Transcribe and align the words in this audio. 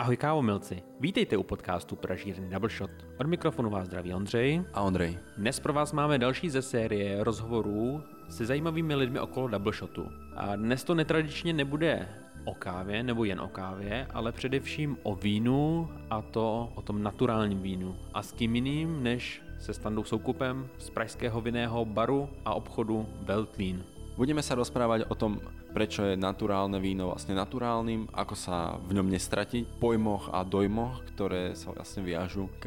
Ahoj 0.00 0.16
kávomilci, 0.16 0.82
vítejte 1.00 1.36
u 1.36 1.42
podcastu 1.42 1.96
Pražírny 1.96 2.48
Double 2.48 2.68
Shot. 2.72 2.90
Od 3.20 3.26
mikrofonu 3.26 3.70
vás 3.70 3.86
zdraví 3.86 4.14
Ondřej. 4.14 4.64
A 4.72 4.80
Ondřej. 4.80 5.18
Dnes 5.36 5.60
pro 5.60 5.72
vás 5.72 5.92
máme 5.92 6.18
další 6.18 6.50
ze 6.50 6.62
série 6.62 7.24
rozhovorů 7.24 8.02
se 8.28 8.46
zajímavými 8.46 8.94
lidmi 8.94 9.20
okolo 9.20 9.48
Double 9.48 9.72
Shotu. 9.72 10.08
A 10.36 10.56
dnes 10.56 10.84
to 10.84 10.94
netradičně 10.94 11.52
nebude 11.52 12.08
o 12.44 12.54
kávě 12.54 13.02
nebo 13.02 13.24
jen 13.24 13.40
o 13.40 13.48
kávě, 13.48 14.06
ale 14.14 14.32
především 14.32 14.96
o 15.02 15.14
vínu 15.14 15.88
a 16.10 16.22
to 16.22 16.72
o 16.74 16.82
tom 16.82 17.02
naturálním 17.02 17.62
vínu. 17.62 17.96
A 18.14 18.22
s 18.22 18.32
kým 18.32 18.54
jiným 18.54 19.02
než 19.02 19.42
se 19.58 19.74
Standou 19.74 20.04
Soukupem 20.04 20.68
z 20.78 20.90
pražského 20.90 21.40
vinného 21.40 21.84
baru 21.84 22.28
a 22.44 22.54
obchodu 22.54 23.06
Veltlín. 23.22 23.84
Budeme 24.16 24.44
sa 24.44 24.52
rozprávať 24.52 25.08
o 25.08 25.16
tom, 25.16 25.40
prečo 25.70 26.02
je 26.04 26.18
naturálne 26.18 26.82
víno 26.82 27.14
vlastne 27.14 27.34
naturálnym, 27.38 28.10
ako 28.10 28.34
sa 28.34 28.76
v 28.82 28.98
ňom 28.98 29.08
nestratiť, 29.10 29.78
pojmoch 29.78 30.30
a 30.34 30.42
dojmoch, 30.42 31.06
ktoré 31.14 31.54
sa 31.54 31.70
vlastne 31.70 32.02
viažu 32.02 32.50
k, 32.58 32.66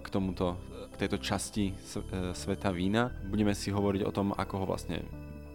k 0.00 0.06
tomuto, 0.08 0.56
k 0.94 1.06
tejto 1.06 1.18
časti 1.18 1.74
sveta 2.32 2.70
vína. 2.70 3.10
Budeme 3.26 3.52
si 3.52 3.74
hovoriť 3.74 4.02
o 4.06 4.14
tom, 4.14 4.30
ako 4.32 4.54
ho 4.62 4.66
vlastne 4.70 5.02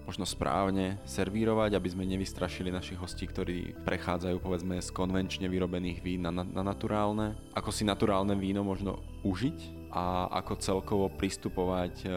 možno 0.09 0.26
správne 0.26 0.98
servírovať, 1.05 1.77
aby 1.77 1.90
sme 1.93 2.09
nevystrašili 2.09 2.73
našich 2.73 2.98
hostí, 2.98 3.29
ktorí 3.29 3.77
prechádzajú 3.85 4.41
povedzme 4.41 4.81
z 4.81 4.90
konvenčne 4.90 5.45
vyrobených 5.45 6.02
vín 6.02 6.26
na, 6.26 6.34
na, 6.34 6.41
na 6.41 6.66
naturálne. 6.66 7.38
Ako 7.54 7.70
si 7.70 7.85
naturálne 7.85 8.34
víno 8.34 8.66
možno 8.66 8.98
užiť 9.21 9.93
a 9.93 10.34
ako 10.41 10.54
celkovo 10.57 11.05
pristupovať 11.13 11.93
e, 12.02 12.09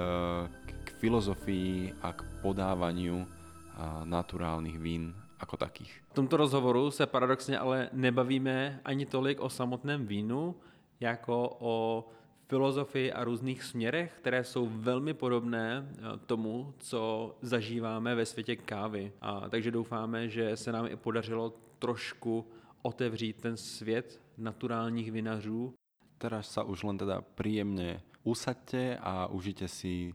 filozofii 1.03 1.99
a 2.01 2.15
k 2.15 2.23
podávaniu 2.41 3.27
naturálních 4.05 4.79
vín 4.79 5.15
jako 5.41 5.57
takých. 5.57 6.03
V 6.11 6.15
tomto 6.15 6.37
rozhovoru 6.37 6.91
se 6.91 7.07
paradoxně 7.07 7.59
ale 7.59 7.91
nebavíme 7.93 8.81
ani 8.85 9.07
tolik 9.07 9.41
o 9.41 9.49
samotném 9.49 10.07
vínu, 10.07 10.55
jako 11.01 11.57
o 11.59 12.09
filozofii 12.47 13.13
a 13.13 13.25
různých 13.25 13.63
směrech, 13.63 14.13
které 14.21 14.45
jsou 14.45 14.69
velmi 14.69 15.15
podobné 15.15 15.89
eh, 15.89 16.03
tomu, 16.27 16.75
co 16.79 17.35
zažíváme 17.43 18.15
ve 18.15 18.27
světě 18.27 18.57
kávy. 18.57 19.13
A 19.21 19.49
takže 19.49 19.71
doufáme, 19.71 20.29
že 20.29 20.57
se 20.57 20.73
nám 20.73 20.87
i 20.87 20.97
podařilo 20.97 21.55
trošku 21.79 22.47
otevřít 22.83 23.41
ten 23.41 23.57
svět 23.57 24.21
naturálních 24.39 25.13
vinařů. 25.13 25.75
Teraz 26.19 26.55
sa 26.55 26.63
už 26.63 26.87
len 26.87 26.95
teda 26.95 27.19
príjemne 27.35 27.99
usaďte 28.23 28.95
a 28.95 29.27
užite 29.27 29.67
si 29.67 30.15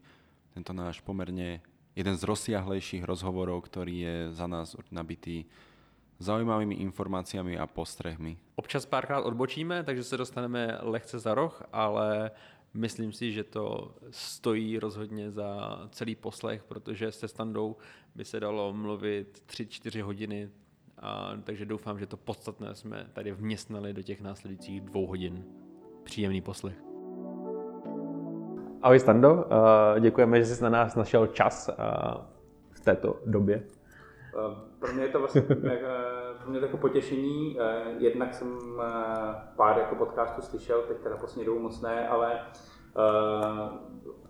tento 0.55 0.72
náš 0.72 1.03
pomerne 1.03 1.59
jeden 1.98 2.14
z 2.14 2.23
rozsiahlejších 2.30 3.02
rozhovorov, 3.02 3.66
ktorý 3.66 3.95
je 4.06 4.16
za 4.38 4.45
nás 4.45 4.78
nabitý 4.94 5.50
zaujímavými 6.22 6.78
informáciami 6.86 7.58
a 7.58 7.66
postrehmi. 7.66 8.38
Občas 8.56 8.86
párkrát 8.86 9.26
odbočíme, 9.26 9.84
takže 9.84 10.04
se 10.04 10.17
dostaneme 10.17 10.78
lehce 10.81 11.20
za 11.20 11.34
roh, 11.34 11.64
ale 11.73 12.31
myslím 12.73 13.12
si, 13.12 13.34
že 13.34 13.44
to 13.44 13.95
stojí 14.12 14.80
rozhodně 14.80 15.31
za 15.31 15.81
celý 15.92 16.16
poslech, 16.16 16.64
protože 16.64 17.12
se 17.12 17.28
standou 17.28 17.76
by 18.16 18.26
se 18.26 18.39
dalo 18.39 18.73
mluvit 18.73 19.44
3-4 19.48 20.02
hodiny, 20.02 20.50
a, 20.98 21.38
takže 21.44 21.66
doufám, 21.66 22.00
že 22.00 22.06
to 22.06 22.17
podstatné 22.17 22.76
jsme 22.76 23.09
tady 23.14 23.32
vměstnali 23.32 23.94
do 23.94 24.02
těch 24.02 24.22
následujících 24.22 24.82
dvou 24.82 25.06
hodin. 25.08 25.45
Příjemný 26.04 26.42
poslech. 26.42 26.86
Ahoj 28.81 29.00
Stando, 29.00 29.45
eh, 29.95 30.00
děkujeme, 30.00 30.39
že 30.39 30.45
jsi 30.45 30.64
na 30.64 30.70
nás 30.70 30.95
našel 30.95 31.28
čas 31.28 31.70
eh, 31.70 31.73
v 32.72 32.80
této 32.80 33.20
době. 33.25 33.64
Eh, 33.66 34.56
pro 34.80 34.94
mě 34.94 35.03
je 35.03 35.09
to 35.09 35.20
vlastně 35.20 35.42
pro 36.42 36.50
mě 36.50 36.59
jako 36.59 36.78
potěšení. 36.78 37.58
Jednak 37.98 38.33
jsem 38.33 38.58
pár 39.55 39.77
jako 39.77 39.95
podcastů 39.95 40.42
slyšel, 40.42 40.82
teď 40.82 40.98
teda 40.98 41.17
poslední 41.17 41.45
dobu 41.45 41.60
moc 41.60 41.82
ne, 41.82 42.08
ale 42.08 42.39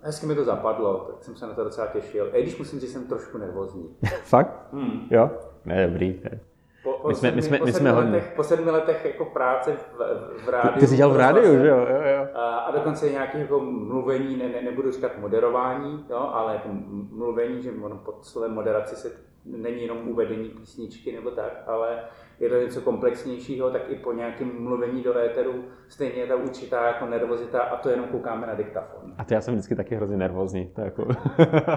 hezky 0.02 0.25
mi 0.25 0.35
to 0.35 0.44
zapadlo, 0.44 0.97
tak 0.97 1.24
jsem 1.24 1.35
se 1.35 1.47
na 1.47 1.53
to 1.53 1.64
docela 1.64 1.88
těšil. 1.88 2.29
I 2.34 2.41
když 2.41 2.58
musím 2.58 2.79
říct, 2.79 2.90
že 2.90 3.00
jsem 3.00 3.08
trošku 3.08 3.38
nervózní. 3.38 3.97
Fakt? 4.24 4.74
Hmm. 4.74 5.08
Jo? 5.12 5.29
Ne, 5.66 5.88
dobrý. 5.88 6.22
Ne. 6.24 6.40
Po, 6.88 6.94
po, 6.94 7.08
my 7.08 7.16
jsme, 7.16 7.30
sedmi, 7.30 7.42
my 7.42 7.42
jsme, 7.42 7.59
po, 7.59 7.66
my 7.66 7.74
jsme 7.74 7.92
letech, 7.92 8.34
po 8.36 8.44
sedmi 8.44 8.72
letech 8.72 9.06
jako 9.06 9.25
práce 9.25 9.72
v, 9.74 9.98
v 10.46 10.50
rádiu. 10.50 10.74
Ty, 10.74 10.80
ty 10.80 10.88
jsi 10.88 10.96
dělal 10.96 11.14
v 11.14 11.18
rádiu, 11.18 11.59
že 11.59 11.68
jo? 11.68 11.78
jo, 11.78 12.02
jo. 12.18 12.28
A, 12.34 12.58
a 12.58 12.72
dokonce 12.72 13.09
nějaké 13.09 13.40
jako 13.40 13.59
mluvení, 13.59 14.38
ne, 14.38 14.50
ne, 14.50 14.62
nebudu 14.62 14.92
říkat 14.92 15.18
moderování, 15.18 16.06
jo, 16.09 16.30
ale 16.34 16.53
jako 16.53 16.70
mluvení, 17.12 17.64
že 17.64 17.72
ono 17.72 17.97
pod 17.97 18.26
slovem 18.26 18.53
moderaci 18.53 18.96
se 18.96 19.12
není 19.46 19.81
jenom 19.81 20.08
uvedení 20.08 20.50
písničky 20.50 21.12
nebo 21.12 21.31
tak, 21.31 21.64
ale 21.68 22.00
je 22.40 22.50
to 22.50 22.56
něco 22.56 22.81
komplexnějšího, 22.81 23.72
tak 23.72 23.81
i 23.90 23.96
po 23.96 24.14
nějakém 24.14 24.64
mluvení 24.64 25.03
do 25.03 25.18
éteru 25.18 25.64
stejně 25.88 26.22
je 26.22 26.28
ta 26.28 26.36
určitá 26.36 26.88
jako 26.88 27.06
nervozita 27.06 27.62
a 27.62 27.78
to 27.78 27.90
jenom 27.90 28.06
koukáme 28.08 28.47
na 28.47 28.53
diktafon. 28.53 29.14
A 29.18 29.24
to 29.24 29.34
já 29.34 29.42
jsem 29.42 29.53
vždycky 29.53 29.76
taky 29.76 29.96
hrozně 29.96 30.18
nervózní. 30.18 30.68
To 30.76 30.81
jako... 30.81 31.08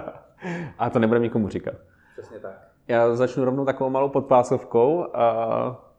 a 0.79 0.91
to 0.91 0.99
nebudeme 0.99 1.25
nikomu 1.25 1.49
říkat. 1.49 1.75
Přesně 2.17 2.39
tak. 2.39 2.70
Já 2.91 3.15
začnu 3.17 3.45
rovnou 3.45 3.65
takovou 3.65 3.91
malou 3.91 4.09
podpásovkou. 4.09 5.17
A 5.17 5.91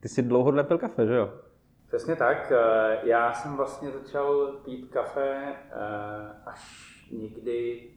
ty 0.00 0.08
jsi 0.08 0.22
dlouho 0.22 0.52
nepil 0.52 0.78
kafe, 0.78 1.06
že 1.06 1.14
jo? 1.14 1.30
Přesně 1.86 2.16
tak. 2.16 2.52
Eh, 2.52 2.98
já 3.02 3.32
jsem 3.32 3.56
vlastně 3.56 3.90
začal 3.90 4.46
pít 4.64 4.90
kafe 4.90 5.54
eh, 5.70 6.42
až 6.46 6.62
někdy 7.12 7.88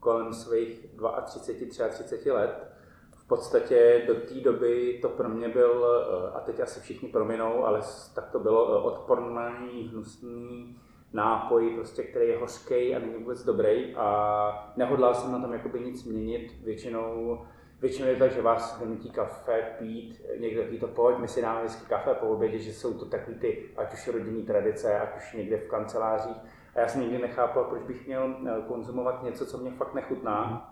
kolem 0.00 0.32
svých 0.32 0.86
32, 1.24 1.88
33 1.88 2.30
let. 2.30 2.72
V 3.12 3.26
podstatě 3.26 4.04
do 4.06 4.14
té 4.14 4.34
doby 4.34 4.98
to 5.02 5.08
pro 5.08 5.28
mě 5.28 5.48
byl, 5.48 5.86
eh, 5.86 6.36
a 6.36 6.40
teď 6.40 6.60
asi 6.60 6.80
všichni 6.80 7.08
prominou, 7.08 7.64
ale 7.64 7.80
tak 8.14 8.30
to 8.30 8.38
bylo 8.38 8.82
odporný, 8.82 9.88
hnusný 9.90 10.76
nápoj, 11.12 11.70
prostě, 11.74 12.02
který 12.02 12.28
je 12.28 12.38
hořký 12.38 12.94
a 12.94 12.98
není 12.98 13.14
vůbec 13.14 13.44
dobrý 13.44 13.94
a 13.94 14.72
nehodlal 14.76 15.14
jsem 15.14 15.32
na 15.32 15.40
tom 15.40 15.52
jakoby 15.52 15.80
nic 15.80 16.04
měnit. 16.04 16.52
Většinou, 16.64 17.38
většinou 17.80 18.08
je 18.08 18.16
tak, 18.16 18.32
že 18.32 18.42
vás 18.42 18.80
donutí 18.80 19.10
kafe 19.10 19.62
pít, 19.78 20.22
někdo 20.38 20.62
ví 20.64 20.78
to, 20.78 20.88
pojď, 20.88 21.18
my 21.18 21.28
si 21.28 21.42
dáme 21.42 21.60
vždycky 21.60 21.86
kafe 21.86 22.14
po 22.14 22.26
obědě, 22.26 22.58
že 22.58 22.72
jsou 22.72 22.98
to 22.98 23.04
takový 23.04 23.36
ty, 23.36 23.70
ať 23.76 23.92
už 23.92 24.08
rodinný 24.08 24.42
tradice, 24.42 25.00
ať 25.00 25.16
už 25.16 25.32
někde 25.32 25.56
v 25.56 25.68
kancelářích. 25.68 26.36
A 26.74 26.80
já 26.80 26.88
jsem 26.88 27.00
nikdy 27.00 27.18
nechápal, 27.18 27.64
proč 27.64 27.82
bych 27.82 28.06
měl 28.06 28.36
eh, 28.46 28.62
konzumovat 28.68 29.22
něco, 29.22 29.46
co 29.46 29.58
mě 29.58 29.70
fakt 29.70 29.94
nechutná. 29.94 30.68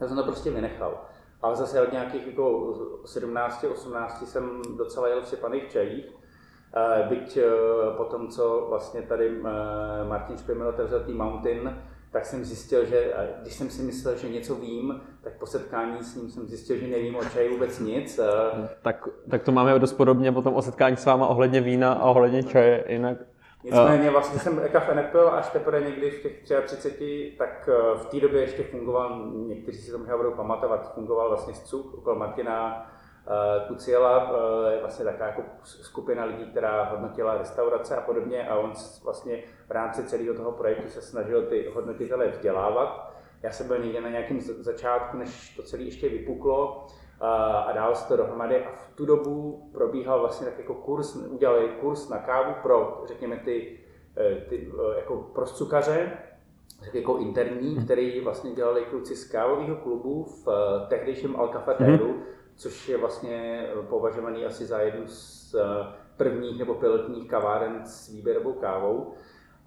Já 0.00 0.08
jsem 0.08 0.16
to 0.16 0.22
prostě 0.22 0.50
vynechal. 0.50 1.04
Ale 1.42 1.56
zase 1.56 1.82
od 1.82 1.92
nějakých 1.92 2.26
jako 2.26 2.74
17, 3.04 3.64
18 3.64 4.28
jsem 4.28 4.62
docela 4.76 5.08
jel 5.08 5.22
v 5.22 5.28
sypaných 5.28 5.68
čajích 5.68 6.19
byť 7.08 7.36
eh, 7.36 7.46
po 7.96 8.04
tom, 8.04 8.28
co 8.28 8.66
vlastně 8.68 9.02
tady 9.02 9.28
eh, 9.28 10.08
Martin 10.08 10.38
Špimel 10.38 10.68
otevřel 10.68 11.00
tý 11.00 11.12
Mountain, 11.12 11.82
tak 12.12 12.26
jsem 12.26 12.44
zjistil, 12.44 12.84
že 12.84 13.14
když 13.42 13.54
jsem 13.54 13.70
si 13.70 13.82
myslel, 13.82 14.16
že 14.16 14.28
něco 14.28 14.54
vím, 14.54 15.00
tak 15.22 15.32
po 15.38 15.46
setkání 15.46 16.02
s 16.02 16.16
ním 16.16 16.30
jsem 16.30 16.46
zjistil, 16.46 16.76
že 16.76 16.86
nevím 16.86 17.16
o 17.16 17.24
čaji 17.24 17.48
vůbec 17.48 17.78
nic. 17.78 18.20
Tak, 18.82 19.08
tak 19.30 19.42
to 19.42 19.52
máme 19.52 19.78
dost 19.78 19.92
podobně 19.92 20.32
potom 20.32 20.54
o 20.54 20.62
setkání 20.62 20.96
s 20.96 21.06
váma 21.06 21.26
ohledně 21.26 21.60
vína 21.60 21.92
a 21.92 22.04
ohledně 22.04 22.42
čaje. 22.42 22.84
Jinak 22.88 23.18
Nicméně 23.64 24.10
vlastně 24.10 24.38
jsem 24.38 24.60
kafe 24.72 24.94
nepil 24.94 25.28
až 25.28 25.50
teprve 25.50 25.80
někdy 25.80 26.10
v 26.10 26.22
těch 26.22 26.62
33, 26.64 27.34
tak 27.38 27.68
v 27.96 28.06
té 28.06 28.20
době 28.20 28.40
ještě 28.40 28.62
fungoval, 28.62 29.26
někteří 29.32 29.78
si 29.78 29.90
to 29.90 29.98
možná 29.98 30.16
budou 30.16 30.30
pamatovat, 30.30 30.94
fungoval 30.94 31.28
vlastně 31.28 31.54
scuk 31.54 31.94
okolo 31.94 32.16
Martina 32.16 32.86
Kuciela 33.68 34.32
eh, 34.32 34.72
je 34.72 34.80
vlastně 34.80 35.04
taková 35.04 35.26
jako 35.26 35.42
skupina 35.62 36.24
lidí, 36.24 36.44
která 36.44 36.84
hodnotila 36.84 37.38
restaurace 37.38 37.96
a 37.96 38.00
podobně 38.00 38.48
a 38.48 38.56
on 38.56 38.72
vlastně 39.04 39.42
v 39.68 39.70
rámci 39.70 40.04
celého 40.04 40.34
toho 40.34 40.52
projektu 40.52 40.88
se 40.88 41.02
snažil 41.02 41.42
ty 41.42 41.70
hodnotitele 41.74 42.28
vzdělávat. 42.28 43.14
Já 43.42 43.50
jsem 43.50 43.66
byl 43.66 43.78
někde 43.78 44.00
na 44.00 44.08
nějakém 44.08 44.40
začátku, 44.40 45.16
než 45.16 45.56
to 45.56 45.62
celé 45.62 45.82
ještě 45.82 46.08
vypuklo 46.08 46.86
eh, 46.86 47.26
a 47.66 47.72
dál 47.72 47.94
se 47.94 48.08
to 48.08 48.16
dohromady 48.16 48.64
a 48.64 48.72
v 48.72 48.90
tu 48.94 49.06
dobu 49.06 49.68
probíhal 49.72 50.20
vlastně 50.20 50.46
tak 50.46 50.58
jako 50.58 50.74
kurz, 50.74 51.16
udělali 51.16 51.68
kurz 51.80 52.08
na 52.08 52.18
kávu 52.18 52.54
pro, 52.62 53.02
řekněme, 53.06 53.36
ty, 53.36 53.80
eh, 54.16 54.34
ty 54.48 54.72
jako 54.96 55.16
pro 55.16 55.46
cukaře, 55.46 56.12
jako 56.92 57.16
interní, 57.16 57.74
mhm. 57.74 57.84
který 57.84 58.20
vlastně 58.20 58.50
dělali 58.50 58.84
kluci 58.84 59.16
z 59.16 59.30
kávového 59.32 59.76
klubu 59.76 60.24
v 60.24 60.46
tehdejším 60.88 61.36
Al 61.36 61.48
Cafetéru, 61.48 62.06
mm-hmm 62.06 62.39
což 62.60 62.88
je 62.88 62.96
vlastně 62.96 63.68
považovaný 63.88 64.46
asi 64.46 64.66
za 64.66 64.80
jednu 64.80 65.06
z 65.06 65.54
eh, 65.54 65.92
prvních 66.16 66.58
nebo 66.58 66.74
pilotních 66.74 67.28
kaváren 67.28 67.80
s 67.84 68.08
výběrovou 68.08 68.52
kávou. 68.52 69.12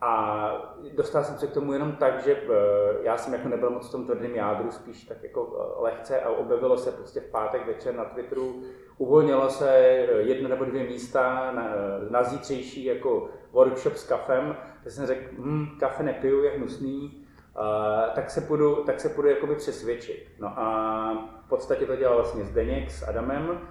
A 0.02 0.52
dostal 0.96 1.24
jsem 1.24 1.38
se 1.38 1.48
k 1.48 1.54
tomu 1.54 1.74
jenom 1.74 1.92
tak, 1.92 2.24
že 2.24 2.34
eh, 2.34 2.54
já 3.02 3.18
jsem 3.18 3.34
jako 3.34 3.48
nebyl 3.48 3.70
moc 3.70 3.88
v 3.88 3.92
tom 3.92 4.06
tvrdém 4.06 4.36
jádru, 4.36 4.72
spíš 4.72 5.06
tak 5.06 5.24
jako 5.24 5.58
eh, 5.60 5.82
lehce 5.82 6.22
a 6.22 6.30
objevilo 6.30 6.78
se 6.78 6.92
prostě 6.92 7.20
v 7.20 7.32
pátek 7.32 7.68
večer 7.68 7.96
na 7.96 8.06
Twitteru, 8.06 8.62
uvolnilo 8.98 9.50
se 9.50 9.78
jedno 10.18 10.50
nebo 10.50 10.66
dvě 10.66 10.84
místa 10.84 11.52
na, 11.52 11.70
na 12.10 12.24
zítřejší 12.24 12.86
jako 12.86 13.30
workshop 13.52 13.96
s 13.96 14.08
kafem, 14.08 14.58
tak 14.84 14.94
jsem 14.94 15.06
řekl, 15.06 15.36
hm, 15.38 15.66
kafe 15.80 16.04
nepiju, 16.04 16.44
je 16.44 16.52
hnusný, 16.52 17.24
Uh, 17.60 18.16
tak 18.16 18.30
se 18.30 18.42
půjdu, 18.42 18.76
tak 18.76 19.00
se 19.00 19.10
půjdu 19.10 19.30
jakoby 19.30 19.56
přesvědčit. 19.56 20.28
No 20.40 20.48
a 20.48 21.43
podstatě 21.54 21.86
to 21.86 21.96
dělal 21.96 22.16
vlastně 22.16 22.44
Zdeněk 22.44 22.92
s 22.92 23.08
Adamem 23.08 23.62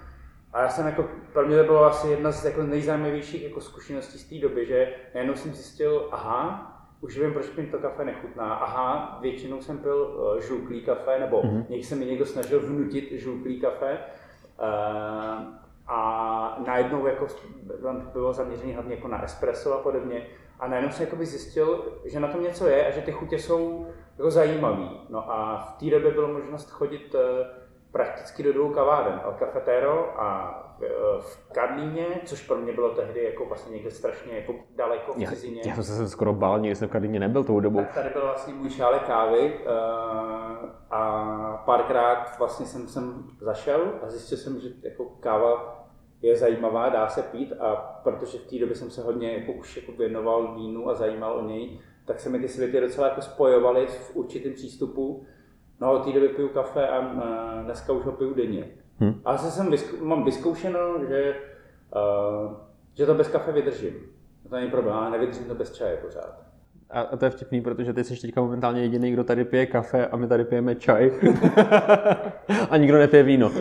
A 0.53 0.63
já 0.63 0.69
jsem 0.69 0.87
jako, 0.87 1.05
pro 1.33 1.47
mě 1.47 1.57
to 1.57 1.65
bylo 1.65 1.85
asi 1.85 2.09
jedna 2.09 2.33
z 2.33 2.45
jako 2.45 2.63
nejzajímavějších 2.63 3.45
jako 3.45 3.61
zkušeností 3.61 4.19
z 4.19 4.29
té 4.29 4.49
doby, 4.49 4.67
že 4.67 4.95
najednou 5.15 5.35
jsem 5.35 5.55
zjistil, 5.55 6.09
aha, 6.13 6.69
už 7.01 7.19
vím, 7.19 7.33
proč 7.33 7.57
mi 7.57 7.67
to 7.67 7.79
kafe 7.79 8.05
nechutná. 8.05 8.55
Aha, 8.55 9.19
většinou 9.23 9.63
jsem 9.63 9.79
pil 9.79 9.97
uh, 9.97 10.41
žluklý 10.41 10.83
kafe, 10.83 11.19
nebo 11.19 11.43
mm-hmm. 11.43 11.65
někdy 11.69 11.85
se 11.85 11.95
mi 11.95 12.07
někdo 12.07 12.27
snažil 12.27 12.61
vnutit 12.61 13.13
žluklý 13.13 13.61
kafe. 13.61 13.99
Uh, 14.59 15.45
a 15.87 16.63
najednou 16.67 17.07
jako 17.07 17.27
bylo 18.13 18.33
zaměřené 18.33 18.73
hlavně 18.73 18.95
jako 18.95 19.09
na 19.09 19.25
espresso 19.25 19.75
a 19.75 19.79
podobně. 19.79 20.27
A 20.61 20.69
najednou 20.69 20.93
jsem 20.93 21.05
jakoby 21.05 21.27
zjistil, 21.27 21.85
že 22.05 22.21
na 22.21 22.29
tom 22.29 22.43
něco 22.43 22.67
je 22.67 22.87
a 22.87 22.91
že 22.91 23.01
ty 23.01 23.13
chutě 23.13 23.39
jsou 23.39 23.87
jako 24.19 24.31
zajímavé. 24.31 24.89
No 25.09 25.33
a 25.33 25.57
v 25.59 25.79
té 25.79 25.91
době 25.91 26.11
bylo 26.11 26.29
možnost 26.29 26.71
chodit 26.71 27.15
uh, 27.15 27.21
prakticky 27.93 28.43
do 28.43 28.53
dvou 28.53 28.71
kaváren, 28.71 29.21
El 29.25 29.33
Cafetero 29.33 30.21
a 30.21 30.59
v 31.21 31.53
Karlíně, 31.53 32.07
což 32.25 32.47
pro 32.47 32.57
mě 32.57 32.73
bylo 32.73 32.91
tehdy 32.91 33.25
jako 33.25 33.47
vlastně 33.47 33.73
někde 33.73 33.91
strašně 33.91 34.37
jako 34.37 34.55
daleko 34.77 35.13
v 35.13 35.29
cizině. 35.29 35.61
Já, 35.65 35.71
já 35.71 35.83
jsem 35.83 35.85
se 35.85 36.09
skoro 36.09 36.33
bál, 36.33 36.61
nikdy 36.61 36.77
jsem 36.77 36.89
v 36.89 36.93
Karlíně 36.93 37.21
nebyl 37.21 37.45
tou 37.45 37.61
dobou. 37.61 37.79
Tak 37.79 37.95
tady 37.95 38.11
byl 38.11 38.23
vlastně 38.23 38.55
můj 38.55 38.71
šálek 38.71 39.03
kávy 39.03 39.61
uh, 39.67 39.71
a 40.91 41.63
párkrát 41.67 42.39
vlastně 42.39 42.67
jsem 42.67 42.89
sem 42.89 43.25
zašel 43.41 43.93
a 44.03 44.11
zjistil 44.11 44.39
jsem, 44.39 44.61
že 44.61 44.69
jako 44.83 45.05
káva 45.05 45.79
je 46.23 46.37
zajímavá, 46.37 46.89
dá 46.89 47.09
se 47.09 47.23
pít 47.23 47.53
a 47.61 47.75
protože 48.03 48.39
v 48.39 48.51
té 48.51 48.59
době 48.59 48.77
jsem 48.77 48.91
se 48.91 49.03
hodně 49.03 49.39
jako 49.39 49.53
už 49.53 49.77
jako 49.77 49.93
věnoval 49.93 50.55
vínu 50.55 50.89
a 50.89 50.95
zajímal 50.95 51.37
o 51.37 51.47
něj, 51.47 51.81
tak 52.05 52.21
se 52.21 52.29
mi 52.29 52.39
ty 52.39 52.49
světy 52.49 52.81
docela 52.81 53.09
jako 53.09 53.23
spojovaly 53.23 53.87
v 53.87 54.17
určitém 54.17 54.53
přístupu. 54.53 55.27
No 55.83 55.93
od 55.93 56.05
té 56.05 56.13
doby 56.13 56.29
piju 56.29 56.49
kafe 56.49 56.89
a 56.89 57.01
dneska 57.63 57.93
už 57.93 58.05
ho 58.05 58.13
piju 58.13 58.35
denně. 58.35 58.65
Hmm. 58.99 59.21
A 59.25 59.37
zase 59.37 59.51
jsem 59.51 59.71
vyzkou, 59.71 60.05
mám 60.05 60.25
vyzkoušeno, 60.25 60.79
že, 61.09 61.35
uh, 62.47 62.53
že 62.95 63.07
to 63.07 63.15
bez 63.15 63.29
kafe 63.29 63.53
vydržím. 63.53 63.95
To 64.49 64.57
není 64.57 64.71
problém, 64.71 64.95
ale 64.97 65.11
nevydržím 65.11 65.45
to 65.45 65.55
bez 65.55 65.73
čaje 65.73 65.97
pořád. 65.97 66.43
A 66.91 67.17
to 67.17 67.25
je 67.25 67.31
vtipný, 67.31 67.61
protože 67.61 67.93
ty 67.93 68.05
jsi 68.05 68.21
teďka 68.21 68.41
momentálně 68.41 68.83
jediný, 68.83 69.11
kdo 69.11 69.25
tady 69.25 69.45
pije 69.45 69.67
kafe 69.67 70.07
a 70.07 70.17
my 70.17 70.29
tady 70.29 70.45
pijeme 70.45 70.75
čaj. 70.75 71.11
a 72.71 72.77
nikdo 72.77 72.99
nepije 72.99 73.23
víno. 73.23 73.53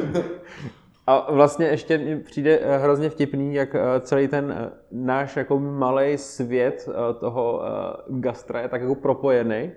A 1.08 1.32
vlastně 1.32 1.66
ještě 1.66 1.98
mi 1.98 2.20
přijde 2.20 2.60
eh, 2.62 2.78
hrozně 2.78 3.10
vtipný, 3.10 3.54
jak 3.54 3.76
eh, 3.76 3.80
celý 4.00 4.28
ten 4.28 4.72
náš 4.92 5.38
jako 5.38 5.60
malý 5.60 6.18
svět 6.18 6.90
toho 7.20 7.62
gastra 8.08 8.62
je 8.62 8.68
tak 8.68 8.82
jako 8.82 8.96
propojený 8.96 9.72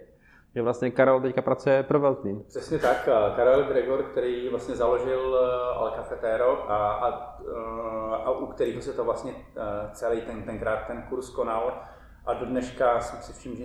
že 0.54 0.62
vlastně 0.62 0.90
Karel 0.90 1.20
teďka 1.20 1.42
pracuje 1.42 1.82
pro 1.82 2.00
Veltlín. 2.00 2.44
Přesně 2.48 2.78
tak. 2.78 3.08
Karel 3.36 3.64
Gregor, 3.64 4.02
který 4.02 4.48
vlastně 4.48 4.76
založil 4.76 5.38
eh, 5.38 5.76
Al 5.76 5.90
Cafetero 5.90 6.70
a, 6.70 6.92
a, 6.92 7.38
eh, 7.40 8.16
a 8.24 8.30
u 8.30 8.46
kterého 8.46 8.82
se 8.82 8.92
to 8.92 9.04
vlastně 9.04 9.32
eh, 9.56 9.90
celý 9.92 10.20
ten, 10.20 10.42
tenkrát 10.42 10.86
ten 10.86 11.02
kurz 11.08 11.30
konal. 11.30 11.82
A 12.26 12.34
do 12.34 12.46
dneška 12.46 13.00
jsem 13.00 13.18
si 13.22 13.32
všiml, 13.32 13.56
že 13.56 13.64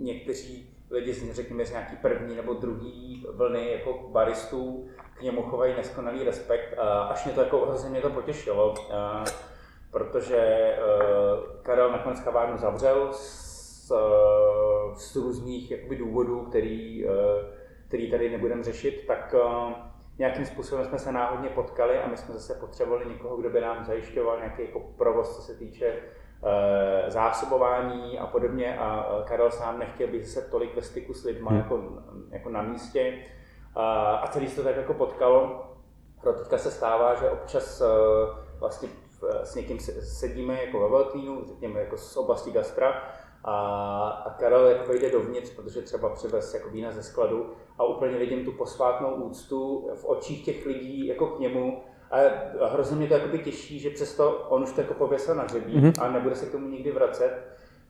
někteří 0.00 0.74
lidi, 0.90 1.32
řekněme, 1.32 1.66
z 1.66 1.70
nějaký 1.70 1.96
první 1.96 2.36
nebo 2.36 2.54
druhý 2.54 3.26
vlny 3.32 3.72
jako 3.72 4.08
baristů 4.08 4.88
k 5.18 5.22
němu 5.22 5.42
chovají 5.42 5.74
neskonalý 5.76 6.24
respekt. 6.24 6.78
Až 7.08 7.24
mě 7.24 7.34
to 7.34 7.40
jako 7.40 7.66
hrozně 7.66 7.90
mě 7.90 8.00
to 8.00 8.10
potěšilo, 8.10 8.74
protože 9.90 10.72
Karel 11.62 11.92
nakonec 11.92 12.20
kavárnu 12.20 12.58
zavřel 12.58 13.08
z, 13.12 13.92
z 14.94 15.16
různých 15.16 15.70
jakoby, 15.70 15.96
důvodů, 15.96 16.40
který, 16.40 17.06
eh, 17.06 17.10
který 17.88 18.10
tady 18.10 18.30
nebudeme 18.30 18.62
řešit, 18.62 19.04
tak 19.06 19.34
eh, 19.38 19.74
nějakým 20.18 20.46
způsobem 20.46 20.84
jsme 20.84 20.98
se 20.98 21.12
náhodně 21.12 21.48
potkali 21.48 21.98
a 21.98 22.08
my 22.08 22.16
jsme 22.16 22.34
zase 22.34 22.54
potřebovali 22.54 23.06
někoho, 23.06 23.36
kdo 23.36 23.50
by 23.50 23.60
nám 23.60 23.84
zajišťoval 23.84 24.36
nějaký 24.36 24.62
jako 24.62 24.80
provoz, 24.80 25.36
co 25.36 25.42
se 25.42 25.54
týče 25.54 25.86
eh, 25.86 27.10
zásobování 27.10 28.18
a 28.18 28.26
podobně 28.26 28.78
a 28.78 29.06
Karel 29.28 29.50
sám 29.50 29.78
nechtěl 29.78 30.08
být 30.08 30.26
se 30.26 30.42
tolik 30.42 30.76
ve 30.76 30.82
styku 30.82 31.14
s 31.14 31.24
lidmi 31.24 31.48
hmm. 31.48 31.58
jako, 31.58 31.82
jako 32.30 32.50
na 32.50 32.62
místě 32.62 33.18
a 34.22 34.26
celý 34.30 34.48
se 34.48 34.56
to 34.56 34.62
tak 34.62 34.76
jako 34.76 34.94
potkalo. 34.94 35.66
Pro 36.20 36.32
teďka 36.32 36.58
se 36.58 36.70
stává, 36.70 37.14
že 37.14 37.30
občas 37.30 37.82
vlastně 38.58 38.88
s 39.42 39.54
někým 39.54 39.78
sedíme 40.00 40.64
jako 40.64 40.80
ve 40.80 40.88
Veltlínu, 40.88 41.44
řekněme 41.46 41.80
jako 41.80 41.96
z 41.96 42.16
oblasti 42.16 42.50
gastra 42.50 43.02
a, 43.46 44.08
a 44.26 44.30
Karel 44.30 44.66
jako 44.66 44.88
vejde 44.88 45.10
dovnitř, 45.10 45.50
protože 45.50 45.82
třeba 45.82 46.08
přivez 46.08 46.54
jako 46.54 46.70
vína 46.70 46.92
ze 46.92 47.02
skladu 47.02 47.50
a 47.78 47.84
úplně 47.84 48.18
vidím 48.18 48.44
tu 48.44 48.52
posvátnou 48.52 49.14
úctu 49.14 49.90
v 49.94 50.04
očích 50.04 50.44
těch 50.44 50.66
lidí 50.66 51.06
jako 51.06 51.26
k 51.26 51.38
němu. 51.38 51.82
A 52.10 52.16
hrozně 52.66 52.96
mě 52.96 53.08
to 53.08 53.14
jakoby 53.14 53.38
těší, 53.38 53.78
že 53.78 53.90
přesto 53.90 54.46
on 54.48 54.62
už 54.62 54.72
to 54.72 54.80
jako 54.80 54.94
pověsil 54.94 55.34
na 55.34 55.42
hřebí 55.42 55.76
mm-hmm. 55.76 56.04
a 56.04 56.10
nebude 56.10 56.36
se 56.36 56.46
k 56.46 56.52
tomu 56.52 56.68
nikdy 56.68 56.92
vracet, 56.92 57.32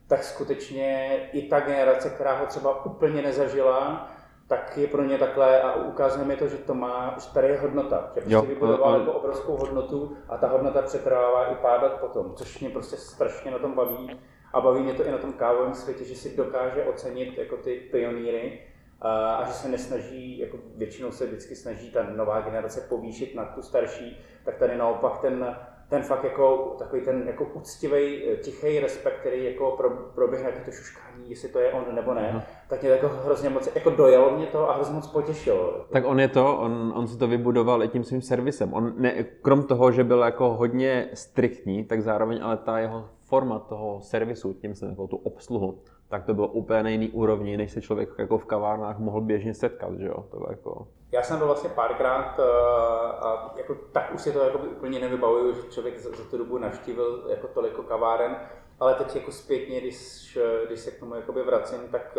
tak 0.09 0.25
skutečně 0.25 1.21
i 1.33 1.43
ta 1.49 1.61
generace, 1.61 2.11
která 2.11 2.39
ho 2.39 2.47
třeba 2.47 2.85
úplně 2.85 3.23
nezažila, 3.23 4.09
tak 4.49 4.77
je 4.77 4.87
pro 4.87 5.05
ně 5.05 5.19
takhle 5.19 5.63
a 5.63 5.75
ukazuje 5.75 6.25
mi 6.25 6.37
to, 6.37 6.49
že 6.49 6.57
to 6.57 6.75
má, 6.75 7.15
že 7.19 7.35
tady 7.35 7.49
je 7.49 7.59
hodnota, 7.59 8.11
že 8.15 8.21
prostě 8.21 8.55
vybudoval 8.55 9.01
jako 9.01 9.13
obrovskou 9.13 9.57
hodnotu 9.57 10.17
a 10.29 10.37
ta 10.37 10.49
hodnota 10.49 10.83
přetrvává 10.83 11.47
i 11.47 11.55
pár 11.55 11.83
let 11.83 11.93
potom, 11.93 12.35
což 12.35 12.61
mě 12.61 12.71
prostě 12.71 12.97
strašně 12.97 13.51
na 13.51 13.59
tom 13.59 13.73
baví 13.73 14.21
a 14.53 14.61
baví 14.61 14.81
mě 14.81 14.95
to 14.95 15.07
i 15.07 15.11
na 15.11 15.19
tom 15.19 15.33
kávovém 15.33 15.75
světě, 15.75 16.05
že 16.05 16.15
si 16.15 16.37
dokáže 16.37 16.85
ocenit 16.85 17.39
jako 17.39 17.57
ty 17.57 17.81
pionýry 17.91 18.61
a, 19.01 19.35
a 19.35 19.47
že 19.47 19.53
se 19.53 19.69
nesnaží, 19.69 20.39
jako 20.39 20.59
většinou 20.77 21.13
se 21.13 21.27
vždycky 21.27 21.57
snaží 21.57 21.91
ta 21.91 22.03
nová 22.17 22.41
generace 22.41 22.81
povýšit 22.81 23.35
na 23.35 23.45
tu 23.45 23.63
starší, 23.63 24.19
tak 24.45 24.57
tady 24.57 24.77
naopak 24.77 25.19
ten, 25.19 25.57
ten 25.89 26.03
fakt 26.03 26.25
jako 26.25 26.77
takový 26.79 27.03
ten 27.03 27.23
jako 27.27 27.45
úctivý, 27.45 28.23
tichý 28.43 28.81
respekt, 28.81 29.21
který 29.21 29.45
jako 29.45 29.71
pro, 29.71 29.91
proběhne 29.91 30.53
to 30.53 30.71
šuškání, 30.71 31.31
jestli 31.31 31.49
to 31.49 31.59
je 31.59 31.73
on 31.73 31.95
nebo 31.95 32.15
ne, 32.15 32.33
uh-huh. 32.35 32.43
tak 32.69 32.83
mě 32.83 32.91
jako 32.91 33.09
hrozně 33.09 33.49
moc, 33.49 33.75
jako 33.75 33.91
dojalo 33.91 34.37
mě 34.37 34.47
to 34.47 34.71
a 34.71 34.75
hrozně 34.75 34.95
moc 34.95 35.07
potěšilo. 35.07 35.87
Tak 35.93 36.05
on 36.07 36.21
je 36.21 36.29
to, 36.29 36.59
on, 36.59 36.93
on 36.97 37.09
si 37.09 37.19
to 37.19 37.27
vybudoval 37.27 37.83
i 37.83 37.89
tím 37.89 38.05
svým 38.05 38.23
servisem. 38.23 38.75
On 38.75 38.93
ne, 38.97 39.25
krom 39.43 39.63
toho, 39.63 39.93
že 39.93 40.05
byl 40.05 40.19
jako 40.19 40.55
hodně 40.55 41.09
striktní, 41.15 41.85
tak 41.85 42.03
zároveň 42.03 42.41
ale 42.43 42.57
ta 42.57 42.79
jeho 42.79 43.09
forma 43.27 43.59
toho 43.59 44.01
servisu, 44.01 44.53
tím 44.53 44.75
jsem 44.75 44.91
jako 44.91 45.07
tu 45.07 45.17
obsluhu, 45.17 45.83
tak 46.09 46.25
to 46.25 46.35
bylo 46.35 46.49
úplně 46.49 46.83
na 46.83 46.89
jiný 46.89 47.09
úrovni, 47.11 47.57
než 47.57 47.73
se 47.73 47.83
člověk 47.83 48.09
jako 48.19 48.39
v 48.39 48.45
kavárnách 48.45 48.99
mohl 48.99 49.21
běžně 49.21 49.55
setkat, 49.55 49.95
že 49.99 50.07
jo? 50.07 50.25
To 50.31 50.47
jako... 50.51 50.87
Já 51.13 51.23
jsem 51.23 51.39
byl 51.39 51.47
vlastně 51.47 51.71
párkrát 51.71 52.39
eh, 52.39 52.43
a 53.19 53.55
jako, 53.57 53.75
tak 53.93 54.15
už 54.15 54.21
si 54.21 54.33
to 54.33 54.39
jako 54.39 54.59
úplně 54.59 54.99
nevybavuju, 54.99 55.55
že 55.55 55.71
člověk 55.71 55.99
za, 55.99 56.11
za 56.11 56.25
tu 56.31 56.39
dobu 56.39 56.59
navštívil 56.59 57.25
jako 57.31 57.49
toliko 57.49 57.83
kaváren, 57.83 58.37
ale 58.81 58.95
teď 58.95 59.17
jako 59.17 59.33
zpětně, 59.33 59.81
když, 59.81 60.39
když 60.67 60.81
se 60.81 60.91
k 60.91 61.01
tomu 61.01 61.15
jakoby 61.15 61.43
vracím, 61.43 61.81
tak 61.91 62.19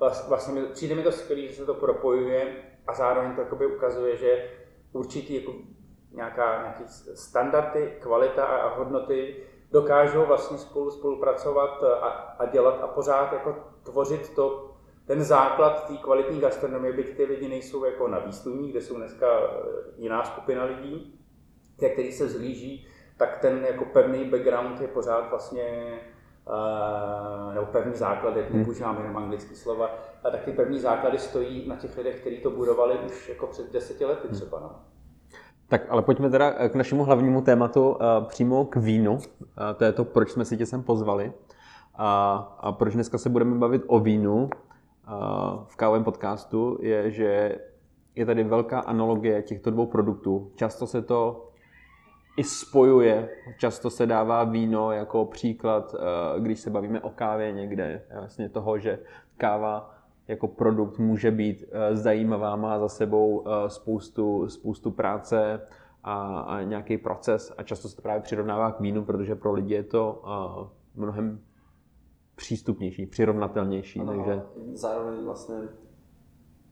eh, 0.00 0.08
vlastně 0.28 0.62
přijde 0.62 0.94
mi 0.94 1.02
to 1.02 1.12
skvělé, 1.12 1.42
že 1.48 1.54
se 1.54 1.66
to 1.66 1.74
propojuje 1.74 2.56
a 2.86 2.94
zároveň 2.94 3.34
to 3.34 3.40
jakoby 3.40 3.66
ukazuje, 3.66 4.16
že 4.16 4.50
určitý 4.92 5.34
jako 5.34 5.52
nějaká, 6.12 6.62
nějaký 6.62 6.82
standardy, 7.14 7.96
kvalita 8.00 8.44
a 8.44 8.78
hodnoty 8.78 9.36
dokážou 9.72 10.26
vlastně 10.26 10.58
spolu 10.58 10.90
spolupracovat 10.90 11.82
a, 11.82 12.08
a 12.38 12.46
dělat 12.46 12.80
a 12.82 12.86
pořád 12.86 13.32
jako 13.32 13.56
tvořit 13.82 14.34
to, 14.34 14.70
ten 15.06 15.24
základ 15.24 15.86
té 15.86 15.96
kvalitní 15.96 16.40
gastronomie, 16.40 16.92
byť 16.92 17.16
ty 17.16 17.24
lidi 17.24 17.48
nejsou 17.48 17.84
jako 17.84 18.08
na 18.08 18.18
výsluní, 18.18 18.70
kde 18.70 18.80
jsou 18.80 18.96
dneska 18.96 19.26
e, 19.26 19.48
jiná 19.96 20.24
skupina 20.24 20.64
lidí, 20.64 21.20
ke 21.78 21.88
který 21.88 22.12
se 22.12 22.28
zhlíží, 22.28 22.86
tak 23.16 23.38
ten 23.38 23.64
jako 23.64 23.84
pevný 23.84 24.24
background 24.24 24.80
je 24.80 24.88
pořád 24.88 25.30
vlastně 25.30 25.98
Uh, 26.48 27.54
nebo 27.54 27.66
pevný 27.66 27.94
základ, 27.94 28.36
jak 28.36 28.50
nepoužívám 28.50 28.98
jenom 28.98 29.16
anglické 29.16 29.56
slova, 29.56 29.98
a 30.24 30.30
tak 30.30 30.44
ty 30.44 30.52
pevný 30.52 30.80
základy 30.80 31.18
stojí 31.18 31.68
na 31.68 31.76
těch 31.76 31.96
lidech, 31.96 32.20
kteří 32.20 32.38
to 32.38 32.50
budovali 32.50 32.98
už 32.98 33.28
jako 33.28 33.46
před 33.46 33.72
deseti 33.72 34.04
lety 34.04 34.28
třeba. 34.28 34.60
No. 34.60 34.80
Tak 35.68 35.86
ale 35.88 36.02
pojďme 36.02 36.30
teda 36.30 36.68
k 36.68 36.74
našemu 36.74 37.04
hlavnímu 37.04 37.42
tématu, 37.42 37.90
uh, 37.90 37.96
přímo 38.28 38.64
k 38.64 38.76
vínu. 38.76 39.12
Uh, 39.12 39.20
to 39.76 39.84
je 39.84 39.92
to, 39.92 40.04
proč 40.04 40.30
jsme 40.30 40.44
si 40.44 40.56
tě 40.56 40.66
sem 40.66 40.82
pozvali. 40.82 41.32
A, 41.94 42.34
a 42.60 42.72
proč 42.72 42.94
dneska 42.94 43.18
se 43.18 43.28
budeme 43.28 43.58
bavit 43.58 43.82
o 43.86 44.00
vínu 44.00 44.50
v 45.66 45.76
kávovém 45.76 46.04
podcastu, 46.04 46.78
je, 46.80 47.10
že 47.10 47.58
je 48.14 48.26
tady 48.26 48.44
velká 48.44 48.80
analogie 48.80 49.42
těchto 49.42 49.70
dvou 49.70 49.86
produktů. 49.86 50.50
Často 50.54 50.86
se 50.86 51.02
to 51.02 51.48
i 52.36 52.44
spojuje, 52.44 53.28
často 53.58 53.90
se 53.90 54.06
dává 54.06 54.44
víno 54.44 54.92
jako 54.92 55.24
příklad, 55.24 55.94
když 56.38 56.60
se 56.60 56.70
bavíme 56.70 57.00
o 57.00 57.10
kávě 57.10 57.52
někde, 57.52 58.02
vlastně 58.18 58.48
toho, 58.48 58.78
že 58.78 58.98
káva 59.36 59.94
jako 60.28 60.48
produkt 60.48 60.98
může 60.98 61.30
být 61.30 61.64
eh, 61.72 61.96
zajímavá, 61.96 62.56
má 62.56 62.78
za 62.78 62.88
sebou 62.88 63.44
eh, 63.46 63.70
spoustu, 63.70 64.48
spoustu 64.48 64.90
práce 64.90 65.60
a, 66.02 66.40
a 66.40 66.62
nějaký 66.62 66.98
proces 66.98 67.52
a 67.58 67.62
často 67.62 67.88
se 67.88 67.96
to 67.96 68.02
právě 68.02 68.22
přirovnává 68.22 68.72
k 68.72 68.80
vínu, 68.80 69.04
protože 69.04 69.34
pro 69.34 69.52
lidi 69.52 69.74
je 69.74 69.82
to 69.82 70.22
eh, 70.24 70.68
mnohem 70.94 71.40
přístupnější, 72.36 73.06
přirovnatelnější. 73.06 74.00
Ano, 74.00 74.12
takže... 74.12 74.42
Zároveň 74.72 75.24
vlastně 75.24 75.56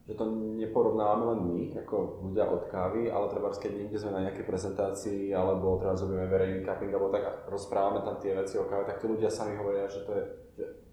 že 0.04 0.14
to 0.14 0.24
neporovnáme 0.60 1.24
len 1.24 1.40
my, 1.48 1.60
ako 1.80 2.28
ľudia 2.28 2.44
od 2.44 2.68
kávy, 2.68 3.08
ale 3.08 3.24
treba 3.32 3.48
keď 3.56 3.72
niekde 3.72 3.96
sme 3.96 4.12
na 4.12 4.28
nejakej 4.28 4.44
prezentácii, 4.44 5.32
alebo 5.32 5.80
teraz 5.80 6.04
robíme 6.04 6.28
verejný 6.28 6.60
cupping, 6.60 6.92
alebo 6.92 7.08
tak 7.08 7.48
rozprávame 7.48 8.04
tam 8.04 8.20
tie 8.20 8.36
veci 8.36 8.60
o 8.60 8.68
káve, 8.68 8.84
tak 8.84 9.00
tí 9.00 9.08
ľudia 9.08 9.32
sami 9.32 9.56
hovoria, 9.56 9.88
že 9.88 10.04
to 10.04 10.12
je, 10.12 10.24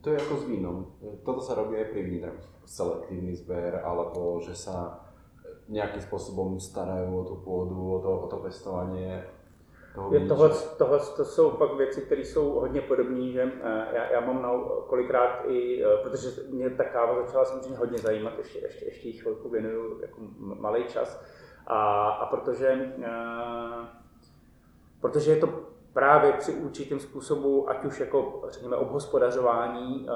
to 0.01 0.09
je 0.09 0.17
ako 0.17 0.33
s 0.37 0.43
vínom. 0.49 0.77
Toto 1.21 1.41
sa 1.41 1.53
robí 1.53 1.77
aj 1.77 1.93
pri 1.93 2.01
víne, 2.01 2.29
selektívny 2.65 3.37
zber, 3.37 3.85
alebo 3.85 4.41
že 4.41 4.57
sa 4.57 5.05
nejakým 5.69 6.01
spôsobom 6.01 6.57
starajú 6.57 7.09
o 7.21 7.23
tú 7.23 7.35
pôdu, 7.45 7.77
o 7.77 7.99
to, 8.01 8.11
o 8.11 8.27
to 8.27 8.37
pestovanie 8.43 9.23
je 10.11 10.27
tohle, 10.27 10.49
tohle 10.77 10.99
to 10.99 11.25
jsou 11.25 11.51
pak 11.51 11.73
věci, 11.73 12.01
které 12.01 12.21
jsou 12.21 12.49
hodně 12.49 12.81
podobné, 12.81 13.31
že 13.31 13.51
eh, 13.63 13.87
já, 13.93 14.11
já 14.11 14.19
mám 14.19 14.41
na, 14.41 14.49
kolikrát 14.87 15.43
i, 15.47 15.83
eh, 15.83 15.97
protože 16.03 16.27
mě 16.49 16.69
ta 16.69 16.83
káva 16.83 17.25
začala 17.25 17.45
samozřejmě 17.45 17.77
hodně 17.77 17.97
zajímat, 17.97 18.37
ještě, 18.37 18.59
ještě, 18.59 18.85
ještě 18.85 19.07
jí 19.07 19.13
chvilku 19.13 19.49
věnuju 19.49 20.01
jako 20.01 20.21
malý 20.37 20.83
čas, 20.83 21.23
a, 21.67 22.07
a 22.09 22.25
protože, 22.25 22.93
a, 23.07 23.83
eh, 23.83 23.87
protože 25.01 25.31
je 25.31 25.37
to 25.37 25.47
právě 25.93 26.33
při 26.33 26.53
určitém 26.53 26.99
způsobu, 26.99 27.69
ať 27.69 27.85
už 27.85 27.99
jako 27.99 28.43
řekněme 28.49 28.75
obhospodařování, 28.75 30.07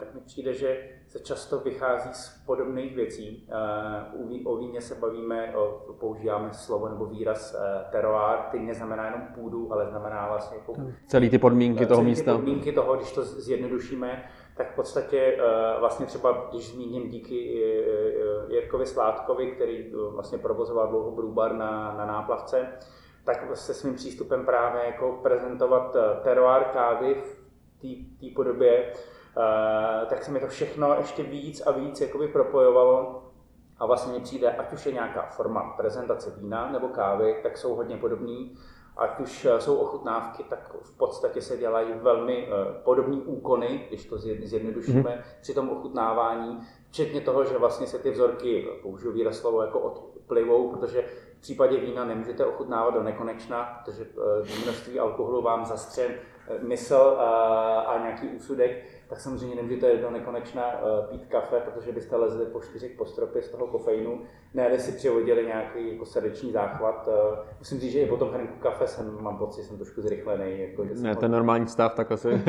tak 0.00 0.14
mi 0.14 0.20
přijde, 0.20 0.54
že 0.54 0.98
se 1.08 1.18
často 1.18 1.58
vychází 1.58 2.10
z 2.12 2.42
podobných 2.46 2.96
věcí. 2.96 3.48
Eh, 3.50 4.44
o 4.44 4.56
víně 4.56 4.80
se 4.80 4.94
bavíme, 4.94 5.54
používáme 6.00 6.52
slovo 6.52 6.88
nebo 6.88 7.06
výraz 7.06 7.54
eh, 7.54 7.84
teroár, 7.90 8.38
který 8.48 8.66
neznamená 8.66 9.04
jenom 9.04 9.20
půdu, 9.34 9.72
ale 9.72 9.86
znamená 9.86 10.28
vlastně 10.28 10.56
jako... 10.56 10.74
Celý 11.06 11.30
ty 11.30 11.38
podmínky 11.38 11.86
toho 11.86 12.02
místa. 12.02 12.32
Ty 12.32 12.36
podmínky 12.36 12.72
toho, 12.72 12.96
když 12.96 13.12
to 13.12 13.24
zjednodušíme, 13.24 14.24
tak 14.56 14.72
v 14.72 14.76
podstatě 14.76 15.18
eh, 15.18 15.80
vlastně 15.80 16.06
třeba, 16.06 16.48
když 16.50 16.72
zmíním 16.72 17.08
díky 17.08 17.62
Jirkovi 18.48 18.86
Sládkovi, 18.86 19.50
který 19.50 19.92
vlastně 20.14 20.38
provozoval 20.38 20.88
dlouho 20.88 21.10
Brůbar 21.10 21.54
na, 21.54 21.94
na 21.98 22.06
náplavce, 22.06 22.68
tak 23.28 23.56
se 23.56 23.74
svým 23.74 23.94
přístupem 23.94 24.46
právě 24.46 24.82
jako 24.84 25.12
prezentovat 25.22 25.96
teroár 26.22 26.64
kávy 26.64 27.14
v 27.14 28.20
té 28.20 28.26
podobě, 28.34 28.92
Eh, 29.38 30.06
tak 30.06 30.24
se 30.24 30.30
mi 30.30 30.40
to 30.40 30.46
všechno 30.46 30.94
ještě 30.98 31.22
víc 31.22 31.60
a 31.66 31.70
víc 31.70 32.00
jakoby 32.00 32.28
propojovalo. 32.28 33.22
A 33.78 33.86
vlastně 33.86 34.12
mi 34.12 34.20
přijde, 34.20 34.52
ať 34.52 34.72
už 34.72 34.86
je 34.86 34.92
nějaká 34.92 35.22
forma 35.22 35.74
prezentace 35.76 36.30
vína 36.30 36.72
nebo 36.72 36.88
kávy, 36.88 37.40
tak 37.42 37.58
jsou 37.58 37.74
hodně 37.74 37.96
podobný. 37.96 38.54
Ať 38.96 39.20
už 39.20 39.44
eh, 39.44 39.60
jsou 39.60 39.76
ochutnávky, 39.76 40.42
tak 40.42 40.76
v 40.82 40.96
podstatě 40.96 41.42
se 41.42 41.56
dělají 41.56 41.92
velmi 42.02 42.48
eh, 42.48 42.82
podobné 42.84 43.16
úkony, 43.16 43.84
když 43.88 44.04
to 44.06 44.18
zjednodušíme, 44.18 45.10
hmm. 45.10 45.22
při 45.40 45.54
tom 45.54 45.70
ochutnávání, 45.70 46.60
včetně 46.88 47.20
toho, 47.20 47.44
že 47.44 47.58
vlastně 47.58 47.86
se 47.86 47.98
ty 47.98 48.10
vzorky, 48.10 48.68
použiju 48.82 49.12
výraz 49.12 49.36
slovo, 49.36 49.62
jako 49.62 49.80
odplivou, 49.80 50.68
protože 50.68 51.04
v 51.38 51.40
případě 51.40 51.80
vína 51.80 52.04
nemůžete 52.04 52.46
ochutnávat 52.46 52.94
do 52.94 53.02
nekonečna, 53.02 53.82
protože 53.84 54.06
množství 54.62 54.98
alkoholu 54.98 55.42
vám 55.42 55.64
zastře 55.64 56.08
mysl 56.62 57.16
a 57.86 57.98
nějaký 58.02 58.28
úsudek 58.28 58.84
tak 59.08 59.20
samozřejmě 59.20 59.56
nemůžete 59.56 59.96
do 59.96 60.10
nekonečna 60.10 60.62
pít 61.10 61.26
kafe, 61.26 61.56
protože 61.56 61.92
byste 61.92 62.16
lezli 62.16 62.46
po 62.46 62.60
čtyřech 62.60 62.90
po 62.98 63.04
stropě 63.04 63.42
z 63.42 63.48
toho 63.48 63.66
kofeinu, 63.66 64.20
ne, 64.54 64.78
si 64.78 64.92
přivodili 64.92 65.46
nějaký 65.46 65.92
jako 65.92 66.04
srdeční 66.04 66.52
záchvat. 66.52 67.08
Musím 67.58 67.80
říct, 67.80 67.92
že 67.92 68.00
i 68.00 68.06
po 68.06 68.16
tom 68.16 68.30
hrnku 68.30 68.58
kafe 68.60 68.86
jsem, 68.86 69.22
mám 69.22 69.38
pocit, 69.38 69.62
že 69.62 69.68
jsem 69.68 69.76
trošku 69.76 70.02
zrychlený. 70.02 70.60
Jako, 70.60 70.86
že 70.86 70.94
ne, 70.94 71.16
ten 71.16 71.30
normální 71.30 71.66
stav, 71.66 71.94
tak 71.94 72.12
asi. 72.12 72.28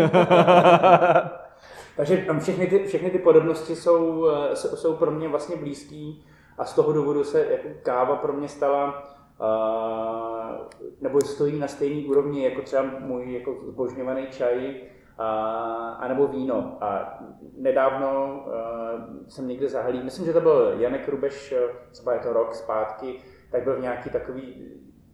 Takže 1.97 2.25
všechny 2.39 2.67
ty, 2.67 2.83
všechny 2.83 3.09
ty 3.09 3.19
podobnosti 3.19 3.75
jsou, 3.75 4.27
jsou 4.53 4.95
pro 4.95 5.11
mě 5.11 5.27
vlastně 5.27 5.55
blízký 5.55 6.25
a 6.59 6.65
z 6.65 6.73
toho 6.73 6.93
důvodu 6.93 7.23
se 7.23 7.45
jako 7.45 7.67
káva 7.83 8.15
pro 8.15 8.33
mě 8.33 8.47
stala 8.47 9.03
Uh, 9.41 10.67
nebo 11.01 11.21
stojí 11.21 11.59
na 11.59 11.67
stejné 11.67 12.07
úrovni 12.07 12.43
jako 12.43 12.61
třeba 12.61 12.83
můj 12.99 13.33
jako 13.33 13.55
zbožňovaný 13.67 14.27
čaj, 14.27 14.75
a, 15.19 16.07
nebo 16.07 16.27
víno. 16.27 16.77
A 16.81 17.19
nedávno 17.57 18.43
uh, 18.45 19.27
jsem 19.27 19.47
někde 19.47 19.69
zahlídl, 19.69 20.03
myslím, 20.03 20.25
že 20.25 20.33
to 20.33 20.41
byl 20.41 20.75
Janek 20.79 21.09
Rubeš, 21.09 21.51
eh, 21.51 21.61
třeba 21.91 22.13
je 22.13 22.19
to 22.19 22.33
rok 22.33 22.55
zpátky, 22.55 23.19
tak 23.51 23.63
byl 23.63 23.75
v 23.75 23.81
nějaký 23.81 24.09
takový 24.09 24.71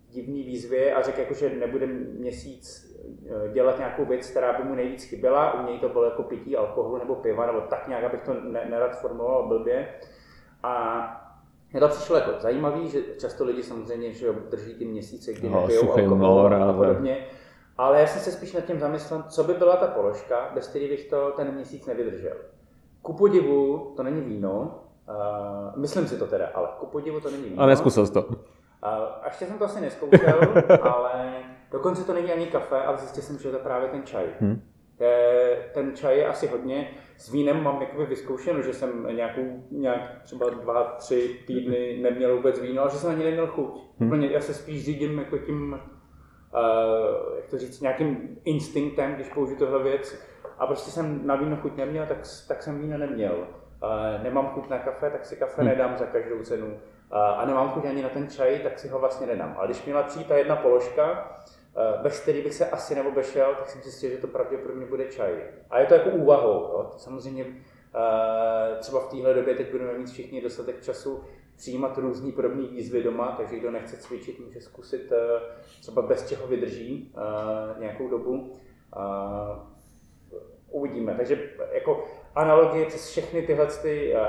divný 0.09 0.43
výzvě 0.43 0.93
a 0.93 1.01
řekl, 1.01 1.19
jako, 1.19 1.33
že 1.33 1.49
nebude 1.49 1.87
měsíc 1.87 2.95
eh, 3.29 3.49
dělat 3.53 3.77
nějakou 3.77 4.05
věc, 4.05 4.29
která 4.29 4.53
by 4.53 4.63
mu 4.63 4.75
nejvíc 4.75 5.03
chyběla. 5.03 5.61
U 5.61 5.65
něj 5.65 5.79
to 5.79 5.89
bylo 5.89 6.05
jako 6.05 6.23
pití 6.23 6.57
alkoholu 6.57 6.97
nebo 6.97 7.15
piva, 7.15 7.45
nebo 7.45 7.61
tak 7.61 7.87
nějak, 7.87 8.03
abych 8.03 8.21
to 8.21 8.33
ne, 8.33 8.65
nerad 8.69 9.01
formuloval 9.01 9.47
blbě. 9.47 9.87
A 10.63 11.24
mně 11.71 11.79
to 11.79 11.87
přišlo 11.87 12.15
jako 12.15 12.31
zajímavý, 12.39 12.89
že 12.89 12.99
často 13.19 13.45
lidi 13.45 13.63
samozřejmě 13.63 14.13
že 14.13 14.33
drží 14.51 14.73
ty 14.73 14.85
měsíce, 14.85 15.33
kdy 15.33 15.49
no, 15.49 15.61
nepijou 15.61 15.91
alkohol 15.91 16.53
a 16.55 16.73
podobně. 16.73 17.27
Ale 17.77 18.01
já 18.01 18.07
jsem 18.07 18.21
se 18.21 18.31
spíš 18.31 18.53
nad 18.53 18.61
tím 18.61 18.79
zamyslel, 18.79 19.23
co 19.29 19.43
by 19.43 19.53
byla 19.53 19.75
ta 19.75 19.87
položka, 19.87 20.51
bez 20.53 20.67
které 20.67 20.87
bych 20.87 21.09
to 21.09 21.31
ten 21.35 21.51
měsíc 21.51 21.85
nevydržel. 21.85 22.35
Ku 23.01 23.13
podivu 23.13 23.93
to 23.95 24.03
není 24.03 24.21
víno, 24.21 24.79
uh, 25.09 25.81
myslím 25.81 26.07
si 26.07 26.17
to 26.17 26.27
teda, 26.27 26.47
ale 26.53 26.67
ku 26.79 26.85
podivu 26.85 27.19
to 27.19 27.31
není 27.31 27.43
víno. 27.43 27.63
A 27.63 27.65
neskusil 27.65 28.05
jsi 28.05 28.13
to. 28.13 28.23
Uh, 28.23 28.35
a 28.81 29.21
ještě 29.25 29.45
jsem 29.45 29.57
to 29.57 29.65
asi 29.65 29.81
neskoušel, 29.81 30.39
ale 30.81 31.33
dokonce 31.71 32.03
to 32.03 32.13
není 32.13 32.31
ani 32.31 32.45
kafe, 32.45 32.81
ale 32.81 32.97
zjistil 32.97 33.23
jsem, 33.23 33.39
že 33.39 33.47
je 33.47 33.51
to 33.51 33.59
právě 33.59 33.89
ten 33.89 34.03
čaj. 34.03 34.25
Hmm. 34.39 34.61
Ten 35.73 35.95
čaj 35.95 36.17
je 36.17 36.27
asi 36.27 36.47
hodně, 36.47 36.89
s 37.17 37.31
vínem 37.31 37.63
mám 37.63 37.81
jakoby 37.81 38.05
vyzkoušeno, 38.05 38.61
že 38.61 38.73
jsem 38.73 39.07
nějakou, 39.15 39.63
nějak 39.71 40.21
třeba 40.23 40.49
dva, 40.49 40.83
tři 40.83 41.39
týdny 41.47 41.99
neměl 42.01 42.35
vůbec 42.35 42.59
víno, 42.59 42.81
ale 42.81 42.91
že 42.91 42.97
jsem 42.97 43.11
ani 43.11 43.23
neměl 43.23 43.47
chuť. 43.47 43.81
Hmm. 43.99 44.23
Já 44.23 44.41
se 44.41 44.53
spíš 44.53 44.85
řídím 44.85 45.19
jako 45.19 45.37
tím 45.37 45.79
uh, 46.55 47.35
jak 47.35 47.45
to 47.49 47.57
říct, 47.57 47.81
nějakým 47.81 48.37
instinktem, 48.45 49.15
když 49.15 49.29
použiju 49.29 49.59
tohle 49.59 49.83
věc. 49.83 50.25
A 50.57 50.67
prostě 50.67 50.91
jsem 50.91 51.27
na 51.27 51.35
víno 51.35 51.57
chuť 51.57 51.77
neměl, 51.77 52.05
tak, 52.05 52.17
tak 52.47 52.63
jsem 52.63 52.81
víno 52.81 52.97
neměl. 52.97 53.33
Uh, 53.83 54.23
nemám 54.23 54.47
chuť 54.47 54.69
na 54.69 54.79
kafe, 54.79 55.09
tak 55.09 55.25
si 55.25 55.35
kafe 55.35 55.61
hmm. 55.61 55.69
nedám 55.69 55.97
za 55.97 56.05
každou 56.05 56.43
cenu. 56.43 56.67
Uh, 56.67 57.17
a 57.17 57.45
nemám 57.45 57.69
chuť 57.69 57.85
ani 57.85 58.01
na 58.01 58.09
ten 58.09 58.27
čaj, 58.27 58.59
tak 58.59 58.79
si 58.79 58.87
ho 58.87 58.99
vlastně 58.99 59.27
nedám. 59.27 59.55
Ale 59.57 59.67
když 59.67 59.85
měla 59.85 60.03
přijít 60.03 60.27
ta 60.27 60.37
jedna 60.37 60.55
položka, 60.55 61.31
bez 62.01 62.19
který 62.19 62.41
bych 62.41 62.53
se 62.53 62.69
asi 62.69 62.95
neobešel, 62.95 63.55
tak 63.55 63.69
jsem 63.69 63.81
zjistil, 63.81 64.09
že 64.09 64.17
to 64.17 64.27
pravděpodobně 64.27 64.85
bude 64.85 65.05
čaj. 65.05 65.43
A 65.69 65.79
je 65.79 65.85
to 65.85 65.93
jako 65.93 66.09
úvahou. 66.09 66.53
Jo? 66.53 66.91
Samozřejmě 66.97 67.45
Uh, 67.95 68.77
třeba 68.77 68.99
v 68.99 69.09
téhle 69.09 69.33
době 69.33 69.55
teď 69.55 69.71
budeme 69.71 69.97
mít 69.97 70.09
všichni 70.09 70.41
dostatek 70.41 70.81
času 70.81 71.23
přijímat 71.55 71.97
různý 71.97 72.31
podobné 72.31 72.67
výzvy 72.67 73.03
doma, 73.03 73.35
takže 73.37 73.59
kdo 73.59 73.71
nechce 73.71 73.97
cvičit, 73.97 74.39
může 74.39 74.61
zkusit 74.61 75.11
eh, 75.11 75.39
třeba 75.81 76.01
bez 76.01 76.29
čeho 76.29 76.47
vydrží 76.47 77.13
eh, 77.17 77.79
nějakou 77.79 78.09
dobu. 78.09 78.53
Uvidíme. 80.69 81.13
Takže 81.15 81.49
jako 81.73 82.05
analogie 82.35 82.85
přes 82.85 83.09
všechny 83.09 83.41
tyhle 83.41 83.67
ty, 83.67 84.15
eh, 84.15 84.19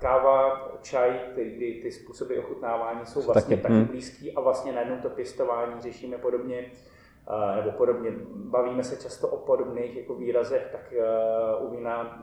káva, 0.00 0.68
čaj, 0.82 1.20
ty, 1.34 1.44
ty, 1.58 1.80
ty 1.82 1.92
způsoby 1.92 2.38
ochutnávání 2.38 3.06
jsou 3.06 3.22
vlastně 3.22 3.56
taky, 3.56 3.62
taky 3.62 3.74
hmm. 3.74 3.84
blízký 3.84 4.32
a 4.32 4.40
vlastně 4.40 4.72
najednou 4.72 4.96
to 4.96 5.10
pěstování 5.10 5.80
řešíme 5.80 6.18
podobně 6.18 6.70
nebo 7.56 7.70
podobně. 7.70 8.10
Bavíme 8.34 8.84
se 8.84 9.02
často 9.02 9.28
o 9.28 9.36
podobných 9.36 9.96
jako 9.96 10.14
výrazech, 10.14 10.68
tak 10.72 10.94
u 11.60 11.70
vína 11.70 12.22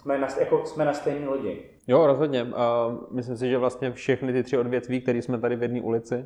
jsme 0.00 0.18
na, 0.18 0.28
jako 0.40 0.66
jsme 0.66 0.84
na 0.84 0.92
stejné 0.92 1.28
lodi. 1.28 1.62
Jo, 1.86 2.06
rozhodně. 2.06 2.46
A 2.56 2.94
myslím 3.10 3.36
si, 3.36 3.48
že 3.48 3.58
vlastně 3.58 3.92
všechny 3.92 4.32
ty 4.32 4.42
tři 4.42 4.58
odvětví, 4.58 5.00
které 5.00 5.22
jsme 5.22 5.38
tady 5.38 5.56
v 5.56 5.62
jedné 5.62 5.80
ulici. 5.80 6.24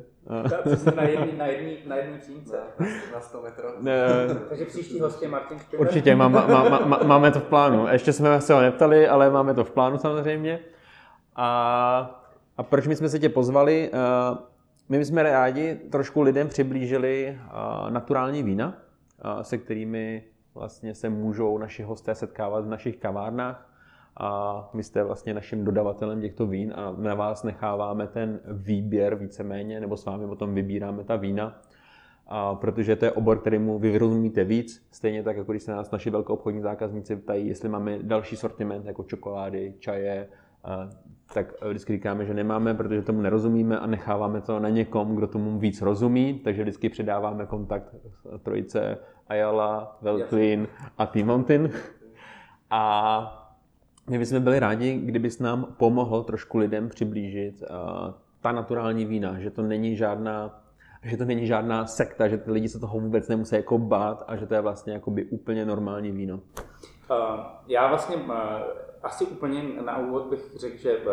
na 0.95 1.03
jedné 1.03 1.37
na 1.37 1.45
jedný, 1.45 1.77
na 1.87 1.95
jedný 1.95 2.17
přímce. 2.19 2.57
Na 3.13 3.19
100 3.19 3.41
metrů. 3.41 3.67
Takže 4.49 4.65
příští 4.65 4.99
host 4.99 5.21
je 5.21 5.27
Martin 5.27 5.59
Špindler. 5.59 5.87
Určitě, 5.87 6.15
má, 6.15 6.27
má, 6.27 6.47
má, 6.47 6.79
má, 6.79 6.99
máme 7.03 7.31
to 7.31 7.39
v 7.39 7.43
plánu. 7.43 7.87
Ještě 7.87 8.13
jsme 8.13 8.41
se 8.41 8.53
ho 8.53 8.61
neptali, 8.61 9.07
ale 9.07 9.29
máme 9.29 9.53
to 9.53 9.63
v 9.63 9.71
plánu 9.71 9.97
samozřejmě. 9.97 10.59
A, 11.35 12.21
a 12.57 12.63
proč 12.63 12.87
my 12.87 12.95
jsme 12.95 13.09
se 13.09 13.19
tě 13.19 13.29
pozvali? 13.29 13.91
My 14.89 15.05
jsme 15.05 15.23
rádi 15.23 15.75
trošku 15.75 16.21
lidem 16.21 16.47
přiblížili 16.47 17.37
naturální 17.89 18.43
vína, 18.43 18.77
se 19.41 19.57
kterými 19.57 20.23
vlastně 20.55 20.95
se 20.95 21.09
můžou 21.09 21.57
naši 21.57 21.83
hosté 21.83 22.15
setkávat 22.15 22.65
v 22.65 22.69
našich 22.69 22.97
kavárnách. 22.97 23.71
A 24.17 24.69
my 24.73 24.83
jste 24.83 25.03
vlastně 25.03 25.33
naším 25.33 25.65
dodavatelem 25.65 26.21
těchto 26.21 26.47
vín 26.47 26.73
a 26.75 26.95
na 26.97 27.15
vás 27.15 27.43
necháváme 27.43 28.07
ten 28.07 28.39
výběr 28.47 29.15
víceméně, 29.15 29.79
nebo 29.79 29.97
s 29.97 30.05
vámi 30.05 30.27
potom 30.27 30.55
vybíráme 30.55 31.03
ta 31.03 31.15
vína, 31.15 31.61
a 32.27 32.55
protože 32.55 32.95
to 32.95 33.05
je 33.05 33.11
obor, 33.11 33.39
kterému 33.39 33.79
vy 33.79 33.97
rozumíte 33.97 34.43
víc, 34.43 34.87
stejně 34.91 35.23
tak, 35.23 35.37
jako 35.37 35.51
když 35.51 35.63
se 35.63 35.71
nás 35.71 35.91
naši 35.91 36.11
obchodní 36.11 36.61
zákazníci 36.61 37.15
ptají, 37.15 37.47
jestli 37.47 37.69
máme 37.69 37.99
další 38.01 38.35
sortiment, 38.35 38.85
jako 38.85 39.03
čokolády, 39.03 39.73
čaje, 39.79 40.27
tak 41.33 41.65
vždycky 41.67 41.93
říkáme, 41.93 42.25
že 42.25 42.33
nemáme, 42.33 42.73
protože 42.73 43.01
tomu 43.01 43.21
nerozumíme 43.21 43.79
a 43.79 43.85
necháváme 43.85 44.41
to 44.41 44.59
na 44.59 44.69
někom, 44.69 45.15
kdo 45.15 45.27
tomu 45.27 45.59
víc 45.59 45.81
rozumí, 45.81 46.39
takže 46.43 46.61
vždycky 46.61 46.89
předáváme 46.89 47.45
kontakt 47.45 47.95
trojice 48.43 48.97
Ayala, 49.27 49.97
Veltlin 50.01 50.67
a 50.97 51.05
T-Mountain. 51.05 51.69
A 52.69 53.41
My 54.09 54.17
bychom 54.17 54.41
byli 54.41 54.59
rádi, 54.59 54.97
kdybys 54.97 55.39
nám 55.39 55.75
pomohl 55.77 56.23
trošku 56.23 56.57
lidem 56.57 56.89
přiblížit 56.89 57.61
uh, 57.61 57.67
ta 58.41 58.51
naturální 58.51 59.05
vína, 59.05 59.39
že 59.39 59.51
to 59.51 59.61
není 59.61 59.95
žádná 59.95 60.61
že 61.03 61.17
to 61.17 61.25
není 61.25 61.47
žádná 61.47 61.85
sekta, 61.85 62.27
že 62.27 62.37
ty 62.37 62.51
lidi 62.51 62.69
se 62.69 62.79
toho 62.79 62.99
vůbec 62.99 63.27
nemusí 63.27 63.55
jako 63.55 63.77
bát 63.77 64.23
a 64.27 64.35
že 64.35 64.45
to 64.45 64.53
je 64.53 64.61
vlastně 64.61 64.93
jakoby 64.93 65.25
úplně 65.25 65.65
normální 65.65 66.11
víno. 66.11 66.39
Uh, 67.09 67.39
já 67.67 67.87
vlastně 67.87 68.15
uh, 68.15 68.33
asi 69.03 69.25
úplně 69.25 69.63
na 69.63 69.97
úvod 69.97 70.25
bych 70.25 70.55
řekl, 70.55 70.77
že 70.77 70.97
uh, 70.97 71.03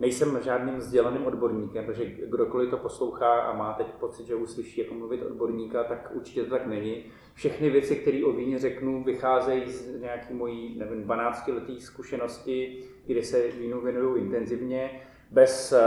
nejsem 0.00 0.38
žádným 0.42 0.76
vzdělaným 0.76 1.26
odborníkem, 1.26 1.86
takže 1.86 2.04
kdokoliv 2.04 2.70
to 2.70 2.76
poslouchá 2.76 3.40
a 3.40 3.56
má 3.56 3.72
teď 3.72 3.86
pocit, 3.86 4.26
že 4.26 4.34
uslyší 4.34 4.80
jako 4.80 4.94
mluvit 4.94 5.22
odborníka, 5.22 5.84
tak 5.84 6.10
určitě 6.14 6.44
to 6.44 6.50
tak 6.50 6.66
není. 6.66 7.04
Všechny 7.34 7.70
věci, 7.70 7.96
které 7.96 8.24
o 8.24 8.32
víně 8.32 8.58
řeknu, 8.58 9.04
vycházejí 9.04 9.70
z 9.70 10.00
nějaké 10.00 10.34
mojí, 10.34 10.78
nevím, 10.78 11.02
12 11.02 11.48
letý 11.48 11.80
zkušenosti, 11.80 12.84
kdy 13.06 13.22
se 13.22 13.48
vínu 13.48 13.80
věnuju 13.80 14.16
intenzivně 14.16 15.00
bez, 15.30 15.72
eh, 15.72 15.78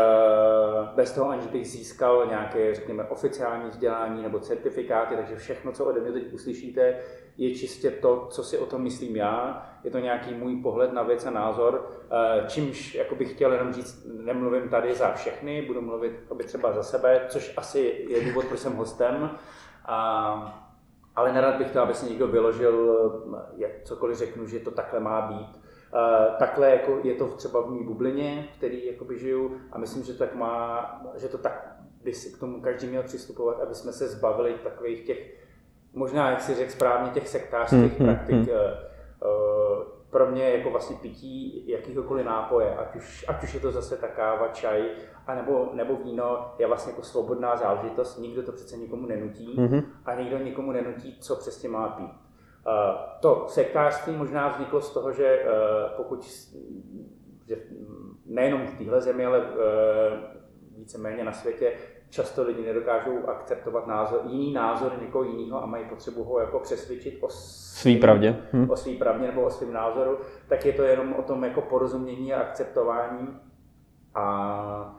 bez 0.96 1.12
toho, 1.12 1.30
aniž 1.30 1.48
bych 1.48 1.68
získal 1.68 2.26
nějaké, 2.26 2.76
řekněme, 2.76 3.04
oficiální 3.04 3.70
vzdělání 3.70 4.24
nebo 4.24 4.40
certifikáty, 4.40 5.16
takže 5.16 5.36
všechno, 5.36 5.72
co 5.72 5.86
ode 5.86 6.02
mě 6.02 6.12
teď 6.12 6.34
uslyšíte, 6.34 7.00
je 7.38 7.56
čistě 7.56 7.92
to, 7.92 8.28
co 8.30 8.44
si 8.44 8.58
o 8.58 8.66
tom 8.66 8.82
myslím 8.82 9.16
já, 9.16 9.66
je 9.84 9.92
to 9.92 10.00
nějaký 10.00 10.34
můj 10.34 10.56
pohled 10.56 10.94
na 10.94 11.04
věc 11.04 11.26
a 11.26 11.30
názor, 11.30 11.90
eh, 12.12 12.44
čímž 12.48 12.96
jako 12.96 13.16
bych 13.16 13.32
chtěl 13.34 13.54
jenom 13.54 13.74
říct, 13.74 14.08
nemluvím 14.24 14.70
tady 14.70 14.96
za 14.96 15.14
všechny, 15.14 15.62
budu 15.62 15.82
mluvit 15.82 16.14
aby 16.32 16.44
třeba 16.44 16.74
za 16.74 16.84
sebe, 16.84 17.26
což 17.28 17.54
asi 17.58 18.06
je 18.10 18.22
důvod, 18.22 18.46
proč 18.46 18.60
jsem 18.60 18.74
hostem, 18.74 19.30
a, 19.86 20.68
ale 21.16 21.34
nerad 21.34 21.56
bych 21.56 21.72
to, 21.72 21.82
aby 21.82 21.94
se 21.94 22.10
někdo 22.10 22.28
vyložil, 22.28 23.02
jak 23.58 23.72
cokoliv 23.84 24.18
řeknu, 24.18 24.48
že 24.48 24.60
to 24.60 24.72
takhle 24.72 25.00
má 25.00 25.22
být. 25.22 25.62
Uh, 25.94 26.36
takhle 26.40 26.70
jako 26.72 27.00
je 27.04 27.16
to 27.16 27.28
třeba 27.28 27.62
v 27.62 27.72
mý 27.72 27.84
bublině, 27.84 28.50
který 28.58 28.86
jakoby 28.86 29.20
žiju 29.20 29.58
a 29.72 29.78
myslím, 29.78 30.04
že 30.04 30.14
tak 30.14 30.36
má, 30.36 31.02
že 31.16 31.28
to 31.28 31.38
tak 31.38 31.76
by 32.04 32.14
si 32.14 32.34
k 32.34 32.40
tomu 32.40 32.62
každý 32.62 32.88
měl 32.88 33.04
přistupovat, 33.04 33.60
aby 33.60 33.76
jsme 33.76 33.94
se 33.94 34.08
zbavili 34.08 34.54
takových 34.64 35.02
těch, 35.02 35.36
možná 35.94 36.30
jak 36.30 36.42
si 36.42 36.56
řekl 36.56 36.72
správně, 36.72 37.12
těch 37.12 37.28
sektářských 37.28 38.00
hmm, 38.00 38.08
praktik. 38.08 38.36
Hmm. 38.36 38.48
Uh, 38.48 39.84
pro 40.10 40.32
mě 40.32 40.50
jako 40.50 40.70
vlastně 40.70 40.96
pití 41.02 41.64
jakýhokoliv 41.68 42.26
nápoje, 42.26 42.76
ať 42.76 42.96
už, 42.96 43.26
ať 43.28 43.44
už 43.44 43.54
je 43.54 43.60
to 43.60 43.72
zase 43.72 43.98
ta 43.98 44.08
káva, 44.08 44.48
čaj, 44.48 44.90
a 45.28 45.36
nebo, 45.36 45.70
nebo 45.74 45.96
víno, 45.96 46.54
je 46.60 46.68
vlastně 46.68 46.92
jako 46.92 47.04
svobodná 47.04 47.58
záležitost, 47.58 48.18
nikdo 48.18 48.44
to 48.44 48.52
přece 48.52 48.78
nikomu 48.78 49.08
nenutí 49.08 49.58
mm-hmm. 49.58 49.84
a 50.06 50.16
nikdo 50.16 50.38
nikomu 50.38 50.72
nenutí, 50.72 51.18
co 51.20 51.36
přesně 51.36 51.70
má 51.70 51.90
pít. 51.90 52.12
Eh, 52.68 52.98
to 53.20 53.46
sektářství 53.48 54.16
možná 54.16 54.48
vzniklo 54.48 54.82
z 54.82 54.94
toho, 54.94 55.14
že 55.14 55.26
eh, 55.26 55.48
pokud 55.98 56.26
že 57.48 57.58
nejenom 58.26 58.68
v 58.68 58.78
téhle 58.78 59.02
zemi, 59.02 59.26
ale 59.26 59.40
eh, 59.40 60.20
víceméně 60.78 61.24
na 61.24 61.32
světě, 61.32 61.74
často 62.12 62.44
lidi 62.44 62.66
nedokážou 62.66 63.28
akceptovat 63.28 63.88
názor, 63.88 64.22
jiný 64.26 64.54
názor 64.54 64.92
někoho 65.02 65.24
jiného 65.24 65.64
a 65.64 65.66
mají 65.66 65.86
potřebu 65.86 66.24
ho 66.24 66.40
jako 66.40 66.60
přesvědčit 66.60 67.18
o 67.22 67.30
svý 67.30 67.98
pravdě. 67.98 68.36
Hm. 68.54 68.70
O 68.70 68.76
svý 68.76 68.98
pravdě 68.98 69.28
nebo 69.28 69.42
o 69.42 69.50
svém 69.50 69.74
názoru, 69.74 70.18
tak 70.48 70.66
je 70.66 70.74
to 70.74 70.84
jenom 70.84 71.14
o 71.14 71.22
tom 71.22 71.44
jako 71.44 71.62
porozumění 71.62 72.34
a 72.34 72.42
akceptování. 72.42 73.40
A 74.16 74.96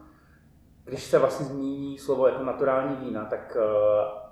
když 0.84 1.04
se 1.04 1.18
vlastně 1.18 1.46
zmíní 1.46 1.98
slovo 1.98 2.26
jako 2.26 2.44
naturální 2.44 2.96
vína, 2.96 3.24
tak 3.24 3.56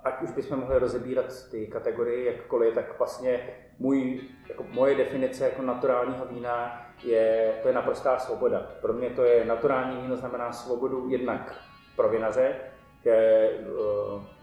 ať 0.03 0.21
už 0.21 0.31
bychom 0.31 0.59
mohli 0.59 0.79
rozebírat 0.79 1.25
ty 1.51 1.67
kategorie 1.67 2.31
jakkoliv, 2.31 2.75
tak 2.75 2.97
vlastně 2.97 3.39
můj, 3.79 4.21
jako 4.49 4.65
moje 4.71 4.95
definice 4.95 5.43
jako 5.43 5.61
naturálního 5.61 6.25
vína 6.25 6.81
je, 7.03 7.53
to 7.61 7.67
je 7.67 7.73
naprostá 7.73 8.19
svoboda. 8.19 8.71
Pro 8.81 8.93
mě 8.93 9.09
to 9.09 9.23
je 9.23 9.45
naturální 9.45 10.01
víno, 10.01 10.17
znamená 10.17 10.51
svobodu 10.51 11.09
jednak 11.09 11.55
pro 11.95 12.09
vinaře, 12.09 12.55
že 13.03 13.11
eh, 13.11 13.61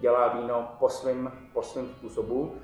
dělá 0.01 0.29
víno 0.29 0.69
po 0.79 0.89
svém 0.89 1.33
po 1.53 1.63
svým 1.63 1.89
způsobu. 1.89 2.55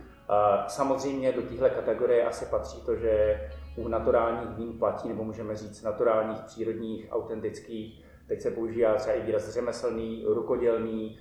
Samozřejmě 0.67 1.33
do 1.33 1.43
téhle 1.43 1.71
kategorie 1.71 2.25
asi 2.25 2.47
patří 2.47 2.83
to, 2.83 2.97
že 2.97 3.41
u 3.77 3.89
naturálních 3.89 4.49
vín 4.49 4.79
platí, 4.79 5.09
nebo 5.09 5.25
můžeme 5.25 5.57
říct 5.57 5.83
naturálních, 5.83 6.41
přírodních, 6.41 7.07
autentických, 7.11 8.05
teď 8.29 8.41
se 8.41 8.51
používá 8.51 8.95
třeba 8.95 9.17
i 9.17 9.23
výraz 9.23 9.49
řemeslný, 9.49 10.25
rukodělný, 10.27 11.19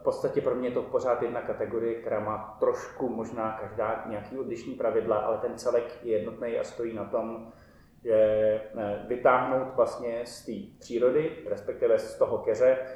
v 0.00 0.02
podstatě 0.02 0.40
pro 0.40 0.54
mě 0.54 0.68
je 0.68 0.74
to 0.74 0.82
pořád 0.82 1.22
jedna 1.22 1.40
kategorie, 1.40 1.94
která 1.94 2.20
má 2.20 2.56
trošku 2.60 3.08
možná 3.08 3.58
každá 3.60 4.04
nějaký 4.08 4.38
odlišný 4.38 4.74
pravidla, 4.74 5.16
ale 5.16 5.38
ten 5.38 5.58
celek 5.58 5.98
je 6.02 6.18
jednotný 6.18 6.58
a 6.58 6.64
stojí 6.64 6.94
na 6.94 7.04
tom, 7.04 7.52
že 8.04 8.14
eh, 8.14 9.04
vytáhnout 9.08 9.76
vlastně 9.76 10.22
z 10.24 10.46
té 10.46 10.52
přírody, 10.78 11.30
respektive 11.46 11.98
z 11.98 12.18
toho 12.18 12.38
keře, 12.38 12.78
eh, 12.78 12.86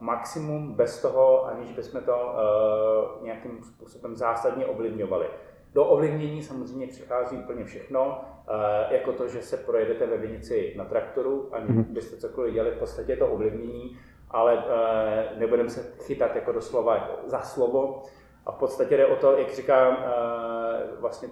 maximum 0.00 0.74
bez 0.74 1.02
toho, 1.02 1.46
aniž 1.46 1.72
bychom 1.72 2.00
to 2.00 2.34
eh, 2.34 3.24
nějakým 3.24 3.62
způsobem 3.62 4.16
zásadně 4.16 4.66
ovlivňovali. 4.66 5.26
Do 5.74 5.84
ovlivnění 5.84 6.42
samozřejmě 6.42 6.86
přichází 6.86 7.36
úplně 7.36 7.64
všechno, 7.64 8.20
jako 8.90 9.12
to, 9.12 9.28
že 9.28 9.42
se 9.42 9.56
projedete 9.56 10.06
ve 10.06 10.16
vinici 10.16 10.74
na 10.76 10.84
traktoru, 10.84 11.48
aniž 11.52 11.70
mhm. 11.70 11.84
byste 11.84 12.16
cokoliv 12.16 12.54
dělali, 12.54 12.74
v 12.74 12.78
podstatě 12.78 13.16
to 13.16 13.26
ovlivnění 13.26 13.98
ale 14.32 14.64
nebudeme 15.38 15.70
se 15.70 15.92
chytat 16.02 16.36
jako 16.36 16.52
doslova 16.52 17.20
za 17.26 17.40
slovo. 17.40 18.02
A 18.46 18.52
v 18.52 18.54
podstatě 18.54 18.96
jde 18.96 19.06
o 19.06 19.16
to, 19.16 19.38
jak 19.38 19.54
říkám, 19.54 19.96
vlastně 21.00 21.28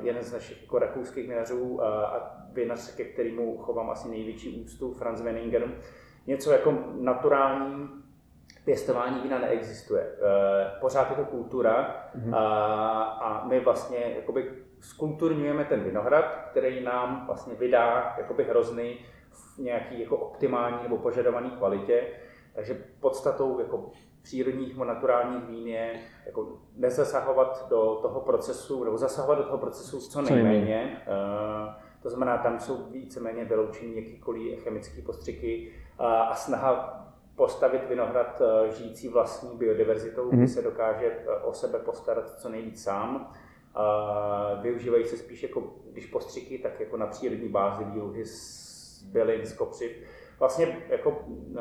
jeden 0.00 0.22
z 0.22 0.32
našich 0.32 0.62
jako 0.62 0.78
rakouských 0.78 1.28
vinařů 1.28 1.84
a 1.84 2.36
vinař, 2.52 2.96
ke 2.96 3.04
kterému 3.04 3.58
chovám 3.58 3.90
asi 3.90 4.08
největší 4.08 4.62
úctu, 4.62 4.92
Franz 4.92 5.20
Wenninger, 5.20 5.68
něco 6.26 6.52
jako 6.52 6.74
naturální 7.00 7.88
pěstování 8.64 9.20
vína 9.20 9.38
neexistuje. 9.38 10.06
Pořád 10.80 11.10
je 11.10 11.16
to 11.16 11.24
kultura 11.24 12.04
a, 12.32 12.44
a 13.02 13.48
my 13.48 13.60
vlastně 13.60 13.98
jakoby 14.16 14.50
skulturňujeme 14.80 15.64
ten 15.64 15.80
vinohrad, 15.80 16.24
který 16.50 16.84
nám 16.84 17.26
vlastně 17.26 17.54
vydá 17.54 18.14
jakoby 18.18 18.44
hrozny 18.44 18.98
v 19.30 19.58
nějaký 19.58 20.00
jako 20.00 20.16
optimální 20.16 20.82
nebo 20.82 20.96
požadované 20.96 21.50
kvalitě. 21.50 22.06
Takže 22.54 22.76
podstatou 23.00 23.60
jako 23.60 23.90
přírodních 24.22 24.72
nebo 24.72 24.84
naturálních 24.84 25.44
vín 25.44 25.66
je 25.66 26.00
jako 26.26 26.58
nezasahovat 26.76 27.66
do 27.68 27.98
toho 28.02 28.20
procesu, 28.20 28.84
nebo 28.84 28.98
zasahovat 28.98 29.34
do 29.34 29.44
toho 29.44 29.58
procesu 29.58 30.00
co 30.00 30.22
nejméně. 30.22 31.02
Uh, 31.06 31.74
to 32.02 32.10
znamená, 32.10 32.38
tam 32.38 32.60
jsou 32.60 32.90
víceméně 32.90 33.44
vyloučeny 33.44 33.96
jakýkoliv 33.96 34.64
chemické 34.64 35.02
postřiky 35.02 35.72
a 35.98 36.34
snaha 36.34 36.92
postavit 37.36 37.88
vinohrad 37.88 38.40
uh, 38.40 38.74
žijící 38.74 39.08
vlastní 39.08 39.56
biodiverzitou, 39.56 40.28
kdy 40.28 40.36
mhm. 40.36 40.48
se 40.48 40.62
dokáže 40.62 41.18
o 41.44 41.52
sebe 41.52 41.78
postarat 41.78 42.38
co 42.38 42.48
nejvíc 42.48 42.82
sám. 42.82 43.32
Využívají 44.62 45.04
se 45.04 45.16
spíš 45.16 45.42
jako, 45.42 45.62
když 45.92 46.06
postřiky, 46.06 46.58
tak 46.58 46.80
jako 46.80 46.96
na 46.96 47.06
přírodní 47.06 47.48
bázi 47.48 47.84
výluhy 47.84 48.24
z 48.24 49.02
bylin, 49.12 49.46
z 49.46 49.52
kopřiv. 49.52 49.92
Vlastně 50.38 50.86
jako 50.88 51.10
uh, 51.10 51.58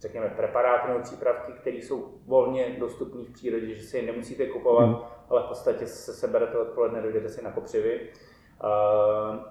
řekněme, 0.00 0.28
preparáty 0.28 0.88
nebo 0.88 1.00
přípravky, 1.00 1.52
které 1.52 1.76
jsou 1.76 2.14
volně 2.26 2.76
dostupné 2.78 3.24
v 3.24 3.32
přírodě, 3.32 3.74
že 3.74 3.82
si 3.82 3.96
je 3.96 4.02
nemusíte 4.02 4.46
kupovat, 4.46 4.88
mm. 4.88 4.96
ale 5.30 5.42
v 5.42 5.46
podstatě 5.46 5.86
se 5.86 6.14
seberete 6.14 6.58
odpoledne, 6.58 7.02
dojdete 7.02 7.28
si 7.28 7.44
na 7.44 7.52
kopřivy. 7.52 8.08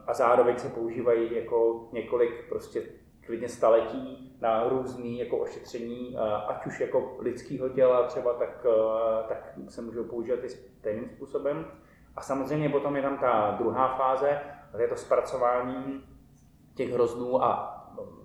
A 0.08 0.14
zároveň 0.14 0.58
se 0.58 0.70
používají 0.70 1.36
jako 1.36 1.90
několik 1.92 2.50
prostě 2.50 2.84
klidně 3.26 3.50
staletí 3.50 4.38
na 4.42 4.70
různé 4.70 5.08
jako 5.08 5.38
ošetření, 5.38 6.18
ať 6.48 6.66
už 6.66 6.80
jako 6.80 7.18
lidského 7.20 7.70
těla 7.70 8.04
třeba, 8.04 8.34
tak, 8.34 8.66
tak 9.28 9.54
se 9.70 9.82
můžou 9.82 10.04
používat 10.04 10.44
i 10.44 10.50
stejným 10.50 11.10
způsobem. 11.10 11.66
A 12.16 12.22
samozřejmě 12.22 12.70
potom 12.70 12.96
je 12.96 13.02
tam 13.02 13.18
ta 13.18 13.56
druhá 13.58 13.96
fáze, 13.98 14.40
to 14.72 14.82
je 14.82 14.88
to 14.88 14.96
zpracování 14.96 16.04
těch 16.76 16.94
hroznů 16.94 17.44
a 17.44 17.76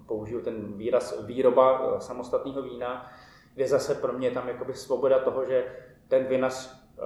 použiju 0.06 0.40
ten 0.40 0.76
výraz 0.76 1.26
výroba 1.26 1.80
eh, 1.80 2.00
samostatného 2.00 2.62
vína, 2.62 3.12
kde 3.54 3.68
zase 3.68 3.94
pro 3.94 4.12
mě 4.12 4.30
tam 4.30 4.48
jakoby 4.48 4.74
svoboda 4.74 5.18
toho, 5.18 5.44
že 5.44 5.76
ten 6.08 6.24
vinař 6.24 6.82
eh, 6.98 7.02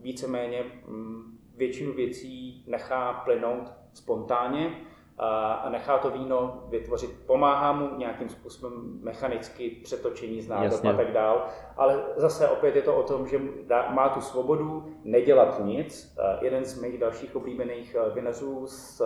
víceméně 0.00 0.64
mm, 0.86 1.38
většinu 1.56 1.92
věcí 1.92 2.64
nechá 2.66 3.12
plynout 3.12 3.72
spontánně 3.92 4.80
a 5.18 5.68
nechá 5.70 5.98
to 5.98 6.10
víno 6.10 6.62
vytvořit. 6.68 7.10
Pomáhá 7.26 7.72
mu 7.72 7.96
nějakým 7.96 8.28
způsobem 8.28 8.72
mechanicky 9.02 9.70
přetočení 9.70 10.42
z 10.42 10.48
nádob 10.48 10.84
a 10.84 10.92
tak 10.92 11.12
dál, 11.12 11.46
ale 11.76 12.02
zase 12.16 12.48
opět 12.48 12.76
je 12.76 12.82
to 12.82 12.96
o 12.96 13.02
tom, 13.02 13.26
že 13.26 13.40
má 13.88 14.08
tu 14.08 14.20
svobodu 14.20 14.86
nedělat 15.04 15.60
nic. 15.64 16.16
Eh, 16.18 16.38
jeden 16.44 16.64
z 16.64 16.80
mých 16.80 16.98
dalších 16.98 17.36
oblíbených 17.36 17.96
vinařů 18.14 18.66
z 18.66 19.02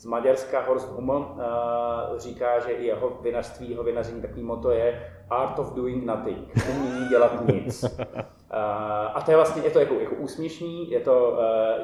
z 0.00 0.04
Maďarska 0.04 0.60
Horst 0.60 0.88
Hummel 0.88 1.16
uh, 1.16 2.18
říká, 2.18 2.58
že 2.58 2.72
i 2.72 2.86
jeho 2.86 3.18
vinařství, 3.22 3.70
jeho 3.70 3.82
vinaření 3.82 4.22
takový 4.22 4.42
moto 4.42 4.70
je 4.70 5.12
art 5.30 5.58
of 5.58 5.72
doing 5.72 6.04
nothing, 6.04 6.48
umění 6.70 7.08
dělat 7.08 7.46
nic. 7.46 7.84
Uh, 8.54 9.16
a 9.16 9.22
to 9.24 9.30
je 9.30 9.36
vlastně, 9.36 9.62
je 9.62 9.70
to 9.70 9.78
jako, 9.78 9.94
jako 9.94 10.14
úsměšný, 10.14 10.90
je 10.90 11.00
to, 11.00 11.38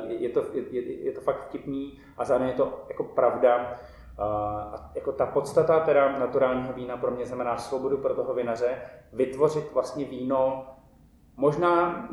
uh, 0.04 0.10
je, 0.10 0.28
to, 0.28 0.44
je, 0.52 1.04
je 1.04 1.12
to 1.12 1.20
fakt 1.20 1.48
vtipný 1.48 2.00
a 2.18 2.24
zároveň 2.24 2.48
je 2.48 2.56
to 2.56 2.84
jako 2.88 3.04
pravda. 3.04 3.76
A 4.18 4.90
jako 4.94 5.12
ta 5.12 5.26
podstata 5.26 5.80
teda 5.80 6.18
naturálního 6.18 6.72
vína 6.72 6.96
pro 6.96 7.10
mě 7.10 7.26
znamená 7.26 7.56
svobodu 7.56 7.98
pro 7.98 8.14
toho 8.14 8.34
vinaře, 8.34 8.76
vytvořit 9.12 9.72
vlastně 9.72 10.04
víno 10.04 10.66
možná 11.36 12.08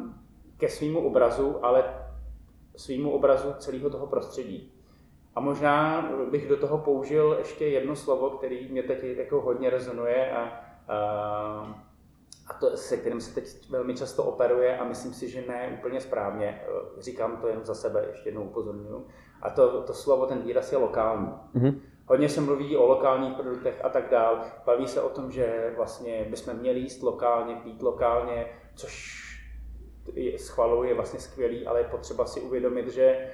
ke 0.58 0.70
svýmu 0.70 1.08
obrazu, 1.08 1.66
ale 1.66 1.84
svýmu 2.76 3.12
obrazu 3.12 3.54
celého 3.58 3.90
toho 3.90 4.08
prostředí. 4.08 4.74
A 5.36 5.40
možná 5.40 6.10
bych 6.32 6.48
do 6.48 6.58
toho 6.58 6.78
použil 6.78 7.36
ještě 7.40 7.66
jedno 7.66 7.96
slovo, 7.96 8.30
který 8.30 8.68
mě 8.72 8.84
teď 8.84 9.04
jako 9.04 9.42
hodně 9.42 9.70
rezonuje 9.70 10.32
a, 10.32 10.40
a, 10.40 11.84
a 12.48 12.54
to, 12.54 12.78
se 12.78 12.98
kterým 12.98 13.22
se 13.22 13.36
teď 13.36 13.70
velmi 13.70 13.94
často 13.94 14.24
operuje 14.24 14.78
a 14.78 14.84
myslím 14.84 15.14
si, 15.14 15.30
že 15.30 15.44
ne 15.48 15.78
úplně 15.80 16.02
správně. 16.02 16.62
Říkám 17.00 17.38
to 17.38 17.48
jen 17.48 17.60
za 17.64 17.76
sebe, 17.76 18.06
ještě 18.08 18.30
jednou 18.30 18.44
upozorňuji. 18.44 19.08
A 19.42 19.50
to, 19.50 19.82
to 19.82 19.94
slovo, 19.94 20.26
ten 20.26 20.42
výraz 20.42 20.72
je 20.72 20.78
lokální. 20.78 21.30
Mm-hmm. 21.56 21.76
Hodně 22.06 22.30
se 22.30 22.42
mluví 22.42 22.78
o 22.78 22.88
lokálních 22.88 23.34
produktech 23.34 23.86
a 23.86 23.90
tak 23.90 24.10
dál. 24.12 24.42
Baví 24.66 24.88
se 24.88 25.02
o 25.02 25.10
tom, 25.10 25.32
že 25.32 25.74
vlastně 25.76 26.26
bychom 26.30 26.54
měli 26.54 26.80
jíst 26.80 27.04
lokálně, 27.04 27.56
pít 27.56 27.82
lokálně, 27.82 28.46
což 28.76 29.24
schvaluji, 30.38 30.90
je 30.90 30.96
vlastně 30.96 31.20
skvělý, 31.20 31.68
ale 31.68 31.80
je 31.80 31.84
potřeba 31.84 32.26
si 32.26 32.42
uvědomit, 32.42 32.88
že 32.88 33.04
eh, 33.04 33.30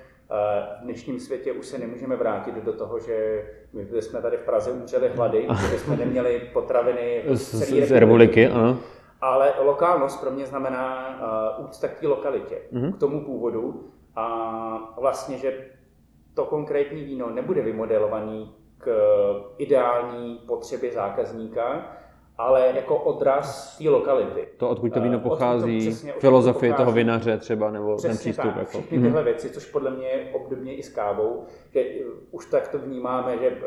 v 0.81 0.83
dnešním 0.83 1.19
světě 1.19 1.51
už 1.51 1.65
se 1.65 1.77
nemůžeme 1.77 2.15
vrátit 2.15 2.55
do 2.55 2.73
toho, 2.73 2.99
že 2.99 3.45
my 3.73 4.01
jsme 4.01 4.21
tady 4.21 4.37
v 4.37 4.41
Praze 4.41 4.71
umřeli 4.71 5.09
hlady, 5.09 5.47
že 5.71 5.79
jsme 5.79 5.97
neměli 5.97 6.49
potraviny 6.53 7.23
z, 7.33 7.55
z, 7.55 7.87
z 7.87 7.91
republiky. 7.91 8.47
Ano. 8.47 8.79
Ale 9.21 9.53
lokálnost 9.59 10.21
pro 10.21 10.31
mě 10.31 10.45
znamená 10.45 11.19
uh, 11.59 11.65
úcta 11.65 11.87
k 11.87 11.99
té 11.99 12.07
lokalitě, 12.07 12.61
mm-hmm. 12.73 12.93
k 12.93 12.99
tomu 12.99 13.25
původu 13.25 13.91
a 14.15 14.93
vlastně, 14.99 15.37
že 15.37 15.67
to 16.33 16.45
konkrétní 16.45 17.03
víno 17.03 17.29
nebude 17.29 17.61
vymodelovaný 17.61 18.55
k 18.77 18.87
ideální 19.57 20.41
potřebě 20.47 20.91
zákazníka, 20.91 21.95
ale 22.39 22.71
jako 22.75 22.95
odraz 22.97 23.77
té 23.77 23.89
lokality. 23.89 24.47
To, 24.57 24.69
odkud 24.69 24.93
to 24.93 25.01
víno 25.01 25.17
eh, 25.17 25.21
pochází, 25.21 25.95
to 25.95 26.19
filozofie 26.19 26.73
toho 26.73 26.91
vinaře 26.91 27.37
třeba, 27.37 27.71
nebo 27.71 27.95
přesně 27.95 28.09
ten 28.09 28.17
přístup. 28.17 28.45
Tak, 28.45 28.55
jako. 28.55 28.69
Všechny 28.69 28.97
tyhle 28.97 29.21
mm-hmm. 29.21 29.23
věci, 29.23 29.49
což 29.49 29.65
podle 29.65 29.91
mě 29.91 30.07
je 30.07 30.29
obdobně 30.33 30.75
i 30.75 30.83
s 30.83 30.89
kávou, 30.89 31.43
že 31.73 31.85
už 32.31 32.45
tak 32.45 32.67
to 32.67 32.79
vnímáme, 32.79 33.37
že 33.37 33.49
uh, 33.49 33.57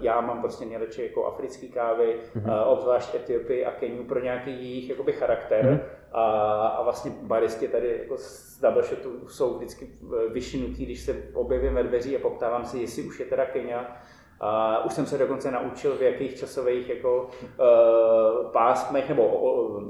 já 0.00 0.20
mám 0.20 0.40
prostě 0.40 0.64
nejradši 0.64 1.02
jako 1.02 1.26
africký 1.26 1.68
kávy, 1.68 2.16
mm-hmm. 2.36 2.62
uh, 2.62 2.72
obzvlášť 2.72 3.14
Etiopii 3.14 3.64
a 3.64 3.70
Keniu 3.70 4.04
pro 4.04 4.20
nějaký 4.20 4.50
jejich 4.50 4.88
jakoby 4.88 5.12
charakter. 5.12 5.64
Mm-hmm. 5.64 5.80
A, 6.12 6.22
a 6.66 6.82
vlastně 6.82 7.12
baristi 7.22 7.68
tady 7.68 7.98
jako 7.98 8.16
z 8.16 8.60
double 8.60 8.82
shotu 8.82 9.28
jsou 9.28 9.54
vždycky 9.54 9.88
vyšinutí, 10.32 10.86
když 10.86 11.00
se 11.00 11.16
objevím 11.32 11.74
ve 11.74 11.82
dveří 11.82 12.16
a 12.16 12.20
poptávám 12.20 12.64
si, 12.64 12.78
jestli 12.78 13.02
už 13.02 13.20
je 13.20 13.26
teda 13.26 13.46
Kenia, 13.46 13.96
a 14.40 14.84
už 14.84 14.92
jsem 14.92 15.06
se 15.06 15.18
dokonce 15.18 15.50
naučil, 15.50 15.96
v 15.96 16.02
jakých 16.02 16.34
časových 16.34 16.88
jako, 16.88 17.30
uh, 17.58 18.50
pásmech 18.52 19.08
nebo 19.08 19.26
uh, 19.26 19.82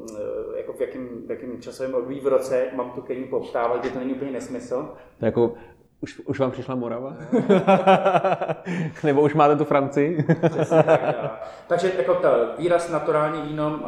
jako 0.56 0.72
v 0.72 0.80
jakém, 0.80 1.08
v 1.26 1.30
jakém 1.30 1.60
časovém 1.60 1.94
období 1.94 2.20
v 2.20 2.26
roce 2.26 2.66
mám 2.72 2.90
tu 2.90 3.00
Keniu 3.00 3.26
poptávat, 3.26 3.80
kde 3.80 3.90
to 3.90 3.98
není 3.98 4.12
úplně 4.12 4.30
nesmysl. 4.30 4.94
To 5.18 5.26
jako 5.26 5.54
už, 6.00 6.20
už 6.24 6.40
vám 6.40 6.50
přišla 6.50 6.74
Morava? 6.74 7.16
Nebo 9.04 9.22
už 9.22 9.34
máte 9.34 9.56
tu 9.56 9.64
Francii? 9.64 10.24
tak, 10.68 11.00
Takže 11.66 11.92
jako 11.98 12.14
ta 12.14 12.54
výraz 12.58 12.90
naturální 12.90 13.42
víno 13.42 13.80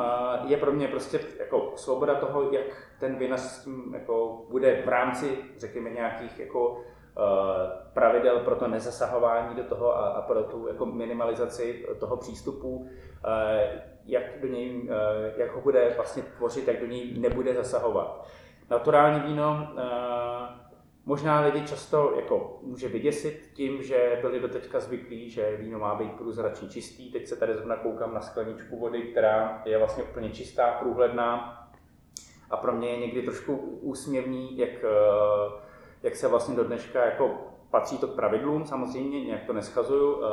je 0.45 0.57
pro 0.57 0.73
mě 0.73 0.89
prostě 0.89 1.21
jako 1.39 1.73
svoboda 1.77 2.15
toho, 2.15 2.53
jak 2.53 2.67
ten 3.01 3.15
vinař 3.15 3.41
s 3.41 3.65
tím 3.65 3.95
jako 3.95 4.47
bude 4.51 4.83
v 4.85 4.89
rámci, 4.89 5.39
řekněme, 5.59 5.91
nějakých 5.91 6.39
jako 6.39 6.81
Eh, 6.81 6.96
pravidel 7.93 8.41
pro 8.41 8.57
to 8.57 8.69
nezasahování 8.69 9.55
do 9.55 9.65
toho 9.65 9.97
a, 9.97 10.09
a 10.09 10.23
pro 10.23 10.43
tu 10.43 10.69
jako 10.69 10.87
minimalizaci 10.87 11.87
toho 12.01 12.17
přístupu, 12.17 12.89
eh, 13.27 13.83
jak, 14.07 14.41
do 14.41 14.49
něj, 14.49 14.89
eh, 14.91 15.33
jak 15.37 15.55
ho 15.55 15.61
bude 15.61 15.93
vlastně 15.97 16.23
tvořit, 16.23 16.69
jak 16.69 16.81
do 16.81 16.87
něj 16.87 17.19
nebude 17.19 17.55
zasahovat. 17.55 18.27
Naturální 18.71 19.21
víno 19.21 19.69
možná 21.07 21.41
lidi 21.41 21.67
často 21.67 22.13
jako 22.17 22.59
může 22.63 22.89
vyděsit 22.89 23.51
tím, 23.55 23.83
že 23.83 24.19
byli 24.21 24.41
do 24.41 24.49
teďka 24.49 24.81
zvyklí, 24.81 25.31
že 25.31 25.57
víno 25.57 25.79
má 25.79 25.95
být 25.95 26.13
průzračně 26.13 26.69
čistý. 26.69 27.13
Teď 27.13 27.27
se 27.27 27.37
tady 27.37 27.55
zrovna 27.55 27.77
koukám 27.77 28.15
na 28.15 28.21
skleničku 28.21 28.79
vody, 28.79 29.03
která 29.03 29.63
je 29.65 29.79
vlastně 29.79 30.05
úplně 30.05 30.31
čistá, 30.31 30.73
průhledná. 30.73 31.63
A 32.51 32.57
pro 32.57 32.73
mě 32.73 32.89
je 32.89 32.99
někdy 32.99 33.23
trošku 33.23 33.57
úsměvný, 33.81 34.59
jak 34.59 34.85
jak 36.03 36.17
se 36.17 36.29
vlastně 36.29 36.57
do 36.57 36.65
dneška 36.65 37.05
jako 37.05 37.31
patří 37.71 37.99
to 37.99 38.07
k 38.07 38.15
pravidlům, 38.15 38.67
samozřejmě, 38.67 39.25
nějak 39.25 39.45
to 39.45 39.53
neschazuju, 39.53 40.25
eh, 40.25 40.29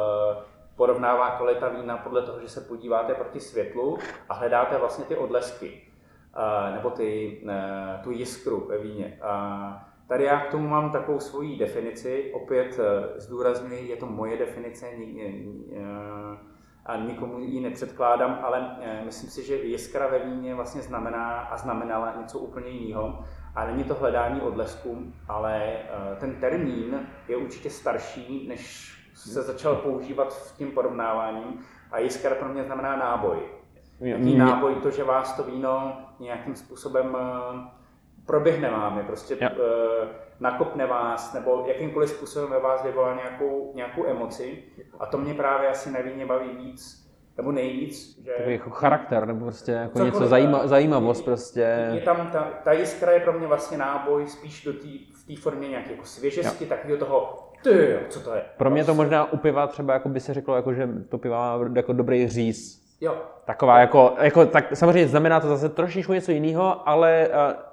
porovnává 0.76 1.30
kvalita 1.30 1.69
vína 1.69 1.97
podle 1.97 2.21
toho, 2.21 2.39
že 2.39 2.49
se 2.49 2.62
podíváte 2.62 3.13
proti 3.13 3.39
světlu 3.39 3.97
a 4.30 4.34
hledáte 4.34 4.78
vlastně 4.78 5.06
ty 5.06 5.15
odlesky, 5.15 5.82
eh, 6.36 6.76
nebo 6.76 6.89
ty, 6.89 7.41
eh, 7.49 7.99
tu 8.04 8.12
jiskru 8.12 8.67
ve 8.67 8.78
víně. 8.78 9.19
Tady 10.08 10.23
já 10.23 10.39
k 10.39 10.52
tomu 10.52 10.67
mám 10.67 10.91
takovou 10.91 11.19
svoji 11.19 11.58
definici, 11.58 12.32
opět 12.34 12.80
zdůrazňuji, 13.15 13.88
je 13.88 13.95
to 13.95 14.06
moje 14.06 14.38
definice, 14.38 14.86
a 16.86 16.97
nikomu 16.97 17.39
ji 17.39 17.60
nepředkládám, 17.60 18.39
ale 18.43 18.78
myslím 19.06 19.30
si, 19.30 19.43
že 19.43 19.56
jiskra 19.56 20.08
ve 20.08 20.19
víně 20.19 20.56
vlastně 20.56 20.82
znamená 20.82 21.39
a 21.39 21.58
znamenala 21.58 22.15
něco 22.21 22.39
úplně 22.39 22.69
jiného. 22.69 23.26
A 23.56 23.66
není 23.66 23.84
to 23.84 23.94
hledání 23.94 24.42
odlesků, 24.42 25.13
ale 25.28 25.63
eh, 25.63 26.16
ten 26.20 26.36
termín 26.36 27.08
je 27.28 27.38
určitě 27.38 27.70
starší, 27.70 28.48
než 28.48 28.94
se 29.16 29.42
začal 29.42 29.76
používat 29.76 30.34
v 30.34 30.58
tím 30.58 30.72
porovnáváním. 30.72 31.60
A 31.92 32.00
jiskra 32.00 32.36
pro 32.36 32.50
mě 32.50 32.63
znamená 32.63 32.96
náboj. 32.96 33.38
Jaký 34.00 34.38
náboj, 34.38 34.76
to, 34.76 34.92
že 34.92 35.04
vás 35.04 35.36
to 35.36 35.44
víno 35.44 35.98
nějakým 36.20 36.56
způsobem 36.56 37.18
eh, 37.20 37.84
proběhne 38.26 38.70
vámi, 38.70 39.04
prostě 39.04 39.38
ja. 39.42 39.50
Eh, 39.50 40.08
nakopne 40.39 40.86
vás, 40.86 41.34
nebo 41.34 41.66
jakýmkoliv 41.68 42.10
způsobem 42.10 42.50
ve 42.50 42.60
vás 42.60 42.84
vyvolá 42.84 43.16
nějakou, 43.16 43.72
nějakou 43.76 44.06
emoci. 44.06 44.63
A 45.00 45.06
to 45.06 45.18
mě 45.18 45.34
právě 45.34 45.70
asi 45.70 45.92
na 45.92 46.02
víně 46.02 46.26
baví 46.26 46.50
víc, 46.50 47.03
nebo 47.38 47.52
nejvíc. 47.52 48.19
Že... 48.24 48.32
Takový 48.32 48.56
jako 48.56 48.69
charakter, 48.69 49.28
nebo 49.28 49.46
prostě 49.46 49.72
jako 49.72 49.93
Cokoliv, 49.93 50.13
něco 50.13 50.28
zajíma, 50.28 50.67
zajímavost 50.67 51.22
prostě. 51.22 51.89
Je 51.93 52.02
tam 52.02 52.30
ta, 52.32 52.48
ta 52.63 52.72
jiskra 52.72 53.12
je 53.12 53.19
pro 53.19 53.34
mě 53.34 53.48
vlastně 53.48 53.78
náboj 53.78 54.28
spíš 54.28 54.63
do 54.63 54.74
tý, 54.74 55.00
v 55.13 55.28
té 55.28 55.41
formě 55.41 55.69
nějaké 55.69 55.91
jako 55.91 56.06
svěžesti, 56.06 56.65
takového 56.65 56.98
toho, 56.98 57.50
ty, 57.63 58.00
co 58.10 58.19
to 58.19 58.34
je. 58.34 58.41
Pro 58.58 58.69
mě 58.69 58.86
to 58.86 58.93
možná 58.93 59.34
u 59.34 59.38
piva 59.38 59.67
třeba 59.67 59.93
jako 59.93 60.10
by 60.10 60.19
se 60.19 60.34
řeklo, 60.34 60.56
jako, 60.56 60.74
že 60.74 60.89
to 61.10 61.17
piva 61.17 61.58
má 61.58 61.65
jako 61.76 61.93
dobrý 61.93 62.28
říz. 62.28 62.84
Jo. 63.02 63.15
Taková 63.46 63.80
jako, 63.80 64.13
jako, 64.22 64.46
tak 64.46 64.78
samozřejmě 64.78 65.08
znamená 65.08 65.39
to 65.39 65.48
zase 65.48 65.69
trošičku 65.69 66.13
něco 66.13 66.32
jiného, 66.32 66.89
ale 66.89 67.28
uh, 67.28 67.73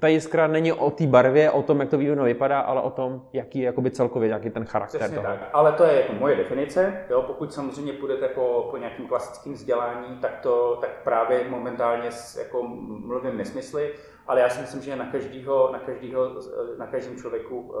ta 0.00 0.08
jiskra 0.08 0.46
není 0.46 0.72
o 0.72 0.90
té 0.90 1.06
barvě, 1.06 1.50
o 1.50 1.62
tom, 1.62 1.80
jak 1.80 1.88
to 1.88 1.98
víno 1.98 2.24
vypadá, 2.24 2.60
ale 2.60 2.80
o 2.80 2.90
tom, 2.90 3.22
jaký 3.32 3.58
je 3.58 3.66
jakoby 3.66 3.90
celkově, 3.90 4.28
jaký 4.28 4.50
ten 4.50 4.64
charakter 4.64 5.00
Přesně 5.00 5.16
toho. 5.16 5.28
Tak. 5.28 5.48
Ale 5.52 5.72
to 5.72 5.84
je 5.84 6.00
jako 6.00 6.12
moje 6.12 6.36
definice. 6.36 7.04
Jo? 7.10 7.22
Pokud 7.22 7.52
samozřejmě 7.52 7.92
půjdete 7.92 8.28
po, 8.28 8.68
po 8.70 8.76
nějakým 8.76 9.06
klasickým 9.06 9.52
vzdělání, 9.52 10.16
tak 10.20 10.38
to 10.42 10.78
tak 10.80 10.90
právě 11.04 11.44
momentálně 11.48 12.08
jako 12.38 12.62
mluvím 12.88 13.36
nesmysly, 13.36 13.94
ale 14.26 14.40
já 14.40 14.48
si 14.48 14.60
myslím, 14.60 14.82
že 14.82 14.96
na 14.96 15.06
každého, 15.06 15.72
na 15.72 15.78
každého, 15.78 16.30
na 16.78 16.86
každém 16.86 17.16
člověku, 17.16 17.60
uh, 17.60 17.76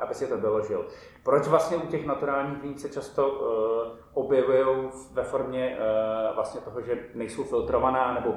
aby 0.00 0.14
si 0.14 0.26
to 0.26 0.36
doložil. 0.36 0.86
Proč 1.22 1.48
vlastně 1.48 1.76
u 1.76 1.86
těch 1.86 2.06
naturálních 2.06 2.62
vín 2.62 2.78
se 2.78 2.88
často 2.88 3.28
uh, 3.28 4.24
objevují 4.24 4.90
ve 5.12 5.22
formě 5.22 5.78
uh, 5.78 6.34
vlastně 6.34 6.60
toho, 6.60 6.82
že 6.82 6.98
nejsou 7.14 7.44
filtrovaná 7.44 8.14
nebo 8.14 8.34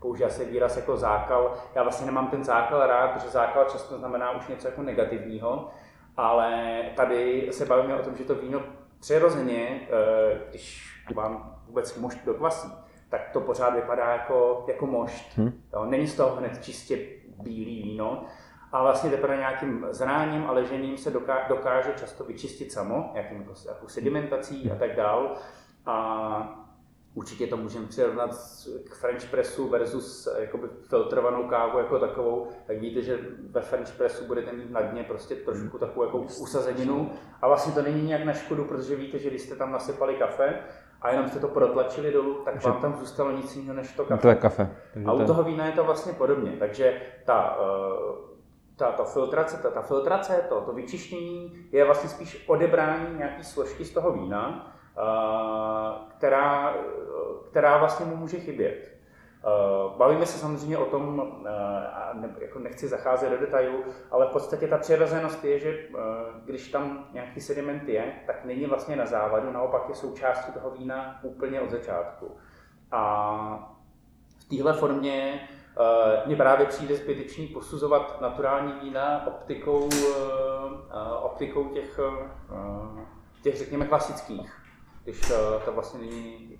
používá 0.00 0.28
se 0.28 0.44
výraz 0.44 0.76
jako 0.76 0.96
zákal. 0.96 1.54
Já 1.74 1.82
vlastně 1.82 2.06
nemám 2.06 2.26
ten 2.26 2.44
zákal 2.44 2.86
rád, 2.86 3.10
protože 3.10 3.28
zákal 3.28 3.64
často 3.64 3.98
znamená 3.98 4.30
už 4.30 4.48
něco 4.48 4.68
jako 4.68 4.82
negativního, 4.82 5.70
ale 6.16 6.82
tady 6.96 7.48
se 7.52 7.66
bavíme 7.66 8.00
o 8.00 8.02
tom, 8.04 8.16
že 8.16 8.24
to 8.24 8.34
víno 8.34 8.62
přirozeně, 9.00 9.80
eh, 9.90 10.40
když 10.50 10.92
vám 11.14 11.56
vůbec 11.66 11.98
mošt 11.98 12.18
dokvasí, 12.24 12.72
tak 13.08 13.30
to 13.32 13.40
pořád 13.40 13.74
vypadá 13.74 14.12
jako, 14.12 14.64
jako 14.68 14.86
mošt. 14.86 15.38
Hmm. 15.38 15.62
Jo, 15.72 15.84
není 15.84 16.06
z 16.06 16.16
toho 16.16 16.36
hned 16.36 16.64
čistě 16.64 16.98
bílý 17.42 17.82
víno, 17.82 18.24
a 18.72 18.82
vlastně 18.82 19.10
teprve 19.10 19.36
nějakým 19.36 19.86
zráním 19.90 20.46
a 20.46 20.52
ležením 20.52 20.96
se 20.96 21.10
dokáže 21.48 21.92
často 21.96 22.24
vyčistit 22.24 22.72
samo, 22.72 23.12
jakým, 23.14 23.50
jako 23.68 23.88
sedimentací 23.88 24.70
a 24.70 24.74
tak 24.74 24.96
dál. 24.96 25.34
A 25.86 26.65
Určitě 27.16 27.46
to 27.46 27.56
můžeme 27.56 27.86
přirovnat 27.86 28.30
k 28.90 28.94
French 28.94 29.30
pressu 29.30 29.68
versus 29.68 30.26
eh, 30.26 30.40
jakoby 30.40 30.68
filtrovanou 30.88 31.48
kávu 31.48 31.78
jako 31.78 31.98
takovou. 31.98 32.48
Tak 32.66 32.78
víte, 32.78 33.02
že 33.02 33.18
ve 33.50 33.60
French 33.60 33.92
pressu 33.96 34.24
budete 34.24 34.52
mít 34.52 34.70
na 34.70 34.80
dně 34.80 35.02
prostě 35.02 35.34
trošku 35.34 35.78
takovou 35.78 36.06
jako 36.06 36.18
usazeninu. 36.18 37.10
A 37.42 37.48
vlastně 37.48 37.72
to 37.72 37.82
není 37.82 38.02
nějak 38.02 38.24
na 38.24 38.32
škodu, 38.32 38.64
protože 38.64 38.96
víte, 38.96 39.18
že 39.18 39.30
když 39.30 39.42
jste 39.42 39.56
tam 39.56 39.72
nasypali 39.72 40.14
kafe 40.14 40.58
a 41.02 41.10
jenom 41.10 41.28
jste 41.28 41.38
to 41.38 41.48
protlačili 41.48 42.12
dolů, 42.12 42.34
tak 42.44 42.64
vám 42.64 42.80
tam 42.80 42.96
zůstalo 42.96 43.32
nic 43.32 43.56
jiného 43.56 43.74
než 43.74 43.92
to 43.92 44.04
kafe. 44.04 44.22
To 44.22 44.28
je 44.28 44.34
kafe. 44.34 44.76
a 45.06 45.12
u 45.12 45.26
toho 45.26 45.42
vína 45.42 45.66
je 45.66 45.72
to 45.72 45.84
vlastně 45.84 46.12
podobně. 46.12 46.52
Takže 46.58 47.02
ta, 47.24 47.58
eh, 47.60 48.36
ta, 48.76 48.92
ta 48.92 49.04
filtrace, 49.04 49.56
ta, 49.62 49.70
ta 49.70 49.82
filtrace, 49.82 50.44
to, 50.48 50.60
to 50.60 50.72
vyčištění 50.72 51.68
je 51.72 51.84
vlastně 51.84 52.10
spíš 52.10 52.44
odebrání 52.46 53.18
nějaký 53.18 53.44
složky 53.44 53.84
z 53.84 53.90
toho 53.90 54.12
vína, 54.12 54.72
která, 56.08 56.74
která 57.50 57.78
vlastně 57.78 58.06
mu 58.06 58.16
může 58.16 58.40
chybět. 58.40 58.96
Bavíme 59.96 60.26
se 60.26 60.38
samozřejmě 60.38 60.78
o 60.78 60.84
tom, 60.84 61.32
jako 62.40 62.58
nechci 62.58 62.88
zacházet 62.88 63.30
do 63.30 63.38
detailů, 63.38 63.84
ale 64.10 64.26
v 64.26 64.30
podstatě 64.30 64.68
ta 64.68 64.78
přirozenost 64.78 65.44
je, 65.44 65.58
že 65.58 65.78
když 66.44 66.68
tam 66.68 67.08
nějaký 67.12 67.40
sediment 67.40 67.88
je, 67.88 68.12
tak 68.26 68.44
není 68.44 68.66
vlastně 68.66 68.96
na 68.96 69.06
závadu, 69.06 69.52
naopak 69.52 69.88
je 69.88 69.94
součástí 69.94 70.52
toho 70.52 70.70
vína 70.70 71.18
úplně 71.22 71.60
od 71.60 71.70
začátku. 71.70 72.36
A 72.92 73.76
v 74.38 74.48
téhle 74.48 74.72
formě 74.72 75.48
mně 76.26 76.36
právě 76.36 76.66
přijde 76.66 76.96
zbytečný 76.96 77.46
posuzovat 77.46 78.20
naturální 78.20 78.72
vína 78.82 79.26
optikou, 79.26 79.88
optikou 81.22 81.64
těch, 81.64 82.00
těch 83.42 83.56
řekněme 83.56 83.86
klasických 83.86 84.65
když 85.06 85.20
to, 85.20 85.60
to 85.64 85.72
vlastně 85.72 86.00
není, 86.00 86.58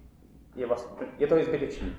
je, 0.57 0.67
vlastně, 0.67 1.07
je 1.19 1.27
to 1.27 1.37
i 1.37 1.45
zbytečný. 1.45 1.97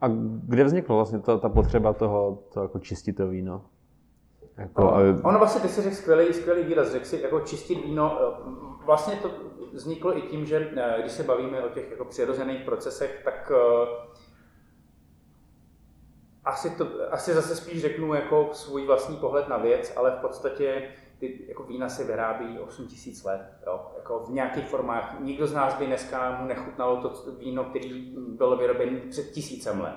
A 0.00 0.08
kde 0.42 0.64
vzniklo 0.64 0.96
vlastně 0.96 1.18
ta, 1.18 1.38
ta 1.38 1.48
potřeba 1.48 1.92
toho 1.92 2.42
to 2.52 2.62
jako 2.62 2.78
čistit 2.78 3.12
to 3.12 3.28
víno? 3.28 3.64
Jako, 4.56 4.92
aby... 4.92 5.22
Ono 5.22 5.38
vlastně, 5.38 5.60
ty 5.60 5.68
jsi 5.68 5.82
řekl 5.82 5.96
skvělý, 5.96 6.34
skvělý 6.34 6.62
výraz, 6.62 6.92
řekl 6.92 7.04
si 7.04 7.20
jako 7.20 7.40
čistit 7.40 7.84
víno, 7.84 8.18
vlastně 8.84 9.16
to 9.16 9.30
vzniklo 9.72 10.18
i 10.18 10.22
tím, 10.22 10.46
že 10.46 10.70
eh, 10.76 10.96
když 11.00 11.12
se 11.12 11.22
bavíme 11.22 11.64
o 11.64 11.68
těch 11.68 11.90
jako 11.90 12.04
přirozených 12.04 12.64
procesech, 12.64 13.20
tak 13.24 13.52
asi, 16.44 16.70
to, 16.70 16.88
asi 17.10 17.34
zase 17.34 17.56
spíš 17.56 17.82
řeknu 17.82 18.14
jako 18.14 18.48
svůj 18.52 18.86
vlastní 18.86 19.16
pohled 19.16 19.48
na 19.48 19.56
věc, 19.56 19.92
ale 19.96 20.10
v 20.10 20.20
podstatě 20.20 20.88
ty 21.18 21.44
jako 21.48 21.62
vína 21.62 21.88
se 21.88 22.04
vyrábí 22.04 22.58
8 22.58 22.86
tisíc 22.86 23.24
let, 23.24 23.40
jo? 23.66 23.86
Jako 23.96 24.18
v 24.18 24.30
nějakých 24.30 24.66
formách. 24.66 25.20
Nikdo 25.20 25.46
z 25.46 25.54
nás 25.54 25.74
by 25.74 25.86
dneska 25.86 26.38
mu 26.40 26.48
nechutnalo 26.48 26.96
to 26.96 27.32
víno, 27.32 27.64
který 27.64 28.14
bylo 28.16 28.56
vyrobené 28.56 29.00
před 29.00 29.30
tisícem 29.30 29.80
let. 29.80 29.96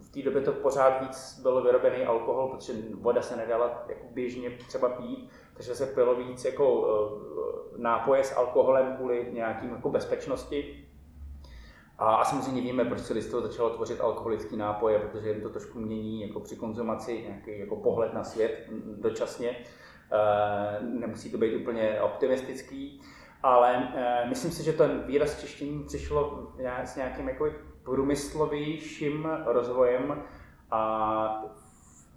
V 0.00 0.10
té 0.10 0.22
době 0.22 0.42
to 0.42 0.52
pořád 0.52 1.00
víc 1.00 1.40
bylo 1.42 1.62
vyrobený 1.62 2.04
alkohol, 2.04 2.48
protože 2.48 2.72
voda 2.94 3.22
se 3.22 3.36
nedala 3.36 3.84
jako 3.88 4.06
běžně 4.10 4.50
třeba 4.50 4.88
pít, 4.88 5.30
takže 5.54 5.74
se 5.74 5.86
pilo 5.86 6.14
víc 6.14 6.44
jako 6.44 6.74
uh, 6.74 7.78
nápoje 7.78 8.24
s 8.24 8.36
alkoholem 8.36 8.96
kvůli 8.96 9.28
nějakým 9.32 9.70
jako 9.70 9.90
bezpečnosti. 9.90 10.88
A, 11.98 12.14
a 12.14 12.24
samozřejmě 12.24 12.62
víme, 12.62 12.84
proč 12.84 13.00
se 13.00 13.14
lidstvo 13.14 13.40
začalo 13.40 13.70
tvořit 13.70 14.00
alkoholické 14.00 14.56
nápoje, 14.56 14.98
protože 14.98 15.28
jim 15.28 15.40
to 15.40 15.48
trošku 15.48 15.78
mění 15.78 16.22
jako 16.22 16.40
při 16.40 16.56
konzumaci 16.56 17.22
nějaký 17.22 17.58
jako 17.58 17.76
pohled 17.76 18.14
na 18.14 18.24
svět 18.24 18.66
dočasně. 18.98 19.56
Eh, 20.12 20.78
nemusí 20.82 21.30
to 21.30 21.38
být 21.38 21.56
úplně 21.56 22.00
optimistický, 22.00 23.00
ale 23.42 23.92
eh, 23.94 24.28
myslím 24.28 24.50
si, 24.52 24.64
že 24.64 24.72
ten 24.72 25.02
výraz 25.06 25.40
čištění 25.40 25.84
přišlo 25.84 26.52
s 26.84 26.96
nějakým 26.96 27.28
jako 27.28 27.46
průmyslovějším 27.82 29.28
rozvojem 29.44 30.22
a 30.70 31.44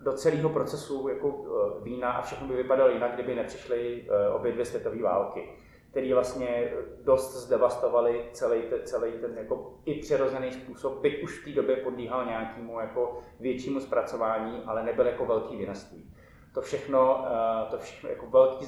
do 0.04 0.14
celého 0.14 0.50
procesu 0.50 1.08
jako 1.08 1.46
eh, 1.46 1.84
vína 1.84 2.12
a 2.12 2.22
všechno 2.22 2.48
by 2.48 2.56
vypadalo 2.56 2.90
jinak, 2.90 3.14
kdyby 3.14 3.36
nepřišly 3.36 4.08
obě 4.34 4.52
dvě 4.52 4.66
světové 4.66 5.02
války, 5.02 5.50
které 5.92 6.14
vlastně 6.14 6.74
dost 7.04 7.36
zdevastovaly 7.36 8.30
celý, 8.32 8.62
celý 8.84 9.12
ten 9.12 9.38
jako 9.38 9.74
i 9.86 9.94
přirozený 9.94 10.52
způsob, 10.52 11.02
byť 11.02 11.24
už 11.24 11.40
v 11.40 11.46
té 11.46 11.52
době 11.52 11.76
podlíhal 11.76 12.26
nějakému 12.26 12.80
jako 12.80 13.20
většímu 13.40 13.80
zpracování, 13.80 14.64
ale 14.66 14.84
nebyl 14.84 15.06
jako 15.06 15.26
velký 15.26 15.58
vinařství 15.58 16.16
to 16.56 16.62
všechno, 16.62 17.28
eh, 17.28 17.72
to 17.72 17.78
všechno 17.78 18.10
jako 18.10 18.28
velký 18.28 18.66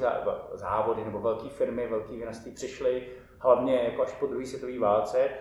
závody 0.54 1.06
nebo 1.06 1.20
velké 1.20 1.50
firmy, 1.50 1.88
velké 1.88 2.12
vinařství 2.12 2.52
přišly 2.52 3.08
hlavně 3.40 3.76
jako 3.84 4.02
až 4.04 4.12
po 4.12 4.28
druhé 4.28 4.46
světové 4.46 4.80
válce, 4.80 5.20
eh, 5.20 5.40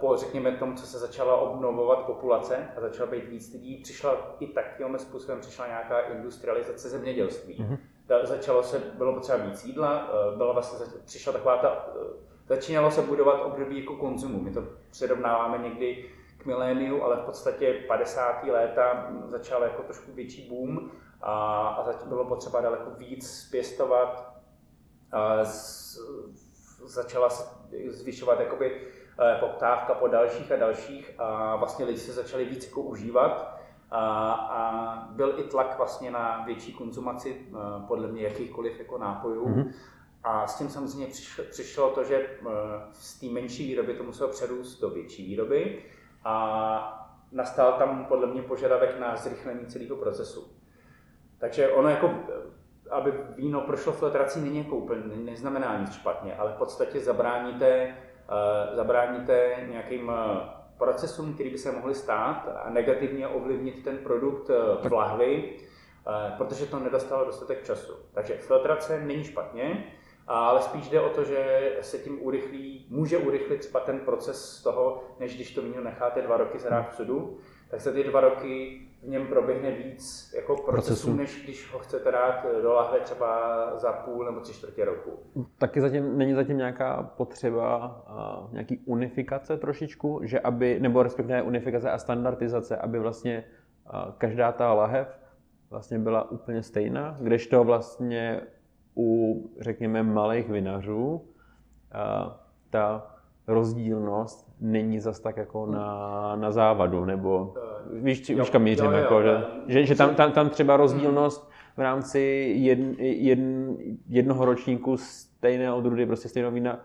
po, 0.00 0.16
řekněme, 0.16 0.52
tomu, 0.52 0.74
co 0.74 0.86
se 0.86 0.98
začala 0.98 1.36
obnovovat 1.36 1.98
populace 1.98 2.68
a 2.76 2.80
začala 2.80 3.10
být 3.10 3.28
víc 3.28 3.52
lidí, 3.52 3.76
přišla 3.76 4.36
i 4.40 4.46
takovým 4.46 4.98
způsobem 4.98 5.40
přišla 5.40 5.66
nějaká 5.66 6.00
industrializace 6.00 6.88
zemědělství. 6.88 7.58
Mm-hmm. 7.58 7.78
Začalo 8.22 8.62
se, 8.62 8.78
bylo 8.78 9.14
potřeba 9.14 9.38
víc 9.38 9.64
jídla, 9.64 10.10
eh, 10.10 10.36
byla 10.36 10.52
vlastně, 10.52 10.86
přišla 11.04 11.32
taková 11.32 11.56
ta, 11.56 11.86
začínalo 12.46 12.90
se 12.90 13.02
budovat 13.02 13.42
období 13.44 13.80
jako 13.80 13.96
konzumu. 13.96 14.40
My 14.40 14.50
to 14.50 14.64
přirovnáváme 14.90 15.58
někdy 15.58 16.10
k 16.38 16.46
miléniu, 16.46 17.02
ale 17.02 17.16
v 17.16 17.20
podstatě 17.20 17.84
50. 17.88 18.50
léta 18.50 19.10
začal 19.26 19.62
jako 19.62 19.82
trošku 19.82 20.12
větší 20.12 20.48
boom 20.48 20.90
a, 21.22 21.68
a 21.68 21.84
zatím 21.84 22.08
bylo 22.08 22.24
potřeba 22.24 22.60
daleko 22.60 22.90
víc 22.90 23.48
pěstovat. 23.50 24.36
A 25.12 25.44
z, 25.44 25.98
začala 26.84 27.28
zvyšovat 27.88 28.40
jakoby 28.40 28.80
eh, 29.20 29.36
poptávka 29.40 29.94
po 29.94 30.08
dalších 30.08 30.52
a 30.52 30.56
dalších 30.56 31.14
a 31.18 31.56
vlastně 31.56 31.84
lidi 31.84 31.98
se 31.98 32.12
začali 32.12 32.44
víc 32.44 32.66
jako 32.66 32.80
užívat 32.80 33.60
a, 33.90 34.32
a 34.32 35.08
byl 35.10 35.34
i 35.38 35.42
tlak 35.42 35.78
vlastně 35.78 36.10
na 36.10 36.44
větší 36.46 36.72
konzumaci 36.72 37.46
eh, 37.48 37.54
podle 37.88 38.08
mě 38.08 38.22
jakýchkoliv 38.22 38.78
jako 38.78 38.98
nápojů. 38.98 39.46
Mm-hmm. 39.46 39.72
A 40.24 40.46
s 40.46 40.58
tím 40.58 40.68
samozřejmě 40.68 41.06
přišlo, 41.06 41.44
přišlo 41.50 41.90
to, 41.90 42.04
že 42.04 42.16
eh, 42.16 42.50
z 42.92 43.20
té 43.20 43.26
menší 43.26 43.66
výroby 43.66 43.94
to 43.94 44.02
muselo 44.02 44.30
přerůst 44.30 44.80
do 44.80 44.90
větší 44.90 45.26
výroby 45.26 45.84
a 46.24 47.02
nastal 47.32 47.72
tam 47.72 48.04
podle 48.04 48.26
mě 48.26 48.42
požadavek 48.42 49.00
na 49.00 49.16
zrychlení 49.16 49.66
celého 49.66 49.96
procesu. 49.96 50.55
Takže 51.38 51.68
ono 51.68 51.88
jako, 51.88 52.14
aby 52.90 53.12
víno 53.36 53.60
prošlo 53.60 53.92
filtrací, 53.92 54.40
není 54.40 54.58
jako 54.58 54.76
úplně, 54.76 55.02
neznamená 55.16 55.78
nic 55.78 55.94
špatně, 55.94 56.36
ale 56.36 56.52
v 56.52 56.56
podstatě 56.56 57.00
zabráníte, 57.00 57.94
uh, 58.68 58.76
zabráníte 58.76 59.56
nějakým 59.68 60.08
uh, 60.08 60.14
procesům, 60.78 61.34
které 61.34 61.50
by 61.50 61.58
se 61.58 61.72
mohly 61.72 61.94
stát 61.94 62.48
a 62.64 62.70
negativně 62.70 63.28
ovlivnit 63.28 63.84
ten 63.84 63.98
produkt 63.98 64.50
uh, 64.50 64.88
v 64.88 64.92
lahvi, 64.92 65.56
protože 66.36 66.66
to 66.66 66.78
nedostalo 66.78 67.24
dostatek 67.24 67.64
času. 67.64 67.92
Takže 68.14 68.34
filtrace 68.34 69.00
není 69.00 69.24
špatně, 69.24 69.84
ale 70.26 70.62
spíš 70.62 70.88
jde 70.88 71.00
o 71.00 71.08
to, 71.08 71.24
že 71.24 71.70
se 71.80 71.98
tím 71.98 72.18
urychlí, 72.22 72.86
může 72.90 73.18
urychlit 73.18 73.60
třeba 73.60 73.80
ten 73.80 74.00
proces 74.00 74.58
z 74.58 74.62
toho, 74.62 75.04
než 75.20 75.34
když 75.34 75.54
to 75.54 75.62
víno 75.62 75.80
necháte 75.80 76.22
dva 76.22 76.36
roky 76.36 76.58
zhrát 76.58 76.90
v 76.90 76.94
sudu, 76.94 77.38
tak 77.70 77.80
se 77.80 77.92
ty 77.92 78.04
dva 78.04 78.20
roky 78.20 78.80
v 79.02 79.08
něm 79.08 79.26
proběhne 79.26 79.70
víc 79.70 80.32
jako 80.36 80.56
procesů, 80.56 80.72
Procesu. 80.72 81.16
než 81.16 81.44
když 81.44 81.72
ho 81.72 81.78
chcete 81.78 82.10
dát 82.12 82.46
do 82.62 82.72
lahve 82.72 83.00
třeba 83.00 83.70
za 83.76 83.92
půl 83.92 84.24
nebo 84.24 84.40
tři 84.40 84.52
čtvrtě 84.52 84.84
roku. 84.84 85.10
Taky 85.58 85.80
zatím, 85.80 86.18
není 86.18 86.34
zatím 86.34 86.56
nějaká 86.56 87.02
potřeba 87.02 87.96
uh, 88.44 88.52
nějaký 88.52 88.78
unifikace 88.78 89.56
trošičku, 89.56 90.20
že 90.22 90.40
aby, 90.40 90.80
nebo 90.80 91.02
respektive 91.02 91.42
unifikace 91.42 91.90
a 91.90 91.98
standardizace, 91.98 92.76
aby 92.76 92.98
vlastně 92.98 93.44
uh, 93.94 94.12
každá 94.18 94.52
ta 94.52 94.72
lahev 94.72 95.20
vlastně 95.70 95.98
byla 95.98 96.30
úplně 96.30 96.62
stejná, 96.62 97.16
kdežto 97.20 97.64
vlastně 97.64 98.40
u, 98.96 99.50
řekněme, 99.60 100.02
malých 100.02 100.48
vinařů 100.48 101.14
uh, 101.14 101.22
ta 102.70 103.14
rozdílnost 103.46 104.45
není 104.60 105.00
zas 105.00 105.20
tak 105.20 105.36
jako 105.36 105.66
na, 105.66 106.36
na 106.36 106.50
závadu, 106.52 107.04
nebo 107.04 107.54
víš, 107.92 108.30
víš 108.30 108.50
kam 108.50 108.62
mířím, 108.62 108.84
jo, 108.84 108.90
jo, 108.90 108.96
jako, 108.96 109.14
jo, 109.14 109.22
že, 109.22 109.44
že, 109.66 109.86
že 109.86 109.94
tam, 109.94 110.14
tam, 110.14 110.32
tam 110.32 110.48
třeba 110.48 110.76
rozdílnost 110.76 111.50
v 111.76 111.80
rámci 111.80 112.20
jedn, 112.56 112.92
jedn, 112.98 113.74
jednoho 114.08 114.44
ročníku 114.44 114.96
stejné 114.96 115.72
odrůdy, 115.72 116.06
prostě 116.06 116.28
stejného 116.28 116.52
vína, 116.52 116.78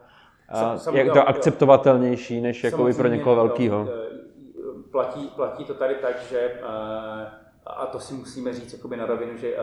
a 0.49 0.77
Sam, 0.77 0.95
jak 0.95 1.13
to 1.13 1.27
akceptovatelnější, 1.27 2.41
než 2.41 2.63
jako 2.63 2.89
pro 2.97 3.07
někoho 3.07 3.35
velkého. 3.35 3.87
Platí, 4.91 5.31
platí 5.35 5.65
to 5.65 5.73
tady 5.73 5.95
tak, 5.95 6.15
že 6.29 6.51
a 7.65 7.85
to 7.85 7.99
si 7.99 8.13
musíme 8.13 8.53
říct 8.53 8.73
jakoby 8.73 8.97
na 8.97 9.05
rovinu, 9.05 9.37
že 9.37 9.55
uh, 9.55 9.61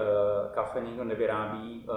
kafe 0.54 0.80
nikdo 0.80 1.04
nevyrábí, 1.04 1.86
uh, 1.88 1.94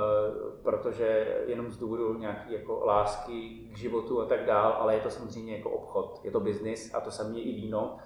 protože 0.63 1.37
jenom 1.47 1.71
z 1.71 1.77
důvodu 1.77 2.17
nějaké 2.17 2.53
jako 2.53 2.85
lásky 2.85 3.49
k 3.73 3.77
životu 3.77 4.21
a 4.21 4.25
tak 4.25 4.45
dál, 4.45 4.77
ale 4.79 4.95
je 4.95 5.01
to 5.01 5.09
samozřejmě 5.09 5.57
jako 5.57 5.69
obchod, 5.69 6.19
je 6.23 6.31
to 6.31 6.39
biznis 6.39 6.93
a 6.93 6.99
to 6.99 7.11
samé 7.11 7.37
je 7.37 7.41
i 7.41 7.51
víno. 7.51 7.97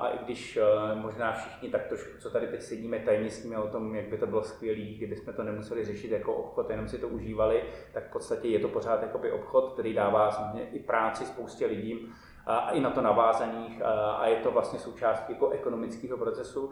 A 0.00 0.08
i 0.08 0.24
když 0.24 0.58
možná 0.94 1.32
všichni 1.32 1.68
tak 1.68 1.86
trošku, 1.86 2.18
co 2.18 2.30
tady 2.30 2.46
teď 2.46 2.62
sedíme, 2.62 2.98
tajně 2.98 3.30
sníme 3.30 3.58
o 3.58 3.68
tom, 3.68 3.94
jak 3.94 4.08
by 4.08 4.18
to 4.18 4.26
bylo 4.26 4.42
skvělé, 4.42 4.96
kdyby 4.96 5.16
jsme 5.16 5.32
to 5.32 5.42
nemuseli 5.42 5.84
řešit 5.84 6.10
jako 6.10 6.34
obchod, 6.34 6.70
jenom 6.70 6.88
si 6.88 6.98
to 6.98 7.08
užívali, 7.08 7.64
tak 7.92 8.08
v 8.08 8.12
podstatě 8.12 8.48
je 8.48 8.58
to 8.58 8.68
pořád 8.68 9.02
jakoby 9.02 9.32
obchod, 9.32 9.72
který 9.72 9.94
dává 9.94 10.30
samozřejmě 10.30 10.70
i 10.70 10.78
práci 10.78 11.26
spoustě 11.26 11.66
lidí 11.66 12.12
a 12.46 12.70
i 12.70 12.80
na 12.80 12.90
to 12.90 13.00
navázaných 13.00 13.82
a 14.18 14.26
je 14.26 14.36
to 14.36 14.50
vlastně 14.50 14.78
součástí 14.78 15.32
jako 15.32 15.50
ekonomického 15.50 16.18
procesu. 16.18 16.70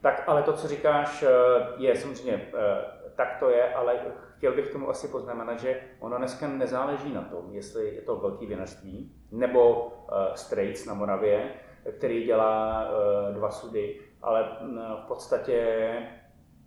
Tak 0.00 0.24
ale 0.26 0.42
to, 0.42 0.52
co 0.52 0.68
říkáš, 0.68 1.24
je 1.76 1.96
samozřejmě 1.96 2.52
tak 3.18 3.36
to 3.38 3.50
je, 3.50 3.74
ale 3.74 4.00
chtěl 4.36 4.52
bych 4.52 4.70
tomu 4.70 4.88
asi 4.88 5.08
poznamenat, 5.08 5.60
že 5.60 5.80
ono 6.00 6.18
dneska 6.18 6.48
nezáleží 6.48 7.12
na 7.12 7.22
tom, 7.22 7.54
jestli 7.54 7.94
je 7.94 8.02
to 8.02 8.16
velký 8.16 8.46
vinařství 8.46 9.12
nebo 9.30 9.86
uh, 9.86 9.90
Straits 10.34 10.86
na 10.86 10.94
Moravě, 10.94 11.50
který 11.98 12.24
dělá 12.24 12.84
uh, 12.90 13.34
dva 13.34 13.50
sudy, 13.50 14.00
ale 14.22 14.58
uh, 14.60 14.78
v 15.04 15.08
podstatě 15.08 15.88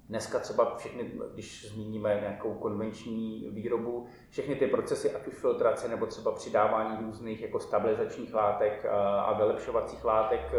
dneska 0.09 0.39
třeba 0.39 0.75
všechny, 0.75 1.11
když 1.33 1.71
zmíníme 1.71 2.17
nějakou 2.21 2.53
konvenční 2.53 3.49
výrobu, 3.51 4.07
všechny 4.29 4.55
ty 4.55 4.67
procesy, 4.67 5.11
ať 5.11 5.27
už 5.27 5.33
filtrace 5.33 5.87
nebo 5.87 6.05
třeba 6.05 6.31
přidávání 6.31 6.97
různých 7.05 7.41
jako 7.41 7.59
stabilizačních 7.59 8.33
látek 8.33 8.85
a 9.25 9.33
vylepšovacích 9.33 10.05
látek, 10.05 10.51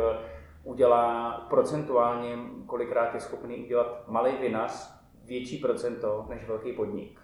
udělá 0.64 1.32
procentuálně, 1.50 2.38
kolikrát 2.66 3.14
je 3.14 3.20
schopný 3.20 3.64
udělat 3.64 4.08
malý 4.08 4.32
vinař 4.40 5.02
větší 5.24 5.58
procento 5.58 6.26
než 6.28 6.48
velký 6.48 6.72
podnik. 6.72 7.20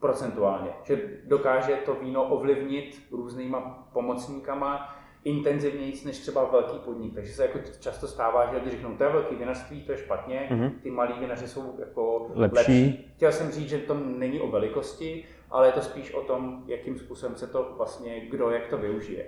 Procentuálně. 0.00 0.70
Že 0.82 1.10
dokáže 1.24 1.78
to 1.84 1.94
víno 1.94 2.24
ovlivnit 2.24 3.02
různýma 3.10 3.88
pomocníkama 3.92 4.96
intenzivněji 5.24 5.94
než 6.04 6.18
třeba 6.18 6.44
velký 6.44 6.78
podnik. 6.78 7.14
Takže 7.14 7.32
se 7.32 7.42
jako 7.42 7.58
často 7.80 8.06
stává, 8.06 8.46
že 8.46 8.56
lidi 8.56 8.70
řeknou, 8.70 8.96
to 8.96 9.04
je 9.04 9.10
velký 9.10 9.34
vinařství, 9.34 9.82
to 9.82 9.92
je 9.92 9.98
špatně, 9.98 10.48
mm-hmm. 10.50 10.70
ty 10.82 10.90
malí 10.90 11.14
vinaři 11.20 11.48
jsou 11.48 11.76
jako 11.78 12.30
lepší. 12.34 12.56
lepší. 12.56 13.12
Chtěl 13.16 13.32
jsem 13.32 13.50
říct, 13.50 13.68
že 13.68 13.78
to 13.78 13.94
není 13.94 14.40
o 14.40 14.50
velikosti, 14.50 15.24
ale 15.50 15.68
je 15.68 15.72
to 15.72 15.80
spíš 15.80 16.14
o 16.14 16.20
tom, 16.20 16.62
jakým 16.66 16.98
způsobem 16.98 17.36
se 17.36 17.46
to 17.46 17.74
vlastně, 17.76 18.20
kdo 18.20 18.50
jak 18.50 18.66
to 18.66 18.78
využije. 18.78 19.26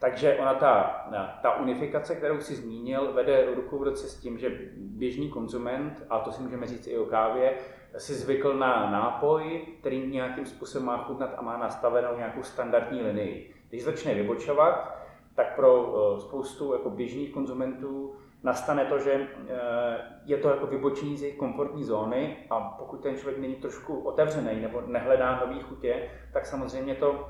Takže 0.00 0.36
ona 0.36 0.54
ta, 0.54 1.06
ta 1.42 1.56
unifikace, 1.56 2.14
kterou 2.14 2.40
si 2.40 2.54
zmínil, 2.54 3.12
vede 3.12 3.54
ruku 3.54 3.78
v 3.78 3.82
ruce 3.82 4.08
s 4.08 4.20
tím, 4.20 4.38
že 4.38 4.58
běžný 4.76 5.28
konzument, 5.28 6.06
a 6.10 6.18
to 6.18 6.32
si 6.32 6.42
můžeme 6.42 6.66
říct 6.66 6.86
i 6.86 6.98
o 6.98 7.04
kávě, 7.04 7.54
si 7.96 8.14
zvykl 8.14 8.54
na 8.54 8.90
nápoj, 8.90 9.66
který 9.80 10.06
nějakým 10.06 10.46
způsobem 10.46 10.86
má 10.86 10.96
chutnat 10.96 11.34
a 11.36 11.42
má 11.42 11.56
nastavenou 11.56 12.16
nějakou 12.16 12.42
standardní 12.42 13.02
linii. 13.02 13.54
Když 13.68 13.84
začne 13.84 14.14
vybočovat, 14.14 14.98
tak 15.34 15.56
pro 15.56 15.94
eh, 16.16 16.20
spoustu 16.20 16.72
jako 16.72 16.90
běžných 16.90 17.32
konzumentů 17.32 18.14
nastane 18.42 18.84
to, 18.84 18.98
že 18.98 19.12
eh, 19.12 19.98
je 20.24 20.36
to 20.36 20.48
jako 20.48 20.66
vybočení 20.66 21.16
z 21.16 21.22
jejich 21.22 21.38
komfortní 21.38 21.84
zóny 21.84 22.36
a 22.50 22.60
pokud 22.60 23.02
ten 23.02 23.16
člověk 23.16 23.38
není 23.38 23.54
trošku 23.54 23.98
otevřený 24.00 24.60
nebo 24.60 24.80
nehledá 24.86 25.40
nový 25.46 25.60
chutě, 25.60 26.10
tak 26.32 26.46
samozřejmě 26.46 26.94
to 26.94 27.28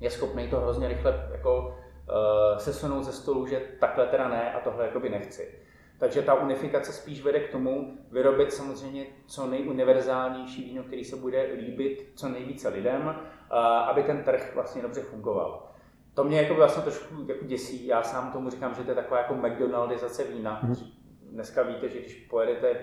je 0.00 0.10
schopný 0.10 0.48
to 0.48 0.60
hrozně 0.60 0.88
rychle 0.88 1.28
jako 1.32 1.78
sesunout 2.56 3.02
ze 3.04 3.12
stolu, 3.12 3.46
že 3.46 3.62
takhle 3.80 4.06
teda 4.06 4.28
ne 4.28 4.52
a 4.52 4.60
tohle 4.60 4.84
jakoby 4.84 5.08
nechci. 5.08 5.54
Takže 5.98 6.22
ta 6.22 6.34
unifikace 6.34 6.92
spíš 6.92 7.22
vede 7.22 7.40
k 7.40 7.50
tomu 7.50 7.98
vyrobit 8.10 8.52
samozřejmě 8.52 9.06
co 9.26 9.46
nejuniverzálnější 9.46 10.64
víno, 10.64 10.82
který 10.82 11.04
se 11.04 11.16
bude 11.16 11.42
líbit 11.42 12.12
co 12.14 12.28
nejvíce 12.28 12.68
lidem, 12.68 13.02
uh, 13.06 13.58
aby 13.58 14.02
ten 14.02 14.22
trh 14.22 14.52
vlastně 14.54 14.82
dobře 14.82 15.00
fungoval. 15.00 15.68
To 16.14 16.24
mě 16.24 16.42
jako 16.42 16.54
vlastně 16.54 16.82
trošku 16.82 17.14
jako 17.26 17.44
děsí, 17.44 17.86
já 17.86 18.02
sám 18.02 18.32
tomu 18.32 18.50
říkám, 18.50 18.74
že 18.74 18.82
to 18.82 18.90
je 18.90 18.94
taková 18.94 19.18
jako 19.18 19.34
McDonaldizace 19.34 20.24
vína. 20.24 20.60
Mm-hmm. 20.64 20.86
Dneska 21.30 21.62
víte, 21.62 21.88
že 21.88 21.98
když 21.98 22.14
pojedete, 22.14 22.76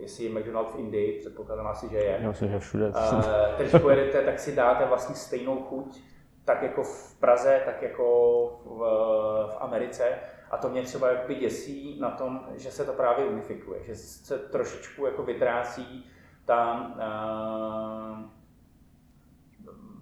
jestli 0.00 0.24
je 0.24 0.30
McDonald 0.30 0.74
v 0.74 0.78
Indii, 0.78 1.18
předpokládám 1.18 1.66
asi, 1.66 1.88
že 1.88 1.96
je. 1.96 2.18
Já 2.22 2.28
myslím, 2.28 2.50
že 2.50 2.58
všude. 2.58 2.88
Uh, 2.88 3.22
když 3.58 3.82
pojedete, 3.82 4.20
tak 4.20 4.38
si 4.38 4.56
dáte 4.56 4.86
vlastně 4.86 5.14
stejnou 5.14 5.62
chuť, 5.62 6.00
tak 6.44 6.62
jako 6.62 6.82
v 6.82 7.20
Praze, 7.20 7.62
tak 7.64 7.82
jako 7.82 8.04
v, 8.64 8.78
v 9.52 9.56
Americe. 9.60 10.18
A 10.50 10.56
to 10.56 10.68
mě 10.68 10.82
třeba 10.82 11.10
jakoby 11.10 11.34
děsí 11.34 12.00
na 12.00 12.10
tom, 12.10 12.46
že 12.54 12.70
se 12.70 12.84
to 12.84 12.92
právě 12.92 13.24
unifikuje, 13.24 13.82
že 13.82 13.96
se 13.96 14.38
trošičku 14.38 15.06
jako 15.06 15.22
vytrácí 15.22 16.06
ta, 16.44 16.90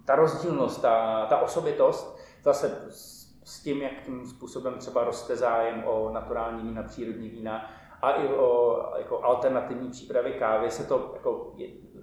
ta 0.05 0.15
rozdílnost, 0.17 0.83
ta, 0.83 1.27
ta 1.27 1.39
osobitost, 1.39 2.19
zase 2.43 2.87
s 3.45 3.63
tím, 3.63 3.83
jakým 3.83 4.27
způsobem 4.27 4.75
třeba 4.79 5.05
roste 5.05 5.37
zájem 5.37 5.85
o 5.87 6.11
naturální 6.11 6.63
vína, 6.63 6.83
přírodní 6.83 7.29
vína 7.29 7.71
a 8.03 8.13
i 8.13 8.29
o 8.29 8.81
jako 8.99 9.25
alternativní 9.25 9.91
přípravy 9.91 10.33
kávy 10.33 10.71
se 10.71 10.85
to 10.85 11.11
jako 11.15 11.55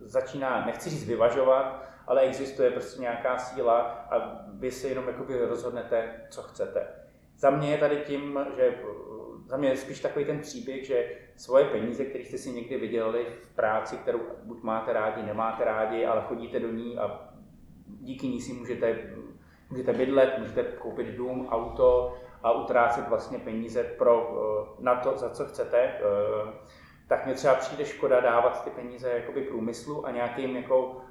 začíná, 0.03 0.65
nechci 0.65 0.89
říct 0.89 1.07
vyvažovat, 1.07 1.83
ale 2.07 2.21
existuje 2.21 2.71
prostě 2.71 3.01
nějaká 3.01 3.37
síla 3.37 3.79
a 4.11 4.45
vy 4.53 4.71
si 4.71 4.87
jenom 4.87 5.07
jakoby 5.07 5.45
rozhodnete, 5.45 6.27
co 6.29 6.41
chcete. 6.41 6.87
Za 7.37 7.49
mě 7.49 7.71
je 7.71 7.77
tady 7.77 7.97
tím, 7.97 8.39
že 8.55 8.77
za 9.45 9.57
mě 9.57 9.69
je 9.69 9.77
spíš 9.77 9.99
takový 9.99 10.25
ten 10.25 10.39
příběh, 10.39 10.85
že 10.85 11.09
svoje 11.35 11.65
peníze, 11.65 12.05
které 12.05 12.23
jste 12.23 12.37
si 12.37 12.51
někdy 12.51 12.77
vydělali 12.77 13.25
v 13.41 13.55
práci, 13.55 13.97
kterou 13.97 14.19
buď 14.43 14.63
máte 14.63 14.93
rádi, 14.93 15.23
nemáte 15.23 15.65
rádi, 15.65 16.05
ale 16.05 16.21
chodíte 16.27 16.59
do 16.59 16.71
ní 16.71 16.97
a 16.97 17.29
díky 17.87 18.27
ní 18.27 18.41
si 18.41 18.53
můžete, 18.53 18.99
můžete 19.69 19.93
bydlet, 19.93 20.37
můžete 20.37 20.63
koupit 20.63 21.07
dům, 21.07 21.47
auto 21.51 22.17
a 22.43 22.51
utrácet 22.51 23.07
vlastně 23.07 23.39
peníze 23.39 23.83
pro, 23.83 24.37
na 24.79 24.95
to, 24.95 25.17
za 25.17 25.29
co 25.29 25.45
chcete, 25.45 26.01
tak 27.07 27.25
mě 27.25 27.35
třeba 27.35 27.55
přijde 27.55 27.85
škoda 27.85 28.19
dávat 28.19 28.63
ty 28.63 28.69
peníze 28.69 29.09
jakoby 29.09 29.41
průmyslu 29.41 30.05
a 30.05 30.11
nějakým 30.11 30.55
jako 30.55 31.01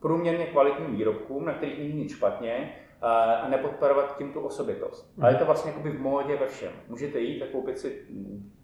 průměrně 0.00 0.46
kvalitním 0.46 0.96
výrobkům, 0.96 1.44
na 1.44 1.52
kterých 1.52 1.78
není 1.78 1.92
nic 1.92 2.16
špatně, 2.16 2.76
a 3.02 3.48
nepodporovat 3.48 4.18
tím 4.18 4.32
tu 4.32 4.40
osobitost. 4.40 5.14
Ale 5.22 5.32
je 5.32 5.36
to 5.36 5.44
vlastně 5.44 5.70
jakoby 5.70 5.90
v 5.90 6.00
módě 6.00 6.36
ve 6.36 6.46
všem. 6.46 6.72
Můžete 6.88 7.18
jít 7.18 7.42
a 7.42 7.46
koupit 7.52 7.78
si 7.78 8.06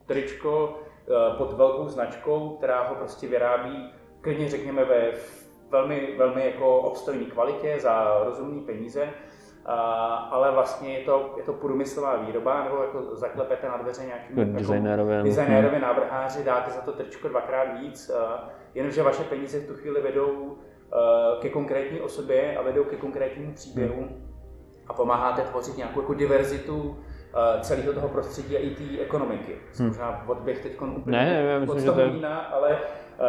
tričko 0.06 0.78
e, 1.08 1.36
pod 1.36 1.52
velkou 1.52 1.88
značkou, 1.88 2.56
která 2.56 2.88
ho 2.88 2.94
prostě 2.94 3.28
vyrábí, 3.28 3.92
klidně 4.20 4.48
řekněme 4.48 4.84
ve 4.84 5.12
velmi, 5.70 6.14
velmi 6.18 6.46
jako 6.46 6.78
obstojné 6.78 7.24
kvalitě 7.24 7.76
za 7.80 8.20
rozumné 8.24 8.62
peníze, 8.62 9.08
a, 9.64 9.74
ale 10.30 10.50
vlastně 10.50 10.98
je 10.98 11.04
to, 11.04 11.34
je 11.36 11.42
to 11.42 11.52
průmyslová 11.52 12.16
výroba, 12.16 12.64
nebo 12.64 12.82
jako 12.82 13.16
zaklepete 13.16 13.68
na 13.68 13.76
dveře 13.76 14.04
nějakým 14.06 14.38
jako 14.38 14.52
designérově, 14.52 15.22
designérově 15.22 15.80
návrháři, 15.80 16.44
dáte 16.44 16.70
za 16.70 16.80
to 16.80 16.92
tričko 16.92 17.28
dvakrát 17.28 17.64
víc, 17.64 18.10
a, 18.10 18.50
jenomže 18.74 19.02
vaše 19.02 19.24
peníze 19.24 19.60
v 19.60 19.66
tu 19.66 19.74
chvíli 19.74 20.00
vedou 20.00 20.58
ke 21.40 21.48
konkrétní 21.48 22.00
osobě 22.00 22.57
a 22.57 22.62
vedou 22.62 22.85
ke 22.85 22.96
konkrétnímu 22.96 23.52
příběhu 23.52 24.09
a 24.87 24.92
pomáháte 24.92 25.42
tvořit 25.42 25.76
nějakou 25.76 26.00
jako 26.00 26.14
diverzitu 26.14 26.96
eh, 27.35 27.61
celého 27.61 27.92
toho 27.92 28.09
prostředí 28.09 28.57
a 28.57 28.61
i 28.61 28.70
té 28.70 29.02
ekonomiky. 29.02 29.52
Hmm. 29.78 29.88
Možná 29.88 30.24
odběh 30.26 30.62
teď 30.62 30.72
úplně 30.83 31.18
ne, 31.18 31.42
já 31.52 31.59
myslím, 31.59 31.88
od 31.88 31.94
toho 31.94 32.11
vína, 32.11 32.38
ale 32.38 32.70
uh, 32.70 33.26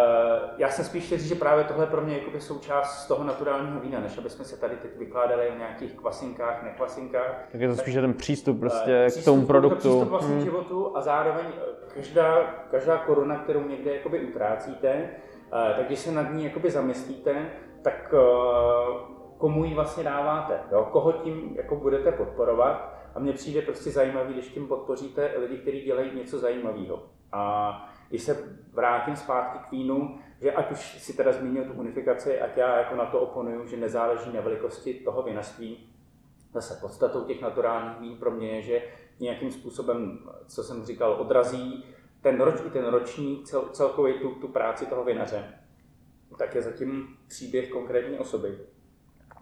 já 0.58 0.70
jsem 0.70 0.86
spíš 0.86 1.06
chtěl 1.06 1.18
říct, 1.18 1.28
že 1.28 1.36
právě 1.36 1.64
tohle 1.64 1.86
pro 1.86 2.02
mě 2.02 2.18
je 2.34 2.42
součást 2.42 3.04
z 3.04 3.08
toho 3.08 3.24
naturálního 3.24 3.80
vína, 3.80 4.00
než 4.00 4.18
aby 4.18 4.30
jsme 4.30 4.46
se 4.46 4.60
tady 4.60 4.76
teď 4.76 4.98
vykládali 4.98 5.50
o 5.50 5.58
nějakých 5.58 5.94
kvasinkách, 5.94 6.64
nekvasinkách. 6.64 7.48
Tak 7.52 7.62
je 7.62 7.68
to 7.68 7.76
spíš 7.76 7.94
ten 7.94 8.14
přístup 8.14 8.60
prostě 8.60 9.08
uh, 9.16 9.22
k 9.22 9.26
tomu 9.26 9.46
produktu. 9.46 9.78
Přístup 9.90 10.10
vlastně 10.10 10.36
hmm. 10.36 10.44
životu 10.44 10.98
a 10.98 11.02
zároveň 11.02 11.46
každá, 11.94 12.42
každá 12.72 12.98
koruna, 12.98 13.36
kterou 13.36 13.68
někde 13.68 13.96
jakoby 13.96 14.20
utrácíte, 14.20 15.10
Eh, 15.10 15.33
tak 15.54 15.86
když 15.86 16.00
se 16.00 16.12
nad 16.12 16.34
ní 16.34 16.44
jakoby 16.44 16.72
zamyslíte, 16.72 17.50
tak 17.82 18.14
eh, 18.14 19.14
komu 19.38 19.66
ji 19.66 19.74
vlastně 19.74 20.04
dáváte, 20.04 20.60
jo? 20.72 20.88
koho 20.92 21.12
tím 21.12 21.56
jako 21.56 21.76
budete 21.76 22.12
podporovat. 22.12 22.94
A 23.16 23.20
mně 23.20 23.34
přijde 23.34 23.62
prostě 23.62 23.92
zajímavý, 23.92 24.34
když 24.34 24.48
tím 24.48 24.68
podpoříte 24.68 25.34
lidi, 25.38 25.58
kteří 25.58 25.82
dělají 25.82 26.16
něco 26.16 26.40
zajímavého. 26.40 27.04
A 27.32 27.94
když 28.10 28.24
se 28.24 28.58
vrátím 28.74 29.16
zpátky 29.16 29.58
k 29.68 29.72
vínu, 29.72 30.20
že 30.42 30.52
ať 30.52 30.72
už 30.72 30.80
si 30.80 31.18
teda 31.18 31.32
zmínil 31.32 31.66
tu 31.66 31.74
unifikaci, 31.74 32.42
ať 32.42 32.58
já 32.58 32.78
jako 32.78 32.96
na 32.96 33.06
to 33.06 33.20
oponuju, 33.20 33.68
že 33.68 33.78
nezáleží 33.78 34.34
na 34.34 34.42
velikosti 34.42 34.94
toho 34.94 35.24
vinařství, 35.24 35.90
zase 36.54 36.78
podstatou 36.82 37.24
těch 37.24 37.42
naturálních 37.42 38.00
vín 38.00 38.18
pro 38.18 38.32
mě 38.32 38.48
je, 38.48 38.62
že 38.62 38.82
nějakým 39.20 39.52
způsobem, 39.52 40.20
co 40.48 40.64
jsem 40.64 40.86
říkal, 40.86 41.12
odrazí 41.12 41.86
ten 42.24 42.42
roč 42.42 42.56
i 42.66 42.70
ten 42.70 42.86
ročník, 42.86 43.46
cel, 43.46 43.62
celkově 43.62 44.14
tu, 44.14 44.30
tu 44.30 44.48
práci 44.48 44.86
toho 44.86 45.04
vinaře, 45.04 45.54
tak 46.38 46.56
je 46.56 46.62
zatím 46.62 47.08
příběh 47.28 47.70
konkrétní 47.70 48.20
osoby, 48.20 48.58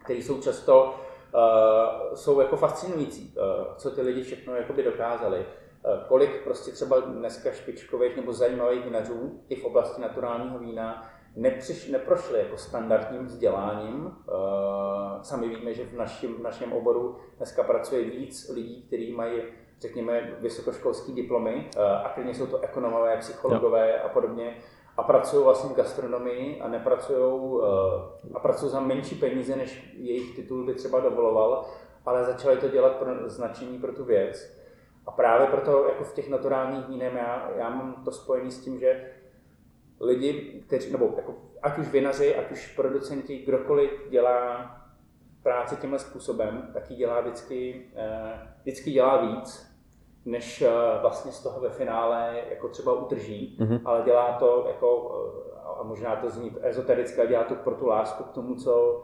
který 0.04 0.24
jsou 0.24 0.42
často 0.42 1.00
uh, 1.34 2.16
jsou 2.16 2.40
jako 2.40 2.58
fascinující, 2.58 3.36
uh, 3.38 3.76
co 3.76 3.92
ty 3.92 4.02
lidi 4.02 4.24
všechno 4.24 4.56
jakoby 4.56 4.84
dokázali. 4.84 5.40
Uh, 5.40 6.04
kolik 6.08 6.44
prostě 6.44 6.72
třeba 6.72 7.00
dneska 7.00 7.52
špičkových 7.52 8.16
nebo 8.16 8.34
zajímavých 8.34 8.86
vinařů 8.86 9.44
i 9.50 9.56
v 9.56 9.66
oblasti 9.66 10.02
naturálního 10.02 10.60
vína 10.60 11.12
nepřiš, 11.36 11.88
neprošli 11.88 12.40
jako 12.40 12.58
standardním 12.58 13.26
vzděláním. 13.26 14.06
Uh, 14.06 15.22
sami 15.22 15.50
víme, 15.50 15.74
že 15.74 15.86
v 15.86 15.94
našem, 15.94 16.34
v 16.34 16.42
našem 16.42 16.74
oboru 16.74 17.18
dneska 17.38 17.64
pracuje 17.64 18.04
víc 18.04 18.50
lidí, 18.50 18.84
kteří 18.88 19.12
mají 19.12 19.42
řekněme, 19.82 20.36
vysokoškolský 20.40 21.14
diplomy 21.14 21.70
a 22.04 22.10
klidně 22.10 22.34
jsou 22.34 22.48
to 22.48 22.60
ekonomové, 22.60 23.18
psychologové 23.18 24.02
a 24.02 24.10
podobně 24.10 24.58
a 24.98 25.04
pracují 25.04 25.44
vlastně 25.44 25.70
v 25.70 25.76
gastronomii 25.76 26.62
a 26.62 26.68
nepracují 26.68 27.62
a 28.34 28.40
pracují 28.40 28.72
za 28.72 28.80
menší 28.80 29.16
peníze, 29.16 29.56
než 29.56 29.94
jejich 29.98 30.36
titul 30.36 30.66
by 30.66 30.74
třeba 30.74 31.00
dovoloval, 31.00 31.66
ale 32.06 32.26
začali 32.26 32.58
to 32.58 32.68
dělat 32.68 32.96
pro 32.96 33.30
značení 33.30 33.80
pro 33.80 33.94
tu 33.94 34.04
věc. 34.04 34.62
A 35.06 35.12
právě 35.12 35.48
proto 35.48 35.86
jako 35.86 36.04
v 36.04 36.14
těch 36.14 36.30
naturálních 36.30 36.88
vínech 36.88 37.14
já, 37.14 37.52
já 37.58 37.70
mám 37.70 38.02
to 38.06 38.12
spojené 38.12 38.52
s 38.52 38.64
tím, 38.64 38.80
že 38.80 39.12
lidi, 40.00 40.64
kteří, 40.68 40.92
nebo 40.92 41.14
jako, 41.18 41.36
ať 41.62 41.78
už 41.78 41.88
vinaři, 41.88 42.36
ať 42.36 42.52
už 42.52 42.76
producenti, 42.76 43.38
kdokoliv 43.38 43.92
dělá 44.10 44.72
práci 45.44 45.76
tímhle 45.76 46.00
způsobem, 46.00 46.70
tak 46.74 46.92
ji 46.92 46.98
dělá 46.98 47.22
vždycky, 47.22 47.86
eh, 47.96 48.48
vždycky 48.62 48.92
dělá 48.92 49.26
víc, 49.26 49.71
než 50.26 50.62
eh, 50.62 50.70
vlastně 51.02 51.32
z 51.32 51.44
toho 51.44 51.60
ve 51.60 51.70
finále 51.70 52.42
jako 52.50 52.68
třeba 52.68 52.94
utrží, 52.94 53.58
mm-hmm. 53.60 53.82
ale 53.86 54.02
dělá 54.06 54.34
to 54.34 54.66
jako, 54.68 55.22
eh, 55.48 55.62
a 55.80 55.84
možná 55.84 56.16
to 56.16 56.30
zní 56.30 56.56
ezotericky, 56.62 57.28
dělá 57.28 57.44
to 57.44 57.56
pro 57.56 57.76
tu 57.76 57.88
lásku 57.88 58.24
k 58.24 58.32
tomu, 58.32 58.56
co 58.56 59.04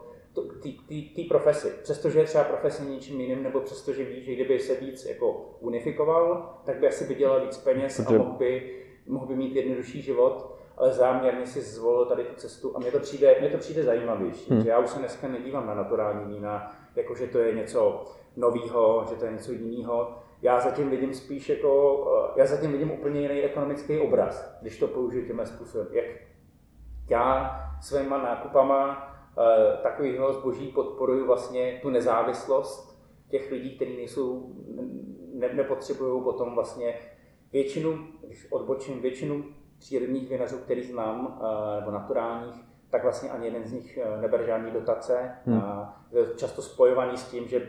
té 1.16 1.22
profesi. 1.28 1.72
Přestože 1.82 2.18
je 2.18 2.24
třeba 2.24 2.44
profesně 2.44 2.90
něčím 2.90 3.20
jiným, 3.20 3.42
nebo 3.42 3.60
přestože 3.60 4.04
ví, 4.04 4.24
že 4.24 4.34
kdyby 4.34 4.58
se 4.58 4.74
víc 4.74 5.04
jako 5.04 5.50
unifikoval, 5.60 6.54
tak 6.64 6.78
by 6.78 6.88
asi 6.88 7.04
vydělal 7.04 7.40
víc 7.40 7.58
peněz 7.58 8.00
a 8.00 8.12
mohl 8.12 8.32
by, 8.32 8.82
mohl 9.06 9.26
by 9.26 9.36
mít 9.36 9.56
jednodušší 9.56 10.02
život, 10.02 10.54
ale 10.76 10.92
záměrně 10.92 11.46
si 11.46 11.60
zvolil 11.60 12.06
tady 12.06 12.24
tu 12.24 12.34
cestu 12.34 12.76
a 12.76 12.78
mně 12.78 12.92
to 12.92 12.98
přijde, 12.98 13.36
mně 13.40 13.50
to 13.50 13.58
přijde 13.58 13.82
zajímavější. 13.82 14.50
Hmm. 14.50 14.62
Že 14.62 14.68
já 14.68 14.78
už 14.78 14.90
se 14.90 14.98
dneska 14.98 15.28
nedívám 15.28 15.66
na 15.66 15.74
naturální 15.74 16.34
vína, 16.34 16.76
jako 16.96 17.14
že 17.14 17.26
to 17.26 17.38
je 17.38 17.54
něco 17.54 18.04
novýho, 18.36 19.06
že 19.08 19.14
to 19.16 19.24
je 19.24 19.32
něco 19.32 19.52
jiného. 19.52 20.14
Já 20.42 20.60
zatím 20.60 20.90
vidím 20.90 21.14
spíš 21.14 21.48
jako, 21.48 22.04
eh, 22.36 22.40
já 22.40 22.46
zatím 22.46 22.72
vidím 22.72 22.90
úplně 22.90 23.20
jiný 23.20 23.40
ekonomický 23.40 23.98
obraz, 23.98 24.58
když 24.60 24.78
to 24.78 24.88
použiju 24.88 25.26
tímhle 25.26 25.46
způsobem. 25.46 25.86
Jak 25.92 26.06
já 27.08 27.56
svýma 27.80 28.18
nákupama 28.18 29.08
Eh, 29.40 29.76
takového 29.82 30.32
zboží 30.32 30.68
podporují 30.68 31.26
vlastně 31.26 31.78
tu 31.82 31.90
nezávislost 31.90 33.02
těch 33.28 33.50
lidí, 33.50 33.76
kteří 33.76 33.96
nejsou, 33.96 34.54
ne, 35.34 35.54
nepotřebují 35.54 36.22
potom 36.22 36.54
vlastně 36.54 36.94
většinu, 37.52 38.06
když 38.26 38.46
odbočím, 38.50 39.00
většinu 39.00 39.44
přírodních 39.78 40.28
vinařů, 40.28 40.58
který 40.58 40.82
znám, 40.82 41.40
eh, 41.40 41.80
nebo 41.80 41.90
naturálních, 41.90 42.54
tak 42.90 43.02
vlastně 43.02 43.30
ani 43.30 43.46
jeden 43.46 43.64
z 43.64 43.72
nich 43.72 43.98
eh, 43.98 44.20
nebere 44.20 44.46
žádný 44.46 44.70
dotace. 44.70 45.30
Hmm. 45.46 45.62
Často 46.36 46.62
spojovaný 46.62 47.16
s 47.16 47.30
tím, 47.30 47.48
že 47.48 47.68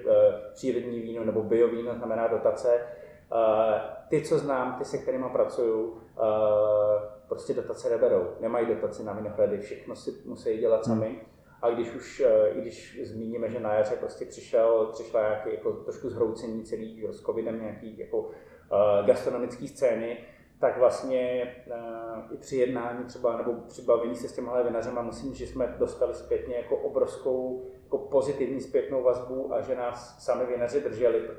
přírodní 0.54 1.00
víno 1.00 1.26
nebo 1.26 1.44
biovíno 1.44 1.96
znamená 1.96 2.28
dotace. 2.28 2.88
Ty, 4.10 4.22
co 4.22 4.40
znám, 4.40 4.76
ty, 4.78 4.86
se 4.86 4.98
kterými 4.98 5.26
pracuju, 5.32 5.98
prostě 7.28 7.54
dotace 7.54 7.90
neberou. 7.90 8.28
Nemají 8.40 8.66
dotaci 8.66 9.04
na 9.04 9.14
vinohrady, 9.14 9.58
všechno 9.58 9.96
si 9.96 10.12
musí 10.26 10.58
dělat 10.58 10.86
sami. 10.86 11.08
Hmm. 11.08 11.18
A 11.62 11.70
když 11.70 11.96
už, 11.96 12.20
eh, 12.26 12.50
i 12.50 12.62
když 12.62 13.00
zmíníme, 13.04 13.50
že 13.50 13.60
na 13.60 13.74
jaře 13.74 13.96
prostě 13.96 14.26
přišel, 14.26 14.86
přišla 14.86 15.22
nějaký 15.22 15.50
jako 15.54 15.72
trošku 15.72 16.10
zhroucení 16.10 16.64
celý 16.64 17.08
s 17.12 17.22
covidem 17.22 17.62
nějaký 17.62 18.00
jako 18.00 18.30
gastronomické 19.06 19.68
scény, 19.68 20.18
tak 20.60 20.78
vlastně 20.78 21.54
uh, 21.68 22.34
i 22.34 22.38
při 22.38 22.58
jednání 22.58 23.06
třeba 23.06 23.38
nebo 23.38 23.54
při 23.68 23.82
bavení 23.82 24.16
se 24.16 24.28
s 24.28 24.34
těmhle 24.34 24.64
vinařema 24.64 25.02
musím, 25.02 25.34
že 25.34 25.48
jsme 25.48 25.76
dostali 25.80 26.14
zpětně 26.14 26.56
jako 26.56 26.78
obrovskou 26.78 27.66
jako 27.84 27.98
pozitivní 27.98 28.62
zpětnou 28.62 29.04
vazbu 29.04 29.54
a 29.54 29.62
že 29.62 29.76
nás 29.76 30.26
sami 30.26 30.46
vinaři 30.46 30.82
drželi 30.82 31.20
uh, 31.20 31.34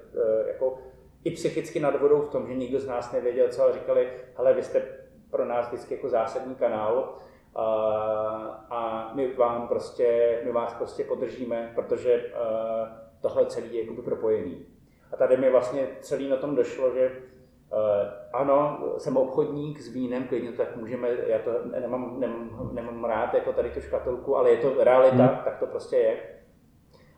jako 0.48 0.78
i 1.24 1.30
psychicky 1.30 1.80
nad 1.80 2.00
vodou 2.00 2.20
v 2.20 2.28
tom, 2.28 2.46
že 2.46 2.54
nikdo 2.54 2.80
z 2.80 2.86
nás 2.86 3.12
nevěděl, 3.12 3.48
co, 3.48 3.62
ale 3.62 3.72
říkali, 3.72 4.08
hele, 4.36 4.54
vy 4.54 4.62
jste 4.62 4.82
pro 5.30 5.44
nás 5.44 5.68
vždycky 5.68 5.94
jako 5.94 6.08
zásadní 6.08 6.54
kanál, 6.54 7.18
a, 7.54 7.64
a 8.70 9.10
my 9.14 9.34
vám 9.34 9.68
prostě, 9.68 10.40
my 10.44 10.52
vás 10.52 10.74
prostě 10.74 11.04
podržíme, 11.04 11.72
protože 11.74 12.24
uh, 12.24 12.88
tohle 13.20 13.46
celý 13.46 13.74
je 13.74 13.82
jakoby 13.82 14.02
propojený. 14.02 14.66
A 15.12 15.16
tady 15.16 15.36
mi 15.36 15.50
vlastně 15.50 15.88
celý 16.00 16.28
na 16.28 16.36
tom 16.36 16.54
došlo, 16.54 16.94
že 16.94 17.12
ano, 18.32 18.78
jsem 18.98 19.16
obchodník 19.16 19.80
s 19.80 19.88
vínem, 19.88 20.28
klidně 20.28 20.52
tak 20.52 20.76
můžeme, 20.76 21.08
já 21.26 21.38
to 21.38 21.50
nemám, 21.80 22.20
nemám, 22.20 22.70
nemám 22.72 23.04
rád 23.04 23.34
jako 23.34 23.52
tady 23.52 23.70
tu 23.70 23.80
škatulku, 23.80 24.36
ale 24.36 24.50
je 24.50 24.56
to 24.56 24.84
realita, 24.84 25.26
hmm. 25.26 25.38
tak 25.44 25.58
to 25.58 25.66
prostě 25.66 25.96
je. 25.96 26.16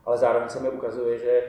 Ale 0.05 0.19
zároveň 0.19 0.49
se 0.49 0.61
mi 0.61 0.69
ukazuje, 0.69 1.19
že 1.19 1.43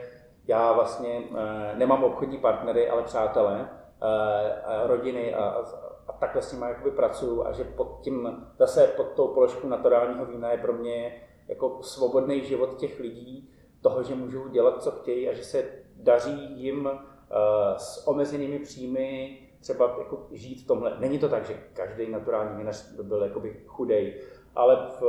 já 0.46 0.72
vlastně 0.72 1.18
uh, 1.30 1.38
nemám 1.78 2.04
obchodní 2.04 2.38
partnery, 2.38 2.88
ale 2.88 3.02
přátelé, 3.02 3.60
uh, 3.60 4.86
rodiny 4.86 5.34
a, 5.34 5.64
a 6.08 6.12
takhle 6.12 6.42
s 6.42 6.52
nimi 6.52 6.66
jakoby 6.68 6.90
pracuju 6.90 7.46
a 7.46 7.52
že 7.52 7.64
pod 7.64 7.98
tím, 8.02 8.46
zase 8.58 8.86
pod 8.86 9.06
tou 9.06 9.28
položkou 9.28 9.68
naturálního 9.68 10.26
vína 10.26 10.50
je 10.50 10.58
pro 10.58 10.72
mě 10.72 11.22
jako 11.48 11.78
svobodný 11.82 12.44
život 12.44 12.76
těch 12.76 13.00
lidí, 13.00 13.50
toho, 13.82 14.02
že 14.02 14.14
můžou 14.14 14.48
dělat, 14.48 14.82
co 14.82 14.90
chtějí 14.90 15.28
a 15.28 15.32
že 15.32 15.44
se 15.44 15.64
daří 15.96 16.62
jim 16.62 16.88
s 17.76 18.06
omezenými 18.06 18.58
příjmy 18.58 19.38
třeba 19.60 19.96
jako 19.98 20.26
žít 20.32 20.62
v 20.62 20.66
tomhle. 20.66 20.96
Není 21.00 21.18
to 21.18 21.28
tak, 21.28 21.46
že 21.46 21.58
každý 21.72 22.10
naturální 22.10 22.56
vinař 22.56 22.92
by 22.92 23.02
byl 23.02 23.22
jakoby 23.22 23.56
chudej, 23.66 24.20
ale 24.54 24.88
v, 25.00 25.02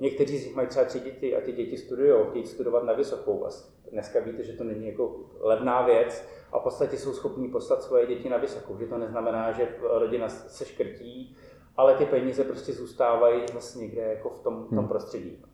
někteří 0.00 0.38
z 0.38 0.46
nich 0.46 0.56
mají 0.56 0.68
třeba 0.68 0.84
tři 0.84 1.00
děti 1.00 1.36
a 1.36 1.40
ty 1.40 1.52
děti 1.52 1.76
studují, 1.76 2.26
chtějí 2.30 2.46
studovat 2.46 2.84
na 2.84 2.92
vysokou. 2.92 3.46
A 3.46 3.48
dneska 3.92 4.20
víte, 4.20 4.44
že 4.44 4.52
to 4.52 4.64
není 4.64 4.86
jako 4.86 5.16
levná 5.40 5.82
věc 5.82 6.28
a 6.52 6.58
v 6.58 6.62
podstatě 6.62 6.96
jsou 6.98 7.12
schopní 7.12 7.48
poslat 7.48 7.82
svoje 7.82 8.06
děti 8.06 8.28
na 8.28 8.36
vysokou. 8.36 8.78
Že 8.78 8.86
to 8.86 8.98
neznamená, 8.98 9.52
že 9.52 9.76
rodina 9.82 10.28
se 10.28 10.64
škrtí, 10.64 11.36
ale 11.76 11.94
ty 11.94 12.06
peníze 12.06 12.44
prostě 12.44 12.72
zůstávají 12.72 13.42
vlastně 13.52 13.82
někde 13.82 14.02
jako 14.02 14.30
v 14.30 14.38
tom, 14.38 14.54
tom 14.68 14.78
hmm. 14.78 14.88
prostředí. 14.88 15.44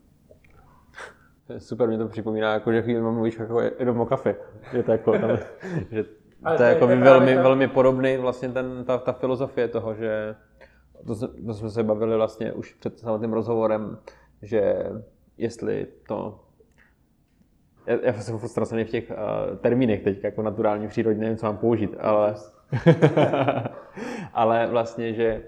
Super, 1.58 1.88
mě 1.88 1.98
to 1.98 2.08
připomíná, 2.08 2.52
jako, 2.52 2.72
že 2.72 2.82
chvíli 2.82 3.00
mluvíš 3.00 3.38
jako 3.38 3.60
jenom 3.60 4.00
o 4.00 4.06
kafe. 4.06 4.36
Že 4.72 4.82
to, 4.82 4.92
jako, 4.92 5.18
tam, 5.18 5.30
že 5.90 6.04
to 6.56 6.62
je 6.62 6.68
jako 6.68 6.86
velmi, 6.86 7.34
velmi 7.34 7.68
podobný 7.68 8.16
vlastně 8.16 8.48
ten, 8.48 8.84
ta, 8.84 8.98
ta 8.98 9.12
filozofie 9.12 9.68
toho, 9.68 9.94
že 9.94 10.34
to, 11.06 11.14
to 11.46 11.54
jsme 11.54 11.70
se 11.70 11.82
bavili 11.82 12.16
vlastně 12.16 12.52
už 12.52 12.74
před 12.74 12.98
samotným 12.98 13.32
rozhovorem, 13.32 13.98
že 14.42 14.86
jestli 15.36 15.86
to 16.08 16.40
já, 17.86 17.98
já 18.02 18.12
jsem 18.12 18.38
frustrovaný 18.38 18.84
v 18.84 18.90
těch 18.90 19.10
uh, 19.10 19.56
termínech 19.56 20.02
teď, 20.02 20.24
jako 20.24 20.42
naturální 20.42 20.88
přírodě, 20.88 21.20
nevím, 21.20 21.36
co 21.36 21.46
mám 21.46 21.58
použít, 21.58 21.96
ale, 22.00 22.34
ale 24.32 24.66
vlastně, 24.66 25.14
že 25.14 25.42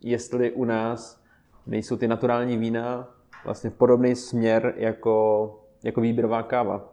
jestli 0.00 0.52
u 0.52 0.64
nás 0.64 1.24
nejsou 1.66 1.96
ty 1.96 2.08
naturální 2.08 2.56
vína 2.56 3.17
vlastně 3.44 3.70
v 3.70 3.74
podobný 3.74 4.16
směr 4.16 4.74
jako, 4.76 5.60
jako 5.82 6.00
výběrová 6.00 6.42
káva. 6.42 6.92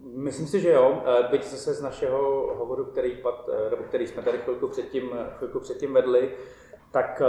Myslím 0.00 0.46
si, 0.46 0.60
že 0.60 0.72
jo. 0.72 1.02
Eh, 1.06 1.28
byť 1.30 1.44
zase 1.44 1.74
z 1.74 1.82
našeho 1.82 2.54
hovoru, 2.54 2.84
který, 2.84 3.16
pad, 3.16 3.48
eh, 3.52 3.70
nebo 3.70 3.82
který 3.82 4.06
jsme 4.06 4.22
tady 4.22 4.38
chvilku 4.38 4.68
předtím, 4.68 5.10
chvilku 5.36 5.60
předtím 5.60 5.94
vedli, 5.94 6.30
tak 6.90 7.22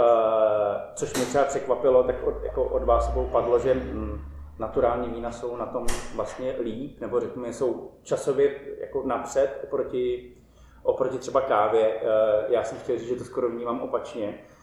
což 0.94 1.14
mě 1.14 1.24
třeba 1.24 1.44
překvapilo, 1.44 2.02
tak 2.02 2.26
od, 2.26 2.42
jako 2.44 2.64
od 2.64 2.82
vás 2.82 3.08
obou 3.08 3.26
padlo, 3.26 3.58
že 3.58 3.74
mm, 3.74 4.34
naturální 4.58 5.08
vína 5.08 5.32
jsou 5.32 5.56
na 5.56 5.66
tom 5.66 5.86
vlastně 6.14 6.56
líp, 6.60 7.00
nebo 7.00 7.20
řekněme, 7.20 7.52
jsou 7.52 7.90
časově 8.02 8.60
jako 8.80 9.02
napřed 9.06 9.60
oproti, 9.64 10.36
oproti 10.82 11.18
třeba 11.18 11.40
kávě. 11.40 12.00
Eh, 12.00 12.44
já 12.48 12.64
jsem 12.64 12.78
chtěl 12.78 12.98
říct, 12.98 13.08
že 13.08 13.16
to 13.16 13.24
skoro 13.24 13.50
vnímám 13.50 13.80
opačně, 13.80 14.34
eh, 14.38 14.53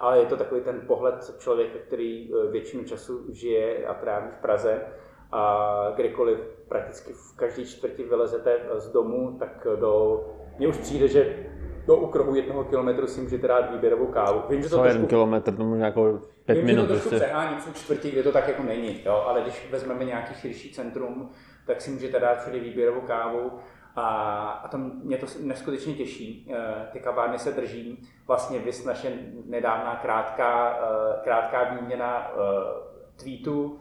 ale 0.00 0.18
je 0.18 0.26
to 0.26 0.36
takový 0.36 0.60
ten 0.60 0.80
pohled 0.86 1.34
člověka, 1.38 1.78
který 1.86 2.30
eh, 2.30 2.50
většinu 2.50 2.84
času 2.84 3.26
žije 3.32 3.86
a 3.86 3.94
tráví 3.94 4.26
v 4.38 4.42
Praze 4.42 4.80
a 5.32 5.92
kdykoliv 5.96 6.38
prakticky 6.68 7.12
v 7.12 7.36
každé 7.36 7.64
čtvrti 7.64 8.02
vylezete 8.02 8.58
z 8.74 8.92
domu, 8.92 9.36
tak 9.38 9.66
do... 9.80 10.24
Mně 10.58 10.68
už 10.68 10.76
přijde, 10.76 11.08
že 11.08 11.46
do 11.86 11.96
ukrohu 11.96 12.34
jednoho 12.34 12.64
kilometru 12.64 13.06
si 13.06 13.20
můžete 13.20 13.48
dát 13.48 13.72
výběrovou 13.72 14.06
kávu. 14.06 14.42
Vím, 14.48 14.62
že 14.62 14.68
to 14.68 14.76
trošku... 14.76 14.88
jeden 14.88 15.06
kilometr, 15.06 15.56
to 15.56 15.64
možná 15.64 15.86
jako 15.86 16.20
pět 16.44 16.54
Vím, 16.54 16.66
minut. 16.66 16.82
Vím, 16.82 16.88
že 16.88 16.88
to 16.88 16.92
trošku 16.92 17.08
prostě. 17.08 17.26
přeháním, 17.26 17.60
jsou 17.60 17.72
čtvrtí, 17.72 18.10
kde 18.10 18.22
to 18.22 18.32
tak 18.32 18.48
jako 18.48 18.62
není, 18.62 19.00
jo? 19.04 19.24
ale 19.26 19.42
když 19.42 19.70
vezmeme 19.70 20.04
nějaký 20.04 20.34
širší 20.34 20.72
centrum, 20.72 21.30
tak 21.66 21.80
si 21.80 21.90
můžete 21.90 22.20
dát 22.20 22.40
všude 22.40 22.58
výběrovou 22.58 23.00
kávu 23.00 23.52
a, 23.96 24.08
a 24.64 24.68
to 24.68 24.78
mě 24.78 25.16
to 25.16 25.26
neskutečně 25.40 25.94
těší. 25.94 26.52
Eh, 26.52 26.88
ty 26.92 27.00
kavárny 27.00 27.38
se 27.38 27.52
drží. 27.52 28.08
Vlastně 28.26 28.58
vys 28.58 28.84
naše 28.84 29.12
nedávná 29.44 29.96
krátká, 29.96 30.78
eh, 30.80 31.24
krátká 31.24 31.64
výměna 31.64 32.30
eh, 32.30 33.22
tweetů 33.22 33.80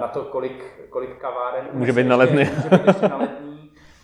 na 0.00 0.08
to, 0.08 0.24
kolik, 0.24 0.88
kolik 0.90 1.18
kaváren 1.18 1.68
může 1.72 1.92
být 1.92 2.06
na 2.06 2.16
letní. 2.16 2.44
Může 2.44 2.68
být 2.68 2.86
ještě 2.86 3.08
na 3.08 3.16
letní 3.16 3.52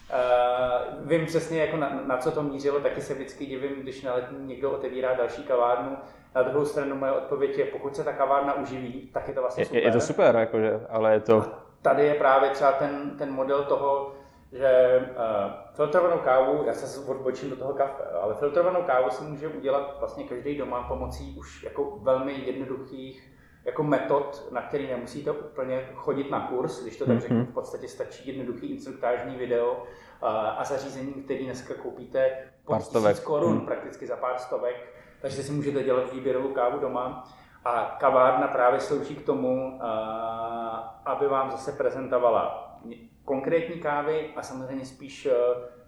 Uh, 0.08 1.08
vím 1.08 1.26
přesně, 1.26 1.60
jako 1.60 1.76
na, 1.76 2.00
na, 2.06 2.16
co 2.16 2.30
to 2.30 2.42
mířilo, 2.42 2.80
taky 2.80 3.00
se 3.00 3.14
vždycky 3.14 3.46
divím, 3.46 3.82
když 3.82 4.02
na 4.02 4.14
letní 4.14 4.46
někdo 4.46 4.70
otevírá 4.70 5.14
další 5.14 5.42
kavárnu. 5.42 5.96
Na 6.34 6.42
druhou 6.42 6.64
stranu 6.64 6.96
moje 6.96 7.12
odpověď 7.12 7.58
je, 7.58 7.64
pokud 7.64 7.96
se 7.96 8.04
ta 8.04 8.12
kavárna 8.12 8.54
uživí, 8.54 9.10
tak 9.12 9.28
je 9.28 9.34
to 9.34 9.40
vlastně 9.40 9.64
super. 9.64 9.82
Je, 9.82 9.88
je 9.88 9.92
to 9.92 10.00
super, 10.00 10.36
jakože, 10.36 10.80
ale 10.88 11.12
je 11.12 11.20
to... 11.20 11.36
A 11.36 11.64
tady 11.82 12.06
je 12.06 12.14
právě 12.14 12.50
třeba 12.50 12.72
ten, 12.72 13.10
ten 13.18 13.32
model 13.32 13.64
toho, 13.64 14.14
že 14.52 15.00
uh, 15.10 15.52
filtrovanou 15.74 16.18
kávu, 16.18 16.64
já 16.66 16.72
se 16.72 17.00
odbočím 17.00 17.50
do 17.50 17.56
toho 17.56 17.72
kafe, 17.72 18.02
ale 18.22 18.34
filtrovanou 18.34 18.82
kávu 18.82 19.10
si 19.10 19.24
může 19.24 19.48
udělat 19.48 19.96
vlastně 19.98 20.24
každý 20.24 20.58
doma 20.58 20.82
pomocí 20.82 21.36
už 21.38 21.62
jako 21.62 21.98
velmi 22.02 22.32
jednoduchých 22.32 23.32
jako 23.64 23.82
metod, 23.82 24.48
na 24.52 24.62
který 24.62 24.86
nemusíte 24.86 25.30
úplně 25.30 25.88
chodit 25.94 26.30
na 26.30 26.40
kurz, 26.40 26.82
když 26.82 26.96
to 26.96 27.06
tak 27.06 27.20
řeknu, 27.20 27.44
v 27.44 27.54
podstatě 27.54 27.88
stačí 27.88 28.28
jednoduchý 28.28 28.66
instruktážní 28.66 29.36
video 29.36 29.72
uh, 29.72 30.28
a 30.30 30.64
zařízení, 30.64 31.12
který 31.12 31.44
dneska 31.44 31.74
koupíte 31.74 32.30
pod 32.64 32.78
tisíc 32.78 33.20
korun, 33.20 33.56
hmm. 33.56 33.66
prakticky 33.66 34.06
za 34.06 34.16
pár 34.16 34.38
stovek, 34.38 34.94
takže 35.20 35.42
si 35.42 35.52
můžete 35.52 35.82
dělat 35.82 36.12
výběrovou 36.12 36.48
kávu 36.48 36.78
doma. 36.78 37.28
A 37.64 37.96
kavárna 38.00 38.48
právě 38.48 38.80
slouží 38.80 39.16
k 39.16 39.26
tomu, 39.26 39.74
uh, 39.74 39.82
aby 41.04 41.28
vám 41.28 41.50
zase 41.50 41.72
prezentovala 41.72 42.67
konkrétní 43.24 43.80
kávy 43.80 44.30
a 44.36 44.42
samozřejmě 44.42 44.84
spíš 44.84 45.26
eh, 45.26 45.34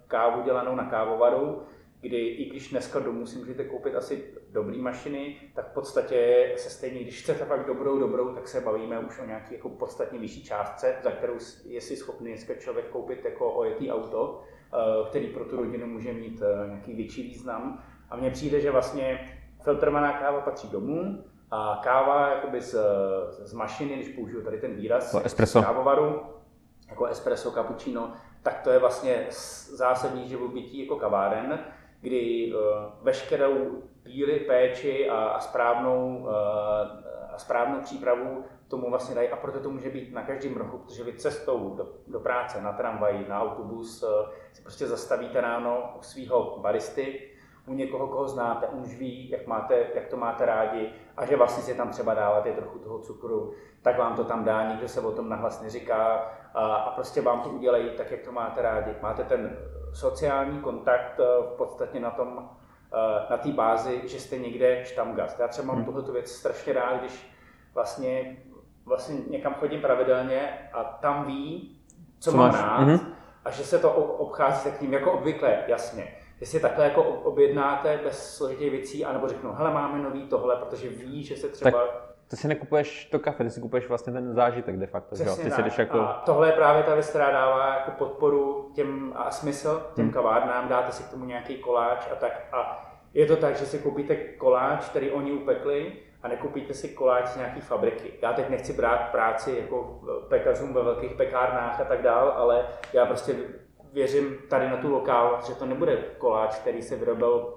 kávu 0.07 0.43
dělanou 0.43 0.75
na 0.75 0.85
kávovaru, 0.85 1.63
kdy 2.01 2.17
i 2.17 2.51
když 2.51 2.71
dneska 2.71 2.99
domů 2.99 3.27
si 3.27 3.39
můžete 3.39 3.65
koupit 3.65 3.95
asi 3.95 4.35
dobrý 4.51 4.83
mašiny, 4.83 5.37
tak 5.55 5.71
v 5.71 5.75
podstatě 5.75 6.53
se 6.57 6.71
stejně, 6.71 7.01
když 7.01 7.23
chcete 7.23 7.45
fakt 7.45 7.67
dobrou, 7.67 7.99
dobrou, 7.99 8.35
tak 8.35 8.49
se 8.49 8.61
bavíme 8.61 8.99
už 8.99 9.19
o 9.19 9.25
nějaké 9.25 9.55
jako 9.55 9.69
podstatně 9.69 10.19
vyšší 10.19 10.45
částce, 10.45 10.97
za 11.03 11.11
kterou 11.11 11.39
je 11.65 11.81
si 11.81 11.97
schopný 11.97 12.29
dneska 12.29 12.55
člověk 12.55 12.89
koupit 12.89 13.25
jako 13.25 13.53
ojetý 13.53 13.91
auto, 13.91 14.43
eh, 14.73 15.09
který 15.09 15.27
pro 15.27 15.45
tu 15.45 15.57
rodinu 15.57 15.87
může 15.87 16.13
mít 16.13 16.43
eh, 16.43 16.67
nějaký 16.69 16.95
větší 16.95 17.23
význam. 17.23 17.83
A 18.11 18.17
mně 18.17 18.31
přijde, 18.31 18.61
že 18.61 18.71
vlastně 18.71 19.37
filtrovaná 19.63 20.13
káva 20.13 20.41
patří 20.41 20.69
domů, 20.69 21.25
a 21.51 21.81
káva 21.85 22.29
jakoby 22.29 22.61
z, 22.61 22.77
z 23.31 23.53
mašiny, 23.53 23.95
když 23.95 24.09
použiju 24.09 24.43
tady 24.43 24.59
ten 24.59 24.75
výraz, 24.75 25.15
espresso. 25.25 25.61
z 25.61 25.65
kávovaru, 25.65 26.21
jako 26.91 27.07
espresso, 27.07 27.51
cappuccino, 27.51 28.13
tak 28.43 28.61
to 28.61 28.71
je 28.71 28.79
vlastně 28.79 29.27
zásadní 29.69 30.29
živobytí 30.29 30.79
jako 30.79 30.97
kaváren, 30.97 31.65
kdy 32.01 32.53
uh, 32.55 32.61
veškerou 33.03 33.83
píli, 34.03 34.41
péči 34.41 35.11
a, 35.11 35.17
a, 35.17 35.41
správnou, 35.41 36.19
uh, 36.19 36.31
a 37.33 37.39
správnou 37.39 37.81
přípravu 37.81 38.45
tomu 38.69 38.91
vlastně 38.91 39.15
dají. 39.15 39.29
A 39.29 39.37
proto 39.37 39.61
to 39.61 39.71
může 39.71 39.91
být 39.91 40.13
na 40.13 40.23
každém 40.23 40.57
rohu, 40.57 40.79
protože 40.79 41.05
vy 41.05 41.13
cestou 41.13 41.75
do, 41.75 41.89
do 42.07 42.21
práce, 42.21 42.63
na 42.63 42.73
tramvaj, 42.73 43.25
na 43.29 43.41
autobus 43.41 44.03
uh, 44.03 44.09
si 44.53 44.63
prostě 44.63 44.87
zastavíte 44.87 45.41
ráno 45.41 45.95
u 45.99 46.03
svého 46.03 46.59
baristy, 46.61 47.30
u 47.71 47.75
někoho, 47.75 48.07
koho 48.07 48.29
znáte, 48.29 48.67
už 48.67 48.99
ví, 48.99 49.31
jak, 49.31 49.47
máte, 49.47 49.87
jak 49.95 50.07
to 50.07 50.17
máte 50.17 50.47
rádi 50.47 50.93
a 51.17 51.27
že 51.27 51.37
vlastně 51.37 51.63
si 51.63 51.75
tam 51.75 51.91
třeba 51.91 52.15
dáváte 52.15 52.53
trochu 52.53 52.79
toho 52.79 52.99
cukru, 52.99 53.53
tak 53.83 53.99
vám 53.99 54.17
to 54.17 54.25
tam 54.25 54.45
dá, 54.45 54.69
nikdo 54.69 54.89
se 54.89 55.01
o 55.01 55.13
tom 55.13 55.29
nahlas 55.29 55.63
neříká 55.63 56.31
a, 56.55 56.75
a 56.75 56.91
prostě 56.91 57.21
vám 57.21 57.41
to 57.41 57.49
udělají 57.49 57.91
tak, 57.91 58.11
jak 58.11 58.21
to 58.21 58.33
máte 58.33 58.63
rádi. 58.63 58.91
Máte 59.03 59.25
ten 59.25 59.57
sociální 59.93 60.61
kontakt 60.61 61.21
eh, 61.21 61.43
v 61.55 61.57
podstatě 61.57 62.01
na 62.01 62.11
tom, 62.11 62.49
eh, 62.93 63.27
na 63.31 63.37
té 63.37 63.49
bázi, 63.49 64.03
že 64.05 64.21
jste 64.21 64.39
někde 64.39 64.85
štamgast. 64.85 65.41
Já 65.41 65.49
třeba 65.49 65.67
mám 65.67 65.77
hmm. 65.77 65.85
tuhle 65.85 66.13
věc 66.13 66.31
strašně 66.31 66.73
rád, 66.73 67.01
když 67.01 67.31
vlastně, 67.75 68.37
vlastně 68.85 69.17
někam 69.31 69.55
chodím 69.55 69.81
pravidelně 69.81 70.71
a 70.73 70.85
tam 70.85 71.25
ví, 71.25 71.81
co, 72.19 72.31
co 72.31 72.37
mám 72.37 72.53
máš? 72.53 72.61
rád 72.61 72.81
mm-hmm. 72.81 73.01
a 73.45 73.51
že 73.51 73.65
se 73.65 73.79
to 73.79 73.93
obchází 73.95 74.71
tak 74.71 74.81
ním 74.81 74.93
jako 74.93 75.13
obvykle, 75.13 75.65
jasně 75.67 76.20
jestli 76.41 76.61
takhle 76.61 76.85
jako 76.85 77.03
objednáte 77.03 78.01
bez 78.05 78.37
složitých 78.37 78.71
věcí, 78.71 79.05
anebo 79.05 79.29
řeknu, 79.29 79.53
hele, 79.53 79.71
máme 79.71 79.99
nový 79.99 80.27
tohle, 80.27 80.57
protože 80.57 80.89
ví, 80.89 81.25
že 81.25 81.37
se 81.37 81.49
třeba... 81.49 81.71
Tak 81.71 82.11
ty 82.29 82.37
si 82.37 82.49
nekupuješ 82.49 83.05
to 83.05 83.19
kafe, 83.19 83.45
ty 83.45 83.51
si 83.51 83.61
kupuješ 83.61 83.89
vlastně 83.89 84.13
ten 84.13 84.35
zážitek 84.35 84.77
de 84.77 84.87
facto. 84.87 85.15
Přesně 85.15 85.63
ty 85.63 85.71
si 85.71 85.81
jako... 85.81 86.01
A 86.01 86.23
tohle 86.27 86.49
je 86.49 86.53
právě 86.53 86.83
ta 86.83 86.95
věc, 86.95 87.11
která 87.11 87.31
dává 87.31 87.75
jako 87.75 87.91
podporu 87.91 88.71
těm 88.75 89.13
a 89.17 89.31
smysl 89.31 89.87
těm 89.95 90.05
hmm. 90.05 90.15
kavárnám, 90.15 90.69
dáte 90.69 90.93
si 90.93 91.03
k 91.03 91.11
tomu 91.11 91.25
nějaký 91.25 91.57
koláč 91.57 92.09
a 92.13 92.15
tak. 92.15 92.49
A 92.53 92.87
je 93.15 93.27
to 93.27 93.37
tak, 93.37 93.57
že 93.57 93.67
si 93.67 93.79
koupíte 93.79 94.17
koláč, 94.17 94.89
který 94.89 95.11
oni 95.11 95.33
upekli, 95.33 95.93
a 96.23 96.29
nekoupíte 96.29 96.75
si 96.75 96.89
koláč 96.89 97.27
z 97.27 97.37
nějaký 97.37 97.61
fabriky. 97.61 98.13
Já 98.23 98.33
teď 98.33 98.49
nechci 98.49 98.73
brát 98.73 99.11
práci 99.11 99.57
jako 99.61 100.01
pekařům 100.29 100.75
ve 100.75 100.83
velkých 100.83 101.15
pekárnách 101.15 101.81
a 101.81 101.85
tak 101.85 102.03
dál, 102.03 102.33
ale 102.37 102.67
já 102.93 103.07
prostě 103.07 103.35
věřím 103.93 104.37
tady 104.49 104.69
na 104.69 104.77
tu 104.77 104.91
lokálnost, 104.91 105.49
že 105.49 105.55
to 105.55 105.67
nebude 105.67 105.97
koláč, 106.19 106.59
který 106.59 106.83
se 106.83 106.97
vyrobil 106.97 107.55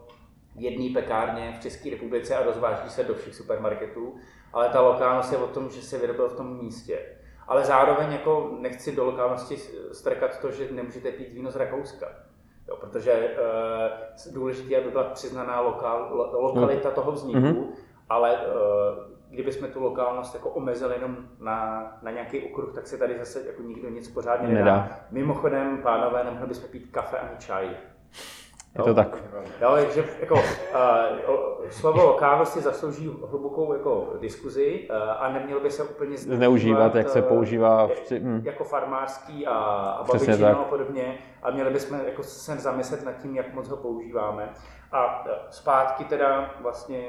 v 0.56 0.62
jedné 0.62 0.94
pekárně 0.94 1.56
v 1.60 1.62
České 1.62 1.90
republice 1.90 2.36
a 2.36 2.44
rozváží 2.44 2.90
se 2.90 3.04
do 3.04 3.14
všech 3.14 3.36
supermarketů, 3.36 4.16
ale 4.54 4.70
ta 4.70 4.82
lokálnost 4.82 5.32
je 5.32 5.38
o 5.38 5.48
tom, 5.48 5.70
že 5.70 5.82
se 5.82 5.98
vyrobil 5.98 6.30
v 6.30 6.36
tom 6.36 6.58
místě. 6.58 7.00
Ale 7.48 7.66
zároveň 7.66 8.12
jako 8.12 8.58
nechci 8.60 8.96
do 8.96 9.06
lokálnosti 9.06 9.58
strkat 9.92 10.42
to, 10.42 10.52
že 10.52 10.72
nemůžete 10.72 11.12
pít 11.12 11.34
víno 11.34 11.52
z 11.52 11.56
Rakouska. 11.56 12.08
Jo, 12.68 12.78
protože 12.78 13.12
e, 13.12 13.38
důležité, 14.32 14.78
aby 14.78 14.90
byla 14.90 15.04
přiznaná 15.04 15.62
lokal, 15.62 16.10
lo, 16.12 16.42
lokalita 16.42 16.92
toho 16.92 17.12
vzniku, 17.12 17.40
mm-hmm. 17.40 17.68
ale 18.10 18.36
e, 18.36 18.40
kdybychom 19.34 19.68
tu 19.68 19.84
lokálnost 19.84 20.36
jako 20.36 20.50
omezili 20.50 20.96
jenom 20.96 21.18
na, 21.40 21.92
na 22.02 22.12
nějaký 22.12 22.42
okruh, 22.42 22.74
tak 22.74 22.88
se 22.88 22.98
tady 22.98 23.20
zase 23.20 23.42
jako 23.48 23.62
nikdo 23.62 23.90
nic 23.90 24.08
pořádně 24.08 24.48
nedá. 24.48 24.64
nedá. 24.64 25.00
Mimochodem, 25.12 25.78
pánové, 25.78 26.24
nemohli 26.24 26.48
bychom 26.48 26.70
pít 26.70 26.92
kafe 26.92 27.18
ani 27.18 27.38
čaj. 27.40 27.70
Je 28.78 28.84
to 28.84 28.94
tak. 28.94 29.24
Jo, 29.62 29.76
takže 29.76 30.06
jako, 30.20 30.34
uh, 30.34 30.42
slovo 31.70 32.20
si 32.44 32.62
zaslouží 32.62 33.08
hlubokou 33.30 33.74
jako 33.74 34.14
diskuzi 34.22 34.90
uh, 34.90 34.96
a 35.20 35.30
nemělo 35.30 35.62
by 35.62 35.72
se 35.72 35.84
úplně 35.84 36.18
zneužívat, 36.18 36.96
jak 36.96 37.10
se 37.10 37.22
používá 37.22 37.88
v... 37.88 38.12
Hm. 38.12 38.42
jako 38.44 38.64
farmářský 38.64 39.48
a, 39.48 39.54
a 39.54 40.04
babičino 40.04 40.60
a 40.60 40.64
podobně 40.64 41.18
a 41.44 41.52
měli 41.52 41.70
bychom 41.70 42.00
jako 42.06 42.24
se 42.24 42.56
zamyslet 42.56 43.06
nad 43.06 43.12
tím, 43.12 43.36
jak 43.36 43.54
moc 43.54 43.70
ho 43.70 43.78
používáme. 43.78 44.50
A 44.92 45.26
zpátky 45.50 46.04
teda 46.06 46.54
vlastně 46.62 47.08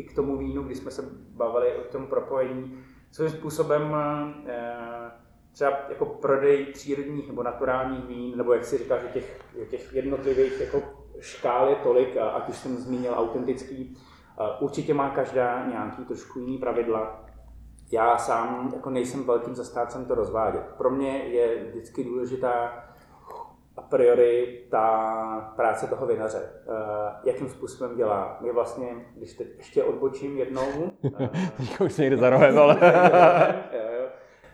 i 0.00 0.04
k 0.04 0.14
tomu 0.14 0.38
vínu, 0.38 0.62
kdy 0.62 0.74
jsme 0.74 0.90
se 0.90 1.02
bavili 1.28 1.76
o 1.76 1.92
tom 1.92 2.06
propojení, 2.06 2.78
svým 3.10 3.30
způsobem 3.30 3.94
eh, 4.46 5.10
třeba 5.52 5.70
jako 5.88 6.06
prodej 6.06 6.64
přírodních 6.66 7.28
nebo 7.28 7.42
naturálních 7.42 8.04
vín, 8.04 8.36
nebo 8.36 8.52
jak 8.52 8.64
si 8.64 8.78
říká, 8.78 8.98
že 8.98 9.08
těch, 9.08 9.44
těch 9.70 9.94
jednotlivých 9.94 10.60
jako 10.60 10.82
škál 11.20 11.68
je 11.68 11.76
tolik, 11.76 12.16
a 12.16 12.28
ať 12.28 12.48
už 12.48 12.56
jsem 12.56 12.76
zmínil 12.76 13.12
autentický, 13.16 13.96
určitě 14.60 14.94
má 14.94 15.10
každá 15.10 15.66
nějaký 15.66 16.04
trošku 16.04 16.38
jiný 16.38 16.58
pravidla. 16.58 17.24
Já 17.92 18.18
sám 18.18 18.70
jako 18.74 18.90
nejsem 18.90 19.24
velkým 19.24 19.54
zastácem 19.54 20.04
to 20.04 20.14
rozvádět. 20.14 20.62
Pro 20.78 20.90
mě 20.90 21.18
je 21.18 21.64
vždycky 21.64 22.04
důležitá 22.04 22.84
a 23.80 23.82
priori 23.82 24.64
ta 24.70 25.52
práce 25.56 25.86
toho 25.86 26.06
vinaře, 26.06 26.38
uh, 26.38 26.74
jakým 27.24 27.48
způsobem 27.48 27.96
dělá. 27.96 28.38
My 28.40 28.52
vlastně, 28.52 29.06
když 29.16 29.34
teď 29.34 29.48
ještě 29.56 29.84
odbočím 29.84 30.38
jednou... 30.38 30.66
Uh, 31.80 31.86
už 31.86 31.92
se 31.92 32.02
někde 32.02 32.16
za 32.16 32.30
rohem, 32.30 32.58
ale... 32.58 32.76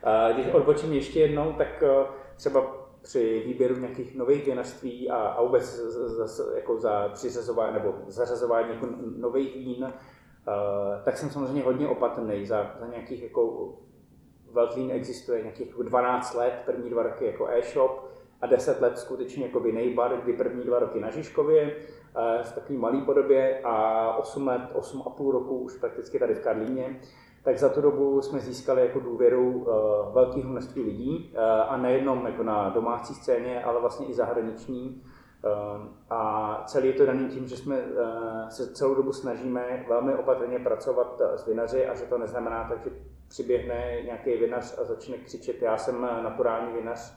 uh, 0.07 0.35
když 0.35 0.47
odbočím 0.47 0.93
ještě 0.93 1.21
jednou, 1.21 1.53
tak 1.53 1.83
třeba 2.37 2.87
při 3.03 3.43
výběru 3.47 3.77
nějakých 3.77 4.17
nových 4.17 4.47
vinařství 4.47 5.11
a, 5.11 5.17
a 5.17 5.43
vůbec 5.43 5.63
z, 5.65 6.27
z, 6.27 6.55
jako 6.57 6.81
za 6.81 7.09
přiřazování 7.09 7.75
nebo 7.75 7.95
zařazování 8.07 8.69
jako 8.75 8.87
nových 9.17 9.57
vín, 9.57 9.93
tak 11.05 11.19
jsem 11.19 11.31
samozřejmě 11.31 11.63
hodně 11.63 11.89
opatrný 11.89 12.47
za, 12.47 12.71
za 12.81 12.87
nějakých 12.87 13.23
jako 13.23 13.73
Veltlín 14.53 14.91
existuje 14.91 15.41
nějakých 15.43 15.75
12 15.83 16.35
let, 16.35 16.63
první 16.67 16.91
dva 16.91 17.03
roky 17.03 17.27
jako 17.27 17.49
e-shop, 17.49 18.16
a 18.47 18.49
10 18.49 18.81
let 18.81 18.99
skutečně 18.99 19.47
jako 19.47 19.61
vinej 19.61 19.95
bar, 19.95 20.17
kdy 20.23 20.33
první 20.33 20.65
dva 20.65 20.79
roky 20.79 21.01
na 21.01 21.11
Žižkově 21.11 21.63
eh, 21.63 22.43
v 22.43 22.53
takové 22.53 22.79
malé 22.79 23.01
podobě 23.01 23.61
a 23.65 24.17
8 24.17 24.47
let, 24.47 24.63
8,5 24.75 25.33
roku 25.33 25.59
už 25.59 25.77
prakticky 25.77 26.19
tady 26.19 26.35
v 26.35 26.41
Karlíně, 26.41 27.01
tak 27.43 27.59
za 27.59 27.69
tu 27.69 27.81
dobu 27.81 28.23
jsme 28.23 28.41
získali 28.41 28.81
jako 28.83 29.01
důvěru 29.01 29.51
uh, 29.51 29.67
velkého 30.15 30.51
množství 30.51 30.83
lidí 30.83 31.33
uh, 31.35 31.43
a 31.69 31.77
nejenom 31.77 32.27
jako 32.27 32.43
na 32.43 32.69
domácí 32.69 33.15
scéně, 33.15 33.65
ale 33.65 33.81
vlastně 33.81 34.07
i 34.07 34.15
zahraniční. 34.15 35.03
A 36.11 36.63
celý 36.67 36.89
je 36.89 36.95
to 36.95 37.07
daný 37.07 37.29
tím, 37.29 37.49
že 37.49 37.57
jsme 37.57 37.85
se 38.49 38.75
celou 38.75 38.95
dobu 38.95 39.13
snažíme 39.13 39.85
velmi 39.89 40.15
opatrně 40.15 40.59
pracovat 40.59 41.21
s 41.37 41.47
vinaři 41.47 41.87
a 41.87 41.95
že 41.95 42.05
to 42.05 42.19
neznamená 42.19 42.69
tak, 42.69 42.85
že 42.85 42.91
přiběhne 43.29 43.99
nějaký 44.05 44.37
vinař 44.37 44.79
a 44.79 44.85
začne 44.85 45.17
křičet, 45.17 45.63
já 45.63 45.77
jsem 45.77 46.01
naturální 46.23 46.73
vinař, 46.73 47.13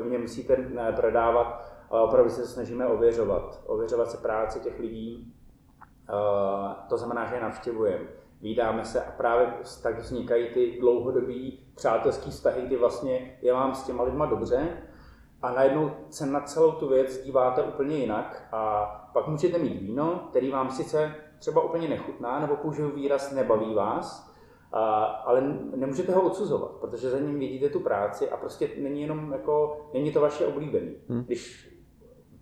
něm 0.00 0.20
musíte 0.20 0.56
prodávat, 0.96 1.64
ale 1.90 2.02
opravdu 2.02 2.30
se 2.30 2.46
snažíme 2.46 2.86
ověřovat. 2.86 3.60
Ověřovat 3.66 4.10
se 4.10 4.16
práci 4.16 4.60
těch 4.60 4.78
lidí, 4.78 5.34
to 6.88 6.98
znamená, 6.98 7.26
že 7.26 7.34
je 7.34 7.40
navštěvujeme. 7.40 8.04
Vídáme 8.40 8.84
se 8.84 9.04
a 9.04 9.10
právě 9.10 9.52
tak 9.82 9.98
vznikají 9.98 10.48
ty 10.54 10.76
dlouhodobí 10.80 11.66
přátelský 11.74 12.30
vztahy, 12.30 12.62
kdy 12.62 12.76
vlastně 12.76 13.38
je 13.42 13.52
vám 13.52 13.74
s 13.74 13.82
těma 13.82 14.02
lidma 14.02 14.26
dobře 14.26 14.68
a 15.42 15.52
najednou 15.52 15.90
se 16.10 16.26
na 16.26 16.40
celou 16.40 16.72
tu 16.72 16.88
věc 16.88 17.22
díváte 17.22 17.62
úplně 17.62 17.96
jinak 17.96 18.48
a 18.52 18.84
pak 19.12 19.26
můžete 19.26 19.58
mít 19.58 19.80
víno, 19.80 20.26
který 20.30 20.50
vám 20.50 20.70
sice 20.70 21.14
třeba 21.38 21.62
úplně 21.62 21.88
nechutná, 21.88 22.40
nebo 22.40 22.56
použiju 22.56 22.90
výraz 22.90 23.32
nebaví 23.32 23.74
vás, 23.74 24.33
ale 25.24 25.40
nemůžete 25.76 26.12
ho 26.12 26.22
odsuzovat, 26.22 26.70
protože 26.70 27.10
za 27.10 27.18
ním 27.18 27.38
vidíte 27.38 27.68
tu 27.68 27.80
práci 27.80 28.30
a 28.30 28.36
prostě 28.36 28.70
není 28.78 29.02
jenom 29.02 29.32
jako, 29.32 29.80
není 29.94 30.12
to 30.12 30.20
vaše 30.20 30.46
oblíbený. 30.46 30.96
Hmm. 31.08 31.24
Když 31.24 31.74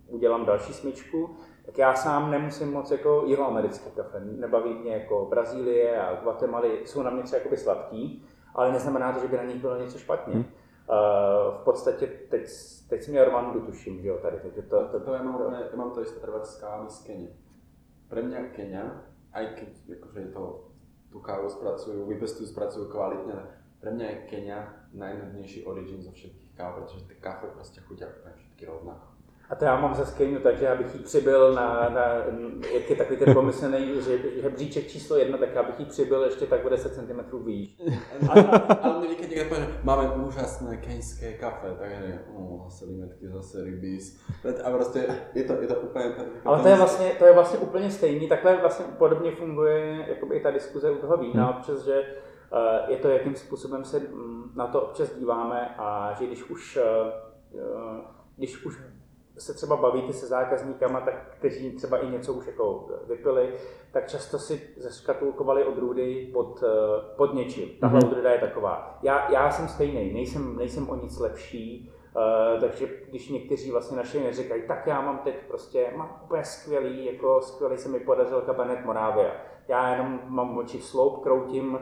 udělám 0.07 0.45
další 0.45 0.73
smyčku, 0.73 1.29
tak 1.65 1.77
já 1.77 1.93
sám 1.93 2.31
nemusím 2.31 2.71
moc 2.71 2.91
jako 2.91 3.23
jeho 3.27 3.47
americký 3.47 3.91
kafe. 3.91 4.19
Nebaví 4.19 4.73
mě 4.73 4.93
jako 4.93 5.27
Brazílie 5.29 6.01
a 6.01 6.21
Guatemaly, 6.23 6.81
jsou 6.85 7.01
na 7.01 7.09
mě 7.09 7.23
třeba 7.23 7.37
jakoby 7.37 7.57
sladký, 7.57 8.25
ale 8.55 8.71
neznamená 8.71 9.13
to, 9.13 9.19
že 9.19 9.27
by 9.27 9.37
na 9.37 9.43
nich 9.43 9.61
bylo 9.61 9.77
něco 9.77 9.97
špatně. 9.97 10.33
Hmm. 10.33 10.43
Uh, 10.43 11.55
v 11.61 11.63
podstatě 11.63 12.07
teď, 12.07 12.41
teď 12.89 13.01
jsem 13.01 13.11
měl 13.11 13.25
Rwandu, 13.25 13.61
tuším, 13.61 14.01
že 14.01 14.07
jo, 14.07 14.17
tady, 14.21 14.37
takže 14.37 14.61
to... 14.61 14.79
To, 14.79 14.85
to, 14.85 14.99
to 14.99 15.13
já, 15.13 15.23
mám, 15.23 15.37
to, 15.37 15.43
já 15.51 15.75
mám 15.75 15.91
to 15.91 16.01
isté 16.01 16.19
treba 16.19 16.43
s 16.43 16.61
kávami 16.61 16.89
z 16.89 17.03
Keni. 17.03 17.29
Pre 18.09 18.21
mňa 18.21 18.53
Kenia, 18.53 18.85
aj 19.33 19.45
keď 19.57 19.69
akože 19.97 20.19
je 20.19 20.29
to, 20.37 20.43
tú 21.13 21.21
kávu 21.21 21.45
spracujú, 21.45 22.09
vypestujú, 22.09 22.49
spracujú 22.49 22.89
kvalitne, 22.89 23.37
pre 23.77 23.93
mňa 23.93 24.05
je 24.09 24.17
Kenia 24.33 24.89
najnudnejší 24.97 25.69
origin 25.69 26.01
zo 26.01 26.09
všetkých 26.09 26.57
káv, 26.57 26.81
pretože 26.81 27.05
tie 27.05 27.21
kafe 27.21 27.53
proste 27.53 27.85
chutia 27.85 28.09
všetky 28.09 28.65
rovnako. 28.65 29.12
A 29.53 29.55
to 29.55 29.65
já 29.65 29.79
mám 29.79 29.95
ze 29.95 30.05
Skejnu, 30.05 30.39
takže 30.39 30.69
abych 30.69 30.95
jí 30.95 31.03
přibyl 31.03 31.53
na, 31.53 31.89
na 31.89 32.05
jak 32.73 32.89
je 32.89 32.95
takový 32.95 33.19
ten 33.19 33.33
pomyslný 33.33 34.01
žebříček 34.41 34.87
číslo 34.87 35.17
jedna, 35.17 35.37
tak 35.37 35.57
abych 35.57 35.79
jí 35.79 35.85
přibyl 35.85 36.23
ještě 36.23 36.45
tak 36.45 36.65
o 36.65 36.69
10 36.69 36.93
cm 36.93 37.45
výš. 37.45 37.81
ale, 38.29 38.99
my 39.01 39.15
keď 39.15 39.29
někdo 39.29 39.55
máme 39.83 40.09
úžasné 40.09 40.77
keňské 40.77 41.33
kafe, 41.33 41.67
tak 41.79 41.89
je, 41.89 42.19
oh, 42.35 42.63
zase 42.63 42.85
limetky, 42.85 43.27
zase 43.27 43.63
rybis. 43.63 44.19
A 44.65 44.71
prostě 44.71 45.07
je 45.33 45.43
to, 45.43 45.53
je 45.53 45.67
to 45.67 45.75
úplně... 45.75 46.05
Ale 46.45 46.61
to 46.61 46.67
je, 46.67 46.75
vlastně, 46.75 47.11
to 47.19 47.25
je 47.25 47.33
vlastně 47.33 47.59
úplně 47.59 47.91
stejný, 47.91 48.27
takhle 48.27 48.57
vlastně 48.57 48.85
podobně 48.97 49.31
funguje 49.31 50.05
jakoby 50.07 50.35
i 50.35 50.43
ta 50.43 50.51
diskuze 50.51 50.91
u 50.91 50.97
toho 50.97 51.17
vína, 51.17 51.51
hmm. 51.51 51.61
přesže 51.61 52.03
eh, 52.53 52.91
je 52.91 52.97
to, 52.97 53.09
jakým 53.09 53.35
způsobem 53.35 53.85
se 53.85 53.99
mm, 53.99 54.51
na 54.55 54.67
to 54.67 54.81
občas 54.81 55.15
díváme 55.15 55.75
a 55.77 56.15
že 56.19 56.25
když 56.25 56.49
už, 56.49 56.77
eh, 56.77 57.11
eh, 57.55 58.01
když 58.37 58.65
už 58.65 58.77
se 59.37 59.53
třeba 59.53 59.75
bavíte 59.75 60.13
se 60.13 60.27
zákazníkama, 60.27 61.01
tak, 61.01 61.35
kteří 61.37 61.71
třeba 61.71 61.97
i 61.97 62.11
něco 62.11 62.33
už 62.33 62.47
jako 62.47 62.87
vypili, 63.07 63.53
tak 63.91 64.07
často 64.07 64.39
si 64.39 64.61
zeškatulkovali 64.77 65.65
odrůdy 65.65 66.29
pod, 66.33 66.63
eh, 66.63 67.15
pod 67.17 67.33
něčím. 67.33 67.69
Tahle 67.81 67.99
mm-hmm. 67.99 68.07
odrůda 68.07 68.31
je 68.31 68.39
taková. 68.39 68.99
Já, 69.03 69.31
já 69.31 69.51
jsem 69.51 69.67
stejný, 69.67 70.13
nejsem, 70.13 70.55
nejsem 70.57 70.89
o 70.89 70.95
nic 70.95 71.19
lepší, 71.19 71.93
Uh, 72.15 72.61
takže 72.61 72.87
když 73.09 73.29
někteří 73.29 73.71
vlastně 73.71 73.97
naši 73.97 74.33
říkají, 74.33 74.63
tak 74.67 74.87
já 74.87 75.01
mám 75.01 75.17
teď 75.17 75.35
prostě, 75.47 75.93
mám 75.95 76.21
úplně 76.23 76.43
skvělý, 76.43 77.05
jako 77.05 77.41
skvělý 77.41 77.77
se 77.77 77.89
mi 77.89 77.99
podařil 77.99 78.41
kabinet 78.41 78.85
Moravia. 78.85 79.31
Já 79.67 79.91
jenom 79.91 80.19
mám 80.27 80.57
oči 80.57 80.81
sloup, 80.81 81.23
kroutím, 81.23 81.79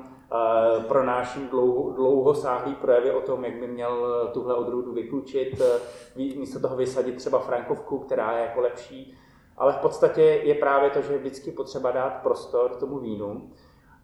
pronáším 0.88 1.48
dlouho, 1.48 1.94
dlouhosáhlý 1.94 2.76
projevy 2.76 3.12
o 3.12 3.22
tom, 3.22 3.46
jak 3.46 3.60
by 3.60 3.68
měl 3.68 4.30
tuhle 4.34 4.56
odrůdu 4.56 4.94
vyklučit, 4.94 5.62
uh, 5.62 6.38
místo 6.40 6.60
toho 6.60 6.76
vysadit 6.76 7.16
třeba 7.16 7.40
frankovku, 7.40 8.00
která 8.00 8.38
je 8.38 8.44
jako 8.44 8.62
lepší. 8.62 9.18
Ale 9.58 9.74
v 9.74 9.78
podstatě 9.78 10.22
je 10.22 10.56
právě 10.56 10.90
to, 10.90 11.02
že 11.02 11.14
je 11.14 11.20
vždycky 11.20 11.52
potřeba 11.52 11.92
dát 11.92 12.14
prostor 12.14 12.76
tomu 12.76 13.00
vínu. 13.00 13.52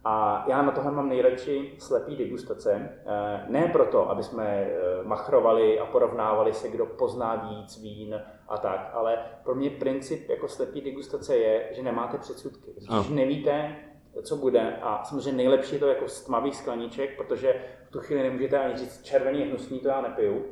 A 0.04 0.46
já 0.48 0.62
na 0.62 0.72
tohle 0.72 0.92
mám 0.92 1.10
nejradši 1.10 1.76
slepý 1.78 2.16
degustace. 2.16 2.90
Eh, 3.06 3.46
ne 3.48 3.70
proto, 3.72 4.10
aby 4.10 4.24
jsme 4.24 4.46
eh, 4.46 4.74
machrovali 5.04 5.80
a 5.80 5.86
porovnávali 5.86 6.54
se, 6.54 6.68
kdo 6.68 6.86
pozná 6.86 7.36
víc 7.36 7.82
vín 7.82 8.22
a 8.48 8.58
tak, 8.58 8.92
ale 8.94 9.18
pro 9.44 9.56
mě 9.56 9.70
princip 9.70 10.30
jako 10.30 10.48
slepý 10.48 10.82
degustace 10.82 11.38
je, 11.38 11.70
že 11.72 11.82
nemáte 11.82 12.18
předsudky. 12.18 12.72
Když 12.76 13.10
nevíte, 13.10 13.76
co 14.24 14.36
bude 14.36 14.78
a 14.82 15.04
samozřejmě 15.04 15.38
nejlepší 15.38 15.76
je 15.76 15.80
to 15.80 15.88
jako 15.88 16.08
z 16.08 16.22
tmavých 16.22 16.56
skleniček, 16.56 17.18
protože 17.18 17.62
v 17.88 17.92
tu 17.92 18.00
chvíli 18.00 18.24
nemůžete 18.24 18.60
ani 18.60 18.78
říct 18.78 19.04
červený 19.04 19.42
hnusný, 19.42 19.80
to 19.80 19.88
já 19.88 20.02
nepiju, 20.02 20.46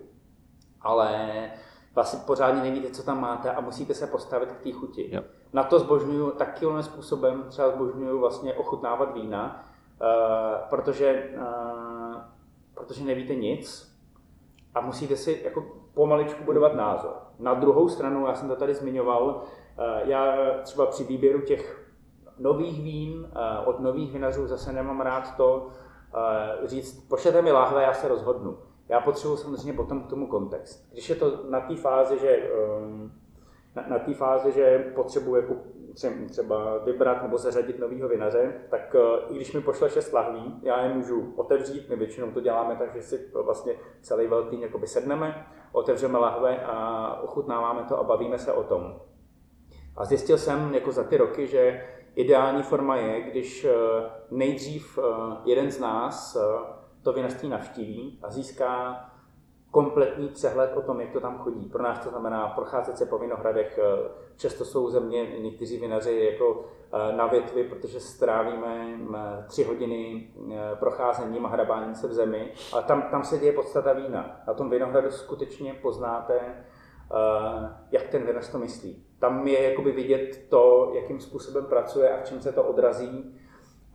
ale 0.81 1.31
vlastně 1.95 2.19
pořádně 2.25 2.61
nevíte, 2.61 2.89
co 2.89 3.03
tam 3.03 3.21
máte 3.21 3.51
a 3.51 3.61
musíte 3.61 3.93
se 3.93 4.07
postavit 4.07 4.51
k 4.51 4.63
té 4.63 4.71
chuti. 4.71 5.09
Yep 5.11 5.35
na 5.55 5.63
to 5.63 5.79
zbožňuju 5.79 6.31
takovým 6.31 6.83
způsobem, 6.83 7.43
třeba 7.49 7.69
zbožňuju 7.69 8.19
vlastně 8.19 8.53
ochutnávat 8.53 9.13
vína, 9.13 9.65
uh, 10.01 10.07
protože, 10.69 11.29
uh, 11.37 12.15
protože 12.73 13.03
nevíte 13.03 13.35
nic 13.35 13.95
a 14.75 14.81
musíte 14.81 15.15
si 15.15 15.41
jako 15.43 15.65
pomaličku 15.93 16.43
budovat 16.43 16.75
názor. 16.75 17.13
Na 17.39 17.53
druhou 17.53 17.89
stranu, 17.89 18.27
já 18.27 18.35
jsem 18.35 18.49
to 18.49 18.55
tady 18.55 18.73
zmiňoval, 18.73 19.25
uh, 19.25 20.09
já 20.09 20.35
třeba 20.63 20.85
při 20.85 21.03
výběru 21.03 21.41
těch 21.41 21.84
nových 22.39 22.83
vín 22.83 23.31
od 23.65 23.79
nových 23.79 24.11
vinařů 24.11 24.47
zase 24.47 24.73
nemám 24.73 25.01
rád 25.01 25.37
to 25.37 25.67
říct, 26.65 27.07
pošlete 27.09 27.41
mi 27.41 27.51
láhve, 27.51 27.83
já 27.83 27.93
se 27.93 28.07
rozhodnu. 28.07 28.57
Já 28.89 28.99
potřebuji 28.99 29.37
samozřejmě 29.37 29.73
potom 29.73 30.03
k 30.03 30.09
tomu 30.09 30.27
kontext. 30.27 30.91
Když 30.91 31.09
je 31.09 31.15
to 31.15 31.39
na 31.49 31.59
té 31.59 31.75
fázi, 31.75 32.19
že 32.19 32.49
um, 32.81 33.11
na, 33.75 33.83
na 33.87 33.99
té 33.99 34.13
fázi, 34.13 34.51
že 34.51 34.91
potřebuji 34.95 35.35
jako 35.35 35.55
třeba 36.29 36.77
vybrat 36.77 37.21
nebo 37.21 37.37
zařadit 37.37 37.79
nového 37.79 38.09
vinaře, 38.09 38.53
tak 38.69 38.95
uh, 38.95 39.31
i 39.31 39.35
když 39.35 39.53
mi 39.53 39.61
pošle 39.61 39.89
šest 39.89 40.13
lahví, 40.13 40.59
já 40.63 40.81
je 40.81 40.93
můžu 40.93 41.33
otevřít, 41.35 41.89
my 41.89 41.95
většinou 41.95 42.31
to 42.31 42.41
děláme 42.41 42.75
tak, 42.75 42.93
že 42.95 43.01
si 43.01 43.31
vlastně 43.45 43.73
celý 44.01 44.27
velký 44.27 44.61
jakoby 44.61 44.87
sedneme, 44.87 45.47
otevřeme 45.71 46.17
lahve 46.17 46.65
a 46.65 47.19
ochutnáváme 47.23 47.83
to 47.83 47.99
a 47.99 48.03
bavíme 48.03 48.39
se 48.39 48.53
o 48.53 48.63
tom. 48.63 48.99
A 49.97 50.05
zjistil 50.05 50.37
jsem 50.37 50.73
jako 50.73 50.91
za 50.91 51.03
ty 51.03 51.17
roky, 51.17 51.47
že 51.47 51.85
ideální 52.15 52.63
forma 52.63 52.95
je, 52.95 53.21
když 53.21 53.65
uh, 53.65 53.71
nejdřív 54.37 54.97
uh, 54.97 55.03
jeden 55.45 55.71
z 55.71 55.79
nás 55.79 56.37
to 57.01 57.13
vinařství 57.13 57.49
navštíví 57.49 58.19
a 58.23 58.31
získá 58.31 59.01
kompletní 59.75 60.27
přehled 60.27 60.77
o 60.77 60.81
tom, 60.81 61.01
jak 61.01 61.11
to 61.11 61.19
tam 61.19 61.37
chodí. 61.37 61.65
Pro 61.65 61.83
nás 61.83 61.99
to 61.99 62.09
znamená 62.09 62.47
procházet 62.47 62.97
se 62.97 63.05
po 63.05 63.17
vinohradech. 63.17 63.79
Eh, 63.81 64.09
často 64.37 64.65
jsou 64.65 64.89
ze 64.89 64.99
mě 64.99 65.39
někteří 65.39 65.79
vinaři 65.79 66.29
jako 66.31 66.65
eh, 66.93 67.15
na 67.15 67.27
větvi, 67.27 67.63
protože 67.63 67.99
strávíme 67.99 68.99
eh, 69.15 69.45
tři 69.47 69.63
hodiny 69.63 70.29
procházením 70.79 71.45
a 71.45 71.49
hrabáním 71.49 71.95
se 71.95 72.07
v 72.07 72.13
zemi, 72.13 72.51
ale 72.73 72.83
tam, 72.83 73.01
tam 73.01 73.23
se 73.23 73.37
děje 73.37 73.53
podstata 73.53 73.93
vína. 73.93 74.41
Na 74.47 74.53
tom 74.53 74.69
vinohradu 74.69 75.11
skutečně 75.11 75.73
poznáte, 75.73 76.65
jak 77.91 78.07
ten 78.07 78.25
vinař 78.25 78.51
to 78.51 78.57
myslí. 78.57 79.04
Tam 79.19 79.47
je 79.47 79.69
jakoby 79.69 79.91
vidět 79.91 80.45
to, 80.49 80.91
jakým 80.95 81.19
způsobem 81.19 81.65
pracuje 81.65 82.09
a 82.09 82.21
v 82.21 82.23
čem 82.23 82.41
se 82.41 82.51
to 82.51 82.63
odrazí 82.63 83.35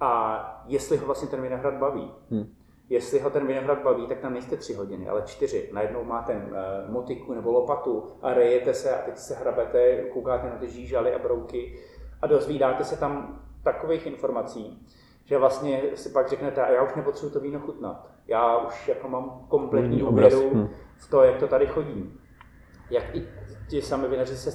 a 0.00 0.64
jestli 0.66 0.96
ho 0.96 1.06
vlastně 1.06 1.28
ten 1.28 1.42
vinohrad 1.42 1.74
baví. 1.74 2.12
Hmm 2.30 2.54
jestli 2.90 3.18
ho 3.20 3.30
ten 3.30 3.46
vinohrad 3.46 3.82
baví, 3.82 4.06
tak 4.06 4.18
tam 4.18 4.32
nejste 4.32 4.56
tři 4.56 4.74
hodiny, 4.74 5.08
ale 5.08 5.22
čtyři. 5.22 5.70
Najednou 5.72 6.04
máte 6.04 6.36
uh, 6.36 6.92
motiku 6.92 7.34
nebo 7.34 7.52
lopatu 7.52 8.04
a 8.22 8.34
rejete 8.34 8.74
se 8.74 8.96
a 8.96 9.02
teď 9.02 9.18
se 9.18 9.34
hrabete, 9.34 10.02
koukáte 10.02 10.50
na 10.50 10.56
ty 10.56 10.70
žížaly 10.70 11.14
a 11.14 11.18
brouky 11.18 11.78
a 12.22 12.26
dozvídáte 12.26 12.84
se 12.84 12.96
tam 12.96 13.42
takových 13.62 14.06
informací, 14.06 14.86
že 15.24 15.38
vlastně 15.38 15.82
si 15.94 16.08
pak 16.08 16.28
řeknete, 16.28 16.62
a 16.62 16.70
já 16.70 16.82
už 16.82 16.94
nepotřebuji 16.94 17.30
to 17.30 17.40
víno 17.40 17.60
chutnat. 17.60 18.10
Já 18.26 18.56
už 18.56 18.88
jako 18.88 19.08
mám 19.08 19.46
kompletní 19.48 20.02
obědu 20.02 20.50
hm. 20.54 20.68
v 20.96 21.10
to, 21.10 21.22
jak 21.22 21.36
to 21.36 21.48
tady 21.48 21.66
chodí. 21.66 22.20
Jak 22.90 23.16
i 23.16 23.28
ti 23.68 23.82
sami 23.82 24.08
vinaři 24.08 24.36
se 24.36 24.50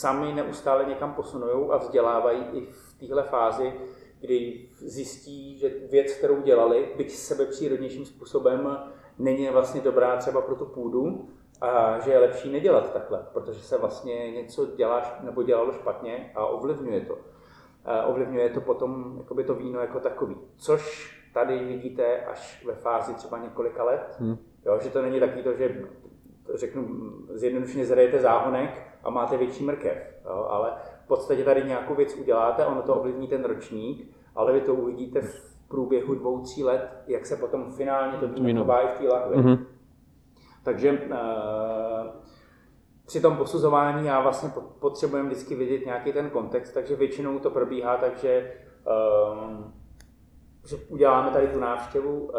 sami 0.00 0.32
neustále 0.32 0.84
někam 0.84 1.14
posunují 1.14 1.70
a 1.70 1.76
vzdělávají 1.76 2.44
i 2.52 2.60
v 2.60 2.98
téhle 3.00 3.22
fázi, 3.22 3.72
kdy 4.20 4.68
zjistí, 4.78 5.58
že 5.58 5.70
věc, 5.90 6.12
kterou 6.12 6.42
dělali, 6.42 6.88
byť 6.96 7.10
sebepřírodnějším 7.10 8.06
způsobem, 8.06 8.78
není 9.18 9.48
vlastně 9.48 9.80
dobrá 9.80 10.16
třeba 10.16 10.40
pro 10.40 10.54
tu 10.54 10.66
půdu 10.66 11.28
a 11.60 11.98
že 11.98 12.10
je 12.10 12.18
lepší 12.18 12.52
nedělat 12.52 12.92
takhle, 12.92 13.26
protože 13.32 13.60
se 13.60 13.78
vlastně 13.78 14.30
něco 14.30 14.66
dělá 14.66 15.02
nebo 15.20 15.42
dělalo 15.42 15.72
špatně 15.72 16.32
a 16.34 16.46
ovlivňuje 16.46 17.00
to. 17.00 17.18
A 17.84 18.02
ovlivňuje 18.02 18.48
to 18.50 18.60
potom 18.60 19.14
jakoby 19.18 19.44
to 19.44 19.54
víno 19.54 19.80
jako 19.80 20.00
takový. 20.00 20.36
Což 20.56 21.14
tady 21.34 21.64
vidíte 21.64 22.24
až 22.24 22.64
ve 22.66 22.74
fázi 22.74 23.14
třeba 23.14 23.38
několika 23.38 23.84
let. 23.84 24.16
Hmm. 24.18 24.38
Jo, 24.66 24.78
že 24.82 24.90
to 24.90 25.02
není 25.02 25.20
taky 25.20 25.42
to, 25.42 25.54
že 25.54 25.86
řeknu 26.60 26.88
zjednodušeně 27.28 27.86
zrejete 27.86 28.20
záhonek 28.20 28.82
a 29.04 29.10
máte 29.10 29.36
větší 29.36 29.64
mrkev. 29.64 29.98
Jo, 30.24 30.46
ale 30.50 30.72
podstatě 31.10 31.44
tady 31.44 31.64
nějakou 31.64 31.94
věc 31.94 32.14
uděláte, 32.14 32.66
ono 32.66 32.82
to 32.82 32.94
ovlivní 32.94 33.28
ten 33.28 33.44
ročník, 33.44 34.16
ale 34.34 34.52
vy 34.52 34.60
to 34.60 34.74
uvidíte 34.74 35.20
v 35.20 35.54
průběhu 35.68 36.14
dvou, 36.14 36.40
tří 36.40 36.64
let, 36.64 37.02
jak 37.06 37.26
se 37.26 37.36
potom 37.36 37.72
finálně 37.72 38.18
to 38.18 38.28
víno 38.28 38.62
chová 38.62 38.80
i 38.80 38.88
v 38.88 38.98
té 38.98 39.08
lahvi. 39.08 39.36
Mm-hmm. 39.36 39.58
Takže 40.64 40.92
uh, 40.92 40.98
při 43.06 43.20
tom 43.20 43.36
posuzování 43.36 44.06
já 44.06 44.20
vlastně 44.20 44.50
potřebujeme 44.78 45.28
vždycky 45.28 45.54
vidět 45.54 45.86
nějaký 45.86 46.12
ten 46.12 46.30
kontext, 46.30 46.74
takže 46.74 46.96
většinou 46.96 47.38
to 47.38 47.50
probíhá 47.50 47.96
tak, 47.96 48.18
že, 48.18 48.52
uh, 48.86 49.64
že 50.64 50.76
uděláme 50.88 51.30
tady 51.30 51.48
tu 51.48 51.60
návštěvu, 51.60 52.20
uh, 52.20 52.32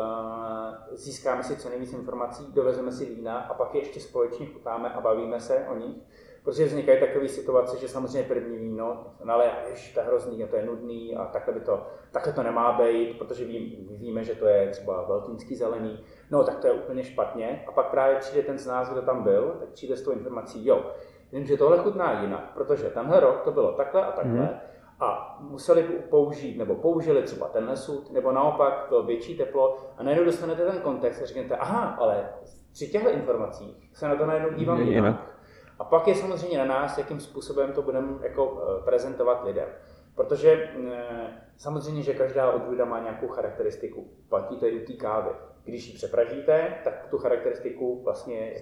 získáme 0.92 1.44
si 1.44 1.56
co 1.56 1.70
nejvíc 1.70 1.94
informací, 1.94 2.52
dovezeme 2.54 2.92
si 2.92 3.06
vína 3.06 3.40
a 3.40 3.54
pak 3.54 3.76
je 3.76 3.82
ještě 3.82 4.00
společně 4.00 4.46
chutnáme 4.46 4.90
a 4.90 5.02
bavíme 5.02 5.40
se 5.40 5.66
o 5.70 5.76
nich. 5.76 5.98
Protože 6.44 6.66
vznikají 6.66 7.00
takové 7.00 7.28
situace, 7.28 7.78
že 7.78 7.88
samozřejmě 7.88 8.24
první 8.24 8.58
víno 8.58 9.16
nalé, 9.24 9.52
jež 9.70 9.94
to 9.94 10.00
je 10.00 10.06
hrozný, 10.06 10.44
a 10.44 10.48
to 10.48 10.56
je 10.56 10.66
nudný 10.66 11.16
a 11.16 11.26
takhle, 11.26 11.54
by 11.54 11.60
to, 11.60 11.88
takhle 12.12 12.34
to 12.34 12.44
nemá 12.44 12.72
být, 12.82 13.18
protože 13.18 13.46
ví, 13.46 13.88
víme, 13.92 14.24
že 14.24 14.36
to 14.36 14.46
je 14.46 14.70
třeba 14.70 15.06
veltínský 15.08 15.56
zelený, 15.56 16.04
no 16.32 16.44
tak 16.44 16.60
to 16.60 16.68
je 16.68 16.74
úplně 16.74 17.04
špatně. 17.04 17.64
A 17.68 17.72
pak 17.72 17.90
právě 17.90 18.16
přijde 18.16 18.44
ten 18.44 18.58
z 18.58 18.68
nás, 18.68 18.90
kdo 18.90 19.02
tam 19.02 19.24
byl, 19.24 19.56
tak 19.60 19.70
přijde 19.70 19.98
s 19.98 20.02
tou 20.02 20.12
informací, 20.12 20.68
jo, 20.68 20.92
že 21.34 21.58
tohle 21.58 21.78
chutná 21.78 22.22
jinak, 22.22 22.52
protože 22.54 22.90
tenhle 22.90 23.20
rok 23.20 23.42
to 23.42 23.52
bylo 23.52 23.72
takhle 23.72 24.06
a 24.06 24.12
takhle, 24.12 24.42
mm 24.42 24.71
a 25.02 25.38
museli 25.40 25.84
použít, 25.84 26.58
nebo 26.58 26.76
použili 26.76 27.24
třeba 27.24 27.48
tenhle 27.48 27.78
sud, 27.78 28.12
nebo 28.12 28.32
naopak 28.32 28.86
bylo 28.90 29.04
větší 29.04 29.38
teplo 29.38 29.78
a 29.98 30.04
najednou 30.04 30.26
dostanete 30.26 30.66
ten 30.66 30.82
kontext 30.82 31.22
a 31.22 31.26
řeknete, 31.26 31.56
aha, 31.56 31.96
ale 32.00 32.30
při 32.74 32.88
těchto 32.88 33.10
informacích 33.10 33.90
se 33.94 34.08
na 34.08 34.16
to 34.16 34.26
najednou 34.26 34.50
dívám 34.50 34.80
jinak. 34.80 34.96
jinak. 34.96 35.38
A 35.80 35.84
pak 35.84 36.08
je 36.08 36.16
samozřejmě 36.16 36.58
na 36.58 36.66
nás, 36.66 36.98
jakým 36.98 37.20
způsobem 37.20 37.74
to 37.74 37.82
budeme 37.82 38.08
jako 38.24 38.62
eh, 38.62 38.84
prezentovat 38.84 39.44
lidem. 39.44 39.68
Protože 40.16 40.52
eh, 40.52 41.44
samozřejmě, 41.58 42.04
že 42.04 42.14
každá 42.14 42.52
odrůda 42.52 42.86
má 42.86 43.00
nějakou 43.00 43.28
charakteristiku. 43.28 44.08
Platí 44.30 44.58
to 44.58 44.66
i 44.66 44.82
u 44.82 44.86
té 44.86 44.94
kávy. 44.94 45.30
Když 45.64 45.88
ji 45.88 45.94
přepražíte, 45.94 46.78
tak 46.84 47.08
tu 47.10 47.18
charakteristiku 47.18 48.04
vlastně 48.04 48.54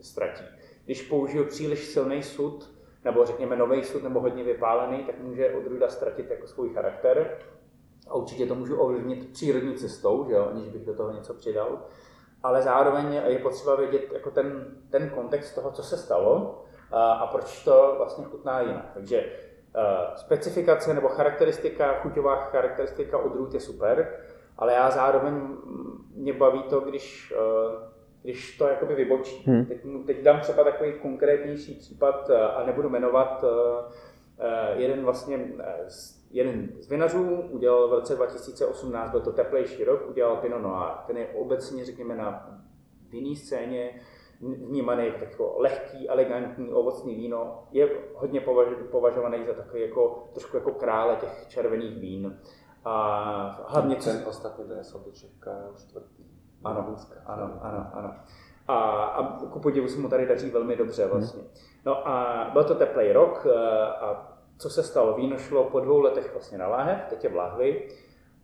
ztratí. 0.00 0.44
Když 0.84 1.02
použiju 1.02 1.44
příliš 1.44 1.84
silný 1.84 2.22
sud, 2.22 2.81
nebo 3.04 3.26
řekněme 3.26 3.56
nový 3.56 3.84
sud, 3.84 4.02
nebo 4.02 4.20
hodně 4.20 4.44
vypálený, 4.44 5.04
tak 5.04 5.18
může 5.18 5.54
odrůda 5.54 5.88
ztratit 5.88 6.30
jako 6.30 6.46
svůj 6.46 6.74
charakter. 6.74 7.38
A 8.08 8.14
určitě 8.14 8.46
to 8.46 8.54
můžu 8.54 8.80
ovlivnit 8.80 9.32
přírodní 9.32 9.74
cestou, 9.74 10.24
že 10.28 10.32
jo, 10.32 10.46
aniž 10.50 10.68
bych 10.68 10.86
do 10.86 10.94
toho 10.94 11.12
něco 11.12 11.34
přidal. 11.34 11.78
Ale 12.42 12.62
zároveň 12.62 13.12
je 13.12 13.38
potřeba 13.38 13.76
vědět 13.76 14.12
jako 14.12 14.30
ten, 14.30 14.76
ten 14.90 15.10
kontext 15.10 15.54
toho, 15.54 15.70
co 15.70 15.82
se 15.82 15.96
stalo 15.96 16.64
a, 16.92 17.12
a 17.12 17.26
proč 17.26 17.64
to 17.64 17.94
vlastně 17.96 18.24
chutná 18.24 18.60
jinak. 18.60 18.90
Takže 18.94 19.32
specifikace 20.16 20.94
nebo 20.94 21.08
charakteristika, 21.08 21.94
chuťová 21.94 22.36
charakteristika 22.36 23.18
odrůd 23.18 23.54
je 23.54 23.60
super, 23.60 24.20
ale 24.58 24.72
já 24.72 24.90
zároveň 24.90 25.56
mě 26.14 26.32
baví 26.32 26.62
to, 26.62 26.80
když 26.80 27.34
když 28.22 28.58
to 28.58 28.66
jakoby 28.68 28.94
vybočí. 28.94 29.42
Hmm. 29.46 29.66
Teď, 29.66 29.78
teď 30.06 30.22
dám 30.22 30.40
třeba 30.40 30.64
takový 30.64 30.92
konkrétnější 30.92 31.74
případ 31.74 32.30
eh, 32.30 32.40
a 32.40 32.66
nebudu 32.66 32.88
jmenovat 32.88 33.44
eh, 33.44 33.92
eh, 34.38 34.82
jeden 34.82 35.04
vlastně 35.04 35.52
jeden 36.30 36.68
z 36.80 36.88
vinařů 36.88 37.40
udělal 37.50 37.88
v 37.88 37.92
roce 37.92 38.16
2018, 38.16 39.10
byl 39.10 39.20
to 39.20 39.32
teplejší 39.32 39.84
rok, 39.84 40.08
udělal 40.10 40.36
Pinot 40.36 40.62
Noir. 40.62 40.92
Ten 41.06 41.16
je 41.16 41.26
obecně, 41.26 41.84
řekněme, 41.84 42.16
na 42.16 42.58
vinné 43.10 43.36
scéně 43.36 44.00
vnímaný 44.40 45.06
jako 45.20 45.54
lehký, 45.58 46.08
elegantní, 46.08 46.72
ovocný 46.72 47.14
víno. 47.14 47.68
Je 47.70 47.90
hodně 48.14 48.40
považovaný 48.90 49.46
za 49.46 49.52
takový 49.52 49.82
jako, 49.82 50.28
trošku 50.32 50.56
jako 50.56 50.72
krále 50.72 51.16
těch 51.16 51.46
červených 51.48 51.98
vín. 51.98 52.38
A 52.84 53.64
hlavně... 53.68 53.96
Ten 53.96 54.24
ostatní 54.26 54.64
dnes 54.64 54.94
od 54.94 55.14
Čechka 55.14 55.50
čtvrtý. 55.78 56.31
Ano, 56.64 56.96
ano, 57.26 57.58
ano, 57.62 57.86
ano. 57.92 58.14
A, 58.68 58.74
a 59.04 59.36
ku 59.38 59.60
podivu 59.60 59.88
se 59.88 60.00
mu 60.00 60.08
tady 60.08 60.26
daří 60.26 60.50
velmi 60.50 60.76
dobře 60.76 61.06
vlastně. 61.06 61.42
No 61.86 62.08
a 62.08 62.46
byl 62.52 62.64
to 62.64 62.74
teplý 62.74 63.12
rok 63.12 63.46
eh, 63.46 63.86
a 63.86 64.28
co 64.58 64.70
se 64.70 64.82
stalo? 64.82 65.14
Víno 65.14 65.38
šlo 65.38 65.64
po 65.64 65.80
dvou 65.80 66.00
letech 66.00 66.32
vlastně 66.32 66.58
na 66.58 66.68
láhev, 66.68 66.98
teď 67.08 67.24
je 67.24 67.30
v 67.30 67.36
láhvi 67.36 67.88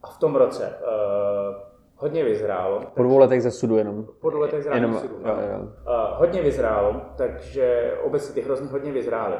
a 0.03 0.11
v 0.11 0.19
tom 0.19 0.37
roce 0.37 0.79
uh, 0.81 1.57
hodně 1.97 2.25
vyzrálo. 2.25 2.81
Po 2.95 3.03
dvou 3.03 3.19
letech 3.19 3.43
ze 3.43 3.51
sudu 3.51 3.77
jenom. 3.77 4.07
Po 4.21 4.31
dvou 4.31 4.41
letech 4.41 4.63
z 4.63 4.67
jenom, 4.67 4.95
sudu, 4.95 5.15
jo, 5.15 5.35
jo. 5.53 5.59
Uh, 5.61 6.19
hodně 6.19 6.43
vyzrálo, 6.43 7.01
takže 7.17 7.95
obecně 8.03 8.35
ty 8.35 8.41
hrozně 8.41 8.69
hodně 8.69 8.93
vyzrály. 8.93 9.37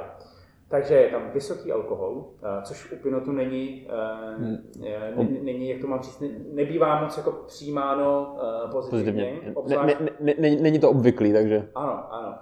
Takže 0.71 0.95
je 0.95 1.11
tam 1.11 1.31
vysoký 1.35 1.73
alkohol, 1.73 2.25
eh, 2.43 2.63
což 2.63 2.93
u 2.93 2.97
Pinotu 2.97 3.33
není, 3.33 3.89
eh, 3.91 5.15
hmm. 5.17 5.39
není, 5.43 5.69
jak 5.69 5.81
to 5.81 5.87
mám 5.87 6.03
říct, 6.03 6.23
nebývá 6.53 7.03
moc 7.03 7.17
jako 7.17 7.33
přijímáno 7.33 8.37
eh, 8.41 8.71
pozitivně. 8.71 9.41
pozitivně. 9.55 9.97
Ne, 10.01 10.11
ne, 10.21 10.35
ne, 10.39 10.57
není 10.57 10.79
to 10.79 10.91
obvyklý, 10.91 11.33
takže... 11.33 11.69
Ano, 11.75 12.13
ano. 12.13 12.35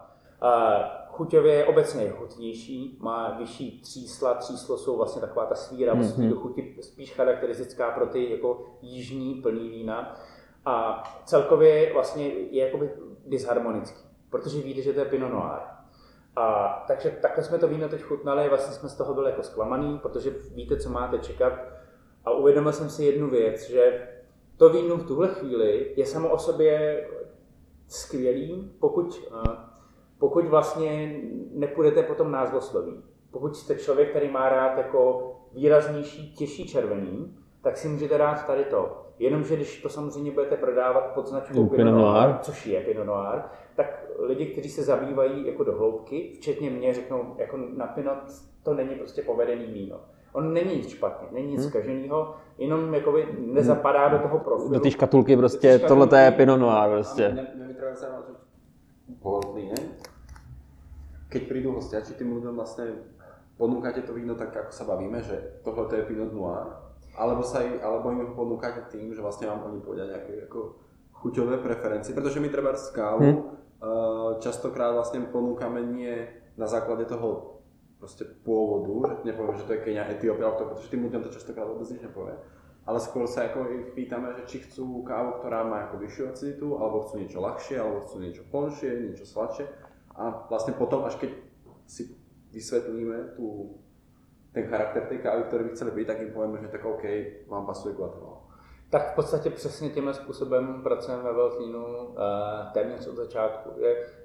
Chuťově 1.09 1.55
je 1.55 1.65
obecně 1.65 2.11
chutnější, 2.11 2.99
má 3.01 3.37
vyšší 3.39 3.81
třísla, 3.81 4.35
tříslo 4.35 4.79
jsou 4.79 4.97
vlastně 4.97 5.21
taková 5.21 5.47
ta 5.47 5.55
svíravost 5.55 6.19
hmm. 6.19 6.31
do 6.31 6.37
chuti 6.37 6.77
spíš 6.81 7.15
charakteristická 7.15 7.91
pro 7.91 8.07
ty 8.07 8.31
jako 8.31 8.65
jižní 8.83 9.35
plný 9.35 9.69
vína. 9.69 10.17
A 10.65 11.03
celkově 11.25 11.93
vlastně 11.93 12.27
je 12.29 12.65
jakoby 12.65 12.91
disharmonický, 13.27 14.09
protože 14.31 14.61
víte, 14.61 14.83
že 14.83 14.93
to 14.93 15.01
je 15.01 15.07
Pinot 15.07 15.33
Noir. 15.33 15.76
A 16.37 16.85
takže 16.87 17.11
takhle 17.23 17.45
jsme 17.45 17.59
to 17.59 17.69
víno 17.69 17.89
teď 17.89 18.03
chutnali, 18.03 18.49
vlastně 18.49 18.75
jsme 18.75 18.89
z 18.89 18.97
toho 18.97 19.15
byli 19.15 19.31
jako 19.31 19.43
zklamaný, 19.43 19.99
protože 19.99 20.31
víte, 20.55 20.77
co 20.77 20.91
máte 20.91 21.19
čekat. 21.19 21.53
A 22.25 22.31
uvědomil 22.31 22.73
jsem 22.73 22.91
si 22.91 23.05
jednu 23.05 23.31
věc, 23.31 23.71
že 23.71 24.09
to 24.57 24.69
víno 24.69 24.97
v 24.97 25.07
tuhle 25.07 25.29
chvíli 25.29 25.93
je 25.97 26.07
samo 26.07 26.29
o 26.29 26.39
sobě 26.39 27.07
skvělý, 27.89 28.73
pokud, 28.81 29.33
pokud 30.19 30.47
vlastně 30.47 31.21
nepůjdete 31.53 32.03
po 32.03 32.15
tom 32.15 32.31
názvosloví. 32.31 33.03
Pokud 33.31 33.57
jste 33.57 33.75
člověk, 33.75 34.11
který 34.11 34.31
má 34.31 34.49
rád 34.49 34.79
jako 34.79 35.33
výraznější, 35.53 36.35
těžší 36.35 36.69
červený, 36.69 37.39
tak 37.63 37.77
si 37.77 37.89
můžete 37.89 38.19
dát 38.19 38.47
tady 38.47 38.65
to. 38.65 39.06
Jenomže 39.19 39.57
když 39.57 39.83
to 39.83 39.89
samozřejmě 39.89 40.31
budete 40.31 40.57
prodávat 40.57 41.05
pod 41.15 41.27
značkou 41.27 41.67
Pinot 41.67 41.95
Noir, 41.95 42.35
což 42.41 42.67
je 42.67 42.81
Pinot 42.81 43.07
Noir, 43.07 43.43
tak 43.77 44.07
lidi, 44.19 44.47
kteří 44.47 44.69
se 44.69 44.83
zabývají 44.83 45.47
jako 45.47 45.65
do 45.65 45.73
hloubky, 45.73 46.33
včetně 46.35 46.71
mě, 46.71 46.95
řeknou, 46.95 47.35
jako 47.39 47.59
na 47.77 47.87
Pinot 47.87 48.19
to 48.63 48.75
není 48.75 48.95
prostě 48.95 49.23
povedený 49.23 49.65
víno. 49.67 50.01
On 50.33 50.53
není 50.53 50.77
nic 50.77 50.89
špatně, 50.89 51.29
není 51.33 51.51
nic 51.51 51.61
hmm. 51.61 51.71
zkaženého, 51.71 52.35
jenom 52.59 52.95
jakoby 52.95 53.27
nezapadá 53.39 54.09
do 54.09 54.19
toho 54.19 54.39
profilu. 54.39 54.73
Do 54.73 54.81
té 54.81 54.91
škatulky 54.91 55.37
prostě, 55.37 55.79
tohle 55.79 56.25
je 56.25 56.31
Pinot 56.31 56.61
Noir 56.61 56.91
prostě. 56.91 57.29
Ne, 57.29 57.47
ne, 57.55 57.67
ne, 57.69 57.75
keď 61.37 61.43
prídu 61.53 61.75
hostia, 61.75 62.01
či 62.01 62.15
tým 62.15 62.33
ľuďom 62.39 62.55
vlastne 62.55 62.97
ponúkate 63.59 64.07
to 64.07 64.15
víno 64.15 64.39
tak, 64.39 64.55
ako 64.55 64.73
sa 64.73 64.87
bavíme, 64.87 65.21
že 65.21 65.61
tohle 65.67 65.91
je 65.91 66.07
Pinot 66.07 66.33
Noir, 66.33 66.86
alebo, 67.17 67.43
sa 67.43 67.65
im, 67.65 67.81
alebo 67.81 68.13
im 68.13 68.37
ponúkate 68.37 68.93
tým, 68.93 69.13
že 69.17 69.25
vlastne 69.25 69.49
vám 69.49 69.73
oni 69.73 69.81
povedia 69.81 70.07
nejaké 70.07 70.47
ako 70.47 70.77
chuťové 71.17 71.65
preferencie, 71.65 72.13
pretože 72.13 72.39
my 72.39 72.49
treba 72.53 72.77
kávu 72.77 73.25
hmm. 73.25 73.43
častokrát 74.45 74.93
vlastne 74.93 75.25
ponúkame 75.33 75.81
nie 75.81 76.13
na 76.61 76.69
základe 76.69 77.09
toho 77.09 77.57
proste 77.97 78.29
pôvodu, 78.45 79.17
že 79.17 79.33
nepoviem, 79.33 79.57
že 79.57 79.67
to 79.67 79.75
je 79.77 79.85
Kenia, 79.89 80.05
Etiópia, 80.13 80.53
pretože 80.53 80.93
tým 80.93 81.09
ľuďom 81.09 81.25
to 81.25 81.33
častokrát 81.33 81.65
vôbec 81.65 81.89
nič 81.89 82.05
nepovie. 82.05 82.37
Ale 82.87 83.03
skôr 83.03 83.27
sa 83.27 83.51
ako 83.51 83.67
ich 83.73 83.87
pýtame, 83.99 84.31
že 84.39 84.47
či 84.47 84.57
chcú 84.63 85.03
kávu, 85.03 85.43
ktorá 85.43 85.67
má 85.67 85.91
ako 85.91 86.07
vyššiu 86.07 86.25
aciditu, 86.31 86.67
alebo 86.79 87.03
chcú 87.03 87.19
niečo 87.19 87.43
ľahšie, 87.43 87.77
alebo 87.83 88.07
chcú 88.07 88.17
niečo 88.23 88.43
plnšie, 88.47 88.91
niečo 89.11 89.27
sladšie. 89.27 89.67
A 90.15 90.47
vlastne 90.47 90.77
potom, 90.79 91.03
až 91.03 91.19
keď 91.19 91.35
si 91.91 92.15
vysvetlíme 92.55 93.35
tú 93.35 93.75
ten 94.57 94.67
charakter 94.67 95.03
té 95.03 95.19
kávy, 95.19 95.43
který 95.43 95.65
by 95.65 95.71
chceli 95.71 95.91
být, 95.91 96.07
tak 96.07 96.21
jim 96.21 96.31
povíme, 96.31 96.59
že 96.63 96.69
tak 96.69 96.85
OK, 96.85 97.03
vám 97.47 97.67
pasuje 97.67 97.95
Guatemala. 97.95 98.43
Tak 98.91 99.13
v 99.13 99.15
podstatě 99.15 99.51
přesně 99.51 99.91
tímhle 99.91 100.15
způsobem 100.15 100.83
pracujeme 100.83 101.23
ve 101.23 101.33
Veltlínu 101.33 101.85
uh, 101.85 102.15
téměř 102.73 103.07
od 103.07 103.17
začátku. 103.17 103.71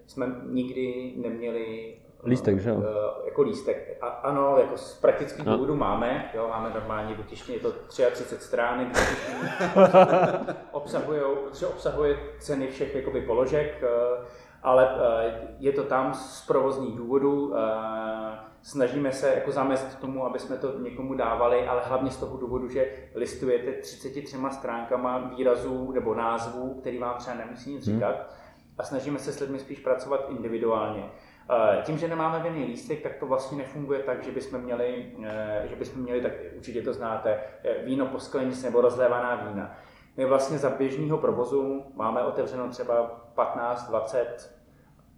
Jsme 0.08 0.36
nikdy 0.46 1.14
neměli 1.18 1.98
Lístek, 2.26 2.60
že 2.60 2.70
jo? 2.70 2.76
Uh, 2.76 2.84
jako 3.26 3.42
lístek. 3.42 3.98
A, 4.02 4.08
ano, 4.08 4.58
jako 4.58 4.78
z 4.78 5.00
praktických 5.00 5.46
no. 5.46 5.54
důvodů 5.54 5.76
máme, 5.76 6.32
jo, 6.34 6.48
máme 6.48 6.70
normální 6.70 7.14
vytištění, 7.14 7.58
je 7.58 7.62
to 7.62 7.72
33 7.72 8.36
stránek 8.36 8.88
obsahuje, 10.72 11.22
protože 11.50 11.68
obsahuje 11.68 12.20
ceny 12.40 12.68
všech 12.68 12.96
jakoby, 12.96 13.22
položek, 13.22 13.84
ale 14.64 14.94
uh, 14.94 15.00
je 15.60 15.72
to 15.72 15.84
tam 15.84 16.14
z 16.14 16.48
provozních 16.48 16.98
důvodů. 16.98 17.48
Uh, 17.48 17.58
snažíme 18.62 19.12
se 19.12 19.34
jako 19.36 19.52
zamést 19.52 20.00
tomu, 20.00 20.26
aby 20.26 20.40
jsme 20.40 20.58
to 20.58 20.80
někomu 20.80 21.14
dávali, 21.14 21.68
ale 21.68 21.82
hlavně 21.86 22.12
z 22.12 22.18
toho 22.18 22.38
důvodu, 22.38 22.70
že 22.70 22.92
listujete 23.16 23.72
33 23.72 24.38
stránkama 24.52 25.18
výrazů 25.18 25.92
nebo 25.92 26.16
názvů, 26.16 26.74
který 26.82 26.98
vám 26.98 27.18
třeba 27.18 27.38
nemusí 27.38 27.74
nic 27.74 27.88
hmm. 27.88 27.96
říkat 27.96 28.16
hmm. 28.16 28.26
a 28.78 28.84
snažíme 28.84 29.20
se 29.20 29.34
s 29.34 29.40
lidmi 29.40 29.60
spíš 29.60 29.80
pracovat 29.80 30.26
individuálně. 30.30 31.10
Eh, 31.52 31.82
tím, 31.84 31.98
že 31.98 32.08
nemáme 32.08 32.40
vinný 32.40 32.66
lístek, 32.66 33.02
tak 33.02 33.16
to 33.16 33.26
vlastně 33.26 33.58
nefunguje 33.58 34.00
tak, 34.00 34.24
že 34.24 34.32
bychom 34.32 34.62
měli, 34.62 35.06
eh, 35.26 35.64
že 35.70 35.76
bychom 35.76 36.04
měli 36.04 36.22
tak 36.22 36.32
určitě 36.58 36.82
to 36.82 36.94
znáte, 36.94 37.40
eh, 37.64 37.86
víno 37.86 38.06
po 38.06 38.20
sklenici 38.20 38.66
nebo 38.66 38.82
rozlévaná 38.82 39.36
vína. 39.36 39.76
My 40.18 40.26
vlastně 40.26 40.58
za 40.58 40.70
běžného 40.70 41.18
provozu 41.18 41.84
máme 41.96 42.24
otevřeno 42.24 42.70
třeba 42.70 43.04
15, 43.36 43.90
20, 43.90 44.62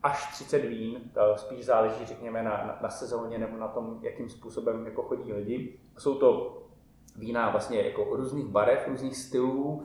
až 0.03 0.31
30 0.33 0.57
vín, 0.57 1.01
spíš 1.35 1.65
záleží, 1.65 2.05
řekněme, 2.05 2.43
na, 2.43 2.51
na, 2.51 2.79
na 2.81 2.89
sezóně 2.89 3.37
nebo 3.37 3.57
na 3.57 3.67
tom, 3.67 3.99
jakým 4.01 4.29
způsobem 4.29 4.85
jako 4.85 5.03
chodí 5.03 5.33
lidi. 5.33 5.79
Jsou 5.97 6.15
to 6.15 6.57
vína 7.15 7.49
vlastně 7.49 7.81
jako 7.81 8.15
různých 8.15 8.45
barev, 8.45 8.87
různých 8.87 9.17
stylů, 9.17 9.83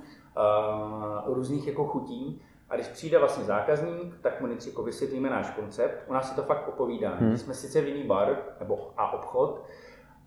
uh, 1.27 1.35
různých 1.35 1.67
jako 1.67 1.85
chutí 1.85 2.43
A 2.71 2.75
když 2.75 2.89
přijde 2.89 3.19
vlastně 3.19 3.45
zákazník, 3.45 4.19
tak 4.21 4.41
mu 4.41 4.47
nejdřív 4.47 4.73
jako 4.73 4.83
vysvětlíme 4.83 5.31
náš 5.31 5.51
koncept. 5.51 6.05
U 6.09 6.13
nás 6.13 6.29
se 6.29 6.37
to 6.37 6.43
fakt 6.43 6.69
opovídá. 6.69 7.11
Hmm. 7.11 7.37
jsme 7.37 7.55
sice 7.55 7.81
jiný 7.81 8.05
bar 8.05 8.39
nebo 8.61 8.91
a 8.97 9.13
obchod, 9.13 9.65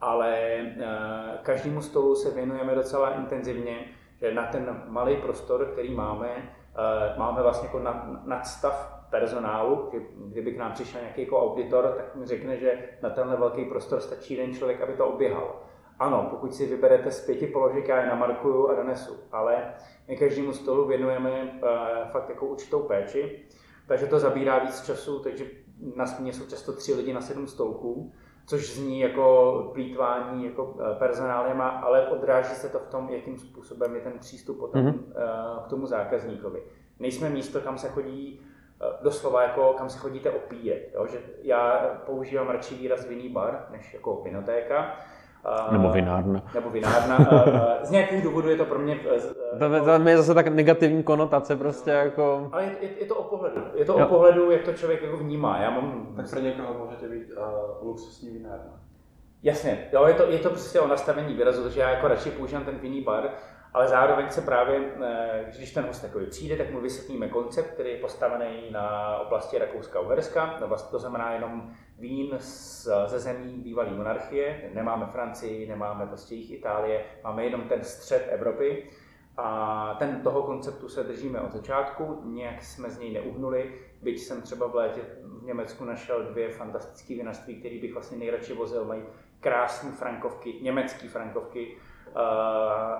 ale 0.02 0.62
uh, 0.78 1.44
každému 1.44 1.82
stolu 1.82 2.16
se 2.16 2.32
věnujeme 2.32 2.76
docela 2.76 3.10
intenzivně, 3.10 3.86
že 4.22 4.34
na 4.34 4.48
ten 4.48 4.84
malý 4.88 5.18
prostor, 5.18 5.66
který 5.66 5.96
máme, 5.96 6.28
uh, 6.36 7.20
máme 7.20 7.42
vlastně 7.42 7.68
jako 7.68 7.80
nad, 7.80 8.26
nadstav 8.26 9.02
personálu, 9.10 9.92
kdyby 10.16 10.52
k 10.52 10.58
nám 10.58 10.72
přišel 10.72 11.02
nějaký 11.02 11.22
jako 11.22 11.42
auditor, 11.42 11.94
tak 11.98 12.16
mi 12.16 12.26
řekne, 12.26 12.58
že 12.58 12.90
na 13.02 13.10
tenhle 13.10 13.38
velký 13.38 13.66
prostor 13.66 14.00
stačí 14.00 14.34
jeden 14.34 14.54
člověk, 14.54 14.82
aby 14.82 14.94
to 14.94 15.08
oběhal. 15.08 15.62
Ano, 16.00 16.28
pokud 16.30 16.56
si 16.56 16.66
vyberete 16.66 17.12
z 17.12 17.26
pěti 17.26 17.48
položek, 17.48 17.88
já 17.88 18.02
je 18.02 18.10
namarkuju 18.10 18.70
a 18.70 18.76
donesu, 18.76 19.18
ale 19.32 19.74
my 20.08 20.18
každému 20.18 20.54
stolu 20.54 20.88
věnujeme 20.88 21.44
uh, 21.44 22.12
fakt 22.12 22.30
jako 22.30 22.46
určitou 22.46 22.80
péči, 22.80 23.46
takže 23.88 24.08
to 24.08 24.20
zabírá 24.20 24.60
víc 24.60 24.82
času, 24.86 25.20
takže 25.20 25.46
na 25.96 26.06
směně 26.06 26.34
jsou 26.34 26.46
často 26.46 26.74
tři 26.74 26.94
lidi 26.94 27.14
na 27.14 27.22
sedm 27.22 27.48
stolků, 27.48 28.12
což 28.52 28.74
zní 28.74 29.00
jako 29.00 29.70
plítvání 29.74 30.46
jako 30.46 30.78
eh, 30.80 30.96
personálem, 30.96 31.62
ale 31.62 32.08
odráží 32.08 32.56
se 32.56 32.70
to 32.70 32.80
v 32.80 32.88
tom, 32.88 33.10
jakým 33.10 33.38
způsobem 33.38 33.96
je 33.96 34.02
ten 34.02 34.20
přístup 34.20 34.60
potom 34.60 34.86
mm-hmm. 34.86 35.64
k 35.66 35.68
tomu 35.68 35.86
zákazníkovi. 35.86 36.64
Nejsme 37.00 37.30
místo, 37.30 37.62
kam 37.62 37.78
se 37.78 37.90
chodí 37.90 38.42
doslova 39.02 39.44
jako 39.44 39.74
kam 39.78 39.90
se 39.90 40.00
chodíte 40.00 40.32
opíjet. 40.32 40.92
Jo? 40.94 41.08
Že 41.08 41.18
já 41.42 41.78
používám 42.06 42.50
radši 42.50 42.76
výraz 42.76 43.08
vinný 43.08 43.30
bar, 43.30 43.68
než 43.72 43.94
jako 43.94 44.22
vinotéka. 44.24 45.00
Nebo 45.72 45.90
vinárna. 45.90 46.44
Nebo 46.54 46.70
vinárna. 46.70 47.18
Z 47.84 47.92
nějakých 47.92 48.24
důvodů 48.24 48.50
je 48.50 48.58
to 48.58 48.66
pro 48.66 48.80
mě... 48.80 49.00
To, 49.60 49.86
to 49.86 50.10
je 50.10 50.18
zase 50.18 50.34
tak 50.34 50.48
negativní 50.48 51.04
konotace 51.04 51.56
prostě 51.56 51.92
jako... 51.92 52.50
Ale 52.52 52.64
je, 52.64 52.76
je, 52.82 52.90
je 53.00 53.06
to 53.06 53.16
o 53.16 53.24
pohledu. 53.24 53.62
Je 53.76 53.86
to 53.86 54.00
jo. 54.00 54.06
o 54.06 54.10
pohledu, 54.10 54.52
jak 54.52 54.64
to 54.64 54.74
člověk 54.74 55.02
jako 55.02 55.18
vnímá. 55.18 55.60
Já 55.62 55.70
mám... 55.70 56.14
Tak 56.16 56.30
pro 56.30 56.40
někoho 56.40 56.86
můžete 56.86 57.10
být 57.10 57.32
uh, 57.38 57.88
luxusní 57.88 58.30
vinárna. 58.30 58.82
Jasně, 59.44 59.90
jo, 59.94 60.06
je 60.06 60.14
to, 60.14 60.24
je 60.24 60.40
to 60.40 60.50
prostě 60.50 60.80
o 60.80 60.88
nastavení 60.88 61.34
výrazu, 61.34 61.64
takže 61.64 61.82
já 61.82 61.90
jako 61.90 62.08
radši 62.08 62.32
používám 62.32 62.66
ten 62.66 62.76
vinný 62.76 63.02
bar, 63.02 63.30
ale 63.74 63.88
zároveň 63.88 64.30
se 64.30 64.42
právě, 64.42 64.80
eh, 65.04 65.46
když 65.58 65.74
ten 65.74 65.86
host 65.86 66.02
takový 66.02 66.26
přijde, 66.26 66.58
tak 66.58 66.72
mu 66.72 66.82
vysvětlíme 66.82 67.28
koncept, 67.28 67.72
který 67.72 67.90
je 67.90 67.98
postavený 67.98 68.72
na 68.72 69.18
oblasti 69.18 69.60
Rakouska-Uherska, 69.60 70.60
to 70.92 71.00
znamená 71.00 71.34
jenom 71.34 71.72
vín 72.02 72.38
ze 73.06 73.20
zemí 73.20 73.54
bývalé 73.58 73.90
monarchie, 73.90 74.72
nemáme 74.74 75.06
Francii, 75.06 75.68
nemáme 75.68 76.08
prostě 76.08 76.36
jich 76.36 76.52
Itálie, 76.52 77.06
máme 77.24 77.46
jenom 77.46 77.62
ten 77.62 77.84
střed 77.84 78.28
Evropy. 78.30 78.90
A 79.38 79.96
ten 80.00 80.22
toho 80.22 80.44
konceptu 80.44 80.90
se 80.90 81.04
držíme 81.04 81.42
od 81.42 81.52
začátku, 81.52 82.22
nějak 82.26 82.64
jsme 82.64 82.90
z 82.90 83.00
něj 83.00 83.14
neuhnuli, 83.14 83.74
byť 84.02 84.20
jsem 84.20 84.42
třeba 84.42 84.68
v 84.68 84.76
létě 84.76 85.02
v 85.24 85.44
Německu 85.44 85.86
našel 85.86 86.24
dvě 86.24 86.50
fantastické 86.50 87.16
vinařství, 87.16 87.56
které 87.56 87.80
bych 87.82 87.94
vlastně 87.94 88.18
nejradši 88.18 88.54
vozil, 88.54 88.86
mají 88.86 89.04
krásné 89.40 89.92
frankovky, 89.92 90.54
německé 90.62 91.08
frankovky, 91.08 91.78
uh, 92.08 92.22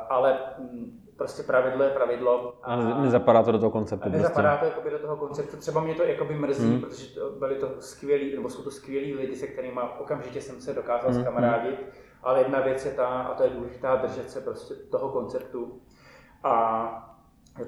ale 0.10 0.40
mm, 0.58 1.11
prostě 1.18 1.44
pravidlo 1.44 1.84
je 1.84 1.90
pravidlo. 1.90 2.54
A, 2.64 2.74
a 2.74 3.02
nezapadá 3.02 3.44
to 3.44 3.52
do 3.52 3.60
toho 3.60 3.72
konceptu. 3.72 4.10
A 4.10 4.12
nezapadá 4.12 4.58
prostě. 4.58 4.82
to 4.82 4.90
do 4.90 5.00
toho 5.00 5.18
konceptu. 5.18 5.58
Třeba 5.58 5.82
mě 5.82 5.96
to 5.96 6.04
jakoby 6.04 6.36
mrzí, 6.36 6.70
hmm. 6.70 6.82
protože 6.82 7.20
to 7.20 7.30
byli 7.30 7.56
to 7.56 7.68
skvělí, 7.80 8.36
nebo 8.36 8.50
jsou 8.50 8.64
to 8.64 8.72
skvělí 8.72 9.14
lidi, 9.14 9.36
se 9.36 9.48
kterými 9.48 9.80
okamžitě 10.00 10.42
jsem 10.42 10.62
se 10.62 10.74
dokázal 10.74 11.14
zkamarádit. 11.14 11.80
Hmm. 11.80 11.90
Ale 12.24 12.40
jedna 12.40 12.60
věc 12.60 12.86
je 12.86 12.92
ta, 12.92 13.08
a 13.08 13.34
to 13.34 13.44
je 13.44 13.50
důležitá, 13.50 13.96
držet 13.96 14.30
se 14.30 14.42
prostě 14.42 14.74
toho 14.74 15.10
konceptu. 15.10 15.82
A 16.44 17.08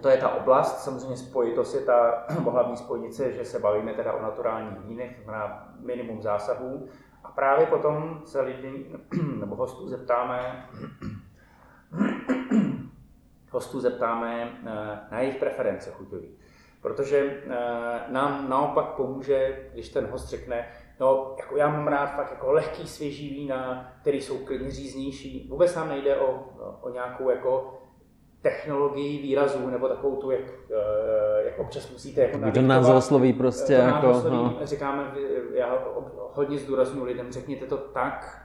to 0.01 0.09
je 0.09 0.17
ta 0.17 0.29
oblast, 0.29 0.83
samozřejmě 0.83 1.17
spojitost 1.17 1.75
je 1.75 1.81
ta 1.81 2.25
hlavní 2.51 2.77
spojnice, 2.77 3.31
že 3.31 3.45
se 3.45 3.59
bavíme 3.59 3.93
teda 3.93 4.13
o 4.13 4.21
naturálních 4.21 4.79
vínech, 4.79 5.15
to 5.17 5.23
znamená 5.23 5.73
minimum 5.79 6.21
zásahů. 6.21 6.87
A 7.23 7.31
právě 7.31 7.65
potom 7.65 8.21
se 8.25 8.41
lidi 8.41 8.95
nebo 9.39 9.55
hostů 9.55 9.87
zeptáme, 9.87 10.69
hostů 13.53 13.79
zeptáme 13.79 14.43
eh, 14.43 14.99
na 15.11 15.19
jejich 15.19 15.35
preference 15.35 15.91
chuťový. 15.91 16.37
Protože 16.81 17.17
eh, 17.17 17.51
nám 18.07 18.49
naopak 18.49 18.85
pomůže, 18.85 19.69
když 19.73 19.89
ten 19.89 20.05
host 20.05 20.29
řekne, 20.29 20.67
no 20.99 21.35
jako 21.37 21.57
já 21.57 21.67
mám 21.67 21.87
rád 21.87 22.15
fakt 22.15 22.31
jako 22.31 22.51
lehký 22.51 22.87
svěží 22.87 23.29
vína, 23.29 23.91
které 24.01 24.17
jsou 24.17 24.37
klidně 24.37 24.71
říznější. 24.71 25.47
Vůbec 25.49 25.75
nám 25.75 25.89
nejde 25.89 26.17
o, 26.17 26.49
o 26.81 26.89
nějakou 26.89 27.29
jako 27.29 27.79
technologii 28.43 29.21
výrazů, 29.21 29.69
nebo 29.69 29.87
takovou 29.87 30.15
tu, 30.15 30.31
jak, 30.31 30.41
eh, 30.71 31.43
jak 31.45 31.59
občas 31.59 31.91
musíte 31.91 32.21
jako 32.21 32.37
Kdo 32.37 32.61
nás 32.61 32.89
osloví 32.89 33.33
prostě 33.33 33.73
jako... 33.73 34.09
Osloví, 34.09 34.35
no. 34.35 34.59
Říkáme, 34.63 35.11
já 35.53 35.77
hodně 36.33 36.57
zdůraznuju 36.57 37.05
lidem, 37.05 37.31
řekněte 37.31 37.65
to 37.65 37.77
tak, 37.77 38.42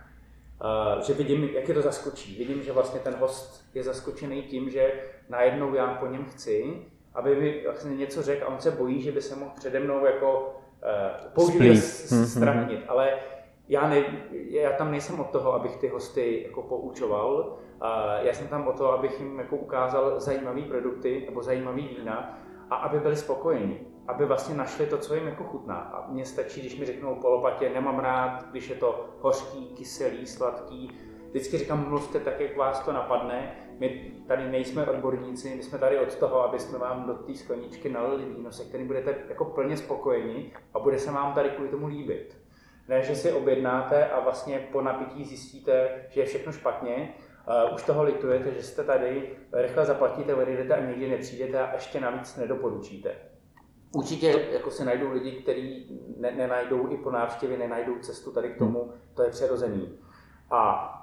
že 1.01 1.15
vidím, 1.15 1.45
jak 1.45 1.69
je 1.69 1.75
to 1.75 1.83
zaskočí. 1.83 2.39
Vidím, 2.39 2.63
že 2.63 2.73
vlastně 2.73 3.01
ten 3.01 3.15
host 3.15 3.65
je 3.75 3.83
zaskočený 3.83 4.43
tím, 4.43 4.71
že 4.71 4.93
najednou 5.29 5.75
já 5.75 5.87
po 5.87 6.07
něm 6.07 6.25
chci, 6.25 6.75
aby 7.15 7.37
mi 7.37 7.61
vlastně 7.65 7.97
něco 7.97 8.23
řekl 8.23 8.45
a 8.45 8.49
on 8.49 8.61
se 8.61 8.71
bojí, 8.71 9.03
že 9.03 9.13
by 9.13 9.23
se 9.23 9.37
mohl 9.37 9.51
přede 9.57 9.81
mnou 9.81 10.07
jako 10.07 10.41
uh, 10.41 11.31
použít 11.35 11.77
strachnit. 12.27 12.85
Ale 12.89 13.13
já, 13.69 13.89
ne, 13.89 14.05
já 14.33 14.73
tam 14.73 14.91
nejsem 14.91 15.21
od 15.21 15.31
toho, 15.31 15.53
abych 15.55 15.77
ty 15.77 15.89
hosty 15.89 16.43
jako 16.47 16.63
poučoval. 16.63 17.59
Uh, 17.83 17.89
já 18.21 18.35
jsem 18.35 18.49
tam 18.49 18.69
od 18.69 18.79
toho, 18.79 18.93
abych 18.93 19.21
jim 19.21 19.39
jako 19.39 19.57
ukázal 19.57 20.21
zajímavé 20.21 20.63
produkty 20.63 21.23
nebo 21.27 21.43
zajímavé 21.43 21.77
vína 21.83 22.39
a 22.71 22.77
aby 22.77 23.01
byli 23.01 23.17
spokojení 23.17 23.88
aby 24.09 24.25
vlastně 24.25 24.55
našli 24.55 24.87
to, 24.87 24.99
co 24.99 25.15
jim 25.15 25.27
jako 25.27 25.45
chutná. 25.45 25.75
A 25.75 26.11
mně 26.11 26.25
stačí, 26.25 26.61
když 26.61 26.79
mi 26.79 26.87
řeknou 26.87 27.15
polopatě, 27.15 27.71
nemám 27.71 27.99
rád, 27.99 28.45
když 28.51 28.69
je 28.69 28.77
to 28.77 29.09
hořký, 29.21 29.67
kyselý, 29.67 30.27
sladký. 30.27 30.91
Vždycky 31.31 31.59
říkám, 31.59 31.89
mluvte 31.89 32.21
tak, 32.21 32.41
jak 32.41 32.57
vás 32.57 32.81
to 32.81 32.93
napadne. 32.93 33.57
My 33.79 34.13
tady 34.29 34.51
nejsme 34.51 34.87
odborníci, 34.87 35.55
my 35.55 35.63
jsme 35.63 35.79
tady 35.79 35.99
od 35.99 36.15
toho, 36.15 36.45
aby 36.45 36.59
jsme 36.59 36.79
vám 36.79 37.07
do 37.07 37.15
té 37.15 37.35
skleničky 37.35 37.89
nalili 37.89 38.25
víno, 38.25 38.53
se 38.53 38.65
kterým 38.65 38.87
budete 38.87 39.15
jako 39.29 39.45
plně 39.45 39.77
spokojeni 39.77 40.53
a 40.75 40.79
bude 40.79 40.99
se 40.99 41.11
vám 41.11 41.33
tady 41.33 41.51
kvůli 41.51 41.69
tomu 41.69 41.87
líbit. 41.87 42.37
Ne, 42.89 43.03
že 43.03 43.17
si 43.17 43.33
objednáte 43.33 44.09
a 44.09 44.21
vlastně 44.21 44.69
po 44.73 44.81
napití 44.81 45.25
zjistíte, 45.25 46.05
že 46.11 46.21
je 46.21 46.27
všechno 46.27 46.53
špatně, 46.53 47.15
Uh, 47.67 47.75
už 47.75 47.83
toho 47.83 48.03
litujete, 48.03 48.55
že 48.55 48.63
jste 48.63 48.85
tady, 48.85 49.37
rychle 49.53 49.85
zaplatíte, 49.85 50.35
odejdete 50.35 50.75
a 50.75 50.87
nikdy 50.87 51.09
nepřijdete 51.09 51.61
a 51.61 51.75
ještě 51.75 52.01
navíc 52.01 52.37
nedoporučíte. 52.37 53.15
Určitě 53.93 54.49
jako 54.53 54.71
se 54.71 54.85
najdou 54.85 55.11
lidi, 55.11 55.33
kteří 55.33 55.87
ne, 56.17 56.31
nenajdou 56.31 56.89
i 56.93 56.97
po 56.97 57.11
návštěvě, 57.11 57.59
nenajdou 57.59 57.99
cestu 57.99 58.33
tady 58.33 58.49
k 58.49 58.61
hmm. 58.61 58.73
tomu, 58.73 58.93
to 59.15 59.23
je 59.23 59.31
přirozený. 59.31 59.99
A 60.51 60.95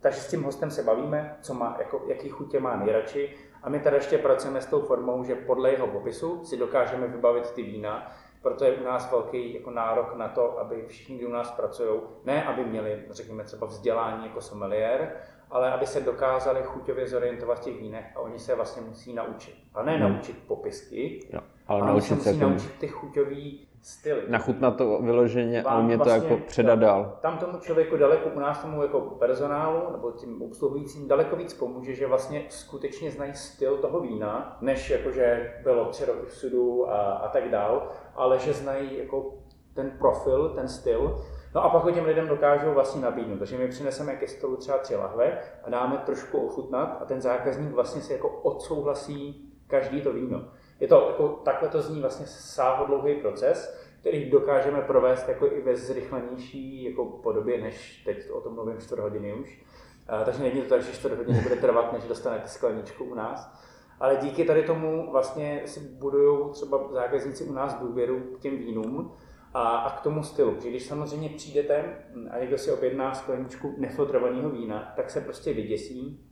takže 0.00 0.20
s 0.20 0.30
tím 0.30 0.42
hostem 0.42 0.70
se 0.70 0.82
bavíme, 0.82 1.36
co 1.40 1.54
má, 1.54 1.76
jako, 1.78 2.02
jaký 2.06 2.28
chutě 2.28 2.60
má 2.60 2.76
nejradši. 2.76 3.36
A 3.62 3.68
my 3.68 3.80
tady 3.80 3.96
ještě 3.96 4.18
pracujeme 4.18 4.60
s 4.60 4.66
tou 4.66 4.80
formou, 4.80 5.24
že 5.24 5.34
podle 5.34 5.70
jeho 5.70 5.86
popisu 5.86 6.44
si 6.44 6.56
dokážeme 6.56 7.06
vybavit 7.06 7.50
ty 7.50 7.62
vína, 7.62 8.12
proto 8.42 8.64
je 8.64 8.72
u 8.72 8.84
nás 8.84 9.10
velký 9.10 9.54
jako 9.54 9.70
nárok 9.70 10.16
na 10.16 10.28
to, 10.28 10.58
aby 10.58 10.84
všichni, 10.86 11.18
kdo 11.18 11.28
u 11.28 11.32
nás 11.32 11.50
pracují, 11.50 12.00
ne 12.24 12.44
aby 12.44 12.64
měli, 12.64 13.04
řekněme 13.10 13.44
třeba 13.44 13.66
vzdělání 13.66 14.26
jako 14.26 14.40
sommelier, 14.40 15.16
ale 15.50 15.72
aby 15.72 15.86
se 15.86 16.00
dokázali 16.00 16.60
chuťově 16.62 17.08
zorientovat 17.08 17.58
v 17.58 17.60
těch 17.60 17.80
vínech 17.80 18.04
a 18.16 18.20
oni 18.20 18.38
se 18.38 18.54
vlastně 18.54 18.82
musí 18.82 19.14
naučit. 19.14 19.54
A 19.74 19.82
ne 19.82 19.96
hmm. 19.96 20.12
naučit 20.12 20.38
popisky, 20.46 21.28
jo, 21.32 21.40
ale, 21.66 21.80
ale 21.80 21.92
naučit 21.92 22.22
se 22.22 22.32
musí 22.32 22.40
naučit 22.40 22.72
ty 22.78 22.88
chuťový 22.88 23.66
styly. 23.82 24.22
Nachutnat 24.28 24.76
to 24.76 24.98
vyloženě 25.02 25.62
a 25.62 25.78
umět 25.78 25.96
vlastně, 25.96 26.20
to 26.20 26.26
jako 26.26 26.46
předat 26.46 26.78
dál. 26.78 27.18
Tam 27.20 27.38
tomu 27.38 27.58
člověku 27.58 27.96
daleko, 27.96 28.28
u 28.28 28.38
nás 28.38 28.62
tomu 28.62 28.82
jako 28.82 29.00
personálu 29.00 29.92
nebo 29.92 30.12
tím 30.12 30.42
obsluhujícím 30.42 31.08
daleko 31.08 31.36
víc 31.36 31.54
pomůže, 31.54 31.94
že 31.94 32.06
vlastně 32.06 32.44
skutečně 32.48 33.10
znají 33.10 33.34
styl 33.34 33.76
toho 33.76 34.00
vína, 34.00 34.56
než 34.60 34.90
jakože 34.90 35.54
bylo 35.62 35.84
tři 35.84 36.04
roky 36.04 36.26
v 36.26 36.34
sudu 36.34 36.90
a, 36.90 37.12
a 37.12 37.28
tak 37.28 37.50
dál, 37.50 37.88
ale 38.14 38.38
že 38.38 38.52
znají 38.52 38.98
jako 38.98 39.34
ten 39.74 39.90
profil, 39.98 40.48
ten 40.48 40.68
styl 40.68 41.24
No 41.54 41.64
a 41.64 41.68
pak 41.68 41.84
ho 41.84 41.90
těm 41.90 42.04
lidem 42.04 42.28
dokážou 42.28 42.72
vlastně 42.74 43.02
nabídnout. 43.02 43.38
Takže 43.38 43.58
my 43.58 43.68
přineseme 43.68 44.16
ke 44.16 44.28
stolu 44.28 44.56
třeba 44.56 44.78
tři 44.78 44.96
lahve 44.96 45.38
a 45.64 45.70
dáme 45.70 45.98
trošku 46.06 46.38
ochutnat 46.38 46.98
a 47.00 47.04
ten 47.04 47.20
zákazník 47.20 47.72
vlastně 47.72 48.02
si 48.02 48.12
jako 48.12 48.28
odsouhlasí 48.28 49.50
každý 49.66 50.02
to 50.02 50.12
víno. 50.12 50.44
Je 50.80 50.88
to 50.88 51.06
jako, 51.08 51.28
takhle 51.28 51.68
to 51.68 51.82
zní 51.82 52.00
vlastně 52.00 52.26
sáhodlouhý 52.26 53.14
proces, 53.14 53.76
který 54.00 54.30
dokážeme 54.30 54.80
provést 54.80 55.28
jako 55.28 55.46
i 55.46 55.60
ve 55.60 55.76
zrychlenější 55.76 56.84
jako 56.84 57.04
podobě, 57.04 57.60
než 57.60 58.02
teď 58.04 58.30
o 58.30 58.40
tom 58.40 58.54
mluvím 58.54 58.80
4 58.80 59.02
hodiny 59.02 59.34
už. 59.34 59.62
A, 60.08 60.24
takže 60.24 60.42
není 60.42 60.62
to 60.62 60.68
tak, 60.68 60.82
že 60.82 60.92
4 60.92 61.14
hodiny 61.14 61.40
bude 61.40 61.56
trvat, 61.56 61.92
než 61.92 62.04
dostanete 62.04 62.48
skleničku 62.48 63.04
u 63.04 63.14
nás. 63.14 63.52
Ale 64.00 64.16
díky 64.16 64.44
tady 64.44 64.62
tomu 64.62 65.10
vlastně 65.10 65.62
si 65.64 65.80
budují 65.80 66.50
třeba 66.50 66.88
zákazníci 66.92 67.44
u 67.44 67.52
nás 67.52 67.74
důvěru 67.74 68.20
k 68.20 68.40
těm 68.40 68.58
vínům, 68.58 69.12
a, 69.54 69.60
a 69.60 69.98
k 69.98 70.02
tomu 70.02 70.22
stylu. 70.22 70.60
Že 70.62 70.68
když 70.68 70.86
samozřejmě 70.86 71.28
přijdete 71.28 71.84
a 72.30 72.38
někdo 72.38 72.58
si 72.58 72.72
objedná 72.72 73.14
skleničku 73.14 73.74
nefiltrovaného 73.78 74.50
vína, 74.50 74.92
tak 74.96 75.10
se 75.10 75.20
prostě 75.20 75.52
vyděsí, 75.52 76.26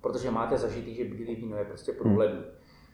protože 0.00 0.30
máte 0.30 0.58
zažitý, 0.58 0.94
že 0.94 1.04
bílé 1.04 1.34
víno 1.34 1.56
je 1.56 1.64
prostě 1.64 1.92
průhledný. 1.92 2.44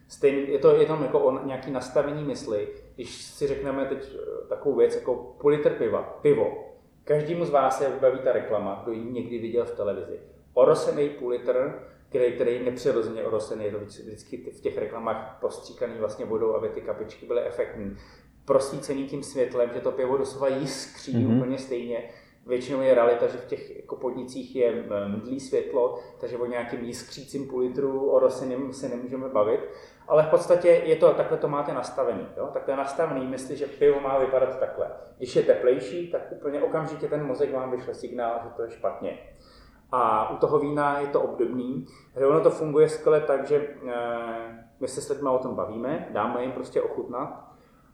Stejný, 0.08 0.52
je 0.52 0.58
to 0.58 0.76
jenom 0.76 1.02
jako 1.02 1.20
on, 1.20 1.40
nějaký 1.44 1.70
nastavení 1.70 2.24
mysli. 2.24 2.68
Když 2.94 3.22
si 3.22 3.46
řekneme 3.46 3.84
teď 3.84 4.14
eh, 4.14 4.48
takovou 4.48 4.76
věc 4.76 4.94
jako 4.94 5.14
půl 5.14 5.50
litr 5.50 5.70
piva, 5.70 6.02
pivo. 6.02 6.68
Každému 7.04 7.44
z 7.44 7.50
vás 7.50 7.78
se 7.78 7.90
vybaví 7.90 8.18
ta 8.18 8.32
reklama, 8.32 8.80
kdo 8.82 8.92
ji 8.92 9.04
někdy 9.04 9.38
viděl 9.38 9.64
v 9.64 9.76
televizi. 9.76 10.20
Orosený 10.54 11.08
půl 11.08 11.28
litr, 11.28 11.82
který, 12.08 12.32
který 12.32 12.64
nepřirozeně 12.64 13.22
orosený, 13.22 13.64
je 13.64 13.70
to 13.70 13.78
vždycky 13.78 14.36
v 14.36 14.60
těch 14.60 14.78
reklamách 14.78 15.38
postříkaný 15.40 15.94
vlastně 15.98 16.24
vodou, 16.24 16.54
aby 16.54 16.68
ty 16.68 16.80
kapičky 16.80 17.26
byly 17.26 17.42
efektní. 17.42 17.96
Prosvícený 18.44 19.04
tím 19.04 19.22
světlem, 19.22 19.70
že 19.74 19.80
to 19.80 19.92
pivo 19.92 20.16
doslova 20.16 20.48
jiskří 20.48 21.14
mm-hmm. 21.14 21.36
úplně 21.36 21.58
stejně 21.58 22.08
Většinou 22.46 22.80
je 22.80 22.94
realita, 22.94 23.26
že 23.26 23.38
v 23.38 23.46
těch 23.46 23.76
jako 23.76 23.96
podnicích 23.96 24.56
je 24.56 24.84
mdlý 25.06 25.40
světlo, 25.40 25.98
takže 26.20 26.38
o 26.38 26.46
nějakým 26.46 26.80
jiskřícím 26.80 27.48
půl 27.48 27.60
litru 27.60 28.10
o 28.10 28.18
rosiným 28.18 28.72
se 28.72 28.88
nemůžeme 28.88 29.28
bavit. 29.28 29.60
Ale 30.08 30.22
v 30.22 30.26
podstatě 30.28 30.68
je 30.68 30.96
to, 30.96 31.14
takhle 31.14 31.38
to 31.38 31.48
máte 31.48 31.74
nastavený. 31.74 32.26
Jo? 32.36 32.48
Takhle 32.52 32.76
nastavený 32.76 33.26
myslí, 33.26 33.56
že 33.56 33.66
pivo 33.66 34.00
má 34.00 34.18
vypadat 34.18 34.58
takhle. 34.58 34.90
Když 35.16 35.36
je 35.36 35.42
teplejší, 35.42 36.10
tak 36.10 36.32
úplně 36.32 36.62
okamžitě 36.62 37.08
ten 37.08 37.26
mozek 37.26 37.52
vám 37.52 37.70
vyšle 37.70 37.94
signál, 37.94 38.40
že 38.44 38.50
to 38.56 38.62
je 38.62 38.70
špatně. 38.70 39.18
A 39.92 40.30
u 40.30 40.36
toho 40.36 40.58
vína 40.58 40.98
je 40.98 41.06
to 41.06 41.20
obdobný. 41.20 41.86
Že 42.18 42.26
ono 42.26 42.40
to 42.40 42.50
funguje 42.50 42.88
skvěle 42.88 43.20
tak, 43.20 43.46
že 43.46 43.56
e, 43.56 43.66
my 44.80 44.88
se 44.88 45.00
s 45.00 45.08
lidmi 45.08 45.28
o 45.28 45.38
tom 45.38 45.54
bavíme, 45.54 46.08
dáme 46.10 46.42
jim 46.42 46.52
prostě 46.52 46.82
ochutnat 46.82 47.51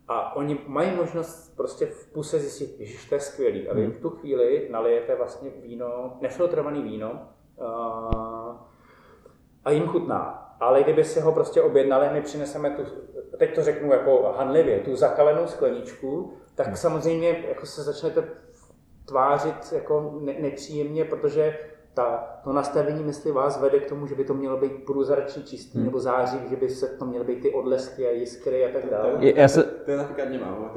a 0.09 0.37
oni 0.37 0.59
mají 0.67 0.97
možnost 0.97 1.57
prostě 1.57 1.87
v 1.87 2.07
puse 2.07 2.39
zjistit, 2.39 2.87
že 2.87 3.09
to 3.09 3.15
je 3.15 3.21
skvělý. 3.21 3.69
A 3.69 3.75
vy 3.75 3.83
hmm. 3.83 3.93
v 3.93 4.01
tu 4.01 4.11
chvíli 4.11 4.69
nalijete 4.71 5.15
vlastně 5.15 5.51
víno, 5.63 6.19
nefiltrovaný 6.21 6.83
víno 6.83 7.29
uh, 7.57 8.57
a 9.65 9.71
jim 9.71 9.87
chutná. 9.87 10.45
Ale 10.61 10.83
kdyby 10.83 11.05
si 11.05 11.21
ho 11.21 11.33
prostě 11.33 11.63
objednali, 11.63 12.09
my 12.13 12.21
přineseme 12.21 12.71
tu, 12.71 12.83
teď 13.39 13.55
to 13.55 13.63
řeknu 13.63 13.93
jako 13.93 14.35
hanlivě, 14.37 14.81
tu 14.81 14.97
zakalenou 14.97 15.47
skleničku, 15.47 16.33
tak 16.55 16.67
hmm. 16.67 16.77
samozřejmě 16.77 17.45
jako 17.49 17.67
se 17.67 17.83
začnete 17.83 18.29
tvářit 19.05 19.73
jako 19.73 20.19
ne, 20.21 20.35
nepříjemně, 20.39 21.05
protože 21.05 21.59
ta, 21.99 22.41
to 22.45 22.53
nastavení 22.53 23.05
mysli 23.05 23.33
vás 23.33 23.61
vede 23.61 23.79
k 23.79 23.89
tomu, 23.89 24.07
že 24.07 24.15
by 24.15 24.25
to 24.25 24.35
mělo 24.35 24.57
být 24.57 24.73
průzračně 24.87 25.43
čistý 25.43 25.79
hmm. 25.79 25.87
nebo 25.87 26.01
září, 26.01 26.39
že 26.51 26.57
by 26.57 26.69
se 26.69 26.87
to 26.87 27.07
měly 27.07 27.25
být 27.25 27.43
ty 27.43 27.51
odlesky 27.51 28.07
a 28.07 28.11
jiskry 28.11 28.65
a 28.65 28.73
tak 28.73 28.91
dále. 28.91 29.17
Je, 29.21 29.41
já 29.41 29.49
se... 29.49 29.63
To 29.63 29.91
je 29.91 29.97
například 29.97 30.29
nemám, 30.29 30.71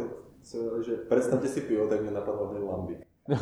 že 0.85 0.95
představte 0.95 1.47
si 1.47 1.61
pivo, 1.61 1.87
tak 1.87 2.01
mě 2.01 2.11
napadlo 2.11 2.47
ten 2.47 2.63
lamby. 2.63 2.97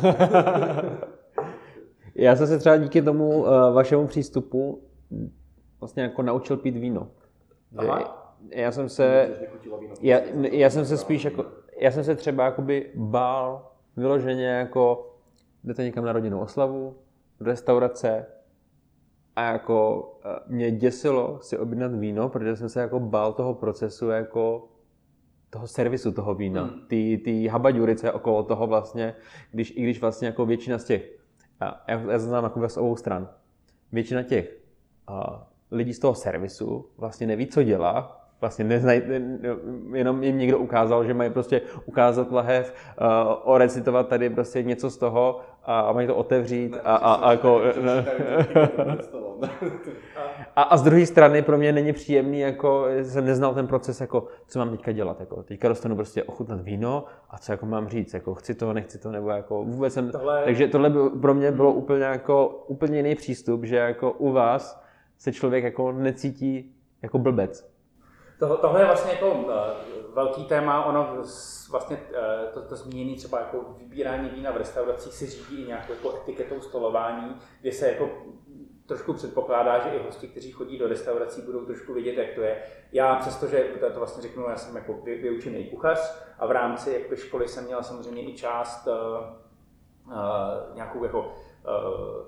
já 2.14 2.36
jsem 2.36 2.46
se 2.46 2.58
třeba 2.58 2.76
díky 2.76 3.02
tomu 3.02 3.28
uh, 3.28 3.48
vašemu 3.74 4.06
přístupu 4.06 4.82
vlastně 5.80 6.02
jako 6.02 6.22
naučil 6.22 6.56
pít 6.56 6.76
víno. 6.76 7.10
Aha. 7.76 8.36
Já 8.50 8.72
jsem 8.72 8.88
se, 8.88 9.30
já, 10.00 10.20
já 10.50 10.70
jsem 10.70 10.84
se 10.84 10.96
spíš 10.96 11.24
jako, 11.24 11.44
já 11.80 11.90
jsem 11.90 12.04
se 12.04 12.14
třeba 12.14 12.44
jakoby 12.44 12.90
bál 12.94 13.72
vyloženě 13.96 14.46
jako 14.46 15.10
jdete 15.64 15.84
někam 15.84 16.04
na 16.04 16.12
rodinnou 16.12 16.40
oslavu, 16.40 16.96
restaurace 17.40 18.26
a 19.36 19.52
jako 19.52 20.10
eh, 20.24 20.38
mě 20.46 20.70
děsilo 20.70 21.38
si 21.42 21.58
objednat 21.58 21.94
víno, 21.94 22.28
protože 22.28 22.56
jsem 22.56 22.68
se 22.68 22.80
jako 22.80 23.00
bál 23.00 23.32
toho 23.32 23.54
procesu 23.54 24.08
jako 24.08 24.68
toho 25.50 25.66
servisu 25.66 26.12
toho 26.12 26.34
vína, 26.34 26.62
hmm. 26.62 26.86
ty, 26.86 27.20
ty 27.24 27.46
habaďurice 27.46 28.12
okolo 28.12 28.42
toho 28.42 28.66
vlastně, 28.66 29.14
když, 29.50 29.70
i 29.76 29.82
když 29.82 30.00
vlastně 30.00 30.26
jako 30.26 30.46
většina 30.46 30.78
z 30.78 30.84
těch, 30.84 31.10
já, 31.60 31.82
já 32.10 32.18
znám 32.18 32.44
jako 32.44 32.68
z 32.68 32.76
obou 32.76 32.96
stran, 32.96 33.28
většina 33.92 34.22
těch 34.22 34.56
a, 35.06 35.46
lidí 35.70 35.94
z 35.94 35.98
toho 35.98 36.14
servisu 36.14 36.90
vlastně 36.98 37.26
neví, 37.26 37.46
co 37.46 37.62
dělá, 37.62 38.16
vlastně 38.40 38.64
neznaj, 38.64 39.02
jenom 39.94 40.22
jim 40.22 40.38
někdo 40.38 40.58
ukázal, 40.58 41.04
že 41.04 41.14
mají 41.14 41.30
prostě 41.30 41.60
ukázat 41.84 42.32
lahev, 42.32 42.74
uh, 43.00 43.06
orecitovat 43.44 44.08
tady 44.08 44.30
prostě 44.30 44.62
něco 44.62 44.90
z 44.90 44.96
toho 44.96 45.40
a, 45.64 45.80
a 45.80 45.92
mají 45.92 46.06
to 46.06 46.16
otevřít 46.16 46.76
a, 46.84 46.96
a, 46.96 47.14
a 47.14 47.30
jako... 47.30 47.60
A, 50.56 50.62
a 50.62 50.76
z 50.76 50.82
druhé 50.82 51.06
strany 51.06 51.42
pro 51.42 51.58
mě 51.58 51.72
není 51.72 51.92
příjemný, 51.92 52.40
jako 52.40 52.86
jsem 53.02 53.24
neznal 53.24 53.54
ten 53.54 53.66
proces, 53.66 54.00
jako 54.00 54.26
co 54.46 54.58
mám 54.58 54.70
teďka 54.70 54.92
dělat. 54.92 55.20
Jako, 55.20 55.42
teďka 55.42 55.68
dostanu 55.68 55.96
prostě 55.96 56.24
ochutnat 56.24 56.60
víno 56.60 57.04
a 57.30 57.38
co 57.38 57.52
jako 57.52 57.66
mám 57.66 57.88
říct, 57.88 58.14
jako 58.14 58.34
chci 58.34 58.54
to, 58.54 58.72
nechci 58.72 58.98
to, 58.98 59.12
nebo 59.12 59.30
jako 59.30 59.64
vůbec 59.64 59.92
jsem... 59.92 60.10
Tohle... 60.10 60.44
Takže 60.44 60.68
tohle 60.68 60.90
by, 60.90 60.98
pro 61.20 61.34
mě 61.34 61.52
bylo 61.52 61.72
úplně 61.72 62.04
jako 62.04 62.64
úplně 62.66 62.96
jiný 62.96 63.14
přístup, 63.14 63.64
že 63.64 63.76
jako 63.76 64.12
u 64.12 64.32
vás 64.32 64.82
se 65.18 65.32
člověk 65.32 65.64
jako 65.64 65.92
necítí 65.92 66.74
jako 67.02 67.18
blbec. 67.18 67.70
Tohle, 68.40 68.56
tohle 68.56 68.80
je 68.80 68.86
vlastně 68.86 69.12
jako 69.12 69.30
uh, 69.30 69.52
velký 70.14 70.44
téma, 70.44 70.84
ono 70.84 71.16
vlastně 71.70 71.96
uh, 71.96 72.52
to, 72.54 72.62
to 72.62 72.76
zmíněné 72.76 73.16
třeba 73.16 73.38
jako 73.38 73.74
vybírání 73.78 74.28
vína 74.28 74.50
v 74.50 74.56
restauracích 74.56 75.14
si 75.14 75.26
řídí 75.26 75.62
i 75.62 75.66
nějakou 75.66 75.92
jako 75.92 76.16
etiketou 76.16 76.60
stolování, 76.60 77.36
kde 77.60 77.72
se 77.72 77.88
jako 77.88 78.10
trošku 78.86 79.12
předpokládá, 79.12 79.78
že 79.78 79.96
i 79.96 80.02
hosti, 80.06 80.28
kteří 80.28 80.52
chodí 80.52 80.78
do 80.78 80.88
restaurací, 80.88 81.42
budou 81.42 81.64
trošku 81.64 81.94
vidět, 81.94 82.14
jak 82.16 82.34
to 82.34 82.40
je. 82.40 82.62
Já 82.92 83.14
přestože, 83.14 83.64
to 83.92 83.98
vlastně 83.98 84.22
řeknu, 84.22 84.48
já 84.48 84.56
jsem 84.56 84.76
jako 84.76 84.92
vyučený 85.04 85.64
kuchař 85.64 85.98
a 86.38 86.46
v 86.46 86.50
rámci 86.50 86.92
jako 86.92 87.16
školy 87.16 87.48
jsem 87.48 87.64
měl 87.64 87.82
samozřejmě 87.82 88.22
i 88.22 88.34
část 88.34 88.86
uh, 88.86 88.94
uh, 90.06 90.74
nějakou 90.74 91.04
jako 91.04 91.34
Eh, 91.49 91.49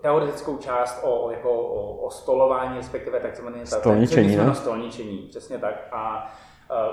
teoretickou 0.00 0.56
část 0.56 1.00
o, 1.02 1.30
jako, 1.30 1.50
o, 1.50 1.96
o 1.96 2.10
stolování, 2.10 2.76
respektive 2.76 3.20
takzvané 3.20 3.66
stolničení, 3.66 4.36
na 4.36 4.54
stolničení, 4.54 5.18
přesně 5.18 5.58
tak. 5.58 5.88
A 5.92 6.32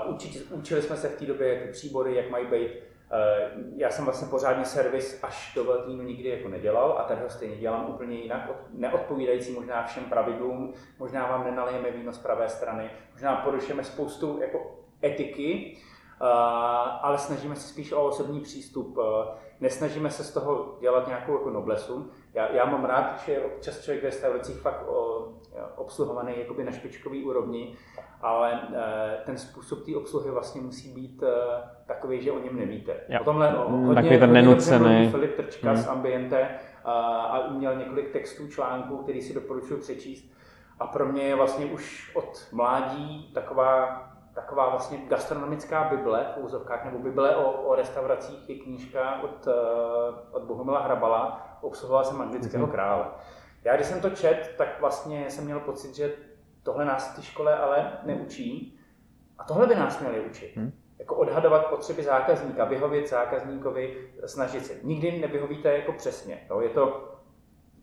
uh, 0.06 0.14
učili, 0.14 0.44
učili 0.44 0.82
jsme 0.82 0.96
se 0.96 1.08
v 1.08 1.18
té 1.18 1.26
době 1.26 1.60
ty 1.60 1.72
příbory, 1.72 2.14
jak 2.14 2.30
mají 2.30 2.46
být. 2.46 2.70
Uh, 2.70 3.62
já 3.76 3.90
jsem 3.90 4.04
vlastně 4.04 4.28
pořádně 4.28 4.64
servis 4.64 5.18
až 5.22 5.52
do 5.54 5.64
Veltlínu 5.64 6.02
nikdy 6.02 6.28
jako 6.28 6.48
nedělal 6.48 6.98
a 6.98 7.02
tady 7.02 7.20
ho 7.20 7.30
stejně 7.30 7.56
dělám 7.56 7.90
úplně 7.90 8.16
jinak, 8.16 8.50
neodpovídající 8.70 9.52
možná 9.52 9.86
všem 9.86 10.04
pravidlům, 10.04 10.72
možná 10.98 11.26
vám 11.26 11.44
nenalijeme 11.44 11.90
víno 11.90 12.12
z 12.12 12.18
pravé 12.18 12.48
strany, 12.48 12.90
možná 13.12 13.36
porušujeme 13.36 13.84
spoustu 13.84 14.38
jako 14.40 14.58
etiky, 15.04 15.76
uh, 16.20 16.26
ale 17.02 17.18
snažíme 17.18 17.56
se 17.56 17.68
spíš 17.68 17.92
o 17.92 18.04
osobní 18.04 18.40
přístup. 18.40 18.96
Uh, 18.96 19.04
nesnažíme 19.60 20.10
se 20.10 20.24
z 20.24 20.32
toho 20.32 20.76
dělat 20.80 21.06
nějakou 21.06 21.32
jako 21.32 21.50
noblesu. 21.50 22.10
Já, 22.34 22.52
já 22.52 22.64
mám 22.64 22.84
rád, 22.84 23.20
že 23.26 23.32
je 23.32 23.40
občas 23.40 23.80
člověk 23.80 24.02
v 24.02 24.04
restauracích 24.04 24.56
fakt 24.56 24.88
o, 24.88 25.28
obsluhovaný 25.76 26.32
jakoby 26.36 26.64
na 26.64 26.72
špičkový 26.72 27.24
úrovni, 27.24 27.76
ale 28.20 28.52
e, 28.52 29.24
ten 29.24 29.38
způsob 29.38 29.86
té 29.86 29.96
obsluhy 29.96 30.30
vlastně 30.30 30.60
musí 30.60 30.94
být 30.94 31.22
e, 31.22 31.28
takový, 31.86 32.22
že 32.22 32.32
o 32.32 32.38
něm 32.38 32.56
nevíte. 32.56 32.96
Jo. 33.08 33.20
O 33.20 33.24
tomhle 33.24 33.56
o, 33.56 33.68
mm, 33.68 33.86
hodně, 33.86 34.02
Takový 34.02 34.18
ten 34.18 34.32
nenucený. 34.32 35.10
Filip 35.10 35.36
Trčka 35.36 35.72
hmm. 35.72 35.82
z 35.82 35.86
Ambiente 35.88 36.48
a, 36.84 36.92
a 37.02 37.50
měl 37.50 37.76
několik 37.76 38.12
textů, 38.12 38.48
článků, 38.48 38.96
který 38.96 39.22
si 39.22 39.34
doporučuji 39.34 39.80
přečíst. 39.80 40.32
A 40.78 40.86
pro 40.86 41.06
mě 41.06 41.22
je 41.22 41.34
vlastně 41.34 41.66
už 41.66 42.12
od 42.14 42.48
mládí 42.52 43.30
taková 43.34 44.09
taková 44.40 44.68
vlastně 44.68 44.98
gastronomická 44.98 45.84
bible 45.84 46.26
v 46.34 46.44
úzovkách, 46.44 46.84
nebo 46.84 46.98
bible 46.98 47.36
o, 47.36 47.52
o 47.52 47.74
restauracích 47.74 48.48
je 48.48 48.58
knížka 48.58 49.22
od, 49.22 49.46
uh, 49.46 49.52
od 50.30 50.42
Bohumila 50.42 50.80
Hrabala, 50.80 51.56
obsluhoval 51.60 52.04
jsem 52.04 52.20
anglického 52.20 52.66
mm-hmm. 52.66 52.70
krále. 52.70 53.04
Já 53.64 53.74
když 53.76 53.86
jsem 53.86 54.00
to 54.00 54.10
čet, 54.10 54.54
tak 54.58 54.80
vlastně 54.80 55.30
jsem 55.30 55.44
měl 55.44 55.60
pocit, 55.60 55.94
že 55.94 56.12
tohle 56.62 56.84
nás 56.84 57.12
v 57.12 57.16
té 57.16 57.22
škole 57.22 57.58
ale 57.58 57.98
neučí. 58.02 58.78
A 59.38 59.44
tohle 59.44 59.66
by 59.66 59.74
nás 59.74 60.00
měli 60.00 60.20
učit. 60.20 60.56
Hmm. 60.56 60.72
Jako 60.98 61.16
odhadovat 61.16 61.66
potřeby 61.66 62.02
zákazníka, 62.02 62.64
vyhovět 62.64 63.08
zákazníkovi, 63.08 64.10
snažit 64.26 64.66
se. 64.66 64.74
Nikdy 64.82 65.18
nevyhovíte 65.18 65.72
jako 65.72 65.92
přesně. 65.92 66.46
Jo? 66.50 66.60
Je, 66.60 66.68
to, 66.68 67.14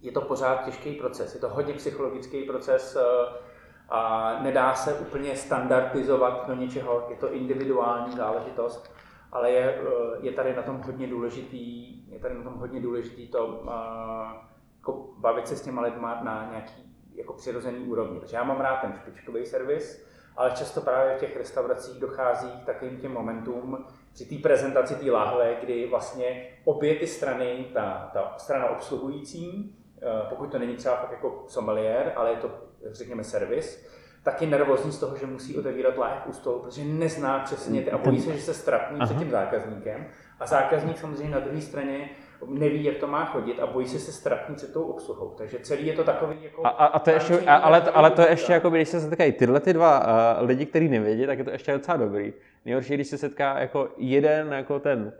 je 0.02 0.12
to 0.12 0.22
pořád 0.22 0.66
těžký 0.66 0.96
proces, 0.96 1.36
je 1.36 1.42
to 1.42 1.50
hodně 1.50 1.74
psychologický 1.74 2.44
proces, 2.44 2.96
uh, 2.96 3.47
a 3.90 4.34
nedá 4.44 4.74
se 4.76 4.94
úplně 4.94 5.36
standardizovat 5.36 6.48
do 6.48 6.56
něčeho, 6.56 7.08
je 7.10 7.16
to 7.16 7.34
individuální 7.34 8.16
záležitost, 8.16 8.92
ale 9.32 9.52
je, 9.52 9.64
eh, 9.64 10.18
je 10.20 10.32
tady 10.32 10.56
na 10.56 10.62
tom 10.62 10.82
hodně 10.82 11.08
důležitý, 11.08 11.98
je 12.12 12.20
tady 12.20 12.36
na 12.36 12.44
tom 12.44 12.54
hodně 12.54 12.82
důležitý 12.82 13.28
to 13.28 13.64
eh, 13.68 14.48
jako 14.78 15.08
bavit 15.18 15.48
se 15.48 15.56
s 15.56 15.62
těma 15.62 15.82
lidma 15.82 16.20
na 16.24 16.48
nějaký 16.50 16.88
jako 17.16 17.34
přirozený 17.34 17.80
úrovni. 17.80 18.20
Takže 18.20 18.36
já 18.36 18.44
mám 18.44 18.62
rád 18.62 18.82
ten 18.82 18.94
špičkový 18.94 19.46
servis, 19.46 20.08
ale 20.38 20.52
často 20.52 20.82
právě 20.82 21.16
v 21.16 21.20
těch 21.20 21.38
restauracích 21.38 22.00
dochází 22.00 22.52
k 22.52 22.66
takovým 22.66 22.98
těm 22.98 23.14
momentům 23.14 23.86
při 24.14 24.26
té 24.26 24.36
prezentaci 24.36 24.96
té 24.96 25.12
láhve, 25.12 25.56
kdy 25.62 25.88
vlastně 25.90 26.48
obě 26.66 26.96
ty 26.96 27.08
strany, 27.08 27.66
ta, 27.74 28.10
ta 28.14 28.34
strana 28.38 28.70
obsluhující, 28.70 29.76
eh, 30.02 30.26
pokud 30.30 30.52
to 30.52 30.60
není 30.60 30.76
třeba 30.76 30.96
fakt 30.96 31.12
jako 31.12 31.44
sommelier, 31.48 32.14
ale 32.16 32.30
je 32.30 32.38
to 32.38 32.52
řekněme, 32.92 33.24
servis, 33.24 33.88
tak 34.24 34.42
je 34.42 34.48
nervózní 34.48 34.92
z 34.92 35.00
toho, 35.00 35.18
že 35.18 35.26
musí 35.26 35.58
otevírat 35.58 35.98
láhev 35.98 36.28
u 36.28 36.34
stolu, 36.34 36.60
protože 36.60 36.84
nezná 36.84 37.40
přesně 37.40 37.82
ty 37.82 37.92
a 37.92 37.98
bojí 37.98 38.22
se, 38.22 38.34
že 38.34 38.42
se 38.42 38.54
strapní 38.54 39.00
před 39.00 39.18
tím 39.18 39.32
zákazníkem. 39.32 40.06
A 40.40 40.46
zákazník 40.46 40.98
samozřejmě 40.98 41.30
na 41.30 41.40
druhé 41.40 41.62
straně 41.62 42.10
neví, 42.48 42.84
jak 42.84 42.98
to 42.98 43.08
má 43.08 43.26
chodit 43.26 43.60
a 43.60 43.68
bojí 43.68 43.88
se 43.88 44.00
se 44.00 44.12
strapnit 44.12 44.60
se 44.60 44.68
tou 44.68 44.84
obsluhou. 44.84 45.34
Takže 45.38 45.60
celý 45.60 45.88
je 45.88 45.94
to 45.94 46.04
takový 46.04 46.44
jako... 46.44 46.66
A, 46.66 46.70
a, 46.70 47.00
to 47.00 47.10
ještě, 47.10 47.40
a, 47.40 47.56
ale, 47.56 47.82
to, 47.82 47.98
ale 47.98 48.12
to 48.12 48.22
je 48.22 48.30
ještě, 48.30 48.54
jako, 48.54 48.70
když 48.70 48.90
se 48.90 49.02
setkají 49.02 49.32
tyhle 49.32 49.60
ty 49.60 49.74
dva 49.74 50.00
uh, 50.40 50.48
lidi, 50.48 50.66
kteří 50.66 50.90
nevědí, 50.90 51.26
tak 51.26 51.38
je 51.38 51.44
to 51.44 51.52
ještě 51.52 51.72
docela 51.72 51.98
dobrý. 51.98 52.34
Nejhorší, 52.66 52.94
když 52.94 53.08
se 53.08 53.18
setká 53.18 53.60
jako 53.60 53.90
jeden 53.98 54.54
jako 54.54 54.80
ten 54.80 55.14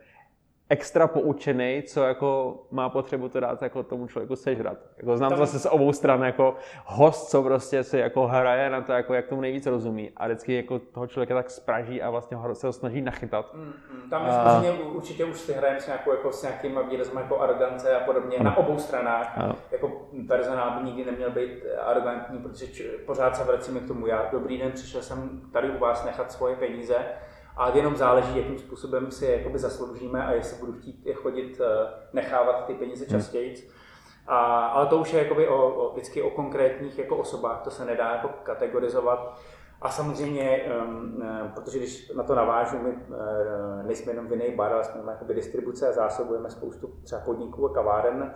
extra 0.70 1.08
poučený, 1.08 1.84
co 1.84 2.04
jako 2.04 2.58
má 2.72 2.90
potřebu 2.90 3.30
to 3.30 3.40
dát 3.40 3.62
jako 3.62 3.84
tomu 3.84 4.08
člověku 4.08 4.36
sežrat. 4.36 4.78
Jako 4.98 5.18
znám 5.18 5.32
to 5.32 5.38
zase 5.38 5.60
z 5.60 5.66
obou 5.66 5.94
stran, 5.94 6.24
jako 6.24 6.56
host, 6.86 7.30
co 7.30 7.44
prostě 7.44 7.84
si 7.84 7.98
jako 7.98 8.28
hraje 8.28 8.70
na 8.70 8.82
to, 8.82 8.92
jako 8.92 9.14
jak 9.14 9.28
tomu 9.28 9.42
nejvíc 9.42 9.66
rozumí 9.66 10.12
a 10.18 10.26
vždycky 10.26 10.56
jako 10.56 10.80
toho 10.80 11.08
člověka 11.08 11.36
tak 11.36 11.50
spraží 11.50 12.02
a 12.02 12.10
vlastně 12.10 12.38
ho, 12.38 12.56
se 12.56 12.68
ho 12.68 12.74
snaží 12.74 13.02
nachytat. 13.02 13.54
Mm, 13.54 13.64
mm, 13.64 14.10
tam 14.10 14.22
a... 14.22 14.64
určitě 14.94 15.26
už 15.26 15.40
si 15.40 15.54
hrajeme 15.54 15.80
s, 15.80 15.88
nějakou, 15.88 16.12
jako, 16.12 16.32
s 16.32 16.42
nějakým 16.42 16.80
výrazem 16.90 17.18
jako 17.18 17.40
arogance 17.40 17.96
a 17.96 18.00
podobně 18.00 18.38
ano. 18.38 18.50
na 18.50 18.58
obou 18.58 18.78
stranách. 18.78 19.34
Ano. 19.38 19.56
Jako 19.72 20.08
personál 20.28 20.80
by 20.80 20.84
nikdy 20.86 21.06
neměl 21.06 21.32
být 21.32 21.64
arrogantní, 21.86 22.40
protože 22.40 22.68
č- 22.68 22.84
pořád 22.84 23.36
se 23.36 23.44
vracíme 23.44 23.80
k 23.80 23.88
tomu. 23.88 24.08
Já 24.08 24.30
dobrý 24.32 24.58
den, 24.58 24.72
přišel 24.72 25.02
jsem 25.02 25.42
tady 25.54 25.70
u 25.70 25.80
vás 25.80 26.06
nechat 26.06 26.32
svoje 26.32 26.56
peníze 26.56 26.96
a 27.58 27.70
jenom 27.70 27.96
záleží, 27.96 28.38
jakým 28.38 28.60
způsobem 28.60 29.12
si 29.12 29.26
je 29.26 29.38
jakoby 29.38 29.60
zasloužíme 29.60 30.26
a 30.26 30.32
jestli 30.32 30.60
budu 30.60 30.74
chtít 30.74 31.06
je 31.06 31.14
chodit, 31.14 31.62
eh, 31.62 31.90
nechávat 32.14 32.66
ty 32.66 32.74
peníze 32.74 33.06
hmm. 33.10 33.20
častěji. 33.20 33.70
A, 34.28 34.66
ale 34.66 34.86
to 34.86 34.98
už 34.98 35.14
je 35.14 35.24
jakoby 35.24 35.48
o, 35.48 35.68
o, 35.68 35.92
vždycky 35.92 36.22
o 36.22 36.30
konkrétních 36.30 37.00
jako 37.00 37.18
osobách, 37.18 37.62
to 37.62 37.72
se 37.72 37.86
nedá 37.86 38.12
jako 38.12 38.30
kategorizovat. 38.44 39.38
A 39.82 39.90
samozřejmě, 39.90 40.72
um, 40.88 41.24
protože 41.54 41.78
když 41.78 42.12
na 42.12 42.24
to 42.24 42.36
navážu, 42.36 42.78
my 42.80 42.90
uh, 42.90 42.96
nejsme 43.84 44.12
jenom 44.12 44.28
vinný 44.28 44.56
bar, 44.56 44.74
ale 44.74 44.84
jsme 44.84 45.12
jakoby 45.12 45.34
distribuce 45.34 45.90
a 45.90 45.92
zásobujeme 45.92 46.50
spoustu 46.50 46.90
třeba 47.04 47.22
podniků 47.22 47.66
a 47.66 47.74
kaváren 47.74 48.34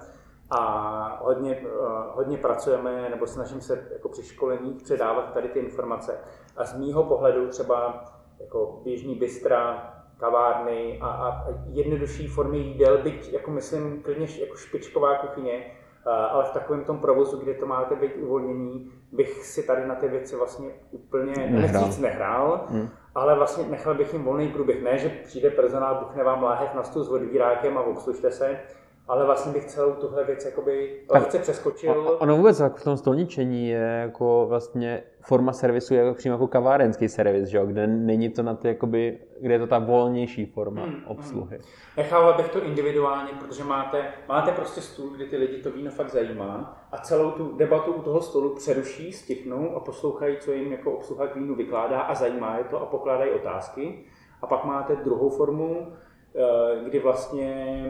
a 0.49 1.19
hodně, 1.24 1.57
uh, 1.59 1.91
hodně 2.15 2.38
pracujeme 2.38 3.09
nebo 3.09 3.28
snažím 3.28 3.61
se 3.61 3.88
jako 3.93 4.09
při 4.09 4.24
školení 4.24 4.74
předávat 4.74 5.34
tady 5.34 5.49
ty 5.49 5.59
informace. 5.59 6.17
A 6.57 6.65
z 6.65 6.78
mýho 6.78 7.03
pohledu 7.03 7.47
třeba 7.47 8.05
jako 8.42 8.82
běžný 8.84 9.16
bystra, 9.16 9.88
kavárny 10.20 11.00
a, 11.02 11.08
a 11.08 11.48
jednodušší 11.70 12.28
formy 12.28 12.58
jídel, 12.58 12.98
byť 12.98 13.34
jako 13.34 13.52
myslím 13.52 14.02
klidně 14.02 14.28
jako 14.39 14.56
špičková 14.56 15.18
kuchyně, 15.18 15.66
ale 16.06 16.44
v 16.44 16.52
takovém 16.52 16.84
tom 16.84 17.00
provozu, 17.00 17.38
kde 17.38 17.54
to 17.54 17.66
máte 17.66 17.96
být 17.96 18.16
uvolnění, 18.16 18.92
bych 19.12 19.46
si 19.46 19.64
tady 19.64 19.88
na 19.88 19.96
ty 19.96 20.08
věci 20.08 20.36
vlastně 20.36 20.70
úplně 20.92 21.34
nehrál, 21.50 21.89
nehrál 22.00 22.66
hmm. 22.70 22.89
ale 23.16 23.36
vlastně 23.36 23.64
nechal 23.70 23.96
bych 23.96 24.14
jim 24.14 24.24
volný 24.24 24.48
průběh. 24.48 24.84
Ne, 24.84 24.98
že 24.98 25.10
přijde 25.10 25.50
personál, 25.50 25.96
buchne 25.96 26.24
vám 26.24 26.44
láhev 26.44 26.74
na 26.74 26.84
stůl 26.84 27.04
s 27.04 27.10
odvírákem 27.10 27.78
a 27.78 27.84
obslužte 27.84 28.32
se, 28.32 28.60
ale 29.08 29.26
vlastně 29.26 29.52
bych 29.52 29.66
celou 29.66 29.92
tuhle 29.92 30.24
věc 30.24 30.46
jakoby 30.46 31.02
lehce 31.10 31.39
přeskočil. 31.39 32.18
Ono 32.20 32.38
vůbec 32.38 32.60
jako 32.60 32.78
v 32.78 32.84
tom 32.84 32.98
stolničení 32.98 33.70
je 33.70 34.00
jako 34.02 34.46
vlastně 34.50 35.04
forma 35.22 35.53
servisu 35.53 35.93
jako 35.93 36.13
přímo 36.13 36.36
jako 36.36 36.47
kavárenský 36.47 37.09
servis, 37.09 37.49
že 37.49 37.57
jo? 37.57 37.65
kde 37.65 37.88
není 37.88 38.30
to 38.30 38.43
na 38.43 38.55
ty, 38.55 38.67
jakoby, 38.67 39.19
kde 39.41 39.53
je 39.53 39.59
to 39.59 39.67
ta 39.67 39.80
volnější 39.80 40.45
forma 40.45 40.82
hmm, 40.82 40.93
hmm. 40.93 41.03
obsluhy. 41.07 41.57
Hmm. 41.57 41.65
Nechával 41.97 42.34
bych 42.34 42.49
to 42.49 42.63
individuálně, 42.63 43.32
protože 43.39 43.63
máte, 43.63 44.13
máte 44.30 44.51
prostě 44.51 44.82
stůl, 44.82 45.09
kde 45.09 45.26
ty 45.26 45.38
lidi 45.38 45.57
to 45.57 45.72
víno 45.72 45.91
fakt 45.91 46.09
zajímá 46.09 46.84
a 46.91 46.97
celou 46.97 47.32
tu 47.32 47.57
debatu 47.57 47.93
u 47.93 48.01
toho 48.01 48.22
stolu 48.22 48.55
přeruší, 48.55 49.11
stichnou 49.11 49.76
a 49.76 49.80
poslouchají, 49.80 50.38
co 50.38 50.51
jim 50.51 50.72
jako 50.72 50.91
obsluha 50.91 51.28
k 51.28 51.36
vínu 51.36 51.55
vykládá 51.55 52.01
a 52.01 52.15
zajímá 52.15 52.57
je 52.57 52.63
to 52.63 52.82
a 52.82 52.86
pokládají 52.86 53.32
otázky. 53.32 54.03
A 54.41 54.47
pak 54.47 54.65
máte 54.65 54.95
druhou 54.95 55.30
formu, 55.30 55.88
eh, 56.36 56.84
kdy 56.86 56.99
vlastně 56.99 57.84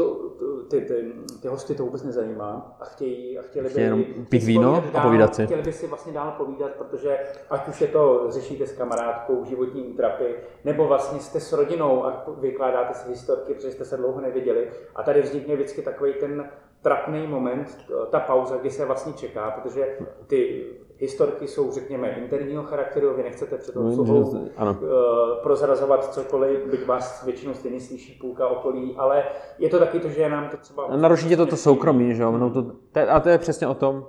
to, 0.00 0.30
ty, 0.70 0.80
ty, 0.80 1.12
ty 1.42 1.48
hosty 1.48 1.74
to 1.74 1.84
vůbec 1.84 2.02
nezajímá 2.02 2.76
a 2.80 2.84
chtějí, 2.84 3.38
a 3.38 3.42
chtěli 3.42 3.70
by 3.70 3.82
jenom 3.82 4.04
pít 4.28 4.42
víno 4.42 4.84
a 4.94 5.00
povídat 5.00 5.34
si. 5.34 5.44
Chtěli 5.44 5.62
by 5.62 5.72
si 5.72 5.86
vlastně 5.86 6.12
dál 6.12 6.34
povídat, 6.38 6.70
protože 6.70 7.18
ať 7.50 7.68
už 7.68 7.80
je 7.80 7.88
to 7.88 8.26
řešíte 8.28 8.66
s 8.66 8.72
kamarádkou, 8.72 9.44
životní 9.44 9.82
útrapy, 9.82 10.34
nebo 10.64 10.86
vlastně 10.86 11.20
jste 11.20 11.40
s 11.40 11.52
rodinou 11.52 12.04
a 12.04 12.24
vykládáte 12.40 12.94
si 12.94 13.08
historky, 13.08 13.54
protože 13.54 13.70
jste 13.70 13.84
se 13.84 13.96
dlouho 13.96 14.20
neviděli. 14.20 14.70
A 14.94 15.02
tady 15.02 15.22
vznikne 15.22 15.54
vždycky 15.54 15.82
takový 15.82 16.14
ten 16.14 16.50
trapný 16.82 17.26
moment, 17.26 17.78
ta 18.10 18.20
pauza, 18.20 18.56
kdy 18.56 18.70
se 18.70 18.84
vlastně 18.84 19.12
čeká, 19.12 19.50
protože 19.50 19.98
ty 20.26 20.66
historky 21.00 21.48
jsou, 21.48 21.72
řekněme, 21.72 22.10
interního 22.10 22.62
charakteru, 22.62 23.14
vy 23.14 23.22
nechcete 23.22 23.56
před 23.56 23.74
tou 23.74 23.88
obsluhou 23.88 24.48
no, 24.64 24.70
uh, 24.72 24.88
prozrazovat 25.42 26.14
cokoliv, 26.14 26.66
byť 26.70 26.86
vás 26.86 27.24
většinou 27.24 27.54
stejně 27.54 27.80
slyší 27.80 28.18
půlka 28.20 28.48
okolí, 28.48 28.94
ale 28.98 29.24
je 29.58 29.68
to 29.68 29.78
taky 29.78 30.00
to, 30.00 30.08
že 30.08 30.28
nám 30.28 30.48
to 30.48 30.56
třeba... 30.56 30.96
Naruší 30.96 31.36
to 31.36 31.46
to 31.46 31.56
soukromí, 31.56 32.14
že 32.14 32.22
jo? 32.22 32.32
No 32.32 32.50
to, 32.50 32.72
a 33.08 33.20
to 33.20 33.28
je 33.28 33.38
přesně 33.38 33.66
o 33.66 33.74
tom, 33.74 34.06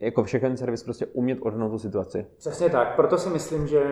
jako 0.00 0.24
všechen 0.24 0.56
servis, 0.56 0.82
prostě 0.82 1.06
umět 1.06 1.38
odhnout 1.42 1.70
tu 1.70 1.78
situaci. 1.78 2.26
Přesně 2.38 2.70
tak, 2.70 2.96
proto 2.96 3.18
si 3.18 3.28
myslím, 3.28 3.66
že 3.66 3.82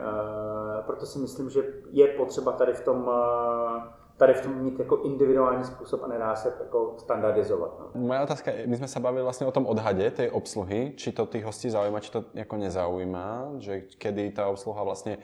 uh, 0.00 0.86
proto 0.86 1.06
si 1.06 1.18
myslím, 1.18 1.50
že 1.50 1.64
je 1.90 2.06
potřeba 2.06 2.52
tady 2.52 2.72
v 2.72 2.84
tom 2.84 3.02
uh, 3.02 3.82
tady 4.16 4.34
v 4.34 4.40
tom 4.40 4.62
mít 4.62 4.78
jako 4.78 4.96
individuální 4.96 5.64
způsob 5.64 6.02
a 6.02 6.06
nedá 6.06 6.36
se 6.36 6.56
jako 6.60 6.94
standardizovat. 6.98 7.78
No. 7.80 8.00
Moja 8.00 8.22
otázka 8.22 8.50
je, 8.50 8.66
my 8.66 8.76
jsme 8.76 8.88
se 8.88 9.00
bavili 9.00 9.22
vlastně 9.22 9.46
o 9.46 9.52
tom 9.52 9.66
odhade 9.66 10.10
tej 10.10 10.30
obsluhy, 10.30 10.92
či 10.96 11.12
to 11.12 11.26
tých 11.26 11.44
hostí 11.44 11.70
zaujíma, 11.70 12.00
či 12.00 12.10
to 12.10 12.24
jako 12.34 12.56
nezaujíma, 12.56 13.50
že 13.58 13.80
kedy 13.80 14.30
ta 14.30 14.48
obsluha 14.48 14.82
vlastně 14.82 15.18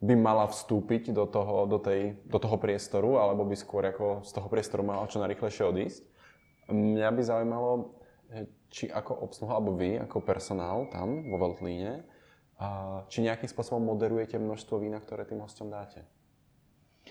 by 0.00 0.16
mala 0.16 0.48
vstúpiť 0.48 1.12
do 1.12 1.28
toho, 1.28 1.66
do, 1.66 1.78
tej, 1.78 2.16
do 2.24 2.38
toho 2.40 2.56
priestoru, 2.56 3.20
alebo 3.20 3.44
by 3.44 3.56
skôr 3.56 3.84
jako 3.84 4.24
z 4.24 4.32
toho 4.32 4.48
priestoru 4.48 4.80
mala 4.82 5.04
čo 5.04 5.20
najrychlejšie 5.20 5.64
odísť. 5.68 6.02
Mňa 6.72 7.08
by 7.12 7.22
zaujímalo, 7.22 8.00
či 8.72 8.88
ako 8.88 9.28
obsluha, 9.28 9.60
alebo 9.60 9.76
vy, 9.76 10.00
ako 10.00 10.24
personál 10.24 10.88
tam 10.88 11.28
vo 11.28 11.36
Veltlíne, 11.36 12.08
či 13.12 13.28
nejakým 13.28 13.50
spôsobom 13.50 13.84
moderujete 13.84 14.40
množstvo 14.40 14.80
vína, 14.80 15.04
ktoré 15.04 15.28
tým 15.28 15.44
hostom 15.44 15.68
dáte. 15.68 16.00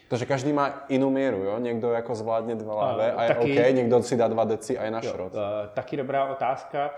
Takže 0.09 0.25
každý 0.25 0.53
má 0.53 0.85
jinou 0.89 1.09
míru, 1.09 1.37
jo? 1.37 1.59
Někdo 1.59 1.91
jako 1.91 2.15
zvládne 2.15 2.55
dva 2.55 2.75
lahve 2.75 3.11
a 3.11 3.23
je 3.23 3.27
taky, 3.27 3.59
OK, 3.59 3.75
někdo 3.75 4.03
si 4.03 4.17
dá 4.17 4.27
dva 4.27 4.43
deci 4.43 4.77
a 4.77 4.83
je 4.83 4.91
na 4.91 5.01
šrot. 5.01 5.33
Jo, 5.33 5.39
taky 5.73 5.97
dobrá 5.97 6.25
otázka. 6.25 6.91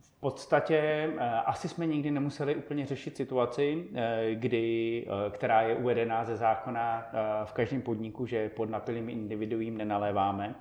V 0.00 0.20
podstatě 0.20 1.08
asi 1.46 1.68
jsme 1.68 1.86
nikdy 1.86 2.10
nemuseli 2.10 2.56
úplně 2.56 2.86
řešit 2.86 3.16
situaci, 3.16 3.88
e, 3.94 4.34
kdy, 4.34 5.06
e, 5.06 5.30
která 5.30 5.62
je 5.62 5.76
uvedená 5.76 6.24
ze 6.24 6.36
zákona 6.36 7.10
e, 7.12 7.44
v 7.44 7.52
každém 7.52 7.82
podniku, 7.82 8.26
že 8.26 8.48
pod 8.48 8.70
napilým 8.70 9.08
individuím 9.08 9.76
nenaléváme. 9.76 10.54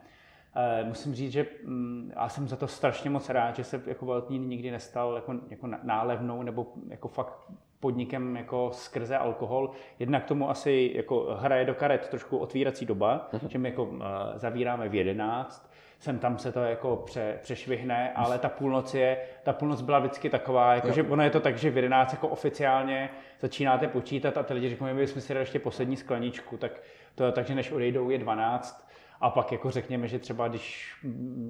Musím 0.83 1.15
říct, 1.15 1.31
že 1.31 1.45
mm, 1.65 2.11
já 2.15 2.29
jsem 2.29 2.47
za 2.47 2.55
to 2.55 2.67
strašně 2.67 3.09
moc 3.09 3.29
rád, 3.29 3.55
že 3.55 3.63
se 3.63 3.81
jako 3.85 4.05
velký 4.05 4.39
nikdy 4.39 4.71
nestal 4.71 5.15
jako, 5.15 5.35
jako 5.49 5.67
nálevnou 5.83 6.43
nebo 6.43 6.73
jako 6.89 7.07
fakt 7.07 7.33
podnikem 7.79 8.37
jako 8.37 8.69
skrze 8.73 9.17
alkohol. 9.17 9.71
Jednak 9.99 10.25
tomu 10.25 10.49
asi 10.49 10.91
jako 10.95 11.37
hraje 11.39 11.65
do 11.65 11.73
karet 11.73 12.07
trošku 12.07 12.37
otvírací 12.37 12.85
doba, 12.85 13.29
uh-huh. 13.33 13.47
že 13.47 13.57
my 13.57 13.69
jako 13.69 13.83
uh, 13.83 14.01
zavíráme 14.35 14.89
v 14.89 14.95
11, 14.95 15.71
sem 15.99 16.19
tam 16.19 16.37
se 16.37 16.51
to 16.51 16.59
jako 16.59 16.95
pře, 16.95 17.39
přešvihne, 17.41 18.13
ale 18.13 18.39
ta 18.39 18.49
půlnoc 18.49 18.93
je, 18.93 19.17
ta 19.43 19.53
půlnoc 19.53 19.81
byla 19.81 19.99
vždycky 19.99 20.29
taková, 20.29 20.75
jako, 20.75 20.91
že 20.91 21.03
ono 21.03 21.23
je 21.23 21.29
to 21.29 21.39
tak, 21.39 21.57
že 21.57 21.69
v 21.69 21.75
11 21.75 22.13
jako 22.13 22.27
oficiálně 22.27 23.09
začínáte 23.39 23.87
počítat 23.87 24.37
a 24.37 24.43
ty 24.43 24.53
lidi 24.53 24.69
řeknou, 24.69 24.93
my 24.93 25.07
jsme 25.07 25.21
si 25.21 25.33
dali 25.33 25.41
ještě 25.41 25.59
poslední 25.59 25.97
skleničku, 25.97 26.57
tak 26.57 26.71
to 27.15 27.23
je 27.23 27.31
tak, 27.31 27.47
že 27.47 27.55
než 27.55 27.71
odejdou 27.71 28.09
je 28.09 28.17
12, 28.17 28.87
a 29.21 29.29
pak 29.29 29.51
jako 29.51 29.71
řekněme, 29.71 30.07
že 30.07 30.19
třeba 30.19 30.47
když 30.47 30.95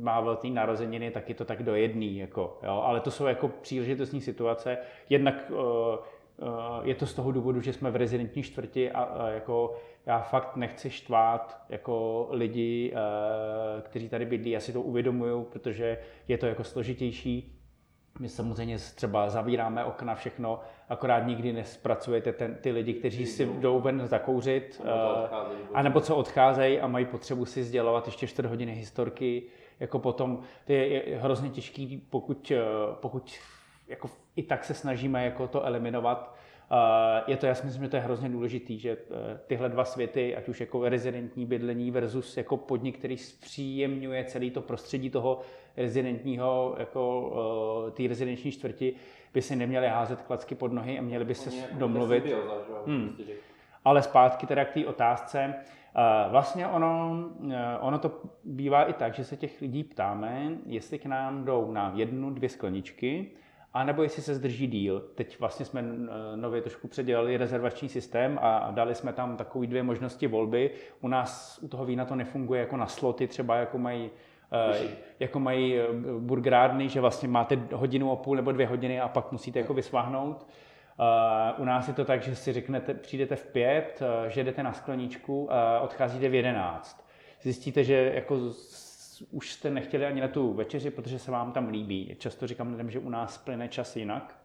má 0.02 0.22
velký 0.22 0.52
narozeniny, 0.52 1.12
tak 1.12 1.30
je 1.30 1.36
to 1.36 1.46
tak 1.46 1.64
do 1.64 1.76
jedný, 1.76 2.18
jako, 2.18 2.60
jo? 2.64 2.82
ale 2.86 3.00
to 3.00 3.12
jsou 3.12 3.26
jako 3.26 3.48
příležitostní 3.48 4.22
situace. 4.22 4.78
Jednak 5.10 5.52
uh, 5.52 5.58
je 6.84 6.96
to 6.96 7.06
z 7.06 7.14
toho 7.14 7.32
důvodu, 7.32 7.62
že 7.62 7.74
jsme 7.74 7.92
v 7.92 7.96
rezidentní 7.96 8.44
čtvrti 8.44 8.92
a, 8.92 9.02
a 9.02 9.28
jako 9.28 9.76
já 10.06 10.20
fakt 10.20 10.56
nechci 10.56 10.90
štvát 10.90 11.62
jako 11.70 12.28
lidi, 12.32 12.94
eh, 12.96 13.82
kteří 13.82 14.10
tady 14.10 14.26
bydlí, 14.26 14.52
já 14.52 14.60
si 14.60 14.74
to 14.74 14.82
uvědomuju, 14.82 15.44
protože 15.44 15.98
je 16.28 16.38
to 16.38 16.46
jako 16.46 16.64
složitější. 16.64 17.54
My 18.20 18.30
samozřejmě 18.30 18.78
třeba 18.78 19.30
zavíráme 19.30 19.86
okna, 19.86 20.16
všechno, 20.16 20.60
akorát 20.90 21.20
nikdy 21.20 21.54
nespracujete 21.54 22.34
ten, 22.34 22.56
ty 22.62 22.72
lidi, 22.72 22.94
kteří 22.94 23.26
si 23.26 23.46
jdou. 23.46 23.80
ven 23.80 24.08
zakouřit, 24.08 24.82
a 25.74 25.82
nebo 25.82 26.02
co 26.02 26.16
odcházejí 26.16 26.80
a 26.80 26.88
mají 26.88 27.06
potřebu 27.06 27.46
si 27.46 27.64
sdělovat 27.64 28.06
ještě 28.06 28.28
4 28.28 28.48
hodiny 28.48 28.74
historky, 28.74 29.44
jako 29.80 30.00
potom, 30.00 30.40
to 30.66 30.74
je 30.74 31.18
hrozně 31.18 31.50
těžký, 31.50 32.08
pokud, 32.10 32.52
eh, 32.52 32.62
pokud 32.94 33.32
jako 33.88 34.10
i 34.36 34.44
tak 34.44 34.64
se 34.64 34.74
snažíme 34.74 35.26
jako 35.26 35.48
to 35.48 35.66
eliminovat. 35.66 36.36
Je 37.28 37.38
to, 37.38 37.46
já 37.46 37.56
si 37.56 37.66
myslím, 37.66 37.84
že 37.84 37.90
to 37.90 37.96
je 37.96 38.02
hrozně 38.02 38.30
důležitý, 38.30 38.80
že 38.80 38.92
eh, 38.92 39.40
tyhle 39.48 39.70
dva 39.70 39.86
světy, 39.86 40.36
ať 40.36 40.50
už 40.50 40.60
jako 40.60 40.90
rezidentní 40.90 41.46
bydlení 41.46 41.92
versus 41.92 42.38
jako 42.38 42.58
podnik, 42.58 42.98
který 42.98 43.18
zpříjemňuje 43.18 44.24
celý 44.24 44.52
to 44.52 44.62
prostředí 44.62 45.10
toho 45.10 45.42
rezidentního, 45.78 46.76
jako 46.80 47.34
eh, 47.88 47.92
té 47.92 48.08
rezidenční 48.08 48.52
čtvrti, 48.52 48.96
by 49.34 49.42
si 49.42 49.56
neměli 49.56 49.88
házet 49.88 50.22
klacky 50.22 50.56
pod 50.56 50.72
nohy 50.72 51.00
a 51.00 51.02
měli 51.02 51.26
by 51.26 51.36
se 51.36 51.50
domluvit. 51.72 52.26
Hmm. 52.86 53.14
Prostě, 53.16 53.34
Ale 53.86 54.04
zpátky 54.04 54.48
teda 54.48 54.66
k 54.66 54.74
té 54.74 54.86
otázce. 54.86 55.54
Vlastně 56.30 56.68
ono, 56.68 57.26
ono 57.80 58.00
to 58.00 58.22
bývá 58.44 58.84
i 58.84 58.94
tak, 58.94 59.14
že 59.14 59.24
se 59.24 59.38
těch 59.38 59.62
lidí 59.62 59.84
ptáme, 59.84 60.52
jestli 60.66 61.00
k 61.00 61.06
nám 61.06 61.46
jdou 61.46 61.72
na 61.72 61.92
jednu, 61.96 62.30
dvě 62.30 62.50
skleničky, 62.50 63.32
a 63.78 63.84
nebo 63.84 64.04
jestli 64.04 64.22
se 64.22 64.36
zdrží 64.36 64.68
díl. 64.68 65.04
Teď 65.16 65.40
vlastně 65.40 65.66
jsme 65.66 65.84
nově 66.36 66.62
trošku 66.62 66.88
předělali 66.88 67.38
rezervační 67.38 67.90
systém 67.90 68.40
a 68.42 68.72
dali 68.72 68.96
jsme 68.96 69.14
tam 69.14 69.38
takové 69.38 69.68
dvě 69.68 69.84
možnosti 69.84 70.28
volby. 70.28 70.72
U 71.02 71.08
nás 71.08 71.60
u 71.62 71.68
toho 71.68 71.86
vína 71.86 72.06
to 72.06 72.16
nefunguje 72.16 72.60
jako 72.60 72.78
na 72.78 72.88
sloty, 72.88 73.28
třeba 73.28 73.56
jako 73.56 73.78
mají 73.78 74.10
Uh, 74.70 74.88
jako 75.20 75.40
mají 75.40 75.76
burgerárny, 76.20 76.90
že 76.90 77.02
vlastně 77.02 77.28
máte 77.28 77.60
hodinu 77.74 78.12
a 78.12 78.16
půl 78.16 78.36
nebo 78.36 78.52
dvě 78.52 78.68
hodiny 78.68 79.02
a 79.02 79.08
pak 79.08 79.32
musíte 79.32 79.60
jako 79.60 79.74
vysváhnout. 79.74 80.48
Uh, 81.58 81.62
u 81.62 81.66
nás 81.66 81.88
je 81.88 81.94
to 81.94 82.06
tak, 82.06 82.24
že 82.24 82.36
si 82.36 82.54
řeknete, 82.54 82.94
přijdete 82.94 83.36
v 83.36 83.46
pět, 83.46 84.02
uh, 84.02 84.30
že 84.30 84.44
jdete 84.44 84.64
na 84.64 84.74
skleničku 84.74 85.54
a 85.54 85.80
odcházíte 85.80 86.30
v 86.30 86.34
jedenáct. 86.34 87.06
Zjistíte, 87.42 87.84
že 87.84 88.12
jako 88.16 88.38
už 89.32 89.52
jste 89.52 89.70
nechtěli 89.70 90.06
ani 90.06 90.22
na 90.22 90.28
tu 90.28 90.54
večeři, 90.54 90.92
protože 90.92 91.20
se 91.20 91.32
vám 91.32 91.52
tam 91.52 91.70
líbí. 91.70 92.16
Často 92.20 92.48
říkám 92.48 92.72
lidem, 92.72 92.92
že 92.92 93.00
u 93.00 93.10
nás 93.10 93.38
plyne 93.38 93.68
čas 93.68 93.96
jinak. 93.96 94.40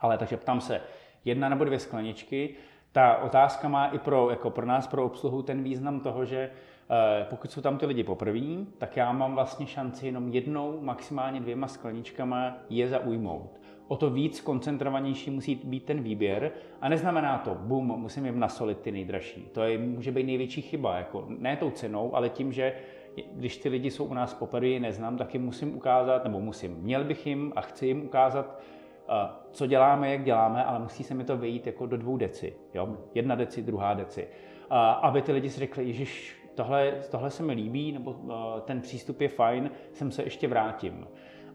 Ale 0.00 0.18
takže 0.18 0.36
ptám 0.36 0.60
se, 0.60 0.80
jedna 1.24 1.48
nebo 1.48 1.64
dvě 1.64 1.78
skleničky. 1.78 2.54
Ta 2.92 3.16
otázka 3.16 3.68
má 3.68 3.86
i 3.86 3.98
pro, 3.98 4.30
jako 4.30 4.50
pro 4.50 4.66
nás, 4.66 4.86
pro 4.86 5.04
obsluhu, 5.04 5.42
ten 5.42 5.62
význam 5.62 6.00
toho, 6.00 6.24
že 6.24 6.38
eh, 6.90 7.26
pokud 7.30 7.52
jsou 7.52 7.60
tam 7.60 7.78
ty 7.78 7.86
lidi 7.86 8.04
poprvé, 8.04 8.64
tak 8.78 8.96
já 8.96 9.12
mám 9.12 9.34
vlastně 9.34 9.66
šanci 9.66 10.06
jenom 10.06 10.28
jednou, 10.28 10.80
maximálně 10.80 11.40
dvěma 11.40 11.68
skleničkama 11.68 12.56
je 12.70 12.88
zaujmout. 12.88 13.60
O 13.88 13.96
to 13.96 14.10
víc 14.10 14.40
koncentrovanější 14.40 15.30
musí 15.30 15.54
být 15.54 15.84
ten 15.84 16.02
výběr 16.02 16.52
a 16.80 16.88
neznamená 16.88 17.38
to, 17.38 17.54
bum, 17.54 17.86
musím 17.86 18.26
jim 18.26 18.40
nasolit 18.40 18.78
ty 18.78 18.92
nejdražší. 18.92 19.48
To 19.52 19.62
je, 19.62 19.78
může 19.78 20.12
být 20.12 20.24
největší 20.24 20.62
chyba, 20.62 20.96
jako 20.96 21.26
ne 21.28 21.56
tou 21.56 21.70
cenou, 21.70 22.16
ale 22.16 22.28
tím, 22.28 22.52
že 22.52 22.72
když 23.32 23.56
ty 23.56 23.68
lidi 23.68 23.90
jsou 23.90 24.04
u 24.04 24.14
nás 24.14 24.34
poprvé, 24.34 24.80
neznám, 24.80 25.16
tak 25.16 25.34
jim 25.34 25.44
musím 25.44 25.76
ukázat, 25.76 26.24
nebo 26.24 26.40
musím, 26.40 26.76
měl 26.76 27.04
bych 27.04 27.26
jim 27.26 27.52
a 27.56 27.60
chci 27.60 27.86
jim 27.86 28.04
ukázat, 28.04 28.60
eh, 29.08 29.28
co 29.50 29.66
děláme, 29.66 30.12
jak 30.12 30.24
děláme, 30.24 30.64
ale 30.64 30.78
musí 30.78 31.04
se 31.04 31.14
mi 31.14 31.24
to 31.24 31.36
vejít 31.36 31.66
jako 31.66 31.86
do 31.86 31.96
dvou 31.96 32.16
deci. 32.16 32.56
Jo? 32.74 32.88
Jedna 33.14 33.34
deci, 33.34 33.62
druhá 33.62 33.94
deci. 33.94 34.28
Aby 35.02 35.22
ty 35.22 35.32
lidi 35.32 35.50
si 35.50 35.60
řekli, 35.60 35.84
Ježíš, 35.84 36.38
tohle, 36.54 36.92
tohle 37.10 37.30
se 37.30 37.42
mi 37.42 37.52
líbí, 37.52 37.92
nebo 37.92 38.16
eh, 38.30 38.60
ten 38.60 38.80
přístup 38.80 39.20
je 39.20 39.28
fajn, 39.28 39.70
sem 39.92 40.10
se 40.10 40.22
ještě 40.22 40.48
vrátím. 40.48 41.06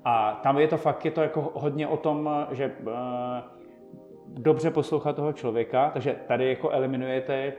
A 0.06 0.40
tam 0.44 0.58
je 0.58 0.68
to 0.68 0.78
fakt, 0.78 1.06
je 1.06 1.12
to 1.12 1.22
jako 1.22 1.52
hodně 1.54 1.88
o 1.88 1.98
tom, 1.98 2.30
že 2.52 2.64
eh, 2.64 3.44
dobře 4.28 4.72
poslouchat 4.72 5.16
toho 5.16 5.34
člověka, 5.34 5.90
takže 5.90 6.16
tady 6.28 6.50
jako 6.50 6.70
eliminujete 6.70 7.54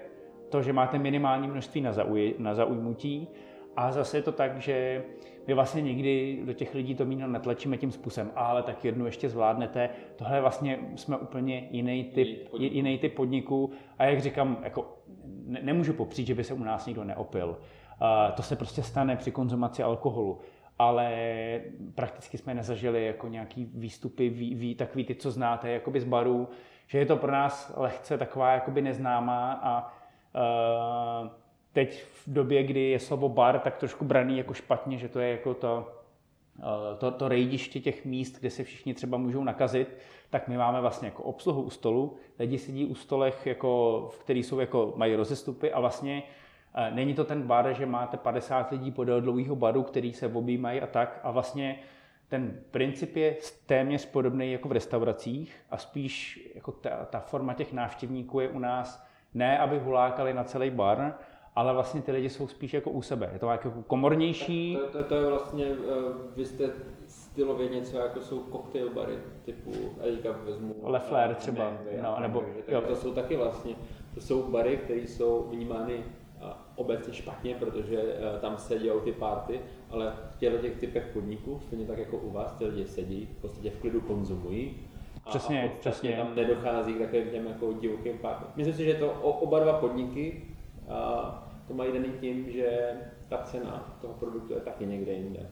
to, 0.49 0.63
že 0.63 0.73
máte 0.73 0.99
minimální 0.99 1.49
množství 1.49 1.81
na, 1.81 1.93
zauj, 1.93 2.35
na 2.39 2.55
zaujmutí 2.55 3.29
a 3.77 3.93
zase 3.93 4.17
je 4.19 4.23
to 4.23 4.33
tak, 4.33 4.61
že 4.61 5.05
my 5.47 5.55
vlastně 5.55 5.83
někdy 5.83 6.43
do 6.45 6.53
těch 6.53 6.75
lidí 6.75 6.95
to 6.95 7.05
míno 7.05 7.27
netlačíme 7.27 7.77
tím 7.77 7.93
způsobem, 7.93 8.31
ale 8.37 8.63
tak 8.63 8.85
jednu 8.85 9.07
ještě 9.07 9.29
zvládnete. 9.29 9.91
Tohle 10.17 10.41
vlastně 10.41 10.79
jsme 10.97 11.17
úplně 11.17 11.69
jiný 11.71 12.05
typ, 12.05 12.49
jiný 12.59 12.99
typ 12.99 13.15
podniku 13.15 13.71
a 13.99 14.05
jak 14.05 14.21
říkám, 14.21 14.59
jako 14.63 14.99
ne, 15.47 15.61
nemůžu 15.63 15.93
popřít, 15.93 16.27
že 16.27 16.35
by 16.35 16.45
se 16.45 16.55
u 16.55 16.65
nás 16.65 16.87
nikdo 16.87 17.05
neopil. 17.05 17.49
Uh, 17.49 18.35
to 18.35 18.43
se 18.43 18.57
prostě 18.57 18.83
stane 18.83 19.17
při 19.17 19.31
konzumaci 19.31 19.83
alkoholu 19.83 20.41
ale 20.79 21.11
prakticky 21.95 22.39
jsme 22.39 22.55
nezažili 22.55 23.07
jako 23.07 23.29
nějaký 23.29 23.71
výstupy, 23.75 24.29
ví, 24.29 24.55
ví, 24.55 24.75
takový 24.75 25.05
ty, 25.05 25.15
co 25.15 25.31
znáte, 25.31 25.71
jakoby 25.71 26.01
z 26.01 26.05
barů, 26.05 26.49
že 26.87 26.99
je 26.99 27.07
to 27.07 27.17
pro 27.17 27.33
nás 27.33 27.73
lehce 27.77 28.19
taková 28.19 28.53
jakoby 28.53 28.83
neznámá 28.83 29.53
a 29.53 29.93
uh, 31.23 31.44
teď 31.75 32.05
v 32.05 32.33
době, 32.33 32.63
kdy 32.63 32.81
je 32.81 33.01
slovo 33.01 33.29
bar, 33.29 33.59
tak 33.59 33.77
trošku 33.77 34.05
braný 34.05 34.39
jako 34.39 34.55
špatně, 34.55 34.99
že 34.99 35.09
to 35.09 35.21
je 35.21 35.31
jako 35.31 35.55
to, 35.55 35.93
eh, 36.59 36.97
to, 36.99 37.11
to 37.11 37.29
rejdiště 37.29 37.81
těch 37.81 38.05
míst, 38.05 38.41
kde 38.41 38.51
se 38.51 38.65
všichni 38.65 38.95
třeba 38.95 39.19
můžou 39.19 39.45
nakazit, 39.45 39.99
tak 40.31 40.49
my 40.49 40.57
máme 40.57 40.81
vlastně 40.81 41.09
jako 41.09 41.23
obsluhu 41.23 41.63
u 41.63 41.71
stolu. 41.71 42.17
Lidi 42.39 42.59
sedí 42.59 42.87
u 42.87 42.95
stolech, 42.95 43.47
jako, 43.47 44.09
v 44.13 44.19
kterých 44.19 44.47
jsou 44.47 44.61
jako, 44.61 44.93
mají 44.97 45.17
rozestupy 45.17 45.73
a 45.73 45.81
vlastně 45.81 46.23
eh, 46.75 46.91
není 46.91 47.15
to 47.15 47.25
ten 47.25 47.43
bar, 47.43 47.75
že 47.75 47.87
máte 47.87 48.17
50 48.17 48.71
lidí 48.71 48.91
podél 48.91 49.21
dlouhého 49.21 49.57
baru, 49.57 49.83
který 49.83 50.13
se 50.13 50.27
objímají 50.27 50.81
a 50.81 50.87
tak 50.87 51.21
a 51.23 51.31
vlastně 51.31 51.79
ten 52.29 52.61
princip 52.71 53.17
je 53.17 53.37
téměř 53.67 54.07
podobný 54.07 54.53
jako 54.53 54.69
v 54.69 54.73
restauracích 54.73 55.57
a 55.71 55.77
spíš 55.77 56.49
jako 56.55 56.73
ta, 56.73 57.05
ta 57.05 57.21
forma 57.21 57.55
těch 57.55 57.73
návštěvníků 57.73 58.41
je 58.41 58.49
u 58.49 58.59
nás 58.59 59.07
ne, 59.35 59.59
aby 59.59 59.79
hulákali 59.79 60.35
na 60.35 60.45
celý 60.45 60.71
bar, 60.71 61.15
ale 61.55 61.73
vlastně 61.73 62.03
ty 62.03 62.13
lidi 62.13 62.31
jsou 62.31 62.49
spíš 62.49 62.75
jako 62.75 62.91
u 62.91 63.03
sebe. 63.03 63.31
Je 63.33 63.39
to 63.39 63.47
jako 63.47 63.73
komornější. 63.87 64.79
To, 64.93 64.99
to, 64.99 65.05
to 65.05 65.15
je 65.15 65.27
vlastně, 65.27 65.67
uh, 65.67 66.17
vy 66.37 66.47
jste 66.47 66.71
stylově 67.07 67.69
něco, 67.69 67.99
jako 67.99 68.21
jsou 68.21 68.43
cocktail 68.53 68.91
bary 68.91 69.19
typu, 69.45 69.73
a 70.01 70.03
teďka 70.03 70.33
vezmu... 70.45 70.75
Lefler 70.83 71.35
třeba, 71.35 71.71
ne, 71.71 72.03
no, 72.03 72.17
nebo... 72.21 72.45
Jo. 72.69 72.81
To 72.81 72.97
jsou 72.97 73.15
taky 73.15 73.37
vlastně, 73.37 73.75
to 74.15 74.21
jsou 74.21 74.43
bary, 74.43 74.77
které 74.77 75.01
jsou 75.01 75.49
vnímány 75.51 75.95
uh, 75.97 76.51
obecně 76.77 77.15
špatně, 77.15 77.55
protože 77.55 78.03
uh, 78.03 78.41
tam 78.41 78.59
se 78.59 78.79
dějou 78.79 79.01
ty 79.01 79.13
party, 79.13 79.61
ale 79.91 80.13
v 80.31 80.39
těchto 80.39 80.59
těch 80.59 80.77
typech 80.77 81.07
podniků, 81.13 81.61
stejně 81.67 81.87
tak 81.87 81.99
jako 81.99 82.17
u 82.17 82.31
vás, 82.31 82.53
ty 82.53 82.67
lidi 82.67 82.87
sedí, 82.87 83.29
v 83.39 83.41
podstatě 83.41 83.71
v 83.71 83.79
klidu 83.81 84.01
konzumují, 84.01 84.77
a, 85.25 85.29
přesně, 85.29 85.65
a 85.65 85.81
přesně. 85.81 86.17
tam 86.17 86.35
nedochází 86.35 86.95
k 86.95 86.99
takovým 86.99 87.31
těm 87.31 87.47
jako 87.47 87.73
divokým 87.73 88.19
pártům. 88.19 88.49
Myslím 88.57 88.75
si, 88.75 88.85
že 88.85 88.95
to 88.95 89.13
oba 89.13 89.61
dva 89.61 89.73
podniky 89.73 90.43
a 90.89 91.44
to 91.69 91.75
mají 91.75 91.93
daný 91.93 92.09
tím, 92.21 92.51
že 92.51 92.91
ta 93.29 93.39
cena 93.39 93.97
toho 94.01 94.15
produktu 94.15 94.55
je 94.55 94.61
taky 94.61 94.87
někde 94.87 95.13
jinde. 95.13 95.47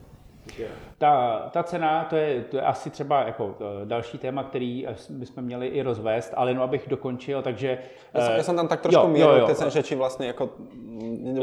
Ta, 0.98 1.38
ta 1.52 1.62
cena, 1.62 2.04
to 2.04 2.16
je, 2.16 2.44
to 2.44 2.56
je 2.56 2.62
asi 2.62 2.90
třeba 2.90 3.22
jako 3.22 3.54
eh, 3.60 3.86
další 3.86 4.18
téma, 4.18 4.44
který 4.44 4.86
eh, 4.86 4.94
bychom 5.08 5.44
měli 5.44 5.66
i 5.66 5.82
rozvést, 5.82 6.32
ale 6.36 6.54
no 6.54 6.62
abych 6.62 6.84
dokončil, 6.88 7.42
takže... 7.42 7.78
Já 8.14 8.20
jsem, 8.20 8.36
já 8.36 8.42
jsem 8.42 8.56
tam 8.56 8.68
tak 8.68 8.80
trošku 8.80 9.08
míril 9.08 9.46
ty 9.46 9.70
řeči 9.70 9.94
vlastně 9.94 10.26
jako, 10.26 10.50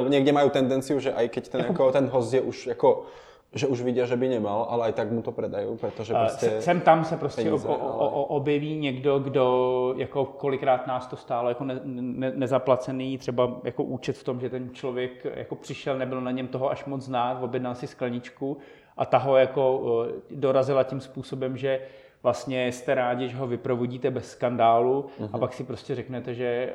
někde 0.08 0.32
mají 0.32 0.50
tendenci, 0.50 1.02
že 1.02 1.12
i 1.12 1.30
keď 1.30 1.50
ten, 1.50 1.62
jako, 1.62 1.72
jako 1.72 1.92
ten 1.92 2.08
host 2.08 2.34
je 2.34 2.42
už 2.42 2.68
jako 2.68 3.06
že 3.54 3.68
už 3.68 3.82
vidí, 3.82 4.02
že 4.04 4.16
by 4.16 4.30
nemal, 4.30 4.68
ale 4.70 4.90
i 4.90 4.94
tak 4.94 5.12
mu 5.12 5.22
to 5.22 5.32
predají, 5.32 5.78
protože 5.78 6.14
prostě... 6.14 6.62
Sem 6.62 6.82
tam 6.82 7.06
se 7.06 7.18
prostě 7.18 7.44
peníze, 7.44 7.68
o, 7.68 7.76
o, 7.76 8.10
o, 8.10 8.24
objeví 8.24 8.78
někdo, 8.78 9.20
kdo 9.20 9.94
jako 9.98 10.26
kolikrát 10.26 10.88
nás 10.88 11.08
to 11.08 11.16
stálo 11.16 11.50
jako 11.50 11.64
ne, 11.64 11.80
ne, 11.84 12.32
nezaplacený, 12.36 13.18
třeba 13.18 13.60
jako 13.64 13.84
účet 13.84 14.18
v 14.18 14.24
tom, 14.24 14.40
že 14.40 14.50
ten 14.50 14.70
člověk 14.74 15.26
jako 15.36 15.56
přišel, 15.56 15.98
nebyl 15.98 16.22
na 16.22 16.32
něm 16.32 16.48
toho 16.48 16.72
až 16.72 16.86
moc 16.86 17.02
znát, 17.02 17.44
objednal 17.44 17.76
si 17.76 17.88
skleničku 17.88 18.58
a 18.98 19.06
ta 19.06 19.18
ho 19.18 19.38
jako 19.38 20.08
dorazila 20.32 20.84
tím 20.84 21.00
způsobem, 21.00 21.58
že 21.58 21.82
vlastně 22.24 22.68
jste 22.68 22.96
rádi, 22.96 23.30
že 23.30 23.38
ho 23.38 23.48
vyprovodíte 23.48 24.12
bez 24.12 24.32
skandálu 24.32 25.02
uh-huh. 25.02 25.24
a 25.24 25.28
mhm. 25.32 25.40
pak 25.40 25.54
si 25.54 25.64
prostě 25.64 25.96
řeknete, 25.96 26.34
že, 26.34 26.74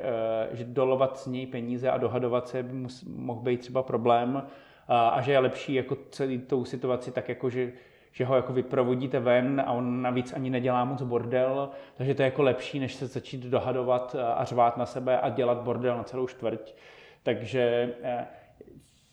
e, 0.51 0.55
že 0.55 0.63
dolovat 0.63 1.17
z 1.17 1.27
něj 1.27 1.45
peníze 1.45 1.89
a 1.89 1.97
dohadovat 1.97 2.47
se 2.47 2.63
by 2.63 2.87
mohl 3.07 3.41
být 3.41 3.59
třeba 3.59 3.83
problém 3.83 4.43
a 4.87 5.21
že 5.21 5.31
je 5.31 5.39
lepší 5.39 5.73
jako 5.73 5.97
celý 6.11 6.39
tou 6.39 6.65
situaci 6.65 7.11
tak 7.11 7.29
jako, 7.29 7.49
že, 7.49 7.73
že 8.11 8.25
ho 8.25 8.35
jako 8.35 8.53
vyprovodíte 8.53 9.19
ven 9.19 9.63
a 9.65 9.71
on 9.71 10.01
navíc 10.01 10.33
ani 10.33 10.49
nedělá 10.49 10.85
moc 10.85 11.01
bordel, 11.01 11.69
takže 11.95 12.13
to 12.15 12.21
je 12.21 12.25
jako 12.25 12.43
lepší, 12.43 12.79
než 12.79 12.95
se 12.95 13.07
začít 13.07 13.41
dohadovat 13.41 14.15
a 14.35 14.43
řvát 14.43 14.77
na 14.77 14.85
sebe 14.85 15.19
a 15.19 15.29
dělat 15.29 15.61
bordel 15.61 15.97
na 15.97 16.03
celou 16.03 16.27
čtvrť. 16.27 16.75
Takže 17.23 17.93
eh, 18.03 18.27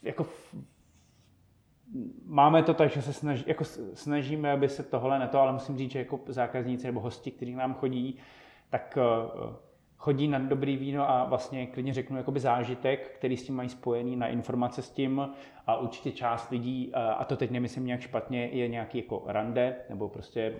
jako 0.02 0.26
máme 2.24 2.62
to 2.62 2.74
tak, 2.74 2.90
že 2.90 3.02
se 3.02 3.12
snaží, 3.12 3.44
jako 3.46 3.64
snažíme, 3.94 4.52
aby 4.52 4.68
se 4.68 4.82
tohle 4.82 5.18
neto, 5.18 5.40
ale 5.40 5.52
musím 5.52 5.78
říct, 5.78 5.90
že 5.90 5.98
jako 5.98 6.20
zákazníci 6.26 6.86
nebo 6.86 7.00
hosti, 7.00 7.30
kteří 7.30 7.54
nám 7.54 7.74
chodí, 7.74 8.18
tak 8.70 8.98
eh, 9.00 9.71
chodí 10.02 10.28
na 10.28 10.38
dobrý 10.38 10.76
víno 10.76 11.10
a 11.10 11.24
vlastně 11.24 11.66
klidně 11.66 11.94
řeknu 11.94 12.16
jakoby 12.16 12.40
zážitek, 12.40 13.14
který 13.18 13.36
s 13.36 13.46
tím 13.46 13.56
mají 13.56 13.68
spojený 13.68 14.16
na 14.16 14.28
informace 14.28 14.82
s 14.82 14.90
tím 14.90 15.30
a 15.66 15.76
určitě 15.76 16.12
část 16.12 16.50
lidí, 16.50 16.94
a 16.94 17.24
to 17.24 17.36
teď 17.36 17.50
nemyslím 17.50 17.86
nějak 17.86 18.00
špatně, 18.00 18.46
je 18.46 18.68
nějaký 18.68 18.98
jako 18.98 19.22
rande 19.26 19.76
nebo 19.88 20.08
prostě 20.08 20.54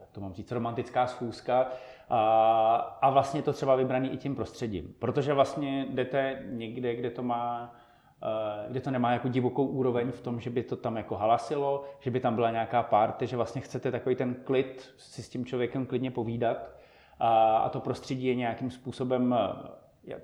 jak 0.00 0.10
to 0.12 0.20
mám 0.20 0.32
říct, 0.32 0.52
romantická 0.52 1.06
schůzka 1.06 1.68
a, 2.08 2.76
a 3.02 3.10
vlastně 3.10 3.42
to 3.42 3.52
třeba 3.52 3.76
vybraný 3.76 4.12
i 4.12 4.16
tím 4.16 4.34
prostředím. 4.34 4.94
Protože 4.98 5.32
vlastně 5.32 5.86
jdete 5.90 6.42
někde, 6.50 6.96
kde 6.96 7.10
to 7.10 7.22
má 7.22 7.74
kde 8.68 8.80
to 8.80 8.90
nemá 8.90 9.12
jako 9.12 9.28
divokou 9.28 9.66
úroveň 9.66 10.10
v 10.10 10.20
tom, 10.20 10.40
že 10.40 10.50
by 10.50 10.62
to 10.62 10.76
tam 10.76 10.96
jako 10.96 11.16
halasilo, 11.16 11.84
že 12.00 12.10
by 12.10 12.20
tam 12.20 12.34
byla 12.34 12.50
nějaká 12.50 12.82
party, 12.82 13.26
že 13.26 13.36
vlastně 13.36 13.60
chcete 13.60 13.90
takový 13.90 14.16
ten 14.16 14.34
klid 14.44 14.94
si 14.96 15.22
s 15.22 15.28
tím 15.28 15.46
člověkem 15.46 15.86
klidně 15.86 16.10
povídat 16.10 16.79
a 17.20 17.68
to 17.68 17.80
prostředí 17.80 18.26
je 18.26 18.34
nějakým 18.34 18.70
způsobem, 18.70 19.34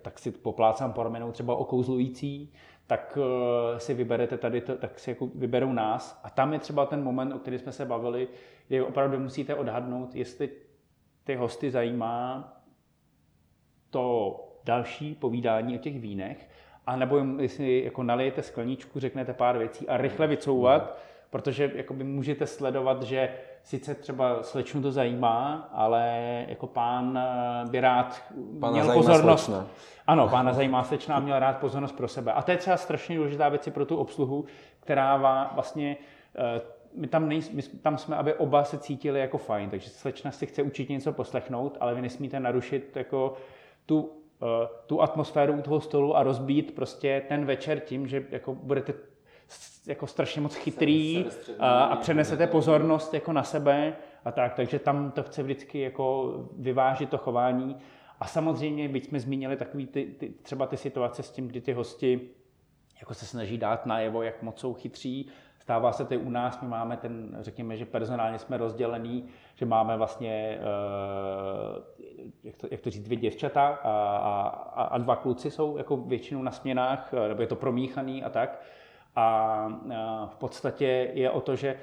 tak 0.02 0.18
si 0.18 0.31
poplácám 0.31 0.93
po 0.93 1.02
ramenou 1.02 1.32
třeba 1.32 1.56
okouzlující, 1.56 2.52
tak 2.86 3.18
eh, 3.20 3.81
si 3.81 3.94
vyberete 3.94 4.39
tady, 4.39 4.60
to, 4.60 4.77
tak 4.77 4.98
si 4.98 5.10
jako 5.10 5.27
vyberou 5.27 5.73
nás. 5.73 6.20
A 6.24 6.31
tam 6.31 6.52
je 6.52 6.59
třeba 6.59 6.86
ten 6.86 7.05
moment, 7.05 7.32
o 7.32 7.39
který 7.39 7.59
jsme 7.59 7.73
se 7.73 7.85
bavili, 7.85 8.28
kdy 8.68 8.82
opravdu 8.82 9.18
musíte 9.18 9.55
odhadnout, 9.55 10.14
jestli 10.14 10.51
ty 11.24 11.35
hosty 11.35 11.70
zajímá 11.70 12.52
to 13.90 14.36
další 14.64 15.14
povídání 15.14 15.77
o 15.77 15.78
těch 15.78 16.01
vínech, 16.01 16.48
anebo 16.86 17.18
jim 17.18 17.48
si 17.48 17.82
jako 17.85 18.02
nalijete 18.02 18.43
skleničku, 18.43 19.01
řeknete 19.01 19.35
pár 19.35 19.59
věcí 19.59 19.89
a 19.89 19.97
rychle 19.97 20.27
vycouvat, 20.27 20.98
protože 21.31 21.73
jakoby 21.74 22.05
můžete 22.05 22.47
sledovat, 22.47 23.03
že 23.03 23.28
sice 23.62 23.94
třeba 23.94 24.43
slečnu 24.43 24.82
to 24.82 24.93
zajímá, 24.93 25.69
ale 25.73 26.44
jako 26.48 26.66
pán 26.66 27.19
eh, 27.19 27.70
by 27.70 27.81
rád 27.81 28.23
Pána 28.61 28.73
měl 28.73 28.93
pozornost. 28.94 29.44
slečna. 29.44 29.66
Ano, 30.07 30.28
pána 30.28 30.53
zajímá 30.53 30.85
slečna 30.85 31.16
a 31.16 31.20
měl 31.20 31.39
rád 31.39 31.57
pozornost 31.59 31.93
pro 31.93 32.09
sebe. 32.09 32.32
A 32.32 32.43
to 32.43 32.51
je 32.51 32.57
třeba 32.57 32.77
strašně 32.77 33.16
důležitá 33.16 33.48
věc 33.48 33.69
pro 33.69 33.86
tu 33.86 33.97
obsluhu, 33.97 34.44
která 34.81 35.16
vá, 35.16 35.51
vlastně 35.55 35.97
eh, 36.39 36.61
my 36.94 37.07
tam, 37.07 37.28
nej, 37.28 37.40
my 37.53 37.62
tam 37.62 37.98
jsme, 37.98 38.16
aby 38.16 38.35
oba 38.35 38.65
se 38.65 38.78
cítili 38.78 39.20
jako 39.20 39.39
fajn, 39.39 39.70
takže 39.70 39.90
slečna 39.90 40.31
si 40.31 40.47
chce 40.47 40.62
učit 40.62 40.89
něco 40.89 41.12
poslechnout, 41.12 41.77
ale 41.81 41.94
vy 41.94 42.03
nesmíte 42.03 42.40
narušit 42.40 42.97
jako 42.97 43.35
tu, 43.86 44.12
eh, 44.43 44.69
tu 44.86 45.03
atmosféru 45.03 45.53
u 45.53 45.62
toho 45.62 45.81
stolu 45.81 46.16
a 46.16 46.23
rozbít 46.23 46.74
prostě 46.74 47.23
ten 47.28 47.44
večer 47.44 47.81
tím, 47.81 48.07
že 48.07 48.24
jako 48.31 48.55
budete 48.55 48.93
jako 49.86 50.06
strašně 50.06 50.40
moc 50.40 50.55
chytrý 50.55 51.24
a, 51.59 51.85
a 51.85 51.97
přenesete 51.97 52.47
pozornost 52.47 53.14
jako 53.14 53.32
na 53.32 53.43
sebe 53.43 53.97
a 54.24 54.32
tak, 54.32 54.55
takže 54.55 54.78
tam 54.78 55.10
to 55.10 55.23
chce 55.23 55.43
vždycky 55.43 55.81
jako 55.81 56.35
vyvážit 56.59 57.10
to 57.10 57.18
chování 57.18 57.77
a 58.20 58.27
samozřejmě, 58.27 58.89
byť 58.89 59.09
jsme 59.09 59.20
zmínili 59.20 59.56
takový 59.56 59.86
ty, 59.86 60.05
ty, 60.05 60.28
třeba 60.28 60.66
ty 60.66 60.77
situace 60.77 61.23
s 61.23 61.31
tím, 61.31 61.48
kdy 61.48 61.60
ty 61.60 61.73
hosti 61.73 62.20
jako 63.01 63.14
se 63.14 63.27
snaží 63.27 63.59
dát 63.59 63.86
najevo, 63.86 64.23
jak 64.23 64.43
moc 64.43 64.60
jsou 64.60 64.74
chytří. 64.74 65.28
Stává 65.59 65.93
se 65.93 66.05
to 66.05 66.14
i 66.14 66.16
u 66.16 66.31
nás, 66.31 66.60
my 66.60 66.68
máme 66.68 66.97
ten, 66.97 67.36
řekněme, 67.40 67.77
že 67.77 67.86
personálně 67.86 68.39
jsme 68.39 68.56
rozdělený, 68.56 69.28
že 69.55 69.66
máme 69.66 69.97
vlastně, 69.97 70.59
eh, 70.60 71.82
jak 72.44 72.56
to, 72.56 72.66
jak 72.70 72.81
to 72.81 72.90
říct, 72.90 73.05
dvě 73.05 73.16
děvčata 73.16 73.66
a, 73.66 73.90
a, 74.74 74.82
a 74.82 74.98
dva 74.98 75.16
kluci 75.16 75.51
jsou 75.51 75.77
jako 75.77 75.97
většinou 75.97 76.43
na 76.43 76.51
směnách, 76.51 77.14
eh, 77.14 77.28
nebo 77.28 77.43
je 77.43 77.48
to 77.48 77.56
promíchaný 77.56 78.24
a 78.24 78.31
tak. 78.31 78.62
A 79.16 79.68
eh, 79.90 79.94
v 80.26 80.36
podstatě 80.36 81.10
je 81.12 81.30
o 81.30 81.40
to, 81.40 81.56
že 81.56 81.68
eh, 81.68 81.76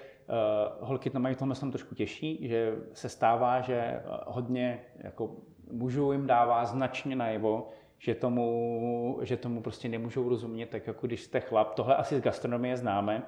holky 0.80 1.10
to 1.10 1.19
mají 1.19 1.35
v 1.35 1.38
tomhle 1.38 1.55
tom 1.55 1.72
trošku 1.72 1.95
těžší, 1.95 2.47
že 2.47 2.76
se 2.93 3.10
stává, 3.10 3.61
že 3.61 3.76
eh, 3.76 4.01
hodně 4.26 4.81
jako 4.97 5.35
mužů 5.72 6.11
jim 6.11 6.27
dává 6.27 6.65
značně 6.65 7.15
najevo, 7.15 7.69
že 7.99 8.15
tomu, 8.15 9.19
že 9.22 9.38
tomu 9.38 9.61
prostě 9.61 9.89
nemůžou 9.89 10.30
rozumět, 10.30 10.65
tak 10.65 10.88
jako 10.88 11.07
když 11.07 11.22
jste 11.22 11.39
chlap. 11.39 11.73
Tohle 11.73 11.95
asi 11.95 12.18
z 12.18 12.22
gastronomie 12.22 12.77
známe. 12.77 13.23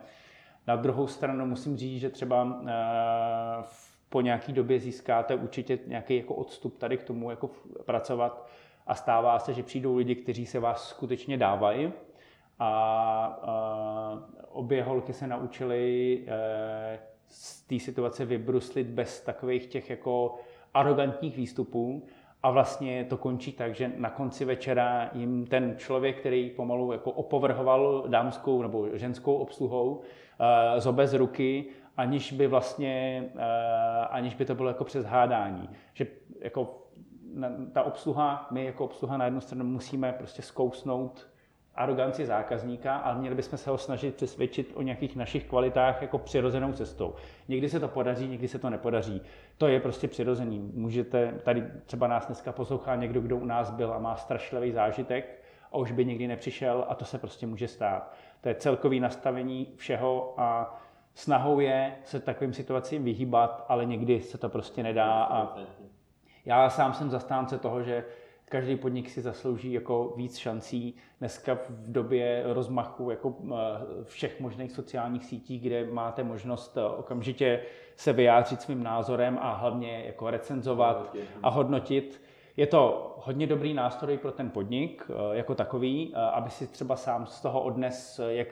Na 0.67 0.75
druhou 0.75 1.07
stranu 1.07 1.45
musím 1.45 1.77
říct, 1.77 2.01
že 2.01 2.09
třeba 2.09 2.61
po 4.09 4.21
nějaký 4.21 4.53
době 4.53 4.79
získáte 4.79 5.35
určitě 5.35 5.79
nějaký 5.87 6.17
jako 6.17 6.35
odstup 6.35 6.77
tady 6.77 6.97
k 6.97 7.03
tomu 7.03 7.29
jako 7.29 7.49
pracovat 7.85 8.47
a 8.87 8.95
stává 8.95 9.39
se, 9.39 9.53
že 9.53 9.63
přijdou 9.63 9.95
lidi, 9.95 10.15
kteří 10.15 10.45
se 10.45 10.59
vás 10.59 10.89
skutečně 10.89 11.37
dávají 11.37 11.93
a 12.59 13.39
eh, 13.43 14.43
obě 14.51 14.83
holky 14.83 15.13
se 15.13 15.27
naučily 15.27 16.19
eh, 16.27 16.99
z 17.27 17.61
té 17.61 17.79
situace 17.79 18.25
vybruslit 18.25 18.87
bez 18.87 19.21
takových 19.21 19.65
těch 19.65 19.89
jako 19.89 20.35
arrogantních 20.73 21.37
výstupů 21.37 22.07
a 22.45 22.51
vlastně 22.51 23.05
to 23.09 23.17
končí 23.17 23.51
tak, 23.51 23.75
že 23.75 23.91
na 23.97 24.09
konci 24.09 24.45
večera 24.45 25.09
jim 25.13 25.45
ten 25.45 25.75
člověk, 25.77 26.19
který 26.19 26.49
pomalu 26.49 26.91
jako 26.91 27.11
opovrhoval 27.11 28.05
dámskou 28.07 28.61
nebo 28.61 28.97
ženskou 28.97 29.35
obsluhou, 29.35 30.01
eh, 30.39 30.81
zobe 30.81 31.07
z 31.07 31.13
ruky, 31.13 31.65
aniž 31.97 32.33
by 32.33 32.47
vlastně, 32.47 33.23
eh, 33.35 34.07
aniž 34.09 34.35
by 34.35 34.45
to 34.45 34.55
bylo 34.55 34.69
jako 34.69 34.83
přes 34.83 35.05
hádání. 35.05 35.69
Že 35.93 36.07
jako 36.39 36.81
ta 37.73 37.83
obsluha, 37.83 38.47
my 38.51 38.65
jako 38.65 38.85
obsluha 38.85 39.17
na 39.17 39.25
jednu 39.25 39.41
stranu 39.41 39.65
musíme 39.65 40.13
prostě 40.13 40.41
zkousnout 40.41 41.27
aroganci 41.75 42.25
zákazníka, 42.25 42.95
ale 42.95 43.19
měli 43.19 43.35
bychom 43.35 43.57
se 43.57 43.69
ho 43.69 43.77
snažit 43.77 44.15
přesvědčit 44.15 44.71
o 44.75 44.81
nějakých 44.81 45.15
našich 45.15 45.43
kvalitách 45.43 46.01
jako 46.01 46.17
přirozenou 46.17 46.73
cestou. 46.73 47.15
Někdy 47.47 47.69
se 47.69 47.79
to 47.79 47.87
podaří, 47.87 48.27
někdy 48.27 48.47
se 48.47 48.59
to 48.59 48.69
nepodaří. 48.69 49.21
To 49.57 49.67
je 49.67 49.79
prostě 49.79 50.07
přirozený. 50.07 50.71
Můžete, 50.73 51.33
tady 51.43 51.63
třeba 51.85 52.07
nás 52.07 52.25
dneska 52.25 52.51
poslouchá 52.51 52.95
někdo, 52.95 53.21
kdo 53.21 53.37
u 53.37 53.45
nás 53.45 53.71
byl 53.71 53.93
a 53.93 53.99
má 53.99 54.15
strašlivý 54.15 54.71
zážitek 54.71 55.43
a 55.71 55.77
už 55.77 55.91
by 55.91 56.05
nikdy 56.05 56.27
nepřišel 56.27 56.85
a 56.89 56.95
to 56.95 57.05
se 57.05 57.17
prostě 57.17 57.47
může 57.47 57.67
stát. 57.67 58.13
To 58.41 58.49
je 58.49 58.55
celkový 58.55 58.99
nastavení 58.99 59.67
všeho 59.75 60.33
a 60.37 60.79
snahou 61.13 61.59
je 61.59 61.95
se 62.03 62.19
takovým 62.19 62.53
situacím 62.53 63.03
vyhýbat, 63.03 63.65
ale 63.67 63.85
někdy 63.85 64.21
se 64.21 64.37
to 64.37 64.49
prostě 64.49 64.83
nedá 64.83 65.23
a 65.23 65.57
já 66.45 66.69
sám 66.69 66.93
jsem 66.93 67.09
zastánce 67.09 67.57
toho, 67.57 67.83
že 67.83 68.05
každý 68.49 68.75
podnik 68.75 69.09
si 69.09 69.21
zaslouží 69.21 69.73
jako 69.73 70.13
víc 70.17 70.37
šancí. 70.37 70.95
Dneska 71.19 71.55
v 71.69 71.91
době 71.91 72.43
rozmachu 72.45 73.09
jako 73.09 73.35
eh, 73.43 73.55
všech 74.03 74.39
možných 74.39 74.71
sociálních 74.71 75.25
sítí, 75.25 75.59
kde 75.59 75.85
máte 75.85 76.23
možnost 76.23 76.77
eh, 76.77 76.83
okamžitě 76.83 77.61
se 77.95 78.13
vyjádřit 78.13 78.61
svým 78.61 78.83
názorem 78.83 79.39
a 79.41 79.53
hlavně 79.53 80.03
jako 80.05 80.29
recenzovat 80.29 81.15
a 81.43 81.49
hodnotit. 81.49 82.21
Je 82.57 82.67
to 82.67 83.15
hodně 83.19 83.47
dobrý 83.47 83.73
nástroj 83.73 84.17
pro 84.17 84.31
ten 84.31 84.49
podnik 84.49 85.07
eh, 85.09 85.37
jako 85.37 85.55
takový, 85.55 86.15
aby 86.15 86.49
si 86.49 86.67
třeba 86.67 86.95
sám 86.95 87.25
z 87.25 87.41
toho 87.41 87.61
odnes, 87.61 88.21
jak, 88.27 88.47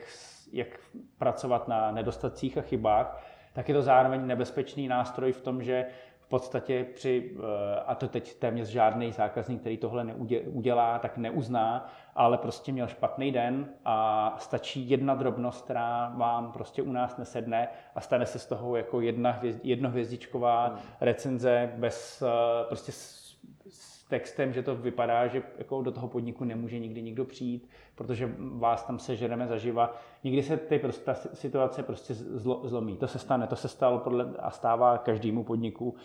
jak 0.51 0.79
pracovat 1.17 1.67
na 1.67 1.91
nedostacích 1.91 2.57
a 2.57 2.61
chybách, 2.61 3.23
tak 3.53 3.69
je 3.69 3.75
to 3.75 3.81
zároveň 3.81 4.27
nebezpečný 4.27 4.87
nástroj 4.87 5.31
v 5.31 5.41
tom, 5.41 5.63
že 5.63 5.85
podstatě 6.33 6.85
při, 6.93 7.31
eh, 7.35 7.79
a 7.85 7.95
to 7.95 8.07
teď 8.07 8.33
téměř 8.33 8.67
žádný 8.67 9.11
zákazník, 9.11 9.59
který 9.59 9.77
tohle 9.77 10.03
neudělá, 10.03 10.99
tak 10.99 11.17
neuzná, 11.17 11.89
ale 12.15 12.37
prostě 12.37 12.71
měl 12.71 12.87
špatný 12.87 13.31
den 13.31 13.69
a 13.85 14.35
stačí 14.39 14.89
jedna 14.89 15.15
drobnost, 15.15 15.63
která 15.63 16.13
vám 16.15 16.51
prostě 16.51 16.81
u 16.81 16.91
nás 16.91 17.17
nesedne 17.17 17.67
a 17.95 18.01
stane 18.01 18.25
se 18.25 18.39
z 18.39 18.45
toho 18.45 18.75
jako 18.75 19.01
jedna 19.01 19.31
hvězd, 19.31 19.59
jednohvězdičková 19.63 20.75
recenze 21.01 21.73
bez 21.77 22.21
eh, 22.21 22.65
prostě 22.67 22.91
s, 22.91 23.37
s 23.69 24.03
textem, 24.03 24.53
že 24.53 24.63
to 24.63 24.75
vypadá, 24.75 25.27
že 25.27 25.43
jako 25.57 25.81
do 25.81 25.91
toho 25.91 26.07
podniku 26.07 26.43
nemůže 26.43 26.79
nikdy 26.79 27.01
nikdo 27.01 27.25
přijít, 27.25 27.69
protože 27.95 28.35
vás 28.37 28.83
tam 28.83 28.99
sežereme 28.99 29.47
zaživa. 29.47 29.95
Nikdy 30.23 30.43
se 30.43 30.57
ty 30.57 30.79
prostě, 30.79 31.03
ta 31.05 31.13
situace 31.13 31.83
prostě 31.83 32.13
zlo, 32.13 32.61
zlomí. 32.63 32.97
To 32.97 33.07
se 33.07 33.19
stane, 33.19 33.47
to 33.47 33.55
se 33.55 33.67
stalo 33.67 33.99
podle, 33.99 34.33
a 34.39 34.51
stává 34.51 34.97
každému 34.97 35.43
podniku. 35.43 35.95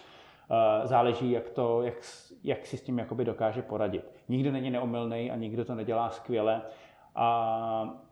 Eh, 0.51 0.87
Záleží, 0.87 1.31
jak, 1.31 1.51
to, 1.51 1.83
jak, 1.83 1.95
jak 2.45 2.67
si 2.67 2.77
s 2.77 2.83
tím 2.83 2.99
jakoby 2.99 3.25
dokáže 3.25 3.63
poradit. 3.63 4.11
Nikdo 4.29 4.53
není 4.53 4.71
neomylný 4.71 5.31
a 5.31 5.37
nikdo 5.37 5.65
to 5.65 5.75
nedělá 5.75 6.11
skvěle. 6.11 6.63
A 7.15 8.05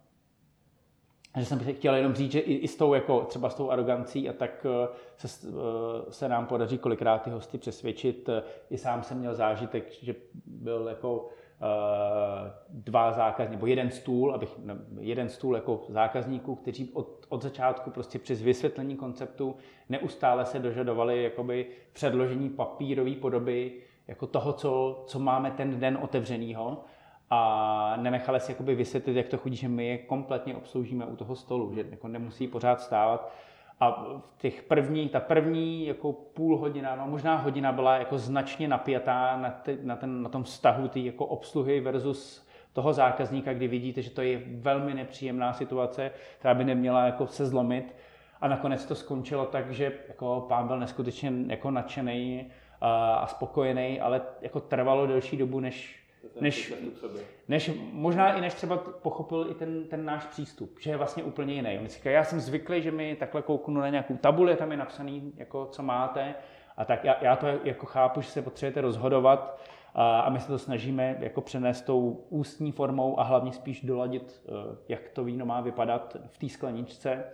že 1.36 1.44
jsem 1.44 1.58
chtěl 1.58 1.94
jenom 1.94 2.14
říct, 2.14 2.32
že 2.32 2.40
i, 2.40 2.54
i 2.54 2.68
s 2.68 2.76
tou, 2.76 2.94
jako, 2.94 3.20
třeba 3.20 3.50
s 3.50 3.54
tou 3.54 3.70
arogancí 3.70 4.28
a 4.28 4.32
tak 4.32 4.66
eh, 4.66 4.88
se, 5.16 5.48
eh, 5.48 6.12
se 6.12 6.28
nám 6.28 6.46
podaří 6.46 6.78
kolikrát 6.78 7.22
ty 7.22 7.30
hosty 7.30 7.58
přesvědčit. 7.58 8.28
I 8.70 8.78
sám 8.78 9.02
jsem 9.02 9.18
měl 9.18 9.34
zážitek, 9.34 9.92
že 9.92 10.14
byl 10.46 10.88
jako 10.88 11.28
dva 12.68 13.12
zákazníky, 13.12 13.56
nebo 13.56 13.66
jeden 13.66 13.90
stůl, 13.90 14.34
abych, 14.34 14.58
jeden 15.00 15.28
stůl 15.28 15.54
jako 15.54 15.84
zákazníků, 15.88 16.54
kteří 16.54 16.90
od, 16.92 17.26
od 17.28 17.42
začátku 17.42 17.90
prostě 17.90 18.18
přes 18.18 18.42
vysvětlení 18.42 18.96
konceptu 18.96 19.56
neustále 19.88 20.46
se 20.46 20.58
dožadovali 20.58 21.22
jakoby 21.22 21.66
předložení 21.92 22.50
papírové 22.50 23.10
podoby 23.10 23.72
jako 24.08 24.26
toho, 24.26 24.52
co, 24.52 25.04
co 25.06 25.18
máme 25.18 25.50
ten 25.50 25.80
den 25.80 25.98
otevřenýho 26.02 26.84
a 27.30 27.96
nenechali 27.96 28.40
si 28.40 28.52
jakoby 28.52 28.74
vysvětlit, 28.74 29.16
jak 29.16 29.28
to 29.28 29.38
chodí, 29.38 29.56
že 29.56 29.68
my 29.68 29.86
je 29.86 29.98
kompletně 29.98 30.56
obsloužíme 30.56 31.06
u 31.06 31.16
toho 31.16 31.36
stolu, 31.36 31.74
že 31.74 31.84
jako 31.90 32.08
nemusí 32.08 32.48
pořád 32.48 32.80
stávat. 32.80 33.32
A 33.80 33.90
v 34.36 34.38
těch 34.38 34.62
první, 34.62 35.08
ta 35.08 35.20
první 35.20 35.86
jako 35.86 36.12
půl 36.12 36.58
hodina, 36.58 36.96
no 36.96 37.06
možná 37.06 37.36
hodina 37.36 37.72
byla 37.72 37.96
jako 37.96 38.18
značně 38.18 38.68
napjatá 38.68 39.36
na, 39.36 39.50
ty, 39.50 39.78
na, 39.82 39.96
ten, 39.96 40.22
na 40.22 40.28
tom 40.28 40.42
vztahu 40.42 40.88
té 40.88 41.00
jako 41.00 41.26
obsluhy 41.26 41.80
versus 41.80 42.46
toho 42.72 42.92
zákazníka, 42.92 43.54
kdy 43.54 43.68
vidíte, 43.68 44.02
že 44.02 44.10
to 44.10 44.22
je 44.22 44.42
velmi 44.46 44.94
nepříjemná 44.94 45.52
situace, 45.52 46.10
která 46.38 46.54
by 46.54 46.64
neměla 46.64 47.06
jako 47.06 47.26
se 47.26 47.46
zlomit. 47.46 47.96
A 48.40 48.48
nakonec 48.48 48.86
to 48.86 48.94
skončilo 48.94 49.46
tak, 49.46 49.70
že 49.70 49.92
jako 50.08 50.46
pán 50.48 50.66
byl 50.66 50.78
neskutečně 50.78 51.32
jako 51.46 51.70
nadšený 51.70 52.46
a, 52.80 53.14
a 53.14 53.26
spokojený, 53.26 54.00
ale 54.00 54.20
jako 54.40 54.60
trvalo 54.60 55.06
delší 55.06 55.36
dobu, 55.36 55.60
než 55.60 56.05
než, 56.40 56.74
než, 57.48 57.70
možná 57.92 58.32
i 58.34 58.40
než 58.40 58.54
třeba 58.54 58.76
pochopil 58.76 59.46
i 59.50 59.54
ten, 59.54 59.84
ten 59.84 60.04
náš 60.04 60.26
přístup, 60.26 60.78
že 60.80 60.90
je 60.90 60.96
vlastně 60.96 61.22
úplně 61.22 61.54
jiný. 61.54 61.78
On 61.80 61.88
říká, 61.88 62.10
já 62.10 62.24
jsem 62.24 62.40
zvyklý, 62.40 62.82
že 62.82 62.90
mi 62.90 63.16
takhle 63.16 63.42
kouknu 63.42 63.80
na 63.80 63.88
nějakou 63.88 64.16
tabuli, 64.16 64.56
tam 64.56 64.70
je 64.70 64.76
napsaný, 64.76 65.32
jako, 65.36 65.66
co 65.66 65.82
máte, 65.82 66.34
a 66.76 66.84
tak 66.84 67.04
já, 67.04 67.16
já 67.24 67.36
to 67.36 67.46
jako 67.64 67.86
chápu, 67.86 68.20
že 68.20 68.28
se 68.28 68.42
potřebujete 68.42 68.80
rozhodovat 68.80 69.60
a, 69.94 70.20
a 70.20 70.30
my 70.30 70.40
se 70.40 70.46
to 70.46 70.58
snažíme 70.58 71.16
jako 71.20 71.40
přenést 71.40 71.82
tou 71.82 72.24
ústní 72.28 72.72
formou 72.72 73.20
a 73.20 73.22
hlavně 73.22 73.52
spíš 73.52 73.80
doladit, 73.80 74.42
eh, 74.48 74.76
jak 74.88 75.08
to 75.08 75.24
víno 75.24 75.46
má 75.46 75.60
vypadat 75.60 76.16
v 76.26 76.38
té 76.38 76.48
skleničce, 76.48 77.24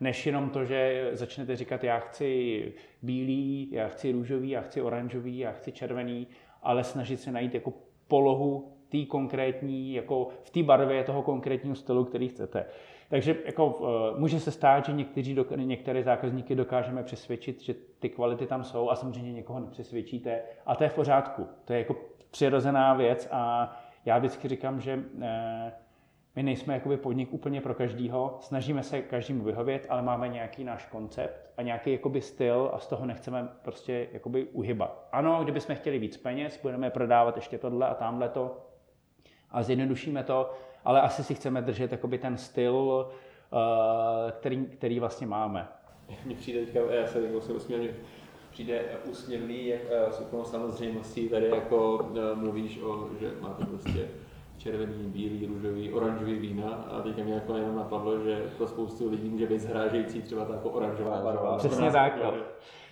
než 0.00 0.26
jenom 0.26 0.50
to, 0.50 0.64
že 0.64 1.10
začnete 1.12 1.56
říkat, 1.56 1.84
já 1.84 1.98
chci 1.98 2.72
bílý, 3.02 3.68
já 3.72 3.88
chci 3.88 4.12
růžový, 4.12 4.50
já 4.50 4.60
chci 4.60 4.82
oranžový, 4.82 5.38
já 5.38 5.52
chci 5.52 5.72
červený, 5.72 6.26
ale 6.62 6.84
snažit 6.84 7.20
se 7.20 7.32
najít 7.32 7.54
jako 7.54 7.72
polohu 8.12 8.72
té 8.88 9.04
konkrétní, 9.04 9.94
jako 9.94 10.28
v 10.42 10.50
té 10.50 10.62
barvě 10.62 11.04
toho 11.04 11.22
konkrétního 11.22 11.76
stylu, 11.76 12.04
který 12.04 12.28
chcete. 12.28 12.64
Takže 13.08 13.36
jako, 13.44 13.66
uh, 13.66 14.20
může 14.20 14.40
se 14.40 14.50
stát, 14.50 14.86
že 14.86 14.92
někteří, 14.92 15.36
některé 15.56 16.02
zákazníky 16.02 16.54
dokážeme 16.54 17.02
přesvědčit, 17.02 17.62
že 17.62 17.74
ty 17.98 18.08
kvality 18.08 18.46
tam 18.46 18.64
jsou 18.64 18.90
a 18.90 18.96
samozřejmě 18.96 19.32
někoho 19.32 19.60
nepřesvědčíte 19.60 20.42
a 20.66 20.74
to 20.76 20.84
je 20.84 20.90
v 20.90 20.94
pořádku. 20.94 21.46
To 21.64 21.72
je 21.72 21.78
jako 21.78 21.96
přirozená 22.30 22.94
věc 22.94 23.28
a 23.30 23.72
já 24.04 24.18
vždycky 24.18 24.48
říkám, 24.48 24.80
že 24.80 24.96
uh, 24.96 25.22
my 26.36 26.42
nejsme 26.42 26.74
jakoby 26.74 26.96
podnik 26.96 27.32
úplně 27.32 27.60
pro 27.60 27.74
každýho, 27.74 28.38
snažíme 28.40 28.82
se 28.82 29.02
každému 29.02 29.44
vyhovět, 29.44 29.86
ale 29.88 30.02
máme 30.02 30.28
nějaký 30.28 30.64
náš 30.64 30.86
koncept 30.86 31.50
a 31.56 31.62
nějaký 31.62 31.92
jakoby 31.92 32.20
styl 32.20 32.70
a 32.72 32.78
z 32.78 32.86
toho 32.86 33.06
nechceme 33.06 33.48
prostě 33.62 34.08
jakoby 34.12 34.44
uhybat. 34.44 35.08
Ano, 35.12 35.40
kdybychom 35.42 35.76
chtěli 35.76 35.98
víc 35.98 36.16
peněz, 36.16 36.60
budeme 36.62 36.90
prodávat 36.90 37.36
ještě 37.36 37.58
tohle 37.58 37.88
a 37.88 37.94
tamhle 37.94 38.28
to 38.28 38.66
a 39.50 39.62
zjednodušíme 39.62 40.24
to, 40.24 40.50
ale 40.84 41.00
asi 41.00 41.24
si 41.24 41.34
chceme 41.34 41.62
držet 41.62 41.92
jakoby 41.92 42.18
ten 42.18 42.36
styl, 42.36 43.08
eh, 43.52 44.32
který, 44.32 44.66
který 44.66 45.00
vlastně 45.00 45.26
máme. 45.26 45.68
Mně 46.24 46.34
přijde 46.34 46.60
teďka, 46.60 46.80
já 46.90 47.06
se 47.06 47.26
jako 47.26 47.40
se 47.40 47.52
usměl, 47.52 47.80
přijde 48.50 48.82
úsměvný, 49.10 49.66
jak 49.66 49.80
s 50.10 50.20
úplnou 50.20 50.44
samozřejmostí 50.44 51.28
tady 51.28 51.48
jako 51.48 52.10
eh, 52.16 52.34
mluvíš 52.34 52.82
o, 52.82 53.08
že 53.20 53.30
máte 53.40 53.64
prostě 53.64 54.08
červený, 54.62 55.04
bílý, 55.06 55.46
růžový, 55.46 55.92
oranžový 55.92 56.34
vína 56.34 56.84
a 56.90 57.00
teďka 57.00 57.22
mě 57.22 57.34
jako 57.34 57.56
jenom 57.56 57.76
napadlo, 57.76 58.18
že 58.18 58.42
pro 58.56 58.66
spoustu 58.66 59.10
lidí 59.10 59.28
může 59.28 59.46
být 59.46 59.60
zhrážející 59.60 60.22
třeba 60.22 60.44
ta 60.44 60.54
jako 60.54 60.70
oranžová 60.70 61.20
barva. 61.22 61.56
Přesně 61.56 61.90
tak. 61.90 62.18
Jo. 62.24 62.34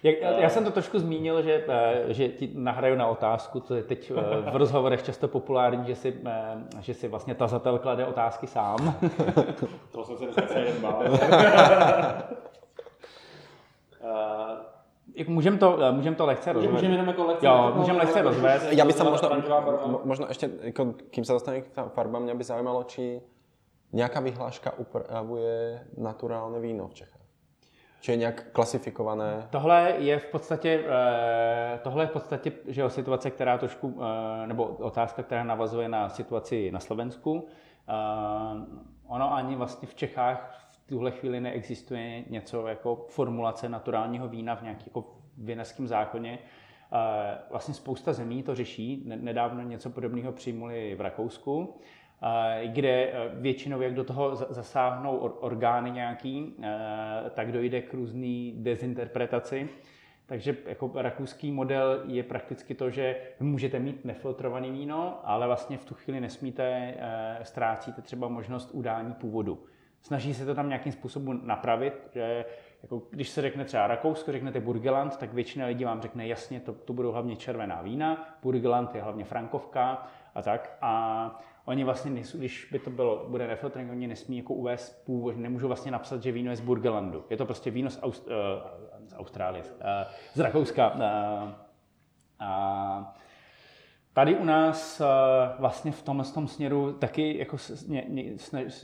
Jak, 0.03 0.17
já 0.39 0.49
jsem 0.49 0.65
to 0.65 0.71
trošku 0.71 0.99
zmínil, 0.99 1.43
že, 1.43 1.65
eh, 1.69 2.05
že 2.09 2.29
ti 2.29 2.51
nahraju 2.55 2.97
na 2.97 3.07
otázku, 3.07 3.61
to 3.61 3.75
je 3.75 3.83
teď 3.83 4.13
eh, 4.17 4.51
v 4.51 4.57
rozhovorech 4.57 5.03
často 5.03 5.29
populární, 5.29 5.87
že 5.87 5.95
si, 5.95 6.21
eh, 6.27 6.57
že 6.81 6.95
si 6.95 7.09
vlastně 7.09 7.35
tazatel 7.35 7.79
klade 7.79 8.07
otázky 8.07 8.47
sám. 8.47 8.95
to 9.93 10.05
jsem 10.05 10.17
se 10.17 10.25
dneska 10.25 10.59
jen 10.59 10.75
bál. 15.17 15.35
Můžeme 15.35 15.59
to, 15.59 15.79
můžem 15.93 16.15
to 16.15 16.27
lehce 16.27 16.53
rozvést. 16.53 16.73
Můžeme 16.73 16.95
jenom 16.95 17.09
jako 17.09 17.25
lehce, 17.25 17.47
jo, 17.47 17.73
můžeme 17.77 17.99
lehce 17.99 18.23
rozvést. 18.23 18.67
Já 18.71 18.85
bych 18.85 18.95
se 18.95 19.05
možno, 19.05 19.31
možno 20.05 20.27
ještě, 20.29 20.51
jako, 20.61 20.95
kým 21.11 21.25
se 21.25 21.33
dostane 21.33 21.61
k 21.61 21.89
farbám, 21.89 22.23
mě 22.23 22.35
by 22.35 22.45
zajímalo, 22.45 22.85
či 22.85 23.23
nějaká 23.93 24.21
vyhláška 24.21 24.79
upravuje 24.79 25.87
naturální 25.97 26.61
víno 26.61 26.89
v 26.89 26.95
Čechách. 26.95 27.21
Či 28.01 28.13
je 28.13 28.17
nějak 28.17 28.53
klasifikované? 28.53 29.47
Tohle 29.51 29.95
je 29.99 30.19
v 30.19 30.27
podstatě, 30.27 30.85
eh, 30.89 31.79
tohle 31.83 32.03
je 32.03 32.07
v 32.09 32.11
podstatě 32.11 32.53
že 32.69 32.81
jo, 32.81 32.91
situace, 32.91 33.31
která 33.31 33.59
trošku, 33.59 34.01
eh, 34.03 34.47
nebo 34.47 34.65
otázka, 34.65 35.23
která 35.23 35.45
navazuje 35.45 35.89
na 35.89 36.09
situaci 36.09 36.71
na 36.71 36.81
Slovensku. 36.81 37.47
Eh, 37.89 37.93
ono 39.07 39.35
ani 39.35 39.57
vlastně 39.57 39.89
v 39.89 39.95
Čechách 39.95 40.60
tuhle 40.91 41.11
chvíli 41.11 41.41
neexistuje 41.41 42.25
něco 42.31 42.67
jako 42.67 43.07
formulace 43.09 43.69
naturálního 43.69 44.29
vína 44.29 44.57
v 44.57 44.63
nějakém 44.63 44.87
jako 44.87 45.17
věneckém 45.39 45.87
zákoně. 45.87 46.39
Vlastně 47.51 47.75
spousta 47.75 48.13
zemí 48.13 48.43
to 48.43 48.55
řeší. 48.55 49.03
Nedávno 49.07 49.63
něco 49.63 49.91
podobného 49.91 50.33
přijmuli 50.33 50.95
v 50.95 51.01
Rakousku 51.01 51.75
kde 52.67 52.89
eh, 52.89 53.31
většinou, 53.35 53.81
jak 53.81 53.95
do 53.95 54.05
toho 54.05 54.37
zasáhnou 54.37 55.17
orgány 55.17 55.91
nějaký, 55.91 56.55
eh, 56.63 57.31
tak 57.31 57.53
dojde 57.53 57.83
k 57.83 57.95
různé 57.95 58.53
dezinterpretaci. 58.55 59.69
Takže 60.27 60.57
jako 60.67 60.91
rakouský 60.95 61.53
model 61.53 62.03
je 62.07 62.23
prakticky 62.23 62.75
to, 62.75 62.91
že 62.91 63.17
můžete 63.41 63.79
mít 63.79 64.05
nefiltrovaný 64.05 64.71
víno, 64.71 65.21
ale 65.25 65.47
vlastně 65.47 65.79
v 65.79 65.85
tu 65.85 65.95
chvíli 65.95 66.21
nesmíte, 66.21 66.95
eh, 66.99 67.39
ztrácíte 67.43 68.03
třeba 68.03 68.29
možnost 68.29 68.71
udání 68.73 69.15
původu. 69.15 69.65
Snaží 70.03 70.35
se 70.35 70.47
to 70.47 70.55
tam 70.55 70.69
nějakým 70.69 70.93
způsobem 70.93 71.41
napravit, 71.45 72.09
že 72.15 72.45
jako 72.83 73.03
když 73.11 73.29
se 73.29 73.43
řekne 73.43 73.65
třeba 73.65 73.87
Rakousko, 73.87 74.33
řeknete 74.33 74.61
Burgeland, 74.61 75.17
tak 75.17 75.33
většina 75.33 75.67
lidí 75.67 75.85
vám 75.85 76.03
řekne 76.03 76.27
jasně, 76.27 76.61
to, 76.61 76.73
to 76.73 76.93
budou 76.93 77.13
hlavně 77.13 77.37
červená 77.37 77.83
vína, 77.83 78.39
Burgeland 78.43 78.95
je 78.95 79.03
hlavně 79.03 79.25
frankovka 79.25 80.07
a 80.35 80.43
tak. 80.43 80.77
A 80.81 81.41
oni 81.65 81.85
vlastně 81.85 82.11
nejsou, 82.11 82.39
když 82.39 82.69
by 82.73 82.79
to 82.79 82.91
bylo, 82.91 83.27
bude 83.29 83.47
refiltering, 83.47 83.91
oni 83.91 84.07
nesmí 84.07 84.37
jako 84.37 84.55
uvést 84.55 85.05
původ, 85.05 85.37
nemůžou 85.37 85.67
vlastně 85.67 85.93
napsat, 85.93 86.23
že 86.23 86.33
víno 86.33 86.51
je 86.51 86.57
z 86.57 86.61
Burgelandu. 86.61 87.25
Je 87.31 87.37
to 87.37 87.47
prostě 87.47 87.71
víno 87.71 87.91
z, 87.91 88.03
Aust, 88.03 88.27
uh, 88.27 88.33
z 89.09 89.15
Austrálie, 89.15 89.65
uh, 89.65 89.71
z 90.35 90.41
Rakouska. 90.41 90.95
Uh, 90.95 91.01
uh, 92.41 93.05
Tady 94.13 94.37
u 94.37 94.45
nás 94.45 95.01
uh, 95.01 95.07
vlastně 95.61 95.93
v 95.93 96.03
tomhle 96.03 96.25
tom 96.25 96.49
směru 96.49 96.93
taky 96.93 97.39
jako, 97.39 97.57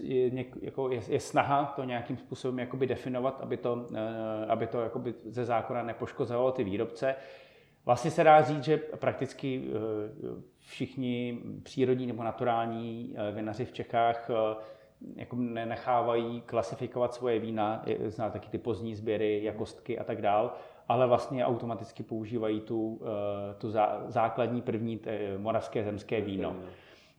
je, 0.03 0.45
jako 0.63 0.91
je, 0.91 1.01
je 1.09 1.21
snaha 1.21 1.73
to 1.77 1.85
nějakým 1.85 2.17
způsobem 2.17 2.69
definovat, 2.87 3.41
aby 3.41 3.57
to, 3.57 3.75
uh, 3.75 3.99
aby 4.49 4.67
to 4.67 4.79
ze 5.25 5.45
zákona 5.45 5.83
nepoškozovalo 5.83 6.53
ty 6.53 6.65
výrobce. 6.65 7.15
Vlastně 7.85 8.11
se 8.11 8.25
dá 8.25 8.43
říct, 8.43 8.65
že 8.65 8.77
prakticky 8.77 9.59
uh, 9.69 10.43
všichni 10.59 11.39
přírodní 11.63 12.07
nebo 12.07 12.23
naturální 12.23 13.15
vinaři 13.33 13.65
v 13.65 13.73
Čechách 13.73 14.31
jako 15.17 15.37
nenechávají 15.37 16.41
klasifikovat 16.41 17.15
svoje 17.15 17.39
vína, 17.39 17.85
zná 18.07 18.31
taky 18.31 18.49
ty 18.49 18.59
pozdní 18.59 18.95
sběry, 18.95 19.45
jakostky 19.45 19.99
a 19.99 20.05
tak 20.05 20.23
dál, 20.23 20.55
ale 20.89 21.07
vlastně 21.07 21.47
automaticky 21.47 22.03
používají 22.03 22.61
tu, 22.61 23.01
eh, 23.03 23.55
tu 23.55 23.73
základní 24.09 24.63
první 24.63 25.01
moravské 25.39 25.85
zemské 25.85 26.21
víno. 26.21 26.57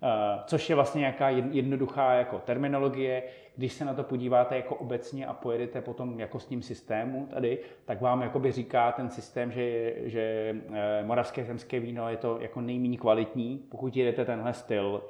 Eh, 0.03 0.39
což 0.45 0.69
je 0.69 0.75
vlastně 0.75 0.99
nějaká 0.99 1.29
jednoduchá 1.29 2.13
jako 2.13 2.39
terminologie. 2.39 3.23
Když 3.55 3.73
se 3.73 3.85
na 3.85 3.93
to 3.93 4.03
podíváte 4.03 4.55
jako 4.55 4.75
obecně 4.75 5.25
a 5.25 5.33
pojedete 5.33 5.81
potom 5.81 6.19
jako 6.19 6.39
s 6.39 6.45
tím 6.45 6.61
systému 6.61 7.27
tady, 7.33 7.59
tak 7.85 8.01
vám 8.01 8.21
jakoby 8.21 8.51
říká 8.51 8.91
ten 8.91 9.09
systém, 9.09 9.51
že, 9.51 9.93
že 10.03 10.55
eh, 10.73 11.03
moravské 11.03 11.45
zemské 11.45 11.79
víno 11.79 12.09
je 12.09 12.17
to 12.17 12.37
jako 12.41 12.61
nejméně 12.61 12.97
kvalitní, 12.97 13.57
pokud 13.69 13.95
jedete 13.97 14.25
tenhle 14.25 14.53
styl. 14.53 15.03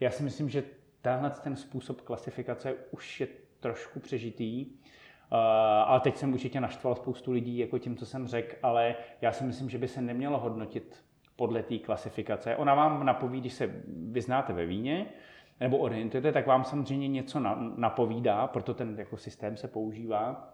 Já 0.00 0.10
si 0.10 0.22
myslím, 0.22 0.48
že 0.48 0.64
tenhle 1.02 1.30
ten 1.30 1.56
způsob 1.56 2.00
klasifikace 2.00 2.74
už 2.90 3.20
je 3.20 3.26
trošku 3.60 4.00
přežitý. 4.00 4.66
Uh, 5.34 5.40
ale 5.90 6.00
teď 6.00 6.16
jsem 6.16 6.32
určitě 6.32 6.60
naštval 6.60 6.94
spoustu 6.94 7.32
lidí 7.32 7.58
jako 7.58 7.78
tím, 7.78 7.96
co 7.96 8.06
jsem 8.06 8.26
řekl, 8.26 8.56
ale 8.62 8.94
já 9.20 9.32
si 9.32 9.44
myslím, 9.44 9.70
že 9.70 9.78
by 9.78 9.88
se 9.88 10.02
nemělo 10.02 10.38
hodnotit 10.38 11.04
podle 11.36 11.62
té 11.62 11.78
klasifikace. 11.78 12.56
Ona 12.56 12.74
vám 12.74 13.06
napoví, 13.06 13.40
když 13.40 13.52
se 13.52 13.70
vyznáte 13.86 14.52
ve 14.52 14.66
víně, 14.66 15.06
nebo 15.60 15.78
orientujete, 15.78 16.32
tak 16.32 16.46
vám 16.46 16.64
samozřejmě 16.64 17.08
něco 17.08 17.40
napovídá, 17.76 18.46
proto 18.46 18.74
ten 18.74 18.94
jako 18.98 19.16
systém 19.16 19.56
se 19.56 19.68
používá. 19.68 20.48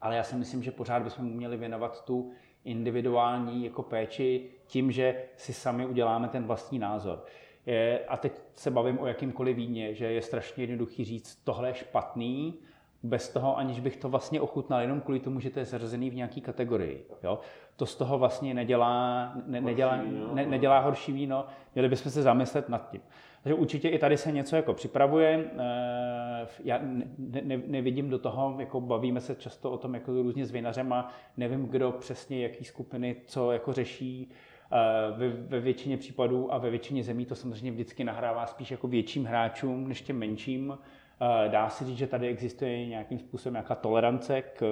Ale 0.00 0.16
já 0.16 0.22
si 0.22 0.36
myslím, 0.36 0.62
že 0.62 0.70
pořád 0.70 1.02
bychom 1.02 1.26
měli 1.26 1.56
věnovat 1.56 2.04
tu 2.04 2.32
individuální 2.64 3.64
jako 3.64 3.82
péči 3.82 4.50
tím, 4.66 4.92
že 4.92 5.24
si 5.36 5.52
sami 5.52 5.86
uděláme 5.86 6.28
ten 6.28 6.44
vlastní 6.44 6.78
názor. 6.78 7.24
Je, 7.66 8.04
a 8.08 8.16
teď 8.16 8.40
se 8.54 8.70
bavím 8.70 8.98
o 8.98 9.06
jakýmkoliv 9.06 9.56
víně, 9.56 9.94
že 9.94 10.12
je 10.12 10.22
strašně 10.22 10.62
jednoduchý 10.62 11.04
říct, 11.04 11.36
tohle 11.44 11.68
je 11.68 11.74
špatný, 11.74 12.58
bez 13.02 13.28
toho, 13.28 13.58
aniž 13.58 13.80
bych 13.80 13.96
to 13.96 14.08
vlastně 14.08 14.40
ochutnal, 14.40 14.80
jenom 14.80 15.00
kvůli 15.00 15.20
tomu, 15.20 15.40
že 15.40 15.50
to 15.50 15.58
je 15.58 15.64
zařazený 15.64 16.10
v 16.10 16.14
nějaké 16.14 16.40
kategorii. 16.40 17.06
Jo? 17.22 17.38
To 17.76 17.86
z 17.86 17.96
toho 17.96 18.18
vlastně 18.18 18.54
nedělá, 18.54 19.32
ne, 19.46 19.60
nedělá, 19.60 19.98
ne, 20.32 20.46
nedělá 20.46 20.78
horší 20.78 21.12
víno, 21.12 21.46
měli 21.74 21.88
bychom 21.88 22.12
se 22.12 22.22
zamyslet 22.22 22.68
nad 22.68 22.90
tím. 22.90 23.00
Takže 23.42 23.54
určitě 23.54 23.88
i 23.88 23.98
tady 23.98 24.16
se 24.16 24.32
něco 24.32 24.56
jako 24.56 24.74
připravuje. 24.74 25.50
Eh, 25.58 26.46
já 26.64 26.78
ne, 26.82 27.04
ne, 27.44 27.62
nevidím 27.66 28.10
do 28.10 28.18
toho, 28.18 28.56
jako 28.58 28.80
bavíme 28.80 29.20
se 29.20 29.34
často 29.34 29.70
o 29.70 29.78
tom 29.78 29.94
jako 29.94 30.12
různě 30.12 30.46
s 30.46 30.50
vinařem 30.50 30.92
a 30.92 31.08
nevím, 31.36 31.66
kdo 31.66 31.92
přesně, 31.92 32.42
jaký 32.42 32.64
skupiny, 32.64 33.16
co 33.26 33.52
jako 33.52 33.72
řeší. 33.72 34.30
Eh, 34.72 35.12
ve, 35.16 35.28
ve 35.28 35.60
většině 35.60 35.96
případů 35.96 36.54
a 36.54 36.58
ve 36.58 36.70
většině 36.70 37.04
zemí 37.04 37.26
to 37.26 37.34
samozřejmě 37.34 37.70
vždycky 37.70 38.04
nahrává 38.04 38.46
spíš 38.46 38.70
jako 38.70 38.88
větším 38.88 39.24
hráčům 39.24 39.88
než 39.88 40.02
těm 40.02 40.18
menším. 40.18 40.78
Eh, 41.20 41.48
dá 41.48 41.68
se 41.68 41.84
říct, 41.84 41.96
že 41.96 42.06
tady 42.06 42.28
existuje 42.28 42.86
nějakým 42.86 43.18
způsobem 43.18 43.52
nějaká 43.52 43.74
tolerance 43.74 44.42
k, 44.42 44.62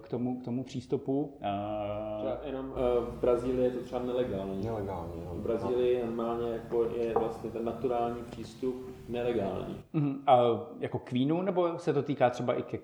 k, 0.00 0.08
tomu, 0.08 0.40
k 0.40 0.44
tomu 0.44 0.64
přístupu. 0.64 1.38
Eh, 1.40 2.18
třeba 2.18 2.38
jenom 2.46 2.72
eh, 2.76 3.00
v 3.00 3.20
Brazílii 3.20 3.64
je 3.64 3.70
to 3.70 3.84
třeba 3.84 4.02
nelegální. 4.02 4.64
Nelegální, 4.64 5.22
no. 5.24 5.34
V 5.34 5.40
Brazílii 5.40 6.02
normálně 6.04 6.52
jako 6.52 6.84
je 6.84 7.14
vlastně 7.18 7.50
ten 7.50 7.64
naturální 7.64 8.22
přístup 8.30 8.90
nelegální. 9.08 9.82
Uh-huh. 9.94 10.18
A 10.26 10.38
jako 10.80 10.98
k 10.98 11.12
vínu, 11.12 11.42
nebo 11.42 11.78
se 11.78 11.92
to 11.92 12.02
týká 12.02 12.30
třeba 12.30 12.54
i 12.54 12.62
ke 12.62 12.78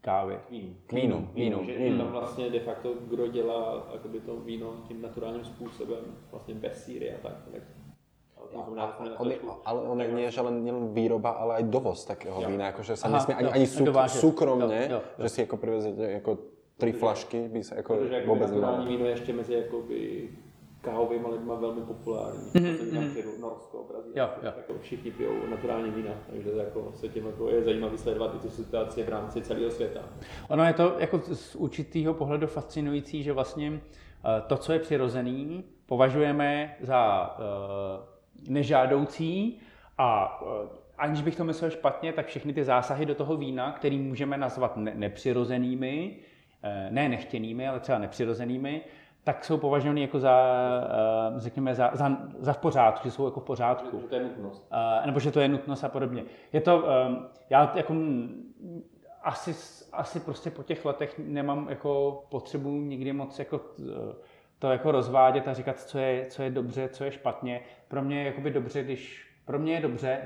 kávě? 0.00 0.40
K 0.46 0.50
vínu. 0.50 0.74
K 0.86 0.92
vínu. 0.92 1.28
vínu. 1.34 1.64
Že 1.64 1.90
mm. 1.90 1.98
tam 1.98 2.06
vlastně 2.06 2.50
de 2.50 2.60
facto, 2.60 2.94
kdo 3.08 3.26
dělá 3.26 3.86
to 4.26 4.36
víno 4.36 4.74
tím 4.88 5.02
naturálním 5.02 5.44
způsobem, 5.44 6.04
vlastně 6.30 6.54
bez 6.54 6.84
síry 6.84 7.14
a 7.14 7.18
tak. 7.22 7.32
tak 7.52 7.62
on, 8.54 8.80
ale 9.64 9.80
on 9.80 9.98
nie 9.98 10.24
je 10.24 10.30
že 10.30 10.40
len, 10.40 10.56
výroba, 10.94 11.30
ale 11.30 11.54
aj 11.54 11.64
dovoz 11.68 12.04
takého 12.04 12.42
jo. 12.42 12.48
vína, 12.48 12.68
akože 12.72 12.96
sa 12.96 13.08
Aha, 13.08 13.16
nesmie 13.18 13.34
ani, 13.36 13.48
ani 13.48 13.66
súk, 13.66 13.88
súkromne, 14.08 14.80
jo, 14.90 14.96
jo, 14.96 15.00
jo. 15.18 15.22
že 15.24 15.28
si 15.28 15.38
jako 15.40 15.56
privezete 15.56 16.02
jako 16.12 16.38
tři 16.76 16.92
flašky, 16.92 17.48
by 17.48 17.64
se 17.64 17.74
jako 17.76 17.96
Protože 17.96 18.26
vůbec 18.26 18.50
naturální 18.50 18.86
víno 18.86 19.04
je 19.04 19.10
ještě 19.10 19.32
mezi 19.32 19.54
jakoby 19.54 20.28
kávovými 20.80 21.26
lidma 21.28 21.54
velmi 21.54 21.80
populární. 21.80 22.50
Mhm, 22.54 22.64
Mm-hmm. 22.64 23.00
Mhm. 23.00 23.40
Norsko, 23.40 23.86
Brazílie, 23.92 24.18
Jo, 24.22 24.28
jo. 24.42 24.52
jako 24.56 24.72
všichni 24.80 25.10
pijou 25.10 25.32
naturální 25.50 25.90
vína, 25.90 26.10
takže 26.30 26.50
to 26.50 26.58
jako 26.58 26.92
se 26.94 27.08
tím 27.08 27.26
jako 27.26 27.48
je 27.48 27.62
zajímavý 27.62 27.98
sledovat 27.98 28.34
i 28.34 28.38
tu 28.38 28.50
situaci 28.50 29.02
v 29.02 29.08
rámci 29.08 29.42
celého 29.42 29.70
světa. 29.70 30.00
Ono 30.48 30.64
je 30.64 30.72
to 30.72 30.94
jako 30.98 31.20
z 31.32 31.56
určitého 31.56 32.14
pohledu 32.14 32.46
fascinující, 32.46 33.22
že 33.22 33.32
vlastně 33.32 33.80
eh, 34.24 34.42
to, 34.46 34.56
co 34.56 34.72
je 34.72 34.78
přirozený, 34.78 35.64
považujeme 35.86 36.76
za 36.80 37.30
uh, 37.38 38.11
nežádoucí 38.48 39.60
a 39.98 40.40
uh, 40.42 40.48
aniž 40.98 41.22
bych 41.22 41.36
to 41.36 41.44
myslel 41.44 41.70
špatně, 41.70 42.12
tak 42.12 42.26
všechny 42.26 42.52
ty 42.52 42.64
zásahy 42.64 43.06
do 43.06 43.14
toho 43.14 43.36
vína, 43.36 43.72
který 43.72 43.98
můžeme 43.98 44.36
nazvat 44.36 44.76
ne- 44.76 44.92
nepřirozenými, 44.94 46.16
eh, 46.62 46.88
ne 46.90 47.08
nechtěnými, 47.08 47.68
ale 47.68 47.80
třeba 47.80 47.98
nepřirozenými, 47.98 48.80
tak 49.24 49.44
jsou 49.44 49.58
považovány 49.58 50.00
jako 50.00 50.20
za, 50.20 50.42
eh, 51.36 51.40
řekněme, 51.40 51.74
za, 51.74 51.90
za, 51.92 52.16
za 52.38 52.52
v 52.52 52.58
pořádku, 52.58 53.08
že 53.08 53.10
jsou 53.10 53.24
jako 53.24 53.40
v 53.40 53.44
pořádku. 53.44 54.02
To 54.08 54.14
je 54.14 54.22
nutnost. 54.22 54.72
Nebo 55.06 55.20
že 55.20 55.30
to 55.30 55.40
je 55.40 55.48
nutnost 55.48 55.84
a 55.84 55.88
podobně. 55.88 56.24
Je 56.52 56.60
to, 56.60 56.84
já 57.50 57.72
jako 57.74 57.94
asi, 59.22 59.54
asi 59.92 60.20
prostě 60.20 60.50
po 60.50 60.62
těch 60.62 60.84
letech 60.84 61.14
nemám 61.18 61.66
jako 61.70 62.22
potřebu 62.28 62.70
nikdy 62.70 63.12
moc 63.12 63.38
jako 63.38 63.60
to 64.62 64.70
jako 64.70 64.92
rozvádět 64.92 65.48
a 65.48 65.54
říkat, 65.54 65.80
co 65.80 65.98
je, 65.98 66.26
co 66.26 66.42
je 66.42 66.50
dobře, 66.50 66.88
co 66.88 67.04
je 67.04 67.12
špatně. 67.12 67.60
Pro 67.92 68.02
mě 68.02 68.18
je 68.18 68.26
jakoby 68.26 68.50
dobře, 68.50 68.82
když 68.82 69.26
pro 69.44 69.58
mě 69.58 69.74
je 69.74 69.80
dobře 69.80 70.20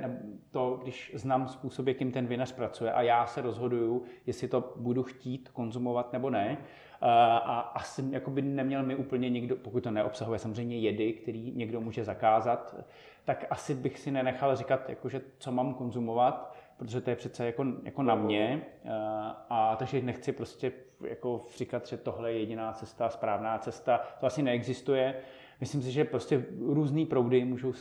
to, 0.51 0.81
když 0.83 1.13
znám 1.15 1.49
způsob, 1.49 1.87
jakým 1.87 2.13
ten 2.13 2.27
vinař 2.27 2.53
pracuje 2.53 2.93
a 2.93 3.03
já 3.03 3.27
se 3.27 3.43
rozhoduju, 3.43 4.03
jestli 4.27 4.49
to 4.49 4.73
budu 4.77 5.03
chtít 5.03 5.49
konzumovat 5.49 6.13
nebo 6.13 6.31
ne. 6.31 6.57
Uh, 6.61 7.09
A 7.09 7.61
asi 7.61 8.05
jakoby 8.11 8.43
neměl 8.43 8.83
mi 8.83 8.95
úplně 8.95 9.31
nikdo, 9.31 9.57
pokud 9.57 9.83
to 9.83 9.91
neobsahuje 9.91 10.39
samozřejmě 10.39 10.79
jedy, 10.79 11.13
který 11.13 11.53
někdo 11.57 11.81
může 11.81 12.05
zakázat, 12.05 12.75
tak 13.25 13.47
asi 13.51 13.75
bych 13.75 13.99
si 13.99 14.11
nenechal 14.11 14.57
říkat, 14.57 14.89
jakože, 14.89 15.21
co 15.39 15.53
mám 15.53 15.75
konzumovat, 15.75 16.57
protože 16.77 17.01
to 17.01 17.11
je 17.11 17.17
přece 17.17 17.47
jako, 17.47 17.67
jako 17.85 18.03
na 18.03 18.15
mě. 18.15 18.63
Uh, 18.85 18.91
A 19.51 19.77
takže 19.77 20.03
nechci 20.03 20.33
prostě 20.33 20.73
jako 21.01 21.45
říkat, 21.57 21.87
že 21.87 21.97
tohle 21.97 22.33
je 22.33 22.39
jediná 22.39 22.73
cesta, 22.73 23.09
správná 23.09 23.59
cesta. 23.59 24.01
To 24.21 24.27
asi 24.27 24.43
neexistuje. 24.43 25.15
Myslím 25.61 25.83
si, 25.83 25.93
že 25.93 26.05
prostě 26.05 26.45
různý 26.67 27.07
proudy 27.07 27.45
můžou 27.45 27.73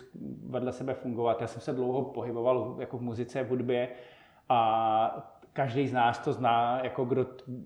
vedle 0.45 0.71
sebe 0.71 0.93
fungovat. 0.93 1.41
Já 1.41 1.47
jsem 1.47 1.61
se 1.61 1.73
dlouho 1.73 2.01
pohyboval 2.01 2.75
jako 2.79 2.97
v 2.97 3.01
muzice, 3.01 3.43
v 3.43 3.49
hudbě 3.49 3.89
a 4.49 5.35
každý 5.53 5.87
z 5.87 5.93
nás 5.93 6.19
to 6.19 6.33
zná, 6.33 6.79
jako 6.83 7.05
kdo, 7.05 7.25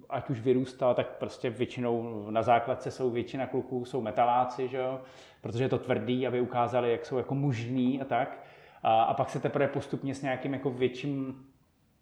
ať 0.09 0.29
už 0.29 0.41
vyrůstal, 0.41 0.95
tak 0.95 1.07
prostě 1.17 1.49
většinou 1.49 2.25
na 2.29 2.41
základce 2.41 2.91
jsou 2.91 3.09
většina 3.09 3.47
kluků 3.47 3.85
jsou 3.85 4.01
metaláci, 4.01 4.67
že 4.67 4.77
jo? 4.77 5.01
protože 5.41 5.63
je 5.63 5.69
to 5.69 5.77
tvrdý, 5.77 6.27
aby 6.27 6.41
ukázali, 6.41 6.91
jak 6.91 7.05
jsou 7.05 7.17
jako 7.17 7.35
mužní 7.35 8.01
a 8.01 8.05
tak. 8.05 8.43
A, 8.83 9.03
a 9.03 9.13
pak 9.13 9.29
se 9.29 9.39
teprve 9.39 9.67
postupně 9.67 10.15
s 10.15 10.21
nějakým 10.21 10.53
jako 10.53 10.69
větším 10.69 11.45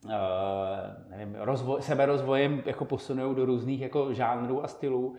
uh, 0.05 0.11
nevím, 1.09 1.35
rozvoj, 1.39 1.81
seberozvojem 1.81 2.63
jako 2.65 2.85
posunou 2.85 3.33
do 3.33 3.45
různých 3.45 3.81
jako 3.81 4.13
žánrů 4.13 4.63
a 4.63 4.67
stylů. 4.67 5.15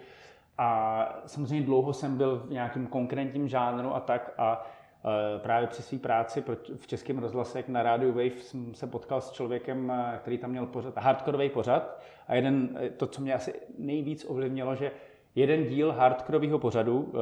A 0.58 1.22
samozřejmě 1.26 1.66
dlouho 1.66 1.92
jsem 1.92 2.16
byl 2.16 2.42
v 2.46 2.50
nějakém 2.50 2.86
konkrétním 2.86 3.48
žánru 3.48 3.94
a 3.94 4.00
tak 4.00 4.34
a 4.38 4.66
eh, 5.04 5.38
právě 5.38 5.68
při 5.68 5.82
své 5.82 5.98
práci 5.98 6.44
v 6.76 6.86
českém 6.86 7.18
rozhlase 7.18 7.64
na 7.68 7.82
rádiu 7.82 8.12
Wave 8.12 8.40
jsem 8.40 8.74
se 8.74 8.86
potkal 8.86 9.20
s 9.20 9.30
člověkem, 9.30 9.90
eh, 9.90 10.18
který 10.18 10.38
tam 10.38 10.50
měl 10.50 10.66
pořad, 10.66 10.96
hardkorový 10.96 11.48
pořad. 11.48 12.00
A 12.28 12.34
jeden, 12.34 12.78
eh, 12.80 12.90
to, 12.90 13.06
co 13.06 13.20
mě 13.20 13.34
asi 13.34 13.54
nejvíc 13.78 14.26
ovlivnilo, 14.28 14.74
že 14.74 14.92
jeden 15.34 15.66
díl 15.66 15.92
hardkorového 15.92 16.58
pořadu 16.58 17.12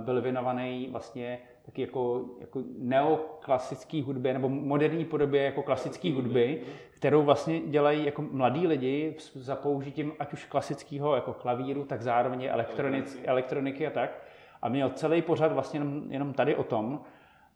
byl 0.00 0.22
věnovaný 0.22 0.88
vlastně 0.92 1.38
taky 1.68 1.82
jako, 1.82 2.24
jako 2.40 2.62
neoklasický 2.78 4.02
hudbě 4.02 4.32
nebo 4.32 4.48
moderní 4.48 5.04
podobě 5.04 5.42
jako 5.42 5.62
klasické 5.62 6.12
hudby, 6.12 6.62
kterou 6.90 7.22
vlastně 7.22 7.60
dělají 7.60 8.04
jako 8.04 8.22
mladí 8.22 8.66
lidi 8.66 9.16
za 9.34 9.56
použitím 9.56 10.12
ať 10.18 10.32
už 10.32 10.44
klasického 10.44 11.14
jako 11.14 11.32
klavíru, 11.32 11.84
tak 11.84 12.02
zároveň 12.02 12.44
elektronic, 12.44 13.18
elektroniky 13.24 13.86
a 13.86 13.90
tak. 13.90 14.22
A 14.62 14.68
měl 14.68 14.90
celý 14.90 15.22
pořad 15.22 15.52
vlastně 15.52 15.80
jenom, 15.80 16.02
jenom 16.08 16.32
tady 16.32 16.56
o 16.56 16.64
tom 16.64 17.00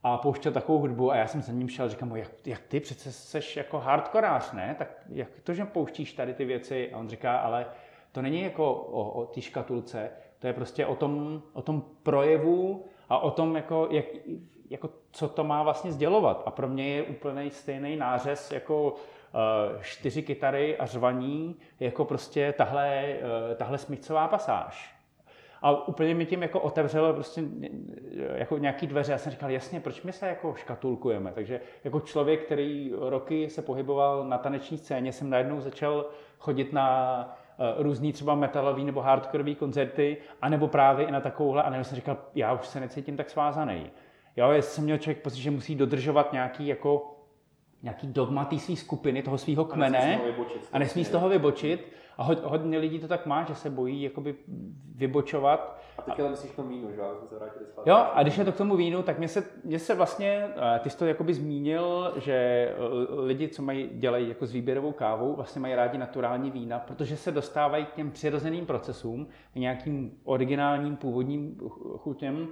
a 0.03 0.19
pouštěl 0.19 0.53
takovou 0.53 0.79
hudbu 0.79 1.13
a 1.13 1.17
já 1.17 1.27
jsem 1.27 1.43
za 1.43 1.53
ním 1.53 1.69
šel, 1.69 1.89
říkám 1.89 2.09
mu, 2.09 2.17
jak, 2.17 2.47
jak 2.47 2.61
ty 2.69 2.81
přece 2.81 3.13
seš 3.13 3.57
jako 3.57 3.79
hardkorář, 3.79 4.53
ne? 4.53 4.75
Tak 4.79 4.89
jak 5.09 5.29
to, 5.43 5.55
že 5.55 5.65
pouštíš 5.65 6.13
tady 6.13 6.35
ty 6.35 6.45
věci? 6.45 6.93
A 6.93 6.99
on 6.99 7.09
říká, 7.09 7.37
ale 7.39 7.67
to 8.13 8.23
není 8.23 8.43
jako 8.43 8.73
o, 8.75 9.11
o 9.11 9.27
té 9.27 9.41
škatulce, 9.41 10.11
to 10.39 10.47
je 10.47 10.53
prostě 10.53 10.87
o 10.87 10.97
tom, 10.97 11.43
o 11.53 11.63
tom 11.63 11.83
projevu 12.03 12.85
a 13.13 13.19
o 13.19 13.31
tom, 13.31 13.57
jako, 13.57 13.89
jak, 13.91 14.05
jako, 14.71 14.91
co 15.11 15.29
to 15.29 15.45
má 15.45 15.63
vlastně 15.63 15.93
sdělovat. 15.93 16.43
A 16.47 16.51
pro 16.51 16.69
mě 16.69 16.89
je 16.89 17.03
úplně 17.03 17.51
stejný 17.51 17.97
nářez 17.97 18.53
jako 18.53 18.95
eh, 18.95 19.79
čtyři 19.83 20.23
kytary 20.23 20.79
a 20.79 20.87
řvaní, 20.87 21.57
jako 21.81 22.05
prostě 22.05 22.55
tahle, 22.59 22.89
eh, 23.05 23.55
tahle 23.57 23.79
smyčcová 23.79 24.29
pasáž. 24.29 24.95
A 25.63 25.89
úplně 25.89 26.15
mi 26.15 26.27
tím 26.27 26.43
jako 26.43 26.61
otevřelo 26.61 27.13
prostě 27.13 27.43
jako 28.35 28.59
nějaký 28.59 28.87
dveře. 28.87 29.13
Já 29.13 29.19
jsem 29.19 29.33
říkal, 29.33 29.51
jasně, 29.51 29.81
proč 29.81 30.03
my 30.03 30.13
se 30.13 30.27
jako 30.27 30.55
škatulkujeme? 30.55 31.33
Takže 31.33 31.61
jako 31.85 32.01
člověk, 32.01 32.45
který 32.45 32.93
roky 32.99 33.51
se 33.51 33.63
pohyboval 33.63 34.25
na 34.29 34.39
taneční 34.39 34.79
scéně, 34.79 35.13
jsem 35.13 35.31
najednou 35.31 35.61
začal 35.61 36.07
chodit 36.39 36.73
na 36.73 37.19
eh, 37.39 37.42
různý 37.77 38.13
třeba 38.13 38.35
metalový 38.35 38.85
nebo 38.85 39.01
hardkorový 39.01 39.55
koncerty, 39.55 40.17
anebo 40.43 40.69
právě 40.69 41.07
i 41.07 41.11
na 41.11 41.21
takovouhle, 41.21 41.63
a 41.63 41.71
najednou 41.71 41.85
jsem 41.85 41.97
říkal, 41.97 42.17
já 42.35 42.53
už 42.53 42.67
se 42.67 42.81
necítím 42.81 43.17
tak 43.17 43.31
svázaný. 43.31 43.91
Jo, 44.37 44.51
jestli 44.51 44.75
jsem 44.75 44.85
měl 44.85 44.99
člověk 44.99 45.23
pocit, 45.23 45.41
že 45.41 45.51
musí 45.51 45.75
dodržovat 45.75 46.33
nějaký 46.33 46.67
jako 46.67 47.09
nějaký 47.83 48.07
dogma 48.07 48.45
té 48.45 48.59
své 48.59 48.77
skupiny, 48.77 49.23
toho 49.23 49.39
svého 49.39 49.65
kmene 49.65 50.21
a 50.73 50.79
nesmí 50.79 51.05
z 51.05 51.11
toho 51.11 51.29
vybočit. 51.29 51.93
A 52.19 52.23
ho, 52.23 52.35
hodně 52.43 52.79
lidí 52.79 52.99
to 52.99 53.09
tak 53.09 53.27
má, 53.27 53.45
že 53.45 53.55
se 53.55 53.71
bojí 53.71 54.03
jakoby 54.03 54.35
vybočovat. 54.95 55.79
A 55.99 56.03
teď 56.03 56.21
ale 56.21 56.31
myslíš 56.31 56.53
to 56.53 56.63
víno, 56.63 56.91
že 56.91 56.97
se 57.29 57.35
vrátili 57.35 57.65
zpátky. 57.67 57.91
Jo, 57.91 57.97
a 58.15 58.23
když 58.23 58.39
je 58.39 58.45
to 58.45 58.53
k 58.53 58.57
tomu 58.57 58.77
vínu, 58.77 59.03
tak 59.03 59.19
mě 59.19 59.29
se, 59.29 59.45
mě 59.65 59.79
se 59.79 59.95
vlastně, 59.95 60.49
eh, 60.57 60.79
ty 60.79 60.91
jsi 60.91 60.99
to 60.99 61.07
jakoby 61.07 61.35
zmínil, 61.35 62.13
že 62.17 62.33
eh, 62.33 62.75
lidi, 63.21 63.49
co 63.49 63.63
mají, 63.63 63.89
dělají 63.93 64.29
jako 64.29 64.47
s 64.47 64.53
výběrovou 64.53 64.93
kávou, 64.93 65.37
vlastně 65.37 65.61
mají 65.61 65.75
rádi 65.75 65.99
naturální 65.99 66.51
vína, 66.51 66.79
protože 66.79 67.17
se 67.17 67.33
dostávají 67.33 67.87
k 67.87 67.95
těm 67.95 68.11
přirozeným 68.11 68.67
procesům, 68.67 69.27
k 69.53 69.57
nějakým 69.57 70.19
originálním 70.25 70.97
původním 70.97 71.57
ch- 71.69 71.99
chutěm. 71.99 72.49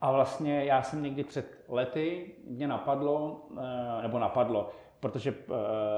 A 0.00 0.12
vlastně 0.12 0.64
já 0.64 0.82
jsem 0.82 1.02
někdy 1.02 1.24
před 1.24 1.58
lety, 1.68 2.30
mě 2.46 2.68
napadlo, 2.68 3.46
eh, 3.58 4.02
nebo 4.02 4.18
napadlo, 4.18 4.70
protože 5.00 5.30
eh, 5.30 5.52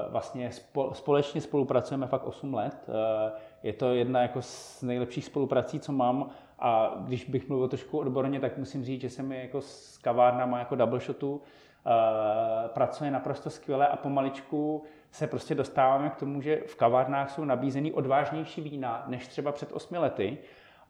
vlastně 0.09 0.49
spo- 0.49 0.91
společně 0.91 1.41
spolupracujeme 1.41 2.07
fakt 2.07 2.23
8 2.27 2.53
let. 2.53 2.89
Eh, 2.89 3.31
Je 3.63 3.73
to 3.73 3.93
jedna 3.93 4.21
jako 4.21 4.41
z 4.41 4.81
nejlepších 4.81 5.25
spoluprací, 5.25 5.79
co 5.79 5.91
mám. 5.91 6.29
A 6.59 6.93
když 6.99 7.25
bych 7.25 7.49
mluvil 7.49 7.67
trošku 7.67 7.97
odborně, 7.99 8.39
tak 8.39 8.57
musím 8.57 8.83
říct, 8.83 9.01
že 9.01 9.09
se 9.09 9.23
mi 9.23 9.39
jako 9.43 9.61
s 9.61 9.97
kavárnama 9.97 10.59
jako 10.59 10.75
double 10.75 10.99
shotu 10.99 11.41
eh, 11.85 11.89
pracuje 12.67 13.11
naprosto 13.11 13.49
skvěle 13.49 13.87
a 13.87 13.95
pomaličku 13.95 14.83
se 15.11 15.27
prostě 15.27 15.55
dostáváme 15.55 16.09
k 16.09 16.15
tomu, 16.15 16.41
že 16.41 16.61
v 16.67 16.75
kavárnách 16.75 17.29
jsou 17.31 17.45
nabízeny 17.45 17.91
odvážnější 17.91 18.61
vína 18.61 19.03
než 19.07 19.27
třeba 19.27 19.51
před 19.51 19.71
8 19.71 19.95
lety. 19.97 20.37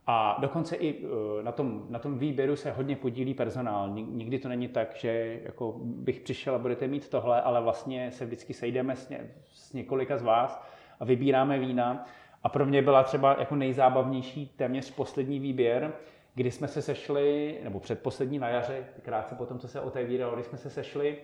A 0.07 0.37
dokonce 0.39 0.75
i 0.75 1.05
eh, 1.05 1.43
na 1.43 1.51
tom, 1.51 1.85
na 1.89 1.99
tom 1.99 2.17
výběru 2.17 2.55
se 2.55 2.71
hodně 2.71 2.95
podílí 2.95 3.33
personál. 3.33 3.89
Nik- 3.89 4.11
Nikdy 4.11 4.39
to 4.39 4.49
není 4.49 4.67
tak, 4.67 4.95
že 4.95 5.39
jako 5.43 5.75
bych 5.83 6.19
přišel 6.19 6.55
a 6.55 6.59
budete 6.59 6.87
mít 6.87 7.09
tohle, 7.09 7.41
ale 7.41 7.61
vlastně 7.61 8.11
se 8.11 8.25
vždycky 8.25 8.53
sejdeme 8.53 8.95
s, 8.95 9.09
ně, 9.09 9.31
s 9.53 9.73
několika 9.73 10.17
z 10.17 10.21
vás 10.23 10.63
a 10.99 11.05
vybíráme 11.05 11.59
vína. 11.59 12.05
A 12.43 12.49
pro 12.49 12.65
mě 12.65 12.81
byla 12.81 13.03
třeba 13.03 13.35
jako 13.39 13.55
nejzábavnější 13.55 14.47
téměř 14.55 14.91
poslední 14.91 15.39
výběr, 15.39 15.93
kdy 16.35 16.51
jsme 16.51 16.67
se 16.67 16.81
sešli, 16.81 17.59
nebo 17.63 17.79
předposlední 17.79 18.39
na 18.39 18.47
jaře, 18.47 18.85
krátce 19.01 19.35
potom, 19.35 19.59
co 19.59 19.67
se 19.67 19.81
otevíralo, 19.81 20.33
kdy 20.33 20.43
jsme 20.43 20.57
se 20.57 20.69
sešli 20.69 21.17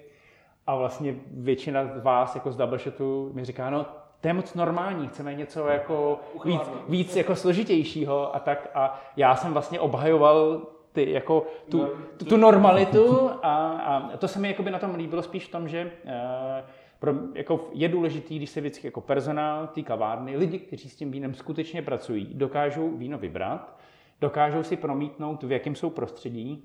a 0.67 0.75
vlastně 0.75 1.15
většina 1.31 1.85
z 1.85 2.03
vás 2.03 2.35
jako 2.35 2.51
z 2.51 2.55
double 2.57 2.77
shotu 2.77 3.31
mi 3.33 3.45
říká, 3.45 3.69
no 3.69 3.85
to 4.21 4.27
je 4.27 4.33
moc 4.33 4.53
normální, 4.53 5.07
chceme 5.07 5.35
něco 5.35 5.67
jako 5.67 6.19
víc, 6.45 6.61
víc 6.89 7.15
jako 7.15 7.35
složitějšího 7.35 8.35
a 8.35 8.39
tak. 8.39 8.67
A 8.73 9.01
já 9.15 9.35
jsem 9.35 9.53
vlastně 9.53 9.79
obhajoval 9.79 10.61
ty, 10.91 11.11
jako 11.11 11.47
tu, 11.69 11.87
tu, 12.17 12.25
tu 12.25 12.37
normalitu 12.37 13.29
a, 13.29 13.69
a, 13.69 14.17
to 14.17 14.27
se 14.27 14.39
mi 14.39 14.47
jakoby 14.47 14.71
na 14.71 14.79
tom 14.79 14.95
líbilo 14.95 15.23
spíš 15.23 15.45
v 15.45 15.51
tom, 15.51 15.67
že 15.67 15.91
eh, 16.05 16.63
pro, 16.99 17.13
jako 17.33 17.69
je 17.73 17.89
důležitý, 17.89 18.37
když 18.37 18.49
se 18.49 18.59
vždycky 18.59 18.87
jako 18.87 19.01
personál 19.01 19.67
té 19.67 19.81
kavárny, 19.81 20.37
lidi, 20.37 20.59
kteří 20.59 20.89
s 20.89 20.95
tím 20.95 21.11
vínem 21.11 21.33
skutečně 21.33 21.81
pracují, 21.81 22.27
dokážou 22.33 22.89
víno 22.97 23.17
vybrat, 23.17 23.79
dokážou 24.21 24.63
si 24.63 24.77
promítnout, 24.77 25.43
v 25.43 25.51
jakém 25.51 25.75
jsou 25.75 25.89
prostředí, 25.89 26.63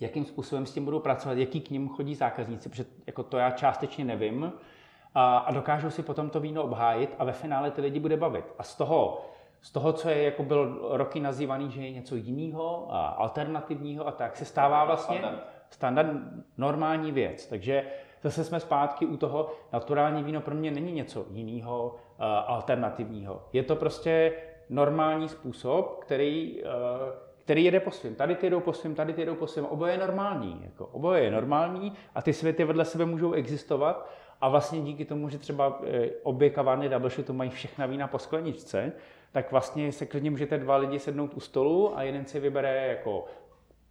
jakým 0.00 0.24
způsobem 0.24 0.66
s 0.66 0.72
tím 0.72 0.84
budou 0.84 1.00
pracovat, 1.00 1.38
jaký 1.38 1.60
k 1.60 1.70
ním 1.70 1.88
chodí 1.88 2.14
zákazníci, 2.14 2.68
protože 2.68 2.84
jako 3.06 3.22
to 3.22 3.36
já 3.36 3.50
částečně 3.50 4.04
nevím, 4.04 4.52
a, 5.18 5.38
a 5.38 5.52
dokážou 5.52 5.90
si 5.90 6.02
potom 6.02 6.30
to 6.30 6.40
víno 6.40 6.62
obhájit 6.62 7.14
a 7.18 7.24
ve 7.24 7.32
finále 7.32 7.70
ty 7.70 7.80
lidi 7.80 8.00
bude 8.00 8.16
bavit. 8.16 8.44
A 8.58 8.62
z 8.62 8.76
toho 8.76 9.24
z 9.60 9.70
toho, 9.70 9.92
co 9.92 10.08
je 10.08 10.22
jako 10.22 10.42
byl 10.42 10.88
roky 10.90 11.20
nazývaný, 11.20 11.70
že 11.70 11.82
je 11.82 11.90
něco 11.90 12.16
jiného 12.16 12.86
a 12.90 13.06
alternativního 13.06 14.06
a 14.06 14.12
tak, 14.12 14.36
se 14.36 14.44
stává 14.44 14.84
vlastně 14.84 15.24
standard 15.70 16.08
normální 16.58 17.12
věc. 17.12 17.46
Takže 17.46 17.84
zase 18.22 18.44
jsme 18.44 18.60
zpátky 18.60 19.06
u 19.06 19.16
toho, 19.16 19.50
naturální 19.72 20.22
víno 20.22 20.40
pro 20.40 20.54
mě 20.54 20.70
není 20.70 20.92
něco 20.92 21.26
jiného, 21.30 21.94
alternativního. 22.46 23.42
Je 23.52 23.62
to 23.62 23.76
prostě 23.76 24.32
normální 24.70 25.28
způsob, 25.28 25.98
který, 26.00 26.62
který 27.44 27.64
jede 27.64 27.80
po 27.80 27.90
svým. 27.90 28.14
Tady 28.14 28.34
ty 28.34 28.50
jdou 28.50 28.60
po 28.60 28.72
svým, 28.72 28.94
tady 28.94 29.12
ty 29.12 29.24
jdou 29.24 29.34
po 29.34 29.46
svým. 29.46 29.66
Oboje 29.66 29.92
je 29.92 29.98
normální. 29.98 30.60
Jako, 30.64 30.86
oboje 30.86 31.22
je 31.22 31.30
normální 31.30 31.92
a 32.14 32.22
ty 32.22 32.32
světy 32.32 32.64
vedle 32.64 32.84
sebe 32.84 33.04
můžou 33.04 33.32
existovat 33.32 34.08
a 34.40 34.48
vlastně 34.48 34.80
díky 34.80 35.04
tomu, 35.04 35.28
že 35.28 35.38
třeba 35.38 35.80
eh, 35.84 36.08
obě 36.22 36.50
kavárny 36.50 36.88
Double 36.88 37.10
to 37.10 37.32
mají 37.32 37.50
všechna 37.50 37.86
vína 37.86 38.06
po 38.06 38.18
skleničce, 38.18 38.92
tak 39.32 39.50
vlastně 39.50 39.92
se 39.92 40.06
klidně 40.06 40.30
můžete 40.30 40.58
dva 40.58 40.76
lidi 40.76 40.98
sednout 40.98 41.34
u 41.34 41.40
stolu 41.40 41.98
a 41.98 42.02
jeden 42.02 42.26
si 42.26 42.40
vybere 42.40 42.86
jako 42.86 43.24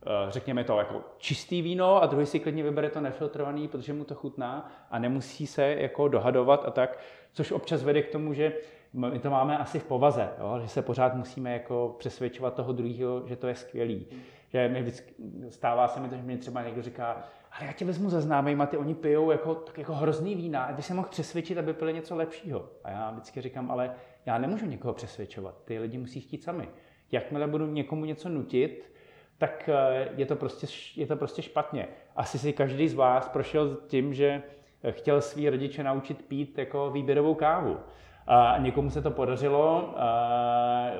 Eh, 0.07 0.31
řekněme 0.31 0.63
to 0.63 0.77
jako 0.77 1.01
čistý 1.17 1.61
víno 1.61 2.03
a 2.03 2.05
druhý 2.05 2.25
si 2.25 2.39
klidně 2.39 2.63
vybere 2.63 2.89
to 2.89 3.01
nefiltrovaný, 3.01 3.67
protože 3.67 3.93
mu 3.93 4.03
to 4.03 4.15
chutná 4.15 4.71
a 4.91 4.99
nemusí 4.99 5.47
se 5.47 5.63
jako 5.63 6.07
dohadovat 6.07 6.65
a 6.67 6.71
tak, 6.71 6.99
což 7.33 7.51
občas 7.51 7.83
vede 7.83 8.01
k 8.01 8.11
tomu, 8.11 8.33
že 8.33 8.53
my 8.93 9.19
to 9.19 9.29
máme 9.29 9.57
asi 9.57 9.79
v 9.79 9.83
povaze, 9.83 10.29
jo? 10.39 10.59
že 10.61 10.67
se 10.67 10.81
pořád 10.81 11.15
musíme 11.15 11.53
jako 11.53 11.95
přesvědčovat 11.99 12.53
toho 12.53 12.73
druhého, 12.73 13.23
že 13.27 13.35
to 13.35 13.47
je 13.47 13.55
skvělý. 13.55 14.07
Že 14.49 14.69
mi 14.69 14.81
vždycky, 14.81 15.13
stává 15.49 15.87
se 15.87 15.99
mi 15.99 16.09
to, 16.09 16.15
že 16.15 16.21
mě 16.21 16.37
třeba 16.37 16.63
někdo 16.63 16.81
říká, 16.81 17.23
ale 17.51 17.65
já 17.65 17.71
tě 17.73 17.85
vezmu 17.85 18.09
za 18.09 18.21
známejma, 18.21 18.65
ty 18.65 18.77
oni 18.77 18.95
pijou 18.95 19.31
jako, 19.31 19.55
tak 19.55 19.77
jako 19.77 19.95
hrozný 19.95 20.35
vína, 20.35 20.63
a 20.63 20.73
ty 20.73 20.81
se 20.81 20.93
mohl 20.93 21.07
přesvědčit, 21.07 21.57
aby 21.57 21.73
pili 21.73 21.93
něco 21.93 22.15
lepšího. 22.15 22.69
A 22.83 22.89
já 22.89 23.11
vždycky 23.11 23.41
říkám, 23.41 23.71
ale 23.71 23.95
já 24.25 24.37
nemůžu 24.37 24.65
někoho 24.65 24.93
přesvědčovat, 24.93 25.63
ty 25.65 25.79
lidi 25.79 25.97
musí 25.97 26.21
chtít 26.21 26.43
sami. 26.43 26.69
Jakmile 27.11 27.47
budu 27.47 27.65
někomu 27.65 28.05
něco 28.05 28.29
nutit, 28.29 28.93
tak 29.37 29.69
eh, 29.69 30.09
je 30.17 30.25
to, 30.25 30.35
prostě, 30.35 30.67
je 30.95 31.07
to 31.07 31.15
prostě 31.15 31.41
špatně. 31.41 31.87
Asi 32.15 32.39
si 32.39 32.53
každý 32.53 32.87
z 32.87 32.93
vás 32.93 33.29
prošel 33.29 33.77
tím, 33.87 34.13
že 34.13 34.43
chtěl 34.91 35.21
svý 35.21 35.49
rodiče 35.49 35.83
naučit 35.83 36.25
pít 36.25 36.57
jako 36.57 36.91
výběrovou 36.91 37.33
kávu. 37.33 37.77
A 38.27 38.55
někomu 38.57 38.89
se 38.89 39.01
to 39.01 39.11
podařilo, 39.11 39.95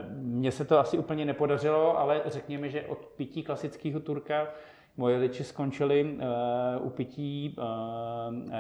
mně 0.09 0.51
se 0.51 0.65
to 0.65 0.79
asi 0.79 0.97
úplně 0.97 1.25
nepodařilo, 1.25 1.99
ale 1.99 2.21
řekněme, 2.25 2.69
že 2.69 2.81
od 2.81 3.05
pití 3.05 3.43
klasického 3.43 3.99
turka 3.99 4.47
moje 4.97 5.15
rodiče 5.15 5.43
skončili 5.43 6.03
uh, 6.03 6.87
u 6.87 6.89
pití 6.89 7.55
uh, 7.57 7.65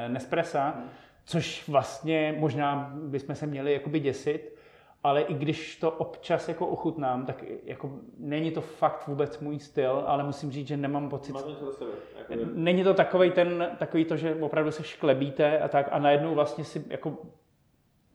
Nespressa, 0.07 0.75
což 1.25 1.67
vlastně 1.67 2.35
možná 2.39 2.93
bychom 2.95 3.35
se 3.35 3.45
měli 3.45 3.73
jakoby 3.73 3.99
děsit, 3.99 4.55
ale 5.03 5.21
i 5.21 5.33
když 5.33 5.77
to 5.77 5.91
občas 5.91 6.49
jako 6.49 6.67
ochutnám, 6.67 7.25
tak 7.25 7.43
jako 7.63 7.91
není 8.17 8.51
to 8.51 8.61
fakt 8.61 9.07
vůbec 9.07 9.39
můj 9.39 9.59
styl, 9.59 10.03
ale 10.07 10.23
musím 10.23 10.51
říct, 10.51 10.67
že 10.67 10.77
nemám 10.77 11.09
pocit... 11.09 11.35
Jako... 12.29 12.43
Není 12.53 12.83
to 12.83 12.93
takový 12.93 13.31
ten, 13.31 13.69
takový 13.79 14.05
to, 14.05 14.17
že 14.17 14.35
opravdu 14.35 14.71
se 14.71 14.83
šklebíte 14.83 15.59
a 15.59 15.67
tak 15.67 15.89
a 15.91 15.99
najednou 15.99 16.35
vlastně 16.35 16.63
si 16.63 16.85
jako 16.89 17.17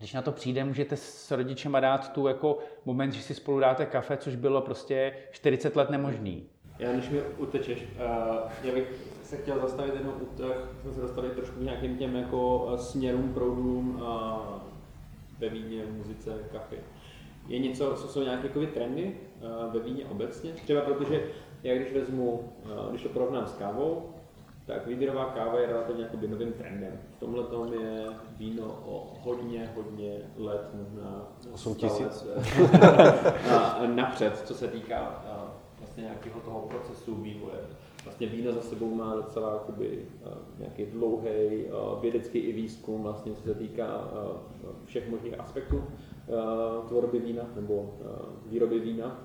když 0.00 0.12
na 0.12 0.22
to 0.22 0.32
přijde, 0.32 0.64
můžete 0.64 0.96
s 0.96 1.30
rodičema 1.30 1.80
dát 1.80 2.12
tu 2.12 2.26
jako 2.26 2.58
moment, 2.84 3.12
že 3.12 3.22
si 3.22 3.34
spolu 3.34 3.60
dáte 3.60 3.86
kafe, 3.86 4.16
což 4.16 4.36
bylo 4.36 4.60
prostě 4.60 5.12
40 5.30 5.76
let 5.76 5.90
nemožný. 5.90 6.46
Já 6.78 6.92
než 6.92 7.08
mi 7.08 7.22
utečeš, 7.22 7.82
uh, 7.82 8.50
já 8.62 8.74
bych 8.74 8.92
se 9.22 9.36
chtěl 9.36 9.60
zastavit 9.60 9.94
jenom 9.94 10.14
u 10.20 10.36
těch, 10.36 10.56
jsme 10.82 10.92
se 10.92 11.00
dostali 11.00 11.30
trošku 11.30 11.62
nějakým 11.62 11.98
těm 11.98 12.16
jako 12.16 12.70
eh, 12.74 12.78
směrům, 12.78 13.34
proudům 13.34 14.02
a 14.04 14.42
ve 15.38 15.48
víně, 15.48 15.84
muzice, 15.90 16.38
kafě. 16.52 16.78
Je 17.48 17.58
něco, 17.58 17.94
co 17.94 18.08
jsou 18.08 18.22
nějaké 18.22 18.46
jako 18.46 18.66
trendy 18.66 19.16
ve 19.72 19.80
víně 19.80 20.04
obecně? 20.04 20.52
Třeba 20.52 20.80
protože 20.80 21.22
já 21.62 21.74
když 21.74 21.92
vezmu, 21.92 22.52
když 22.90 23.02
to 23.02 23.08
porovnám 23.08 23.46
s 23.46 23.52
kávou, 23.52 24.14
tak 24.70 24.86
výběrová 24.86 25.24
káva 25.24 25.60
je 25.60 25.66
relativně 25.66 26.02
jakoby 26.02 26.28
novým 26.28 26.52
trendem. 26.52 26.98
V 27.16 27.20
tomhle 27.20 27.44
tom 27.44 27.72
je 27.72 28.06
víno 28.36 28.64
o 28.86 29.12
hodně, 29.22 29.72
hodně 29.76 30.18
let, 30.36 30.70
možná 30.74 31.28
8 31.52 31.74
tisíc. 31.74 32.26
napřed, 33.86 34.38
co 34.38 34.54
se 34.54 34.68
týká 34.68 35.24
vlastně 35.78 36.02
nějakého 36.02 36.40
toho 36.40 36.60
procesu 36.60 37.14
vývoje. 37.14 37.58
Vlastně 38.04 38.26
víno 38.26 38.52
za 38.52 38.60
sebou 38.60 38.94
má 38.94 39.14
docela 39.14 39.52
jakoby, 39.52 40.06
nějaký 40.58 40.86
dlouhý 40.86 41.66
vědecký 42.00 42.38
i 42.38 42.52
výzkum, 42.52 43.02
vlastně, 43.02 43.32
co 43.32 43.42
se 43.42 43.54
týká 43.54 44.08
všech 44.84 45.10
možných 45.10 45.40
aspektů 45.40 45.84
tvorby 46.88 47.18
vína 47.18 47.42
nebo 47.54 47.94
výroby 48.46 48.78
vína. 48.78 49.18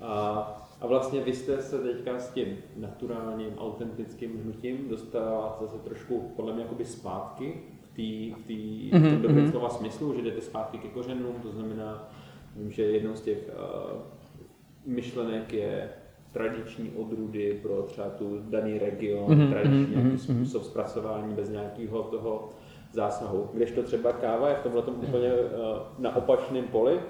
A 0.00 0.62
a 0.82 0.86
vlastně 0.86 1.20
vy 1.20 1.32
jste 1.32 1.62
se 1.62 1.78
teďka 1.78 2.18
s 2.18 2.30
tím 2.30 2.56
naturálním, 2.76 3.58
autentickým 3.58 4.40
hnutím 4.42 4.88
dostávat 4.88 5.58
zase 5.60 5.78
trošku 5.78 6.32
podle 6.36 6.52
mě 6.52 6.62
jakoby 6.62 6.84
zpátky 6.84 7.62
v, 7.82 7.94
tý, 7.94 8.32
v, 8.32 8.46
tý, 8.46 8.88
v 8.88 8.90
tom 8.90 9.02
mhm, 9.02 9.22
dobrém 9.22 9.46
mm-hmm. 9.46 9.50
slova 9.50 9.68
smyslu, 9.68 10.14
že 10.14 10.22
jdete 10.22 10.40
zpátky 10.40 10.78
ke 10.78 10.88
kořenům, 10.88 11.34
to 11.42 11.50
znamená, 11.50 12.08
vím, 12.56 12.70
že 12.70 12.82
jednou 12.82 13.14
z 13.14 13.20
těch 13.20 13.38
uh, 13.38 14.00
myšlenek 14.86 15.52
je 15.52 15.90
tradiční 16.32 16.90
odrůdy 16.90 17.58
pro 17.62 17.82
třeba 17.82 18.08
tu 18.08 18.38
daný 18.50 18.78
region, 18.78 19.30
mm-hmm, 19.30 19.50
tradiční 19.50 19.86
mm-hmm, 19.86 19.90
nějaký 19.90 20.16
mm-hmm. 20.16 20.34
způsob 20.34 20.64
zpracování 20.64 21.34
bez 21.34 21.50
nějakého 21.50 22.02
toho 22.02 22.50
zásahu. 22.92 23.50
Kdežto 23.52 23.82
třeba 23.82 24.12
káva 24.12 24.48
je 24.48 24.54
v 24.54 24.62
tomhle 24.62 24.82
úplně 24.82 25.32
uh, 25.32 25.38
na 25.98 26.16
opačném 26.16 26.64
poli. 26.64 27.00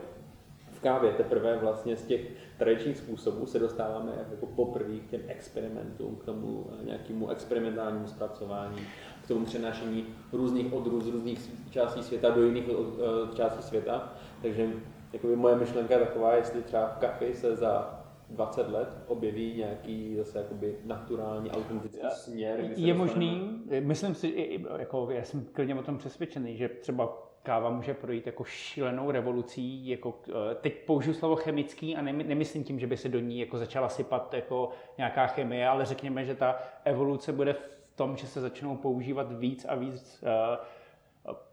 V 0.70 0.80
kávě 0.80 1.12
teprve 1.12 1.58
vlastně 1.58 1.96
z 1.96 2.06
těch 2.06 2.20
tradičních 2.64 2.96
způsobů 2.96 3.46
se 3.46 3.58
dostáváme 3.58 4.12
jako 4.30 4.46
poprvé 4.46 4.98
k 4.98 5.10
těm 5.10 5.20
experimentům, 5.26 6.16
k 6.16 6.24
tomu 6.24 6.66
eh, 6.80 6.84
nějakému 6.84 7.28
experimentálnímu 7.28 8.06
zpracování, 8.06 8.78
k 9.24 9.28
tomu 9.28 9.46
přenášení 9.46 10.06
různých 10.32 10.72
odrůd 10.72 11.02
z 11.02 11.08
různých 11.08 11.50
částí 11.70 12.02
světa 12.02 12.30
do 12.30 12.44
jiných 12.44 12.64
eh, 12.68 13.36
částí 13.36 13.62
světa. 13.62 14.12
Takže 14.42 14.70
jakoby 15.12 15.36
moje 15.36 15.56
myšlenka 15.56 15.94
je 15.94 16.00
taková, 16.00 16.34
jestli 16.34 16.62
třeba 16.62 16.86
v 16.86 16.98
kafi 16.98 17.34
se 17.34 17.56
za 17.56 18.00
20 18.30 18.70
let 18.70 18.88
objeví 19.06 19.54
nějaký 19.56 20.16
zase 20.16 20.38
jakoby 20.38 20.76
naturální, 20.84 21.50
autentický 21.50 22.06
směr. 22.10 22.70
Je 22.76 22.94
možný, 22.94 23.62
myslím 23.80 24.14
si, 24.14 24.60
jako 24.78 25.08
já 25.10 25.24
jsem 25.24 25.44
klidně 25.52 25.74
o 25.74 25.82
tom 25.82 25.98
přesvědčený, 25.98 26.56
že 26.56 26.68
třeba 26.68 27.31
káva 27.42 27.70
může 27.70 27.94
projít 27.94 28.26
jako 28.26 28.44
šílenou 28.44 29.10
revolucí, 29.10 29.88
jako, 29.88 30.14
eh, 30.28 30.54
teď 30.54 30.74
použiju 30.86 31.14
slovo 31.14 31.36
chemický 31.36 31.96
a 31.96 32.02
nemyslím 32.02 32.64
tím, 32.64 32.78
že 32.78 32.86
by 32.86 32.96
se 32.96 33.08
do 33.08 33.20
ní 33.20 33.40
jako 33.40 33.58
začala 33.58 33.88
sypat 33.88 34.34
jako 34.34 34.70
nějaká 34.98 35.26
chemie, 35.26 35.68
ale 35.68 35.84
řekněme, 35.84 36.24
že 36.24 36.34
ta 36.34 36.58
evoluce 36.84 37.32
bude 37.32 37.52
v 37.52 37.96
tom, 37.96 38.16
že 38.16 38.26
se 38.26 38.40
začnou 38.40 38.76
používat 38.76 39.32
víc 39.32 39.66
a 39.68 39.74
víc 39.74 40.22
uh, 40.22 40.56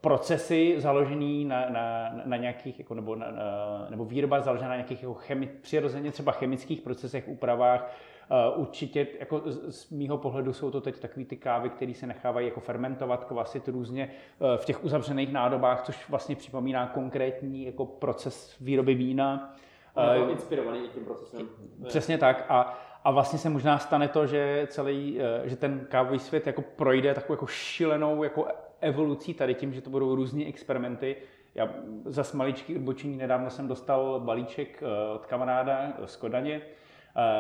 procesy 0.02 0.76
založený 0.78 1.46
na, 1.46 1.70
na, 1.70 2.12
na 2.26 2.38
nějakých, 2.38 2.80
jako, 2.80 2.94
nebo, 2.94 3.16
na, 3.16 3.28
nebo 3.90 4.06
výroba 4.06 4.42
založená 4.42 4.70
na 4.70 4.76
nějakých 4.76 5.02
jako 5.04 5.14
chemi, 5.14 5.48
přirozeně 5.62 6.12
třeba 6.12 6.32
chemických 6.32 6.82
procesech, 6.82 7.28
úpravách, 7.28 7.92
určitě, 8.56 9.08
jako 9.20 9.42
z, 9.46 9.90
mýho 9.90 10.18
pohledu 10.18 10.54
jsou 10.54 10.72
to 10.72 10.82
teď 10.82 11.00
takové 11.00 11.26
ty 11.26 11.38
kávy, 11.38 11.70
které 11.70 11.94
se 11.94 12.08
nechávají 12.08 12.48
jako 12.48 12.60
fermentovat, 12.60 13.26
kvasit 13.26 13.68
různě 13.68 14.12
uh, 14.40 14.48
v 14.58 14.66
těch 14.66 14.84
uzavřených 14.84 15.32
nádobách, 15.34 15.82
což 15.82 16.10
vlastně 16.10 16.36
připomíná 16.36 16.88
konkrétní 16.88 17.66
jako 17.66 17.86
proces 17.86 18.56
výroby 18.62 18.96
vína. 18.96 19.56
Uh, 20.22 20.32
inspirovaný 20.32 20.80
tím 20.94 21.06
procesem. 21.06 21.50
Přesně 21.88 22.18
tak. 22.18 22.46
A, 22.50 22.80
a 23.04 23.12
vlastně 23.12 23.40
se 23.40 23.50
možná 23.50 23.80
stane 23.80 24.08
to, 24.08 24.28
že 24.28 24.68
celý, 24.70 25.20
že 25.44 25.56
ten 25.56 25.88
kávový 25.90 26.20
svět 26.20 26.48
jako 26.48 26.62
projde 26.62 27.14
takovou 27.14 27.34
jako 27.34 27.48
šílenou 27.48 28.24
jako 28.24 28.48
evolucí 28.82 29.34
tady 29.34 29.54
tím, 29.54 29.74
že 29.74 29.82
to 29.82 29.90
budou 29.90 30.16
různé 30.16 30.46
experimenty. 30.46 31.16
Já 31.56 31.70
za 32.06 32.24
maličký 32.34 32.76
odbočení 32.76 33.18
nedávno 33.18 33.50
jsem 33.50 33.68
dostal 33.68 34.20
balíček 34.20 34.84
od 35.16 35.26
kamaráda 35.26 35.94
z 36.06 36.16
Kodaně, 36.16 36.62
Eh, 36.62 36.79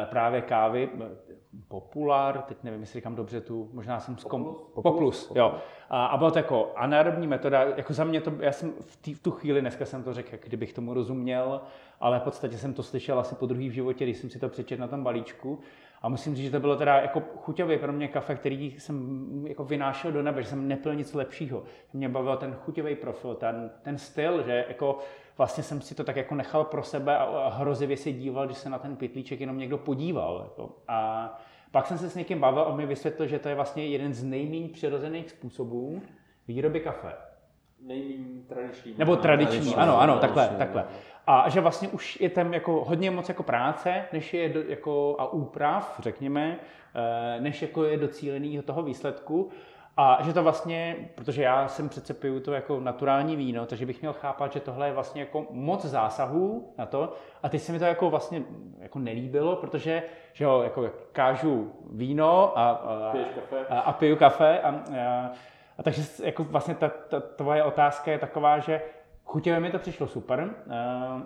právě 0.05 0.41
kávy, 0.41 0.89
eh, 1.01 1.35
Popular, 1.67 2.41
teď 2.41 2.57
nevím, 2.63 2.81
jestli 2.81 2.99
říkám 2.99 3.15
dobře 3.15 3.41
tu, 3.41 3.69
možná 3.73 3.99
jsem 3.99 4.17
zkom... 4.17 4.43
Poplus, 4.43 4.71
Poplus, 4.73 4.93
Poplus, 4.93 5.31
jo. 5.35 5.55
A, 5.89 6.05
a 6.05 6.17
byla 6.17 6.31
to 6.31 6.39
jako 6.39 6.71
anaerobní 6.75 7.27
metoda, 7.27 7.63
jako 7.63 7.93
za 7.93 8.03
mě 8.03 8.21
to, 8.21 8.33
já 8.39 8.51
jsem 8.51 8.73
v, 8.81 8.95
tý, 8.95 9.13
v 9.13 9.23
tu 9.23 9.31
chvíli, 9.31 9.61
dneska 9.61 9.85
jsem 9.85 10.03
to 10.03 10.13
řekl, 10.13 10.37
kdybych 10.43 10.73
tomu 10.73 10.93
rozuměl, 10.93 11.61
ale 11.99 12.19
v 12.19 12.23
podstatě 12.23 12.57
jsem 12.57 12.73
to 12.73 12.83
slyšel 12.83 13.19
asi 13.19 13.35
po 13.35 13.45
druhý 13.45 13.69
v 13.69 13.73
životě, 13.73 14.05
když 14.05 14.17
jsem 14.17 14.29
si 14.29 14.39
to 14.39 14.49
přečetl 14.49 14.81
na 14.81 14.87
tom 14.87 15.03
balíčku. 15.03 15.59
A 16.01 16.09
musím 16.09 16.35
říct, 16.35 16.45
že 16.45 16.51
to 16.51 16.59
bylo 16.59 16.75
teda 16.75 16.95
jako 16.95 17.21
chuťově 17.37 17.77
pro 17.77 17.93
mě 17.93 18.07
kafe, 18.07 18.35
který 18.35 18.79
jsem 18.79 19.29
jako 19.47 19.63
vynášel 19.63 20.11
do 20.11 20.23
nebe, 20.23 20.43
že 20.43 20.49
jsem 20.49 20.67
nepil 20.67 20.95
nic 20.95 21.13
lepšího. 21.13 21.63
Mě 21.93 22.09
bavil 22.09 22.37
ten 22.37 22.53
chuťový 22.53 22.95
profil, 22.95 23.35
ten, 23.35 23.71
ten 23.81 23.97
styl, 23.97 24.43
že 24.43 24.65
jako 24.67 24.99
vlastně 25.39 25.63
jsem 25.63 25.81
si 25.81 25.95
to 25.95 26.03
tak 26.03 26.15
jako 26.15 26.35
nechal 26.35 26.63
pro 26.63 26.83
sebe 26.83 27.17
a 27.17 27.49
hrozivě 27.49 27.97
si 27.97 28.13
díval, 28.13 28.45
když 28.45 28.57
se 28.57 28.69
na 28.69 28.79
ten 28.79 28.95
pitlíček 28.95 29.39
jenom 29.39 29.57
někdo 29.57 29.77
podíval. 29.77 30.41
Jako. 30.43 30.69
A 30.87 31.39
pak 31.71 31.87
jsem 31.87 31.97
se 31.97 32.09
s 32.09 32.15
někým 32.15 32.39
bavil 32.39 32.61
a 32.61 32.75
mi 32.75 32.85
vysvětlil, 32.85 33.27
že 33.27 33.39
to 33.39 33.49
je 33.49 33.55
vlastně 33.55 33.87
jeden 33.87 34.13
z 34.13 34.23
nejméně 34.23 34.69
přirozených 34.69 35.29
způsobů 35.29 36.01
výroby 36.47 36.79
kafe. 36.79 37.13
Nejméně 37.81 38.41
tradiční. 38.47 38.93
Nebo 38.97 39.15
tradiční, 39.15 39.51
tradiční 39.51 39.75
ano, 39.75 40.01
ano, 40.01 40.19
takhle, 40.19 40.55
takhle. 40.57 40.85
A 41.27 41.49
že 41.49 41.61
vlastně 41.61 41.87
už 41.87 42.21
je 42.21 42.29
tam 42.29 42.53
jako 42.53 42.83
hodně 42.83 43.11
moc 43.11 43.29
jako 43.29 43.43
práce, 43.43 44.05
než 44.13 44.33
je 44.33 44.49
do, 44.49 44.61
jako 44.61 45.15
a 45.19 45.33
úprav, 45.33 45.99
řekněme, 46.03 46.59
eh, 46.95 47.41
než 47.41 47.61
jako 47.61 47.83
je 47.83 47.97
docílený 47.97 48.61
toho 48.61 48.83
výsledku. 48.83 49.49
A 49.97 50.19
že 50.21 50.33
to 50.33 50.43
vlastně, 50.43 50.95
protože 51.15 51.43
já 51.43 51.67
jsem 51.67 51.89
přece 51.89 52.13
piju 52.13 52.39
to 52.39 52.53
jako 52.53 52.79
naturální 52.79 53.35
víno, 53.35 53.65
takže 53.65 53.85
bych 53.85 54.01
měl 54.01 54.13
chápat, 54.13 54.53
že 54.53 54.59
tohle 54.59 54.87
je 54.87 54.93
vlastně 54.93 55.21
jako 55.21 55.45
moc 55.49 55.85
zásahů 55.85 56.73
na 56.77 56.85
to. 56.85 57.13
A 57.43 57.49
teď 57.49 57.61
se 57.61 57.71
mi 57.71 57.79
to 57.79 57.85
jako 57.85 58.09
vlastně 58.09 58.43
jako 58.79 58.99
nelíbilo, 58.99 59.55
protože 59.55 60.03
že 60.33 60.43
jo, 60.43 60.61
jako 60.61 60.89
kážu 61.11 61.71
víno 61.91 62.57
a, 62.57 62.69
a, 62.69 63.13
a, 63.69 63.79
a 63.79 63.93
piju 63.93 64.15
kafe. 64.15 64.59
A, 64.59 64.69
a, 64.69 65.31
a 65.77 65.83
takže 65.83 66.01
jako 66.23 66.43
vlastně 66.43 66.75
ta, 66.75 66.89
ta 66.89 67.19
tvoje 67.19 67.63
otázka 67.63 68.11
je 68.11 68.19
taková, 68.19 68.59
že 68.59 68.81
chutěvě 69.25 69.59
mi 69.59 69.71
to 69.71 69.79
přišlo 69.79 70.07
super. 70.07 70.49
A 70.73 71.21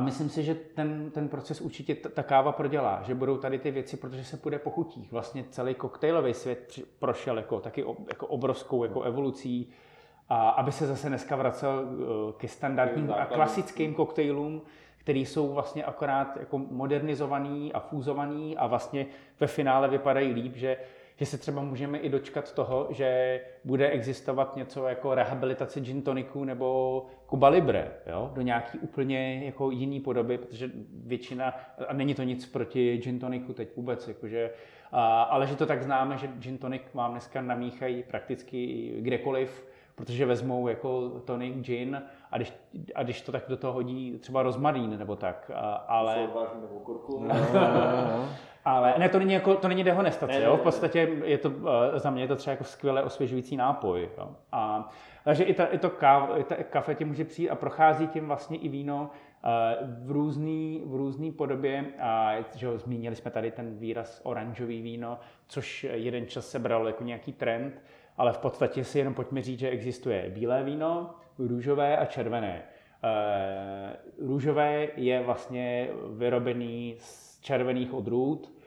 myslím 0.00 0.28
si, 0.28 0.42
že 0.42 0.54
ten, 0.54 1.10
ten 1.10 1.28
proces 1.28 1.60
určitě 1.60 1.94
ta 1.94 2.22
káva 2.22 2.52
prodělá, 2.52 3.02
že 3.06 3.14
budou 3.14 3.36
tady 3.36 3.58
ty 3.58 3.70
věci, 3.70 3.96
protože 3.96 4.24
se 4.24 4.36
půjde 4.36 4.58
po 4.58 4.70
chutích. 4.70 5.12
Vlastně 5.12 5.44
celý 5.50 5.74
koktejlový 5.74 6.34
svět 6.34 6.78
prošel 6.98 7.36
jako 7.36 7.60
taky 7.60 7.84
jako 8.08 8.26
obrovskou 8.26 8.84
jako 8.84 9.02
evolucí, 9.02 9.72
a 10.28 10.48
aby 10.48 10.72
se 10.72 10.86
zase 10.86 11.08
dneska 11.08 11.36
vracel 11.36 11.84
eh, 11.88 12.32
ke 12.36 12.48
standardním 12.48 13.12
a 13.12 13.26
klasickým 13.26 13.94
koktejlům, 13.94 14.62
který 14.98 15.26
jsou 15.26 15.52
vlastně 15.52 15.84
akorát 15.84 16.36
jako 16.36 16.58
modernizovaný 16.58 17.72
a 17.72 17.80
fúzovaný 17.80 18.56
a 18.56 18.66
vlastně 18.66 19.06
ve 19.40 19.46
finále 19.46 19.88
vypadají 19.88 20.32
líp, 20.32 20.56
že 20.56 20.76
že 21.18 21.26
se 21.26 21.38
třeba 21.38 21.62
můžeme 21.62 21.98
i 21.98 22.08
dočkat 22.08 22.52
toho, 22.52 22.86
že 22.90 23.40
bude 23.64 23.90
existovat 23.90 24.56
něco 24.56 24.88
jako 24.88 25.14
rehabilitace 25.14 25.80
gin 25.80 26.02
toniku 26.02 26.44
nebo 26.44 27.06
Cuba 27.30 27.48
Libre, 27.48 27.90
jo? 28.06 28.30
do 28.34 28.42
nějaký 28.42 28.78
úplně 28.78 29.44
jako 29.44 29.70
jiný 29.70 30.00
podoby, 30.00 30.38
protože 30.38 30.70
většina, 31.04 31.54
a 31.88 31.92
není 31.92 32.14
to 32.14 32.22
nic 32.22 32.46
proti 32.46 32.96
gin 32.96 33.18
toniku 33.18 33.52
teď 33.52 33.76
vůbec, 33.76 34.08
jakože, 34.08 34.50
a, 34.92 35.22
ale 35.22 35.46
že 35.46 35.56
to 35.56 35.66
tak 35.66 35.82
známe, 35.82 36.18
že 36.18 36.28
gin 36.38 36.58
tonic 36.58 36.82
vám 36.94 37.10
dneska 37.10 37.42
namíchají 37.42 38.02
prakticky 38.02 38.92
kdekoliv, 39.00 39.66
protože 39.94 40.26
vezmou 40.26 40.68
jako 40.68 41.08
tonic 41.08 41.56
gin 41.56 42.02
a 42.30 42.36
když, 42.36 42.52
a 42.94 43.02
když 43.02 43.20
to 43.20 43.32
tak 43.32 43.42
do 43.48 43.56
toho 43.56 43.72
hodí 43.72 44.18
třeba 44.18 44.42
rozmarín 44.42 44.98
nebo 44.98 45.16
tak, 45.16 45.50
a, 45.54 45.72
ale... 45.72 46.28
nebo 46.60 46.78
kurku. 46.84 47.24
No, 47.28 47.34
no, 47.54 48.16
no. 48.16 48.28
Ale 48.68 48.94
ne, 48.98 49.08
to 49.08 49.18
není, 49.18 49.32
jako, 49.32 49.54
to 49.54 49.68
není 49.68 49.84
dehonestace, 49.84 50.38
ne, 50.38 50.44
jo? 50.44 50.56
v 50.56 50.60
podstatě 50.60 51.08
je 51.24 51.38
to, 51.38 51.52
eh, 51.94 51.98
za 51.98 52.10
mě 52.10 52.22
je 52.22 52.28
to 52.28 52.36
třeba 52.36 52.52
jako 52.52 52.64
skvěle 52.64 53.02
osvěžující 53.02 53.56
nápoj. 53.56 54.08
Jo? 54.18 54.30
A, 54.52 54.88
takže 55.24 55.44
i, 55.44 55.54
ta, 55.54 55.66
i 55.66 55.78
to 55.78 55.90
káv, 55.90 56.30
i 56.36 56.44
ta 56.44 56.54
kafe 56.54 56.94
tím 56.94 57.08
může 57.08 57.24
přijít 57.24 57.50
a 57.50 57.54
prochází 57.54 58.06
tím 58.06 58.26
vlastně 58.26 58.58
i 58.58 58.68
víno 58.68 59.10
eh, 59.44 59.48
v 60.04 60.10
různý, 60.10 60.82
v 60.86 60.94
různý 60.94 61.32
podobě. 61.32 61.84
A 62.00 62.34
že 62.54 62.66
jo, 62.66 62.78
zmínili 62.78 63.16
jsme 63.16 63.30
tady 63.30 63.50
ten 63.50 63.78
výraz 63.78 64.20
oranžový 64.24 64.82
víno, 64.82 65.18
což 65.46 65.86
jeden 65.92 66.26
čas 66.26 66.50
se 66.50 66.58
bral 66.58 66.86
jako 66.86 67.04
nějaký 67.04 67.32
trend, 67.32 67.82
ale 68.16 68.32
v 68.32 68.38
podstatě 68.38 68.84
si 68.84 68.98
jenom 68.98 69.14
pojďme 69.14 69.42
říct, 69.42 69.58
že 69.58 69.70
existuje 69.70 70.30
bílé 70.30 70.62
víno, 70.62 71.14
růžové 71.38 71.96
a 71.96 72.04
červené. 72.04 72.62
Eh, 73.04 73.96
růžové 74.18 74.88
je 74.96 75.22
vlastně 75.22 75.88
vyrobený 76.10 76.94
z 76.98 77.40
červených 77.40 77.94
odrůd, 77.94 78.57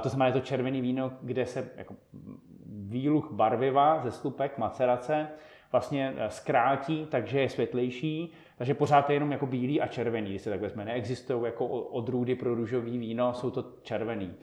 to 0.00 0.08
znamená, 0.08 0.26
je 0.26 0.32
to 0.32 0.40
červený 0.40 0.80
víno, 0.80 1.12
kde 1.22 1.46
se 1.46 1.70
jako 1.76 1.94
výluch 2.66 3.32
barviva 3.32 4.00
ze 4.02 4.10
slupek, 4.10 4.58
macerace, 4.58 5.28
vlastně 5.72 6.14
eh, 6.16 6.30
zkrátí, 6.30 7.06
takže 7.10 7.40
je 7.40 7.48
světlejší, 7.48 8.32
takže 8.58 8.74
pořád 8.74 9.10
je 9.10 9.16
jenom 9.16 9.32
jako 9.32 9.46
bílý 9.46 9.80
a 9.80 9.86
červený, 9.86 10.30
když 10.30 10.42
se 10.42 10.50
tak 10.50 10.60
vezme. 10.60 10.84
Neexistují 10.84 11.44
jako 11.44 11.66
odrůdy 11.66 12.34
pro 12.34 12.54
růžový 12.54 12.98
víno, 12.98 13.34
jsou 13.34 13.50
to 13.50 13.64
červený. 13.82 14.34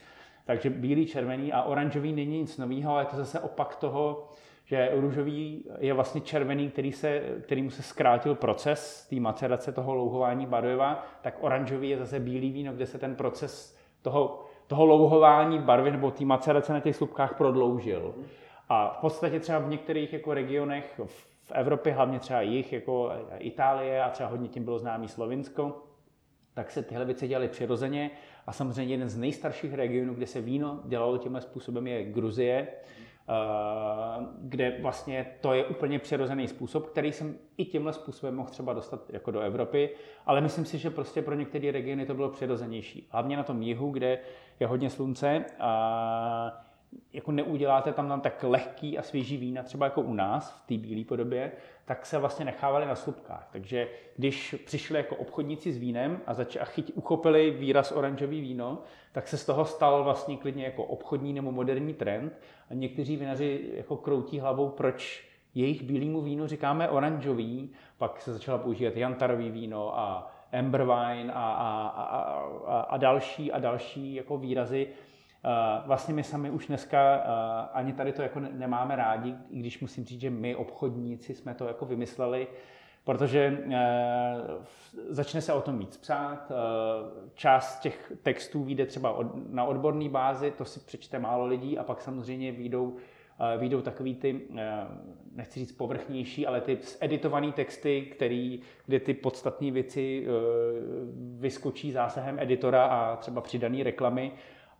Takže 0.45 0.69
bílý, 0.69 1.05
červený 1.05 1.53
a 1.53 1.63
oranžový 1.63 2.13
není 2.13 2.39
nic 2.39 2.57
nového, 2.57 2.91
ale 2.91 3.01
je 3.01 3.05
to 3.05 3.15
zase 3.15 3.39
opak 3.39 3.75
toho, 3.75 4.29
že 4.65 4.91
růžový 4.93 5.65
je 5.79 5.93
vlastně 5.93 6.21
červený, 6.21 6.69
který 6.69 6.91
se, 6.91 7.21
kterýmu 7.41 7.69
se 7.69 7.83
zkrátil 7.83 8.35
proces 8.35 9.07
té 9.09 9.15
macerace 9.15 9.71
toho 9.71 9.95
louhování 9.95 10.45
barviva, 10.45 11.05
tak 11.21 11.37
oranžový 11.41 11.89
je 11.89 11.97
zase 11.97 12.19
bílý 12.19 12.51
víno, 12.51 12.73
kde 12.73 12.85
se 12.85 12.97
ten 12.97 13.15
proces 13.15 13.77
toho 14.01 14.45
toho 14.67 14.85
louhování 14.85 15.59
barvy 15.59 15.91
nebo 15.91 16.11
té 16.11 16.25
macerace 16.25 16.73
na 16.73 16.79
těch 16.79 16.95
slupkách 16.95 17.37
prodloužil. 17.37 18.15
A 18.69 18.89
v 18.89 18.97
podstatě 18.97 19.39
třeba 19.39 19.59
v 19.59 19.69
některých 19.69 20.13
jako 20.13 20.33
regionech 20.33 21.01
v 21.05 21.51
Evropě, 21.51 21.93
hlavně 21.93 22.19
třeba 22.19 22.41
jich, 22.41 22.73
jako 22.73 23.11
Itálie 23.37 24.03
a 24.03 24.09
třeba 24.09 24.29
hodně 24.29 24.47
tím 24.47 24.63
bylo 24.63 24.79
známý 24.79 25.07
Slovinsko, 25.07 25.83
tak 26.53 26.71
se 26.71 26.83
tyhle 26.83 27.05
věci 27.05 27.27
dělaly 27.27 27.47
přirozeně. 27.47 28.11
A 28.47 28.53
samozřejmě 28.53 28.93
jeden 28.93 29.09
z 29.09 29.17
nejstarších 29.17 29.73
regionů, 29.73 30.13
kde 30.13 30.27
se 30.27 30.41
víno 30.41 30.79
dělalo 30.85 31.17
tímhle 31.17 31.41
způsobem, 31.41 31.87
je 31.87 32.03
Gruzie, 32.03 32.67
Eh, 33.29 34.25
kde 34.39 34.77
vlastně 34.81 35.25
to 35.41 35.53
je 35.53 35.65
úplně 35.65 35.99
přirozený 35.99 36.47
způsob, 36.47 36.85
který 36.85 37.11
jsem 37.11 37.35
i 37.57 37.65
tímhle 37.65 37.93
způsobem 37.93 38.35
mohl 38.35 38.49
třeba 38.49 38.73
dostat 38.73 39.09
jako 39.09 39.31
do 39.31 39.39
Evropy, 39.39 39.89
ale 40.25 40.41
myslím 40.41 40.65
si, 40.65 40.77
že 40.77 40.89
prostě 40.89 41.21
pro 41.21 41.35
některé 41.35 41.71
regiony 41.71 42.05
to 42.05 42.13
bylo 42.13 42.29
přirozenější. 42.29 43.07
Hlavně 43.11 43.37
na 43.37 43.43
tom 43.43 43.61
jihu, 43.61 43.91
kde 43.91 44.19
je 44.59 44.67
hodně 44.67 44.89
slunce 44.89 45.45
a 45.59 46.63
jako 47.13 47.31
neuděláte 47.31 47.93
tam, 47.93 48.07
tam 48.07 48.21
tak 48.21 48.43
lehký 48.43 48.97
a 48.97 49.01
svěží 49.01 49.37
vína, 49.37 49.63
třeba 49.63 49.85
jako 49.85 50.01
u 50.01 50.13
nás 50.13 50.51
v 50.51 50.67
té 50.67 50.77
bílé 50.77 51.05
podobě, 51.05 51.51
tak 51.85 52.05
se 52.05 52.17
vlastně 52.17 52.45
nechávali 52.45 52.85
na 52.85 52.95
slupkách. 52.95 53.49
Takže 53.51 53.87
když 54.15 54.55
přišli 54.65 54.97
jako 54.97 55.15
obchodníci 55.15 55.71
s 55.71 55.77
vínem 55.77 56.19
a, 56.27 56.33
zač- 56.33 56.57
a 56.61 56.65
chyť, 56.65 56.91
uchopili 56.95 57.51
výraz 57.51 57.91
oranžový 57.91 58.41
víno, 58.41 58.81
tak 59.11 59.27
se 59.27 59.37
z 59.37 59.45
toho 59.45 59.65
stal 59.65 60.03
vlastně 60.03 60.37
klidně 60.37 60.65
jako 60.65 60.83
obchodní 60.83 61.33
nebo 61.33 61.51
moderní 61.51 61.93
trend. 61.93 62.39
A 62.69 62.73
někteří 62.73 63.17
vinaři 63.17 63.71
jako 63.73 63.97
kroutí 63.97 64.39
hlavou, 64.39 64.69
proč 64.69 65.27
jejich 65.55 65.83
bílému 65.83 66.21
vínu 66.21 66.47
říkáme 66.47 66.89
oranžový, 66.89 67.69
pak 67.97 68.21
se 68.21 68.33
začala 68.33 68.57
používat 68.57 68.97
jantarový 68.97 69.51
víno 69.51 69.99
a 69.99 70.31
amber 70.53 70.83
wine 70.83 71.33
a, 71.33 71.51
a, 71.51 71.87
a, 71.87 72.21
a, 72.67 72.79
a 72.79 72.97
další 72.97 73.51
a 73.51 73.59
další 73.59 74.15
jako 74.15 74.37
výrazy, 74.37 74.87
Vlastně 75.85 76.13
my 76.13 76.23
sami 76.23 76.49
už 76.49 76.67
dneska 76.67 77.15
ani 77.73 77.93
tady 77.93 78.11
to 78.11 78.21
jako 78.21 78.39
nemáme 78.39 78.95
rádi, 78.95 79.35
i 79.49 79.59
když 79.59 79.79
musím 79.79 80.05
říct, 80.05 80.21
že 80.21 80.29
my 80.29 80.55
obchodníci 80.55 81.35
jsme 81.35 81.53
to 81.53 81.67
jako 81.67 81.85
vymysleli, 81.85 82.47
protože 83.03 83.63
e, 83.71 83.85
začne 85.09 85.41
se 85.41 85.53
o 85.53 85.61
tom 85.61 85.79
víc 85.79 85.97
psát. 85.97 86.51
Část 87.33 87.79
těch 87.79 88.11
textů 88.23 88.63
vyjde 88.63 88.85
třeba 88.85 89.15
na 89.49 89.63
odborné 89.63 90.09
bázi, 90.09 90.51
to 90.51 90.65
si 90.65 90.79
přečte 90.79 91.19
málo 91.19 91.45
lidí 91.45 91.77
a 91.77 91.83
pak 91.83 92.01
samozřejmě 92.01 92.51
výjdou, 92.51 92.95
výjdou 93.57 93.81
takový 93.81 94.15
ty, 94.15 94.41
nechci 95.35 95.59
říct 95.59 95.71
povrchnější, 95.71 96.47
ale 96.47 96.61
ty 96.61 96.77
editované 96.99 97.51
texty, 97.51 98.01
který, 98.01 98.61
kde 98.85 98.99
ty 98.99 99.13
podstatné 99.13 99.71
věci 99.71 100.27
vyskočí 101.39 101.91
zásahem 101.91 102.39
editora 102.39 102.85
a 102.85 103.15
třeba 103.15 103.41
přidané 103.41 103.83
reklamy, 103.83 104.31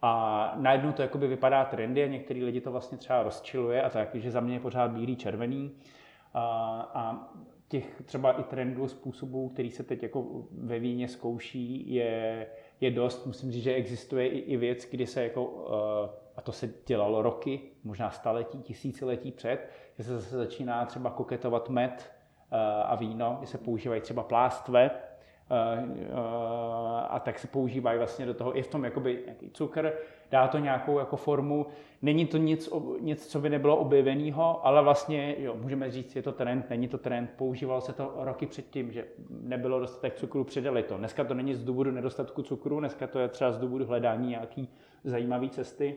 a 0.02 0.54
najednou 0.58 0.92
to 0.92 1.02
jakoby 1.02 1.28
vypadá 1.28 1.66
trendy 1.66 2.04
a 2.04 2.08
některý 2.08 2.44
lidi 2.44 2.62
to 2.62 2.72
vlastně 2.72 2.98
třeba 2.98 3.24
rozčiluje 3.24 3.82
a 3.82 3.90
tak, 3.90 4.16
že 4.16 4.32
za 4.32 4.40
mě 4.40 4.56
je 4.56 4.60
pořád 4.60 4.92
bílý, 4.92 5.16
červený. 5.16 5.72
A, 6.34 6.44
a 6.94 7.34
těch 7.68 8.02
třeba 8.06 8.32
i 8.32 8.44
trendů, 8.44 8.88
způsobů, 8.88 9.50
který 9.50 9.72
se 9.72 9.84
teď 9.84 10.04
jako 10.04 10.26
ve 10.52 10.80
víně 10.80 11.08
zkouší, 11.08 11.94
je, 11.94 12.48
je 12.82 12.92
dost. 12.92 13.26
Musím 13.26 13.52
říct, 13.52 13.64
že 13.64 13.74
existuje 13.74 14.28
i, 14.28 14.38
i 14.38 14.58
věc, 14.58 14.88
kdy 14.92 15.08
se 15.08 15.24
jako, 15.24 15.68
eh, 15.70 16.27
a 16.38 16.42
to 16.42 16.52
se 16.52 16.70
dělalo 16.86 17.22
roky, 17.22 17.62
možná 17.84 18.10
staletí, 18.10 18.62
tisíciletí 18.62 19.32
před, 19.32 19.70
že 19.98 20.04
se 20.04 20.20
zase 20.20 20.38
začíná 20.38 20.86
třeba 20.86 21.10
koketovat 21.10 21.70
med 21.70 22.12
eh, 22.52 22.58
a 22.84 22.96
víno, 22.96 23.36
kdy 23.38 23.48
se 23.48 23.58
používají 23.58 24.02
třeba 24.02 24.24
plástve, 24.24 24.92
Eh, 25.50 25.86
eh, 26.00 27.08
a 27.10 27.20
tak 27.20 27.40
se 27.40 27.48
používají 27.48 27.98
vlastně 27.98 28.26
do 28.26 28.34
toho 28.34 28.58
i 28.58 28.62
v 28.62 28.68
tom 28.68 28.84
jakoby 28.84 29.22
nějaký 29.26 29.50
cukr, 29.50 29.94
dá 30.32 30.48
to 30.48 30.58
nějakou 30.58 31.00
jako 31.00 31.18
formu. 31.18 31.66
Není 32.02 32.26
to 32.26 32.38
nic, 32.38 32.70
nic 33.00 33.28
co 33.28 33.40
by 33.40 33.50
nebylo 33.50 33.78
objeveného, 33.78 34.68
ale 34.68 34.84
vlastně 34.84 35.36
jo, 35.40 35.56
můžeme 35.62 35.92
říct, 35.92 36.16
je 36.16 36.22
to 36.22 36.32
trend, 36.32 36.70
není 36.70 36.88
to 36.88 36.98
trend, 36.98 37.30
používalo 37.38 37.82
se 37.82 37.94
to 37.94 38.14
roky 38.16 38.46
předtím, 38.46 38.92
že 38.92 39.06
nebylo 39.30 39.80
dostatek 39.80 40.16
cukru, 40.16 40.44
přidali 40.44 40.84
to. 40.84 40.98
Dneska 40.98 41.24
to 41.24 41.34
není 41.34 41.56
z 41.56 41.64
důvodu 41.64 41.92
nedostatku 41.92 42.44
cukru, 42.44 42.80
dneska 42.80 43.08
to 43.08 43.20
je 43.20 43.28
třeba 43.28 43.52
z 43.52 43.58
důvodu 43.58 43.86
hledání 43.86 44.30
nějaký 44.30 44.70
zajímavé 45.04 45.50
cesty, 45.50 45.96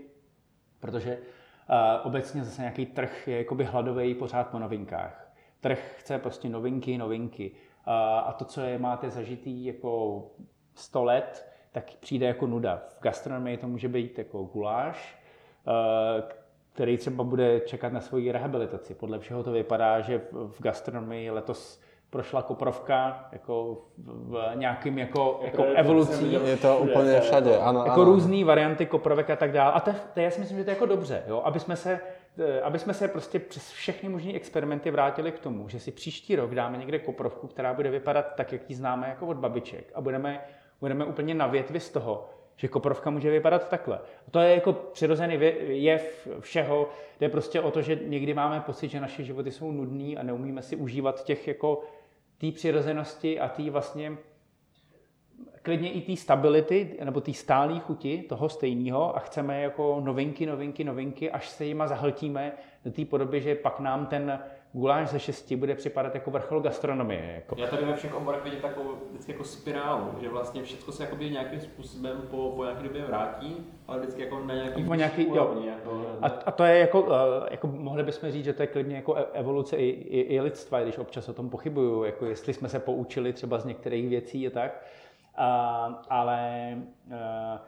protože 0.80 1.18
uh, 1.18 2.06
obecně 2.06 2.44
zase 2.44 2.62
nějaký 2.62 2.86
trh 2.86 3.28
je 3.28 3.38
jakoby 3.38 3.64
hladový 3.64 4.14
pořád 4.14 4.48
po 4.48 4.58
novinkách. 4.58 5.32
Trh 5.60 5.94
chce 5.98 6.18
prostě 6.18 6.48
novinky, 6.48 6.98
novinky 6.98 7.52
a 8.24 8.32
to, 8.38 8.44
co 8.44 8.60
je 8.60 8.78
máte 8.78 9.10
zažitý 9.10 9.64
jako 9.64 10.22
100 10.74 11.04
let, 11.04 11.52
tak 11.72 11.84
přijde 12.00 12.26
jako 12.26 12.46
nuda. 12.46 12.82
V 12.98 13.02
gastronomii 13.02 13.56
to 13.56 13.68
může 13.68 13.88
být 13.88 14.18
jako 14.18 14.42
guláš, 14.42 15.18
který 16.72 16.96
třeba 16.96 17.24
bude 17.24 17.60
čekat 17.60 17.92
na 17.92 18.00
svoji 18.00 18.32
rehabilitaci. 18.32 18.94
Podle 18.94 19.18
všeho 19.18 19.42
to 19.42 19.52
vypadá, 19.52 20.00
že 20.00 20.20
v 20.32 20.62
gastronomii 20.62 21.30
letos 21.30 21.80
prošla 22.10 22.42
koprovka 22.42 23.28
jako 23.32 23.78
v, 23.98 24.50
nějakým 24.54 24.98
jako, 24.98 25.40
jako 25.42 25.62
evolucí. 25.62 26.32
Je 26.32 26.56
to 26.56 26.78
úplně 26.78 27.20
všade, 27.20 27.58
ano. 27.58 27.84
Jako 27.84 28.02
ano. 28.02 28.04
různé 28.04 28.44
varianty 28.44 28.86
koprovek 28.86 29.30
a 29.30 29.36
tak 29.36 29.52
dále. 29.52 29.72
A 29.72 29.80
to, 29.80 29.90
to 30.14 30.20
já 30.20 30.30
si 30.30 30.40
myslím, 30.40 30.58
že 30.58 30.64
to 30.64 30.70
je 30.70 30.74
jako 30.74 30.86
dobře, 30.86 31.22
jo? 31.26 31.42
aby 31.44 31.60
jsme 31.60 31.76
se 31.76 32.00
eh, 32.38 32.60
aby 32.60 32.78
jsme 32.78 32.94
se 32.94 33.08
prostě 33.08 33.38
přes 33.38 33.70
všechny 33.70 34.08
možné 34.08 34.32
experimenty 34.32 34.90
vrátili 34.90 35.32
k 35.32 35.38
tomu, 35.38 35.68
že 35.68 35.80
si 35.80 35.92
příští 35.92 36.36
rok 36.36 36.54
dáme 36.54 36.78
někde 36.78 36.98
koprovku, 36.98 37.46
která 37.46 37.74
bude 37.74 37.90
vypadat 37.90 38.34
tak, 38.34 38.52
jak 38.52 38.70
ji 38.70 38.76
známe 38.76 39.08
jako 39.08 39.26
od 39.26 39.36
babiček 39.36 39.92
a 39.94 40.00
budeme, 40.00 40.40
budeme 40.80 41.04
úplně 41.04 41.34
na 41.34 41.46
větvi 41.46 41.80
z 41.80 41.90
toho, 41.90 42.28
že 42.60 42.68
koprovka 42.68 43.10
může 43.10 43.30
vypadat 43.30 43.68
takhle. 43.68 43.98
A 43.98 44.30
to 44.30 44.38
je 44.38 44.54
jako 44.54 44.72
přirozený 44.72 45.38
jev 45.68 46.28
všeho. 46.40 46.88
Jde 47.20 47.28
prostě 47.28 47.60
o 47.60 47.70
to, 47.70 47.82
že 47.82 47.98
někdy 48.06 48.34
máme 48.34 48.60
pocit, 48.60 48.88
že 48.88 49.00
naše 49.00 49.22
životy 49.24 49.50
jsou 49.50 49.72
nudný 49.72 50.18
a 50.18 50.22
neumíme 50.22 50.62
si 50.62 50.76
užívat 50.76 51.24
těch 51.24 51.48
jako 51.48 51.82
té 52.40 52.52
přirozenosti 52.52 53.40
a 53.40 53.48
té 53.48 53.70
vlastně 53.70 54.16
klidně 55.62 55.92
i 55.92 56.00
té 56.00 56.16
stability, 56.16 56.96
nebo 57.04 57.20
té 57.20 57.32
stálé 57.32 57.80
chuti 57.80 58.24
toho 58.28 58.48
stejného 58.48 59.16
a 59.16 59.18
chceme 59.18 59.62
jako 59.62 60.00
novinky, 60.04 60.46
novinky, 60.46 60.84
novinky, 60.84 61.30
až 61.30 61.48
se 61.48 61.64
jima 61.64 61.86
zahltíme 61.86 62.52
do 62.84 62.90
té 62.92 63.04
podoby, 63.04 63.40
že 63.40 63.54
pak 63.54 63.80
nám 63.80 64.06
ten 64.06 64.40
guláš 64.72 65.08
ze 65.08 65.18
šesti 65.18 65.56
bude 65.56 65.74
připadat 65.74 66.14
jako 66.14 66.30
vrchol 66.30 66.60
gastronomie. 66.60 67.32
Jako. 67.34 67.56
Já 67.58 67.66
tady 67.66 67.84
ve 67.84 67.96
všech 67.96 68.14
oborech 68.14 68.44
vidím 68.44 68.60
takovou 68.60 68.90
vždycky 69.10 69.32
jako 69.32 69.44
spirálu, 69.44 70.10
že 70.20 70.28
vlastně 70.28 70.62
všechno 70.62 70.92
se 70.92 71.02
jakoby 71.02 71.30
nějakým 71.30 71.60
způsobem 71.60 72.22
po, 72.30 72.52
po 72.56 72.64
nějaké 72.64 72.82
době 72.82 73.04
vrátí, 73.04 73.56
ale 73.86 73.98
vždycky 73.98 74.22
jako 74.22 74.40
na 74.44 74.54
nějaký, 74.54 74.84
po 74.84 74.94
nějaký 74.94 75.26
jo. 75.28 75.62
Jako, 75.66 76.06
a, 76.22 76.26
a, 76.26 76.50
to 76.50 76.64
je 76.64 76.78
jako, 76.78 77.08
eh, 77.12 77.48
jako, 77.50 77.66
mohli 77.66 78.02
bychom 78.02 78.30
říct, 78.30 78.44
že 78.44 78.52
to 78.52 78.62
je 78.62 78.66
klidně 78.66 78.96
jako 78.96 79.16
e- 79.16 79.26
evoluce 79.32 79.76
i, 79.76 79.88
i, 79.88 80.20
i 80.20 80.40
lidstva, 80.40 80.82
když 80.82 80.98
občas 80.98 81.28
o 81.28 81.32
tom 81.32 81.50
pochybuju, 81.50 82.04
jako 82.04 82.26
jestli 82.26 82.54
jsme 82.54 82.68
se 82.68 82.78
poučili 82.78 83.32
třeba 83.32 83.58
z 83.58 83.64
některých 83.64 84.08
věcí 84.08 84.46
a 84.46 84.50
tak. 84.50 84.84
A, 85.36 86.02
ale 86.08 86.72
eh, 87.10 87.58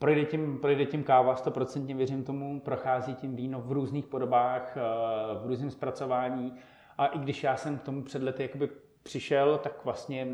projde 0.00 0.24
tím, 0.24 0.58
projde 0.58 0.86
tím 0.86 1.02
káva, 1.02 1.34
100% 1.34 1.96
věřím 1.96 2.24
tomu, 2.24 2.60
prochází 2.60 3.14
tím 3.14 3.36
víno 3.36 3.60
v 3.60 3.72
různých 3.72 4.06
podobách, 4.06 4.76
eh, 4.76 4.80
v 5.42 5.46
různém 5.46 5.70
zpracování. 5.70 6.54
A 6.98 7.06
i 7.06 7.18
když 7.18 7.42
já 7.42 7.56
jsem 7.56 7.78
k 7.78 7.82
tomu 7.82 8.02
před 8.02 8.22
lety 8.22 8.42
jakoby 8.42 8.68
přišel, 9.02 9.58
tak 9.58 9.84
vlastně 9.84 10.26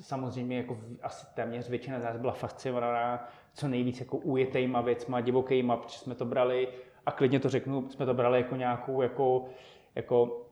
samozřejmě 0.00 0.56
jako 0.56 0.78
asi 1.02 1.26
téměř 1.34 1.68
většina 1.68 2.00
z 2.00 2.04
nás 2.04 2.16
byla 2.16 2.32
fascinovaná 2.32 3.28
co 3.54 3.68
nejvíc 3.68 4.00
jako 4.00 4.16
ujetejma 4.16 4.80
věcma, 4.80 5.20
divokejma, 5.20 5.76
protože 5.76 5.98
jsme 5.98 6.14
to 6.14 6.24
brali, 6.24 6.68
a 7.06 7.10
klidně 7.10 7.40
to 7.40 7.48
řeknu, 7.48 7.88
jsme 7.90 8.06
to 8.06 8.14
brali 8.14 8.38
jako 8.38 8.56
nějakou 8.56 9.02
jako, 9.02 9.44
jako 9.94 10.42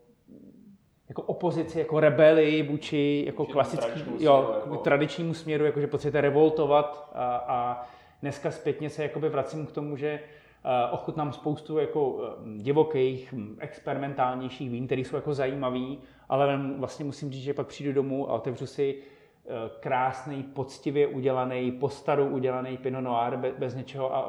jako 1.08 1.22
opozici, 1.22 1.78
jako 1.78 2.00
rebeli 2.00 2.62
vůči 2.62 3.22
jako 3.26 3.46
klasický, 3.46 4.04
jo, 4.18 4.54
jako... 4.54 4.76
tradičnímu 4.76 5.34
směru, 5.34 5.64
jako 5.64 5.80
že 5.80 5.86
potřebujete 5.86 6.20
revoltovat 6.20 7.10
a, 7.14 7.36
a 7.36 7.86
dneska 8.24 8.50
zpětně 8.50 8.90
se 8.90 9.02
jakoby 9.02 9.28
vracím 9.28 9.66
k 9.66 9.72
tomu, 9.72 9.96
že 9.96 10.08
eh, 10.08 10.90
ochutnám 10.90 11.32
spoustu 11.32 11.78
jako 11.78 12.20
eh, 12.22 12.62
divokých, 12.62 13.32
hm, 13.32 13.56
experimentálnějších 13.60 14.70
vín, 14.70 14.86
které 14.86 15.00
jsou 15.00 15.16
jako 15.16 15.34
zajímavý, 15.34 15.98
ale 16.28 16.60
vlastně 16.78 17.04
musím 17.04 17.32
říct, 17.32 17.42
že 17.42 17.54
pak 17.54 17.66
přijdu 17.66 17.92
domů 17.92 18.30
a 18.30 18.32
otevřu 18.32 18.66
si 18.66 18.96
eh, 18.96 19.48
krásný, 19.80 20.42
poctivě 20.42 21.06
udělaný, 21.06 21.72
postaru 21.72 22.26
udělaný 22.26 22.76
Pinot 22.76 23.04
Noir 23.04 23.36
bez 23.58 23.74
něčeho 23.74 24.14
a 24.16 24.28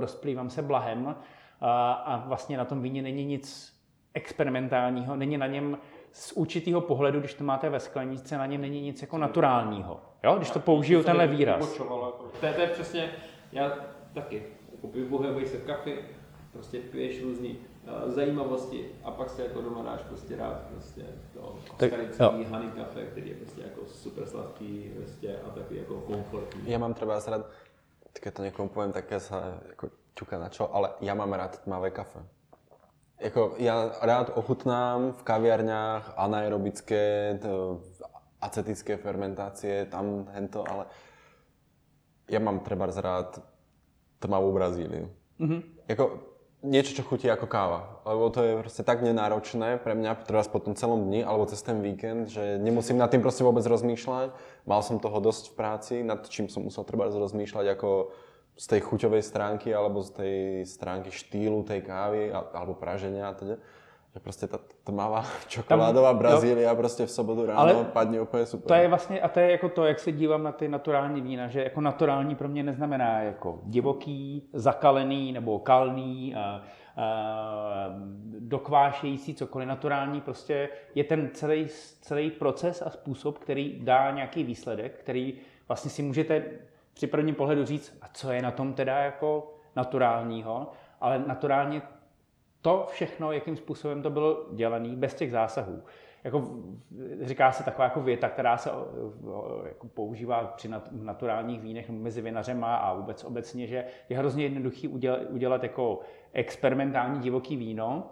rozplývám 0.00 0.50
se 0.50 0.62
blahem. 0.62 1.16
A, 1.60 2.24
vlastně 2.26 2.56
na 2.56 2.64
tom 2.64 2.82
víně 2.82 3.02
není 3.02 3.24
nic 3.24 3.74
experimentálního, 4.14 5.16
není 5.16 5.38
na 5.38 5.46
něm 5.46 5.78
z 6.12 6.32
určitého 6.32 6.80
pohledu, 6.80 7.20
když 7.20 7.34
to 7.34 7.44
máte 7.44 7.70
ve 7.70 7.80
skleničce, 7.80 8.38
na 8.38 8.46
něm 8.46 8.60
není 8.60 8.80
nic 8.80 9.02
jako 9.02 9.18
naturálního. 9.18 10.00
Jo? 10.24 10.34
Když 10.36 10.50
to 10.50 10.60
použiju 10.60 11.02
tenhle 11.02 11.26
výraz. 11.26 11.78
Jako- 11.78 12.30
to 12.40 12.46
je 12.46 12.66
přesně, 12.66 13.10
já 13.52 13.72
taky, 14.14 14.42
jako 14.72 14.88
vybohevej 14.88 15.46
se 15.46 15.56
kafy, 15.56 15.98
prostě 16.52 16.80
piješ 16.80 17.22
různý 17.22 17.58
uh, 17.58 18.10
zajímavosti 18.10 18.90
a 19.04 19.10
pak 19.10 19.30
si 19.30 19.42
jako 19.42 19.60
doma 19.60 19.82
dáš 19.82 20.00
prostě 20.02 20.36
rád 20.36 20.60
prostě 20.70 21.02
to 21.34 21.58
skalický 21.74 22.44
honey 22.50 22.70
kafe, 22.70 23.06
který 23.06 23.28
je 23.28 23.36
prostě 23.36 23.62
jako 23.62 23.86
super 23.86 24.26
sladký 24.26 24.92
prostě 24.96 25.38
a 25.46 25.50
takový 25.50 25.78
jako 25.78 26.00
komfortní. 26.00 26.70
Já 26.70 26.78
mám 26.78 26.94
třeba 26.94 27.20
rád, 27.26 27.46
keď 28.12 28.34
to 28.34 28.42
někomu 28.42 28.68
povím, 28.68 28.92
také 28.92 29.20
se 29.20 29.34
jako 29.68 29.88
čuka 30.14 30.38
na 30.38 30.48
čo, 30.48 30.74
ale 30.74 30.90
já 31.00 31.14
mám 31.14 31.32
rád 31.32 31.62
tmavé 31.62 31.90
kafe. 31.90 32.20
Jako, 33.20 33.54
já 33.56 33.90
rád 34.02 34.30
ochutnám 34.34 35.12
v 35.12 35.22
kaviarňách 35.22 36.14
anaerobické, 36.16 37.38
acetické 38.40 38.96
fermentácie, 38.96 39.86
tam 39.86 40.28
hento, 40.30 40.64
ale 40.70 40.86
ja 42.28 42.40
mám 42.40 42.60
třeba 42.60 42.86
rád 42.86 43.42
tmavú 44.18 44.52
Brazíliu. 44.52 45.10
Mm-hmm. 45.40 45.60
Jako, 45.88 46.04
niečo, 46.66 46.98
čo 46.98 47.02
chutí 47.06 47.30
ako 47.30 47.46
káva. 47.46 48.02
Lebo 48.02 48.30
to 48.34 48.40
je 48.42 48.52
proste 48.58 48.82
tak 48.82 49.04
nenáročné 49.04 49.78
pre 49.78 49.94
mňa, 49.94 50.26
teraz 50.26 50.50
po 50.50 50.58
tom 50.58 50.74
celom 50.74 51.06
dni, 51.06 51.22
alebo 51.22 51.46
cez 51.46 51.62
ten 51.62 51.78
víkend, 51.78 52.32
že 52.32 52.58
nemusím 52.58 52.98
nad 52.98 53.12
tým 53.12 53.22
proste 53.22 53.46
vôbec 53.46 53.62
rozmýšľať. 53.62 54.34
Mal 54.66 54.80
som 54.82 54.98
toho 54.98 55.22
dosť 55.22 55.52
v 55.52 55.54
práci, 55.54 55.94
nad 56.02 56.26
čím 56.26 56.50
som 56.50 56.66
musel 56.66 56.82
treba 56.82 57.06
rozmýšľať 57.06 57.66
ako 57.78 58.10
z 58.56 58.66
tej 58.72 58.80
chuťovej 58.88 59.22
stránky 59.22 59.68
alebo 59.68 60.00
z 60.00 60.10
tej 60.16 60.36
stránky 60.64 61.12
štýlu 61.12 61.60
tej 61.68 61.84
kávy 61.84 62.32
alebo 62.32 62.72
praženia 62.72 63.28
a 63.28 63.36
teda. 63.36 63.56
Že 64.16 64.20
prostě 64.20 64.46
ta 64.46 64.58
tmavá 64.84 65.24
čokoládová 65.48 66.08
Tam, 66.08 66.18
Brazília 66.18 66.70
jo. 66.70 66.76
prostě 66.76 67.06
v 67.06 67.10
sobotu 67.10 67.46
ráno 67.46 67.60
Ale 67.60 67.84
padne 67.84 68.20
úplně 68.20 68.46
super. 68.46 68.68
To 68.68 68.74
je 68.74 68.88
vlastně, 68.88 69.20
a 69.20 69.28
to 69.28 69.40
je 69.40 69.50
jako 69.50 69.68
to, 69.68 69.84
jak 69.84 69.98
se 69.98 70.12
dívám 70.12 70.42
na 70.42 70.52
ty 70.52 70.68
naturální 70.68 71.20
vína, 71.20 71.48
že 71.48 71.62
jako 71.62 71.80
naturální 71.80 72.34
pro 72.34 72.48
mě 72.48 72.62
neznamená 72.62 73.22
jako 73.22 73.60
divoký, 73.64 74.48
zakalený 74.52 75.32
nebo 75.32 75.58
kalný, 75.58 76.34
a, 76.34 76.40
a, 76.40 76.62
dokvášející 78.38 79.34
cokoliv. 79.34 79.68
Naturální 79.68 80.20
prostě 80.20 80.68
je 80.94 81.04
ten 81.04 81.30
celý, 81.34 81.66
celý 82.00 82.30
proces 82.30 82.82
a 82.86 82.90
způsob, 82.90 83.38
který 83.38 83.80
dá 83.82 84.10
nějaký 84.10 84.44
výsledek, 84.44 84.98
který 84.98 85.34
vlastně 85.68 85.90
si 85.90 86.02
můžete 86.02 86.44
při 86.94 87.06
prvním 87.06 87.34
pohledu 87.34 87.64
říct, 87.64 87.98
a 88.02 88.08
co 88.12 88.32
je 88.32 88.42
na 88.42 88.50
tom 88.50 88.72
teda 88.72 88.98
jako 88.98 89.54
naturálního, 89.76 90.72
ale 91.00 91.18
naturálně 91.26 91.82
to 92.66 92.86
všechno, 92.90 93.32
jakým 93.32 93.56
způsobem 93.56 94.02
to 94.02 94.10
bylo 94.10 94.46
dělané, 94.52 94.88
bez 94.96 95.14
těch 95.14 95.30
zásahů. 95.30 95.82
Jako, 96.24 96.44
říká 97.20 97.52
se 97.52 97.64
taková 97.64 97.84
jako 97.84 98.00
věta, 98.00 98.28
která 98.28 98.56
se 98.56 98.70
jako 99.66 99.88
používá 99.88 100.44
při 100.44 100.70
naturálních 100.92 101.60
vínech 101.60 101.90
mezi 101.90 102.20
vinařema 102.20 102.76
a 102.76 102.94
vůbec 102.94 103.24
obecně, 103.24 103.66
že 103.66 103.84
je 104.08 104.18
hrozně 104.18 104.44
jednoduchý 104.44 104.88
udělat, 104.88 105.20
udělat 105.30 105.62
jako 105.62 106.00
experimentální 106.32 107.20
divoký 107.20 107.56
víno, 107.56 108.10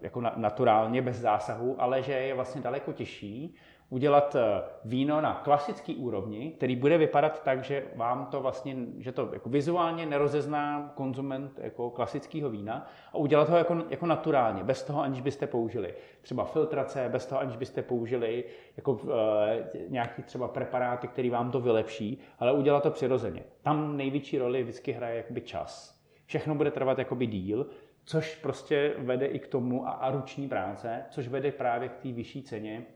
jako 0.00 0.20
naturálně, 0.20 1.02
bez 1.02 1.16
zásahu, 1.16 1.82
ale 1.82 2.02
že 2.02 2.12
je 2.12 2.34
vlastně 2.34 2.60
daleko 2.60 2.92
těžší 2.92 3.54
udělat 3.90 4.36
eh, 4.36 4.62
víno 4.84 5.20
na 5.20 5.34
klasický 5.34 5.96
úrovni, 5.96 6.52
který 6.56 6.76
bude 6.76 6.98
vypadat 6.98 7.42
tak, 7.42 7.64
že 7.64 7.84
vám 7.96 8.26
to 8.26 8.40
vlastně, 8.40 8.76
že 8.98 9.12
to 9.12 9.28
jako 9.32 9.48
vizuálně 9.48 10.06
nerozezná 10.06 10.92
konzument 10.94 11.58
jako 11.62 11.90
klasického 11.90 12.50
vína 12.50 12.86
a 13.12 13.16
udělat 13.16 13.48
ho 13.48 13.56
jako, 13.56 13.76
jako 13.90 14.06
naturálně, 14.06 14.64
bez 14.64 14.82
toho, 14.82 15.02
aniž 15.02 15.20
byste 15.20 15.46
použili 15.46 15.94
třeba 16.22 16.44
filtrace, 16.44 17.08
bez 17.08 17.26
toho, 17.26 17.40
aniž 17.40 17.56
byste 17.56 17.82
použili 17.82 18.44
jako 18.76 19.00
e, 19.46 19.88
nějaký 19.88 20.22
třeba 20.22 20.48
preparáty, 20.48 21.08
který 21.08 21.30
vám 21.30 21.50
to 21.50 21.60
vylepší, 21.60 22.18
ale 22.38 22.52
udělat 22.52 22.82
to 22.82 22.90
přirozeně. 22.90 23.44
Tam 23.62 23.96
největší 23.96 24.38
roli 24.38 24.62
vždycky 24.62 24.92
hraje 24.92 25.16
jakoby 25.16 25.40
čas. 25.40 26.00
Všechno 26.26 26.54
bude 26.54 26.70
trvat 26.70 26.98
jakoby 26.98 27.26
díl, 27.26 27.66
což 28.04 28.34
prostě 28.34 28.94
vede 28.98 29.26
i 29.26 29.38
k 29.38 29.46
tomu 29.46 29.88
a, 29.88 29.90
a 29.90 30.10
ruční 30.10 30.48
práce, 30.48 31.04
což 31.10 31.28
vede 31.28 31.52
právě 31.52 31.88
k 31.88 31.96
té 31.96 32.12
vyšší 32.12 32.42
ceně, 32.42 32.86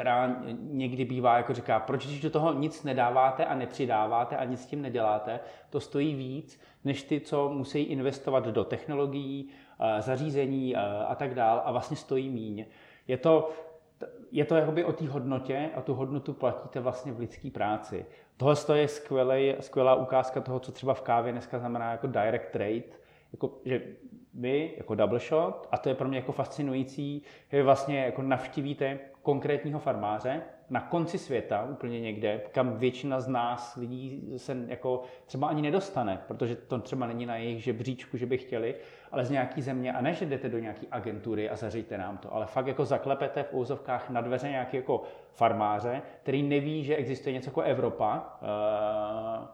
která 0.00 0.36
někdy 0.60 1.04
bývá, 1.04 1.36
jako 1.36 1.54
říká, 1.54 1.80
proč 1.80 2.06
když 2.06 2.20
do 2.20 2.30
toho 2.30 2.52
nic 2.52 2.84
nedáváte 2.84 3.44
a 3.44 3.54
nepřidáváte 3.54 4.36
a 4.36 4.44
nic 4.44 4.62
s 4.62 4.66
tím 4.66 4.82
neděláte, 4.82 5.40
to 5.70 5.80
stojí 5.80 6.14
víc, 6.14 6.60
než 6.84 7.02
ty, 7.02 7.20
co 7.20 7.48
musí 7.48 7.82
investovat 7.82 8.44
do 8.44 8.64
technologií, 8.64 9.48
eh, 9.80 10.02
zařízení 10.02 10.76
eh, 10.76 10.78
a 11.08 11.14
tak 11.14 11.34
dál 11.34 11.62
a 11.64 11.72
vlastně 11.72 11.96
stojí 11.96 12.30
míň. 12.30 12.64
Je 13.08 13.16
to, 13.16 13.50
je 14.30 14.44
to 14.44 14.56
jakoby 14.56 14.84
o 14.84 14.92
té 14.92 15.08
hodnotě 15.08 15.70
a 15.74 15.80
tu 15.80 15.94
hodnotu 15.94 16.32
platíte 16.32 16.80
vlastně 16.80 17.12
v 17.12 17.18
lidské 17.18 17.50
práci. 17.50 18.06
Tohle 18.36 18.56
je 18.74 18.88
skvělý, 18.88 19.54
skvělá 19.60 19.94
ukázka 19.94 20.40
toho, 20.40 20.60
co 20.60 20.72
třeba 20.72 20.94
v 20.94 21.00
kávě 21.00 21.32
dneska 21.32 21.58
znamená 21.58 21.92
jako 21.92 22.06
direct 22.06 22.50
trade, 22.52 22.82
jako, 23.32 23.50
že 23.64 23.82
vy 24.34 24.74
jako 24.76 24.94
double 24.94 25.18
shot, 25.18 25.68
a 25.72 25.78
to 25.78 25.88
je 25.88 25.94
pro 25.94 26.08
mě 26.08 26.18
jako 26.18 26.32
fascinující, 26.32 27.22
že 27.52 27.62
vlastně 27.62 28.04
jako 28.04 28.22
navštívíte 28.22 28.98
konkrétního 29.22 29.78
farmáře, 29.78 30.42
na 30.70 30.80
konci 30.80 31.18
světa, 31.18 31.66
úplně 31.70 32.00
někde, 32.00 32.40
kam 32.52 32.76
většina 32.76 33.20
z 33.20 33.28
nás 33.28 33.76
lidí 33.76 34.32
se 34.36 34.56
jako 34.66 35.02
třeba 35.26 35.48
ani 35.48 35.62
nedostane, 35.62 36.22
protože 36.28 36.56
to 36.56 36.78
třeba 36.78 37.06
není 37.06 37.26
na 37.26 37.36
jejich 37.36 37.64
žebříčku, 37.64 38.16
že 38.16 38.26
by 38.26 38.38
chtěli, 38.38 38.74
ale 39.12 39.24
z 39.24 39.30
nějaký 39.30 39.62
země, 39.62 39.92
a 39.92 40.00
ne, 40.00 40.14
že 40.14 40.26
jdete 40.26 40.48
do 40.48 40.58
nějaké 40.58 40.86
agentury 40.90 41.50
a 41.50 41.56
zařiďte 41.56 41.98
nám 41.98 42.18
to, 42.18 42.34
ale 42.34 42.46
fakt 42.46 42.66
jako 42.66 42.84
zaklepete 42.84 43.42
v 43.42 43.54
úzovkách 43.54 44.10
na 44.10 44.20
dveře 44.20 44.48
nějaký 44.48 44.76
jako 44.76 45.02
farmáře, 45.32 46.02
který 46.22 46.42
neví, 46.42 46.84
že 46.84 46.96
existuje 46.96 47.32
něco 47.32 47.50
jako 47.50 47.60
Evropa, 47.60 48.38
uh, 48.42 49.46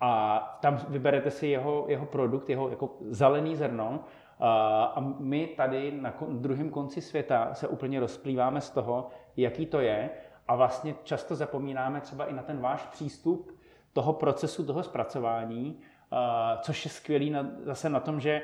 a 0.00 0.38
tam 0.62 0.78
vyberete 0.88 1.30
si 1.30 1.46
jeho, 1.46 1.84
jeho 1.88 2.06
produkt, 2.06 2.50
jeho 2.50 2.68
jako 2.68 2.90
zelený 3.00 3.56
zrno 3.56 4.04
a 4.40 5.14
my 5.18 5.46
tady 5.46 5.92
na 5.92 6.14
druhém 6.28 6.70
konci 6.70 7.00
světa 7.00 7.54
se 7.54 7.68
úplně 7.68 8.00
rozplýváme 8.00 8.60
z 8.60 8.70
toho, 8.70 9.08
jaký 9.36 9.66
to 9.66 9.80
je 9.80 10.10
a 10.48 10.56
vlastně 10.56 10.94
často 11.04 11.34
zapomínáme 11.34 12.00
třeba 12.00 12.24
i 12.24 12.32
na 12.32 12.42
ten 12.42 12.60
váš 12.60 12.86
přístup 12.86 13.58
toho 13.92 14.12
procesu, 14.12 14.66
toho 14.66 14.82
zpracování, 14.82 15.80
což 16.60 16.84
je 16.84 16.90
skvělý 16.90 17.30
na, 17.30 17.46
zase 17.62 17.88
na 17.88 18.00
tom, 18.00 18.20
že 18.20 18.42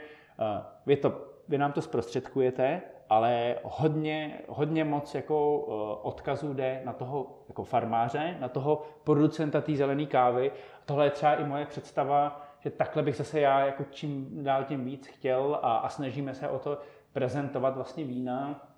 vy, 0.86 0.96
to, 0.96 1.26
vy 1.48 1.58
nám 1.58 1.72
to 1.72 1.82
zprostředkujete, 1.82 2.82
ale 3.08 3.56
hodně, 3.62 4.40
hodně 4.48 4.84
moc 4.84 5.14
jako 5.14 5.60
odkazů 6.02 6.54
jde 6.54 6.82
na 6.84 6.92
toho 6.92 7.38
jako 7.48 7.64
farmáře, 7.64 8.36
na 8.40 8.48
toho 8.48 8.82
producenta 9.04 9.60
té 9.60 9.76
zelené 9.76 10.06
kávy. 10.06 10.52
Tohle 10.84 11.04
je 11.04 11.10
třeba 11.10 11.34
i 11.34 11.44
moje 11.44 11.66
představa, 11.66 12.45
že 12.60 12.70
takhle 12.70 13.02
bych 13.02 13.16
zase 13.16 13.40
já 13.40 13.66
jako 13.66 13.84
čím 13.90 14.44
dál 14.44 14.64
tím 14.64 14.84
víc 14.84 15.06
chtěl 15.06 15.58
a, 15.62 15.76
a 15.76 15.88
snažíme 15.88 16.34
se 16.34 16.48
o 16.48 16.58
to 16.58 16.78
prezentovat 17.12 17.74
vlastně 17.74 18.04
vína 18.04 18.68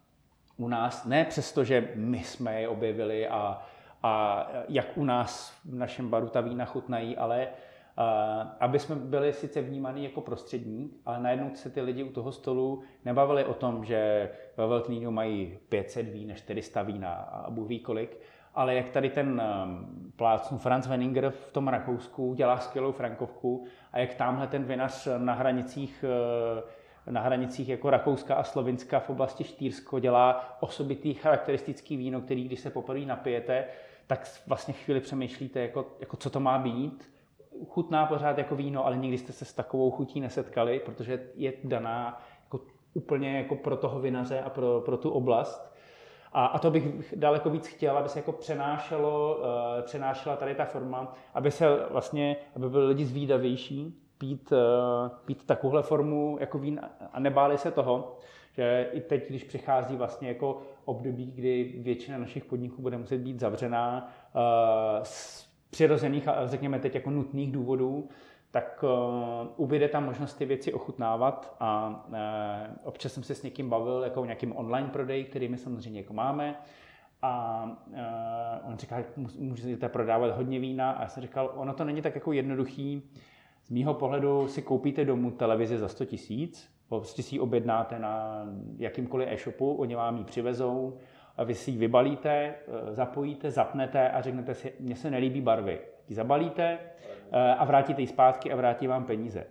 u 0.56 0.68
nás, 0.68 1.04
ne 1.04 1.24
přesto, 1.24 1.64
že 1.64 1.92
my 1.94 2.18
jsme 2.18 2.60
je 2.60 2.68
objevili 2.68 3.28
a, 3.28 3.62
a 4.02 4.46
jak 4.68 4.86
u 4.96 5.04
nás 5.04 5.60
v 5.64 5.74
našem 5.74 6.10
baru 6.10 6.28
ta 6.28 6.40
vína 6.40 6.64
chutnají, 6.64 7.16
ale 7.16 7.48
a, 7.96 8.40
aby 8.60 8.78
jsme 8.78 8.94
byli 8.94 9.32
sice 9.32 9.62
vnímaný 9.62 10.04
jako 10.04 10.20
prostředník, 10.20 10.92
ale 11.06 11.20
najednou 11.20 11.50
se 11.54 11.70
ty 11.70 11.80
lidi 11.80 12.02
u 12.02 12.12
toho 12.12 12.32
stolu 12.32 12.82
nebavili 13.04 13.44
o 13.44 13.54
tom, 13.54 13.84
že 13.84 14.30
ve 14.56 14.66
Veltlínu 14.66 15.10
mají 15.10 15.58
500 15.68 16.08
vín, 16.08 16.34
400 16.34 16.82
vína 16.82 17.12
a 17.12 17.50
Bůh 17.50 17.68
ví 17.68 17.80
kolik, 17.80 18.20
ale 18.58 18.74
jak 18.74 18.88
tady 18.90 19.10
ten 19.10 19.42
um, 19.64 20.12
plácnu 20.16 20.58
Franz 20.58 20.86
Wenninger 20.86 21.30
v 21.30 21.52
tom 21.52 21.68
Rakousku 21.68 22.34
dělá 22.34 22.58
skvělou 22.58 22.92
frankovku 22.92 23.64
a 23.92 23.98
jak 23.98 24.14
tamhle 24.14 24.46
ten 24.46 24.64
vinař 24.64 25.08
na 25.18 25.34
hranicích 25.34 26.04
uh, 26.56 26.70
na 27.12 27.20
hranicích 27.20 27.68
jako 27.68 27.90
Rakouska 27.90 28.34
a 28.34 28.42
Slovinska 28.42 29.00
v 29.00 29.10
oblasti 29.10 29.44
Štýrsko 29.44 29.98
dělá 29.98 30.56
osobitý 30.60 31.14
charakteristický 31.14 31.96
víno, 31.96 32.20
který 32.20 32.44
když 32.44 32.60
se 32.60 32.70
poprvé 32.70 33.00
napijete, 33.00 33.64
tak 34.06 34.40
vlastně 34.46 34.74
chvíli 34.74 35.00
přemýšlíte, 35.00 35.60
jako, 35.60 35.86
jako 36.00 36.16
co 36.16 36.30
to 36.30 36.40
má 36.40 36.58
být. 36.58 37.10
Chutná 37.68 38.06
pořád 38.06 38.38
jako 38.38 38.56
víno, 38.56 38.86
ale 38.86 38.96
nikdy 38.96 39.18
jste 39.18 39.32
se 39.32 39.44
s 39.44 39.52
takovou 39.52 39.90
chutí 39.90 40.20
nesetkali, 40.20 40.80
protože 40.80 41.20
je 41.34 41.52
daná 41.64 42.22
jako 42.44 42.60
úplně 42.94 43.36
jako 43.36 43.56
pro 43.56 43.76
toho 43.76 44.00
vinaře 44.00 44.40
a 44.40 44.50
pro, 44.50 44.80
pro 44.80 44.96
tu 44.96 45.10
oblast. 45.10 45.77
A, 46.32 46.46
a 46.46 46.58
to 46.58 46.70
bych 46.70 47.14
daleko 47.16 47.50
víc 47.50 47.66
chtěl, 47.66 47.98
aby 47.98 48.08
se 48.08 48.18
jako 48.18 48.32
přenášelo, 48.32 49.36
uh, 49.36 49.44
přenášela 49.82 50.36
tady 50.36 50.54
ta 50.54 50.64
forma, 50.64 51.14
aby 51.34 51.50
se 51.50 51.66
vlastně, 51.90 52.36
aby 52.56 52.70
byli 52.70 52.86
lidi 52.86 53.04
zvídavější 53.04 53.94
pít, 54.18 54.52
uh, 54.52 54.58
pít 55.24 55.46
takovouhle 55.46 55.82
formu 55.82 56.36
jako 56.40 56.58
vín 56.58 56.80
a 57.12 57.20
nebáli 57.20 57.58
se 57.58 57.70
toho, 57.70 58.18
že 58.52 58.88
i 58.92 59.00
teď, 59.00 59.28
když 59.28 59.44
přichází 59.44 59.96
vlastně 59.96 60.28
jako 60.28 60.62
období, 60.84 61.32
kdy 61.32 61.74
většina 61.78 62.18
našich 62.18 62.44
podniků 62.44 62.82
bude 62.82 62.98
muset 62.98 63.18
být 63.18 63.40
zavřená 63.40 64.12
uh, 64.34 64.40
z 65.02 65.48
přirozených 65.70 66.28
a 66.28 66.46
řekněme 66.46 66.78
teď 66.78 66.94
jako 66.94 67.10
nutných 67.10 67.52
důvodů, 67.52 68.08
tak 68.50 68.84
uh, 68.84 69.48
ubyde 69.56 69.88
tam 69.88 70.04
možnost 70.04 70.34
ty 70.34 70.44
věci 70.44 70.72
ochutnávat 70.72 71.56
a 71.60 71.88
uh, 72.08 72.16
občas 72.82 73.12
jsem 73.12 73.22
se 73.22 73.34
s 73.34 73.42
někým 73.42 73.68
bavil 73.68 74.02
jako 74.04 74.20
o 74.20 74.24
nějakým 74.24 74.56
online 74.56 74.88
prodeji, 74.88 75.24
který 75.24 75.48
my 75.48 75.58
samozřejmě 75.58 76.00
jako 76.00 76.12
máme 76.12 76.54
a 77.22 77.64
uh, 77.86 78.70
on 78.70 78.78
říkal, 78.78 79.04
můžete 79.38 79.88
prodávat 79.88 80.36
hodně 80.36 80.58
vína 80.58 80.90
a 80.90 81.02
já 81.02 81.08
jsem 81.08 81.22
říkal, 81.22 81.52
ono 81.56 81.74
to 81.74 81.84
není 81.84 82.02
tak 82.02 82.14
jako 82.14 82.32
jednoduchý. 82.32 83.02
Z 83.64 83.70
mýho 83.70 83.94
pohledu 83.94 84.48
si 84.48 84.62
koupíte 84.62 85.04
domů 85.04 85.30
televizi 85.30 85.78
za 85.78 85.88
100 85.88 86.04
tisíc, 86.04 86.70
prostě 86.88 87.22
si 87.22 87.34
ji 87.34 87.40
objednáte 87.40 87.98
na 87.98 88.44
jakýmkoliv 88.76 89.28
e-shopu, 89.30 89.74
oni 89.74 89.94
vám 89.94 90.16
ji 90.16 90.24
přivezou, 90.24 90.98
a 91.36 91.44
vy 91.44 91.54
si 91.54 91.70
ji 91.70 91.78
vybalíte, 91.78 92.54
zapojíte, 92.90 93.50
zapnete 93.50 94.10
a 94.10 94.20
řeknete 94.20 94.54
si, 94.54 94.72
mně 94.80 94.96
se 94.96 95.10
nelíbí 95.10 95.40
barvy. 95.40 95.80
Ji 96.08 96.14
zabalíte, 96.14 96.78
a 97.58 97.64
vrátíte 97.64 98.00
ji 98.00 98.06
zpátky 98.06 98.52
a 98.52 98.56
vrátí 98.56 98.86
vám 98.86 99.04
peníze. 99.04 99.46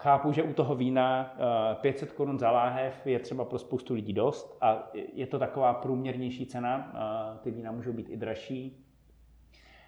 Chápu, 0.00 0.32
že 0.32 0.42
u 0.42 0.52
toho 0.52 0.74
vína 0.74 1.34
500 1.80 2.08
eh, 2.08 2.14
korun 2.14 2.38
za 2.38 2.50
láhev 2.50 3.06
je 3.06 3.18
třeba 3.18 3.44
pro 3.44 3.58
spoustu 3.58 3.94
lidí 3.94 4.12
dost 4.12 4.56
a 4.60 4.88
je 5.12 5.26
to 5.26 5.38
taková 5.38 5.74
průměrnější 5.74 6.46
cena, 6.46 6.92
eh, 6.94 7.38
ty 7.38 7.50
vína 7.50 7.72
můžou 7.72 7.92
být 7.92 8.08
i 8.08 8.16
dražší. 8.16 8.86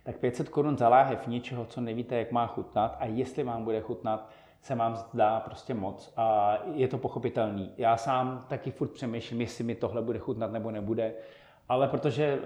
Tak 0.05 0.19
500 0.19 0.49
korun 0.49 0.79
za 0.79 0.89
láhev 0.89 1.27
něčeho, 1.27 1.65
co 1.65 1.81
nevíte, 1.81 2.17
jak 2.17 2.33
má 2.33 2.47
chutnat 2.47 2.97
a 3.01 3.07
jestli 3.07 3.45
vám 3.45 3.65
bude 3.65 3.81
chutnat, 3.81 4.29
se 4.63 4.75
vám 4.75 4.97
zdá 4.97 5.41
prostě 5.41 5.75
moc 5.75 6.13
a 6.17 6.59
je 6.75 6.89
to 6.89 6.99
pochopitelný. 6.99 7.73
Já 7.77 7.97
sám 7.97 8.45
taky 8.49 8.71
furt 8.71 8.89
přemýšlím, 8.89 9.41
jestli 9.41 9.65
mi 9.65 9.75
tohle 9.75 10.03
bude 10.03 10.19
chutnat 10.19 10.53
nebo 10.53 10.71
nebude, 10.71 11.15
ale 11.69 11.89
protože 11.89 12.39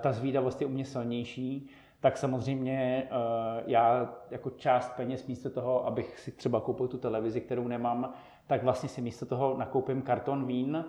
ta 0.00 0.12
zvídavost 0.12 0.60
je 0.60 0.66
u 0.66 0.70
mě 0.70 0.84
silnější, 0.84 1.70
tak 2.06 2.18
samozřejmě 2.18 3.08
uh, 3.10 3.62
já 3.66 4.14
jako 4.30 4.50
část 4.50 4.96
peněz 4.96 5.26
místo 5.26 5.50
toho, 5.50 5.86
abych 5.86 6.18
si 6.18 6.32
třeba 6.32 6.60
koupil 6.60 6.88
tu 6.88 6.98
televizi, 6.98 7.40
kterou 7.40 7.68
nemám, 7.68 8.12
tak 8.46 8.62
vlastně 8.62 8.88
si 8.88 9.00
místo 9.00 9.26
toho 9.26 9.54
nakoupím 9.58 10.02
karton 10.02 10.46
vín, 10.46 10.84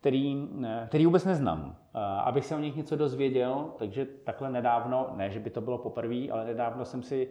který, 0.00 0.48
který 0.86 1.06
vůbec 1.06 1.24
neznám, 1.24 1.60
uh, 1.60 2.00
abych 2.00 2.44
se 2.44 2.54
o 2.54 2.58
nich 2.58 2.76
něco 2.76 2.96
dozvěděl, 2.96 3.70
takže 3.78 4.06
takhle 4.24 4.50
nedávno, 4.50 5.10
ne, 5.16 5.30
že 5.30 5.40
by 5.40 5.50
to 5.50 5.60
bylo 5.60 5.78
poprvé, 5.78 6.28
ale 6.30 6.44
nedávno 6.44 6.84
jsem 6.84 7.02
si 7.02 7.28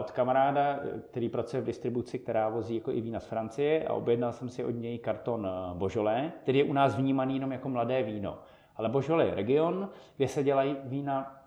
od 0.00 0.10
kamaráda, 0.10 0.80
který 1.10 1.28
pracuje 1.28 1.62
v 1.62 1.66
distribuci, 1.66 2.18
která 2.18 2.48
vozí 2.48 2.74
jako 2.74 2.92
i 2.92 3.00
vína 3.00 3.20
z 3.20 3.26
Francie 3.26 3.84
a 3.84 3.92
objednal 3.92 4.32
jsem 4.32 4.48
si 4.48 4.64
od 4.64 4.70
něj 4.70 4.98
karton 4.98 5.48
Božolé, 5.74 6.32
který 6.42 6.58
je 6.58 6.64
u 6.64 6.72
nás 6.72 6.96
vnímaný 6.96 7.34
jenom 7.34 7.52
jako 7.52 7.68
mladé 7.68 8.02
víno. 8.02 8.38
Ale 8.76 8.88
Božolé 8.88 9.26
je 9.26 9.34
region, 9.34 9.88
kde 10.16 10.28
se 10.28 10.42
dělají 10.42 10.76
vína 10.84 11.41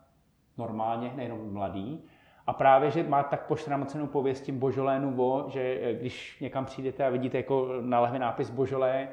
normálně, 0.58 1.14
nejenom 1.16 1.54
mladý. 1.54 2.04
A 2.48 2.54
právě, 2.54 2.92
že 2.92 3.04
má 3.04 3.24
tak 3.24 3.48
pošramocenou 3.48 4.08
pověst 4.08 4.42
tím 4.42 4.60
Božolé 4.60 5.00
Nuvo, 5.00 5.46
že 5.48 5.80
eh, 5.82 5.94
když 5.94 6.38
někam 6.42 6.66
přijdete 6.66 7.06
a 7.06 7.10
vidíte 7.10 7.38
jako 7.38 7.68
na 7.82 8.18
nápis 8.18 8.50
Božolé 8.50 9.08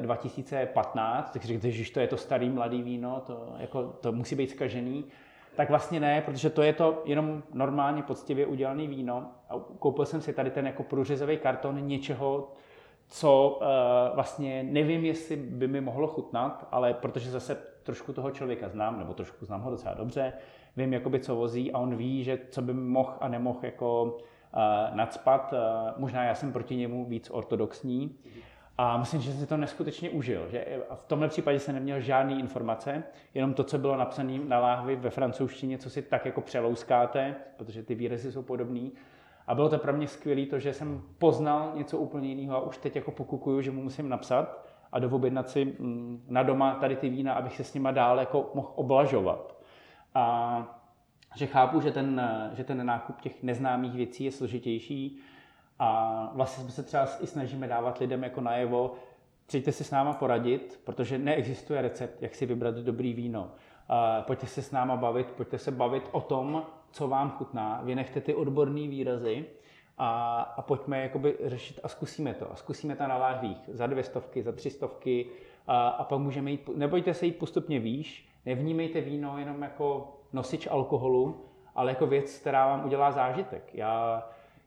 2015, 0.00 1.30
tak 1.30 1.42
si 1.42 1.48
říkáte, 1.48 1.70
že 1.70 1.92
to 1.92 2.00
je 2.00 2.06
to 2.06 2.16
starý 2.16 2.48
mladý 2.48 2.82
víno, 2.82 3.22
to, 3.26 3.54
jako, 3.58 3.82
to 3.82 4.12
musí 4.12 4.34
být 4.34 4.50
zkažený. 4.50 5.04
Tak 5.56 5.70
vlastně 5.70 6.00
ne, 6.00 6.22
protože 6.22 6.50
to 6.50 6.62
je 6.62 6.72
to 6.72 7.02
jenom 7.04 7.42
normálně 7.54 8.02
poctivě 8.02 8.46
udělané 8.46 8.86
víno. 8.86 9.30
A 9.50 9.54
koupil 9.78 10.04
jsem 10.04 10.20
si 10.20 10.32
tady 10.32 10.50
ten 10.50 10.66
jako 10.66 10.82
průřezový 10.82 11.36
karton 11.36 11.86
něčeho, 11.86 12.52
co 13.08 13.58
uh, 13.60 13.66
vlastně 14.14 14.62
nevím, 14.62 15.04
jestli 15.04 15.36
by 15.36 15.68
mi 15.68 15.80
mohlo 15.80 16.06
chutnat, 16.06 16.68
ale 16.72 16.94
protože 16.94 17.30
zase 17.30 17.58
trošku 17.88 18.12
toho 18.12 18.30
člověka 18.30 18.68
znám, 18.68 18.98
nebo 18.98 19.14
trošku 19.14 19.44
znám 19.44 19.60
ho 19.60 19.70
docela 19.70 19.94
dobře, 19.94 20.32
vím, 20.76 20.92
jakoby, 20.92 21.20
co 21.20 21.36
vozí 21.36 21.72
a 21.72 21.78
on 21.78 21.96
ví, 21.96 22.24
že 22.24 22.38
co 22.50 22.62
by 22.62 22.72
mohl 22.72 23.16
a 23.20 23.28
nemohl 23.28 23.58
jako 23.62 24.04
uh, 24.04 24.96
nadspat. 24.96 25.52
Uh, 25.52 25.58
možná 26.00 26.24
já 26.24 26.34
jsem 26.34 26.52
proti 26.52 26.76
němu 26.76 27.04
víc 27.04 27.30
ortodoxní. 27.30 28.18
A 28.78 28.96
myslím, 28.96 29.20
že 29.20 29.32
si 29.32 29.46
to 29.46 29.56
neskutečně 29.56 30.10
užil. 30.10 30.48
Že 30.50 30.82
v 30.94 31.04
tomhle 31.04 31.28
případě 31.28 31.58
jsem 31.58 31.74
neměl 31.74 32.00
žádné 32.00 32.32
informace, 32.32 33.02
jenom 33.34 33.54
to, 33.54 33.64
co 33.64 33.78
bylo 33.78 33.96
napsané 33.96 34.38
na 34.38 34.58
láhvi 34.58 34.96
ve 34.96 35.10
francouzštině, 35.10 35.78
co 35.78 35.90
si 35.90 36.02
tak 36.02 36.26
jako 36.26 36.40
přelouskáte, 36.40 37.34
protože 37.56 37.82
ty 37.82 37.94
výrazy 37.94 38.32
jsou 38.32 38.42
podobné. 38.42 38.90
A 39.46 39.54
bylo 39.54 39.68
to 39.68 39.78
pro 39.78 39.92
mě 39.92 40.08
skvělé 40.08 40.46
to, 40.46 40.58
že 40.58 40.72
jsem 40.72 41.02
poznal 41.18 41.72
něco 41.74 41.98
úplně 41.98 42.28
jiného 42.28 42.56
a 42.56 42.60
už 42.60 42.78
teď 42.78 42.96
jako 42.96 43.10
pokukuju, 43.10 43.60
že 43.60 43.70
mu 43.70 43.82
musím 43.82 44.08
napsat 44.08 44.67
a 44.92 44.98
doobjednat 44.98 45.50
si 45.50 45.64
mm, 45.64 46.24
na 46.28 46.42
doma 46.42 46.74
tady 46.74 46.96
ty 46.96 47.08
vína, 47.08 47.34
abych 47.34 47.56
se 47.56 47.64
s 47.64 47.74
nima 47.74 47.90
dál 47.90 48.20
jako 48.20 48.50
mohl 48.54 48.72
oblažovat. 48.74 49.58
A 50.14 50.78
že 51.36 51.46
chápu, 51.46 51.80
že 51.80 51.92
ten, 51.92 52.30
že 52.52 52.64
ten 52.64 52.86
nákup 52.86 53.20
těch 53.20 53.42
neznámých 53.42 53.92
věcí 53.92 54.24
je 54.24 54.32
složitější 54.32 55.18
a 55.78 56.30
vlastně 56.34 56.62
jsme 56.64 56.72
se 56.72 56.82
třeba 56.82 57.08
i 57.20 57.26
snažíme 57.26 57.68
dávat 57.68 57.98
lidem 57.98 58.22
jako 58.22 58.40
najevo, 58.40 58.94
přijďte 59.46 59.72
si 59.72 59.84
s 59.84 59.90
náma 59.90 60.12
poradit, 60.12 60.80
protože 60.84 61.18
neexistuje 61.18 61.82
recept, 61.82 62.22
jak 62.22 62.34
si 62.34 62.46
vybrat 62.46 62.74
dobrý 62.74 63.14
víno. 63.14 63.50
Pojďte 64.20 64.46
se 64.46 64.62
s 64.62 64.70
náma 64.70 64.96
bavit, 64.96 65.26
pojďte 65.26 65.58
se 65.58 65.70
bavit 65.70 66.08
o 66.12 66.20
tom, 66.20 66.62
co 66.90 67.08
vám 67.08 67.30
chutná, 67.30 67.80
vynechte 67.84 68.20
ty 68.20 68.34
odborné 68.34 68.88
výrazy 68.88 69.44
a, 69.98 70.40
a 70.56 70.62
pojďme 70.62 71.02
jakoby 71.02 71.36
řešit 71.44 71.80
a 71.82 71.88
zkusíme 71.88 72.34
to. 72.34 72.52
A 72.52 72.56
zkusíme 72.56 72.96
to 72.96 73.06
na 73.06 73.16
láhvích 73.16 73.58
za 73.72 73.86
dvě 73.86 74.02
stovky, 74.02 74.42
za 74.42 74.52
tři 74.52 74.70
stovky 74.70 75.26
a, 75.66 75.88
a 75.88 76.04
pak 76.04 76.18
můžeme 76.18 76.50
jít, 76.50 76.70
nebojte 76.76 77.14
se 77.14 77.26
jít 77.26 77.38
postupně 77.38 77.80
výš, 77.80 78.28
Nevnímejte 78.48 79.00
víno 79.00 79.38
jenom 79.38 79.62
jako 79.62 80.16
nosič 80.32 80.66
alkoholu, 80.66 81.44
ale 81.74 81.90
jako 81.90 82.06
věc, 82.06 82.38
která 82.38 82.66
vám 82.66 82.86
udělá 82.86 83.12
zážitek. 83.12 83.70
Já, 83.74 84.22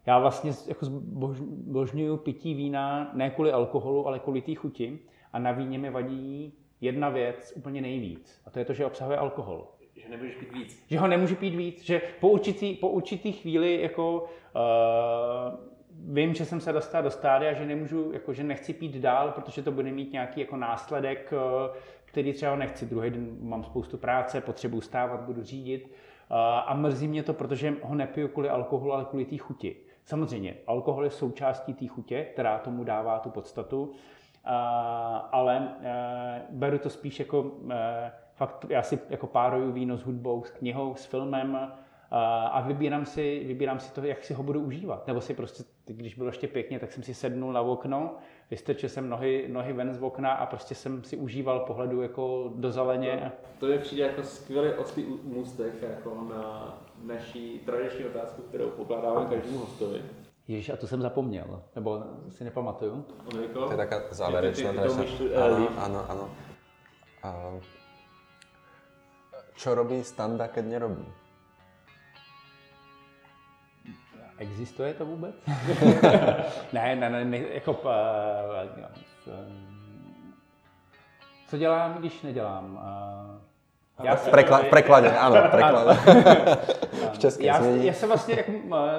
já 0.06 0.20
vlastně 0.20 0.52
jako 0.68 0.86
zbožňuju 0.86 2.18
pití 2.18 2.54
vína 2.54 3.12
ne 3.14 3.30
kvůli 3.30 3.52
alkoholu, 3.52 4.08
ale 4.08 4.20
kvůli 4.20 4.42
té 4.42 4.56
chuti. 4.56 5.00
A 5.34 5.40
na 5.40 5.52
víně 5.52 5.78
mi 5.78 5.90
vadí 5.90 6.54
jedna 6.82 7.10
věc 7.10 7.54
úplně 7.56 7.82
nejvíc. 7.82 8.42
A 8.46 8.50
to 8.50 8.60
je 8.60 8.66
to, 8.66 8.74
že 8.74 8.86
obsahuje 8.86 9.18
alkohol. 9.18 9.68
Že 10.04 10.10
nemůžeš 10.10 10.36
pít 10.36 10.52
víc. 10.54 10.86
Že 10.90 11.00
ho 11.00 11.08
nemůžu 11.08 11.36
pít 11.36 11.56
víc. 11.56 11.84
Že 11.84 12.02
po 12.20 12.30
určitý, 12.30 12.74
po 12.74 12.90
určitý 12.90 13.32
chvíli 13.32 13.82
jako 13.82 14.22
uh, 14.22 16.14
vím, 16.14 16.34
že 16.34 16.46
jsem 16.46 16.60
se 16.60 16.74
dostal 16.74 17.04
do 17.04 17.12
stádia, 17.12 17.54
že 17.54 17.66
nemůžu, 17.66 18.12
jako, 18.12 18.34
že 18.34 18.44
nechci 18.44 18.74
pít 18.74 18.96
dál, 18.96 19.32
protože 19.32 19.64
to 19.64 19.72
bude 19.72 19.92
mít 19.92 20.14
nějaký 20.14 20.40
jako 20.40 20.58
následek, 20.58 21.34
uh, 21.34 21.76
který 22.06 22.34
třeba 22.34 22.56
nechci. 22.56 22.86
Druhý 22.86 23.10
den 23.10 23.38
mám 23.42 23.64
spoustu 23.64 23.98
práce, 23.98 24.42
potřebuji 24.42 24.82
stávat, 24.82 25.22
budu 25.22 25.44
řídit. 25.44 25.86
Uh, 26.32 26.38
a 26.38 26.74
mrzí 26.74 27.08
mě 27.08 27.24
to, 27.24 27.34
protože 27.34 27.74
ho 27.82 27.96
nepiju 27.96 28.28
kvůli 28.28 28.50
alkoholu, 28.50 28.94
ale 28.94 29.06
kvůli 29.06 29.26
té 29.26 29.38
chuti. 29.38 29.76
Samozřejmě, 30.06 30.56
alkohol 30.68 31.04
je 31.04 31.10
součástí 31.10 31.74
té 31.74 31.88
chutě, 31.88 32.24
která 32.24 32.60
tomu 32.60 32.84
dává 32.84 33.20
tu 33.20 33.30
podstatu, 33.30 33.92
ale 35.32 35.76
e, 35.82 36.42
beru 36.50 36.80
to 36.80 36.90
spíš 36.90 37.20
jako, 37.20 37.52
e, 37.72 38.12
fakt 38.36 38.66
já 38.70 38.82
si 38.84 39.00
jako 39.10 39.28
páruju 39.28 39.72
víno 39.72 39.98
s 39.98 40.04
hudbou, 40.04 40.44
s 40.44 40.52
knihou, 40.52 40.96
s 40.96 41.06
filmem 41.06 41.72
a 42.52 42.62
vybírám 42.62 43.06
si, 43.06 43.44
vybírám 43.48 43.80
si 43.80 43.94
to, 43.94 44.04
jak 44.04 44.24
si 44.24 44.34
ho 44.34 44.44
budu 44.44 44.60
užívat. 44.60 45.08
Nebo 45.08 45.22
si 45.22 45.34
prostě, 45.34 45.64
když 45.86 46.16
bylo 46.16 46.30
ještě 46.30 46.48
pěkně, 46.48 46.80
tak 46.80 46.92
jsem 46.92 47.04
si 47.04 47.14
sednul 47.14 47.54
na 47.54 47.62
okno, 47.62 48.16
vystrčil 48.52 48.90
jsem 48.90 49.10
nohy, 49.10 49.46
nohy 49.52 49.74
ven 49.74 49.94
z 49.94 50.04
okna 50.04 50.32
a 50.32 50.46
prostě 50.46 50.76
jsem 50.76 51.04
si 51.04 51.18
užíval 51.18 51.60
pohledu 51.60 52.02
jako 52.02 52.52
do 52.56 52.72
zeleně. 52.72 53.32
To, 53.42 53.66
to 53.66 53.72
je 53.72 53.80
přijde 53.80 54.04
jako 54.04 54.24
skvělý 54.24 54.74
oslý 54.74 55.06
můstek 55.24 55.82
jako 55.82 56.28
na 56.30 56.78
naší 57.06 57.60
tradiční 57.66 58.06
otázku, 58.06 58.42
kterou 58.42 58.70
pokládáme 58.70 59.26
každému 59.26 59.58
hostovi. 59.58 60.02
Ježiš, 60.48 60.70
a 60.70 60.78
to 60.78 60.88
jsem 60.88 61.02
zapomněl, 61.02 61.64
nebo 61.76 62.04
si 62.30 62.44
nepamatuju. 62.44 63.06
To 63.54 63.72
je 63.72 63.78
taká 63.78 64.02
záverečná 64.12 64.74
trasa. 64.74 65.02
Áno, 65.36 65.68
áno, 65.78 66.28
áno. 67.24 67.60
Čo 69.56 69.76
robí 69.76 70.04
Standa, 70.04 70.48
keď 70.48 70.66
nerobí? 70.66 71.06
Existuje 74.38 74.94
to 74.94 75.06
vůbec? 75.06 75.36
ne, 76.74 76.96
ne, 76.96 77.10
ne, 77.10 77.26
ne, 77.26 77.38
jako... 77.38 77.72
Uh, 77.72 77.90
co 81.48 81.58
dělám, 81.58 81.94
když 81.94 82.22
nedělám? 82.22 82.74
Uh, 82.74 84.06
já 84.06 84.16
v, 84.16 84.32
prekla- 84.32 84.70
prekladě, 84.70 85.12
ano, 85.12 85.36
v 85.36 85.52
prekladě. 85.52 86.00
v 87.38 87.40
já, 87.40 87.66
já 87.66 87.94
se 87.94 88.08
vlastně 88.08 88.36
jako, 88.36 88.52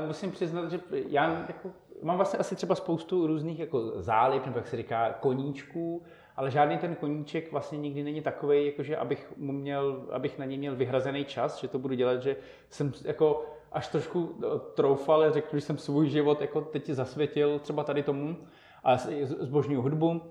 musím 0.07 0.31
přiznat, 0.31 0.71
že 0.71 0.81
já 1.09 1.45
jako, 1.49 1.71
mám 2.03 2.17
vlastně 2.17 2.39
asi 2.39 2.57
třeba 2.57 2.75
spoustu 2.75 3.27
různých 3.27 3.59
jako 3.59 4.03
zálib, 4.03 4.47
nebo 4.47 4.59
jak 4.59 4.69
se 4.69 4.77
říká, 4.77 5.13
koníčků, 5.21 6.03
ale 6.37 6.51
žádný 6.51 6.79
ten 6.79 6.95
koníček 6.95 7.53
vlastně 7.53 7.79
nikdy 7.79 8.03
není 8.03 8.21
takový, 8.21 8.67
jakože 8.67 8.97
abych, 8.97 9.33
mu 9.37 9.53
měl, 9.53 10.07
abych 10.11 10.39
na 10.39 10.45
něj 10.45 10.59
měl 10.59 10.77
vyhrazený 10.77 11.25
čas, 11.25 11.61
že 11.61 11.69
to 11.69 11.79
budu 11.79 11.95
dělat, 11.95 12.23
že 12.23 12.37
jsem 12.71 12.93
jako 13.05 13.45
až 13.73 13.89
trošku 13.89 14.35
troufal, 14.75 15.33
řekl, 15.33 15.57
že 15.57 15.61
jsem 15.61 15.79
svůj 15.79 16.09
život 16.09 16.41
jako 16.41 16.61
teď 16.61 16.87
zasvětil 16.87 17.59
třeba 17.59 17.85
tady 17.85 18.03
tomu, 18.03 18.37
a 18.85 18.97
zbožňuju 19.23 19.83
hudbu, 19.83 20.23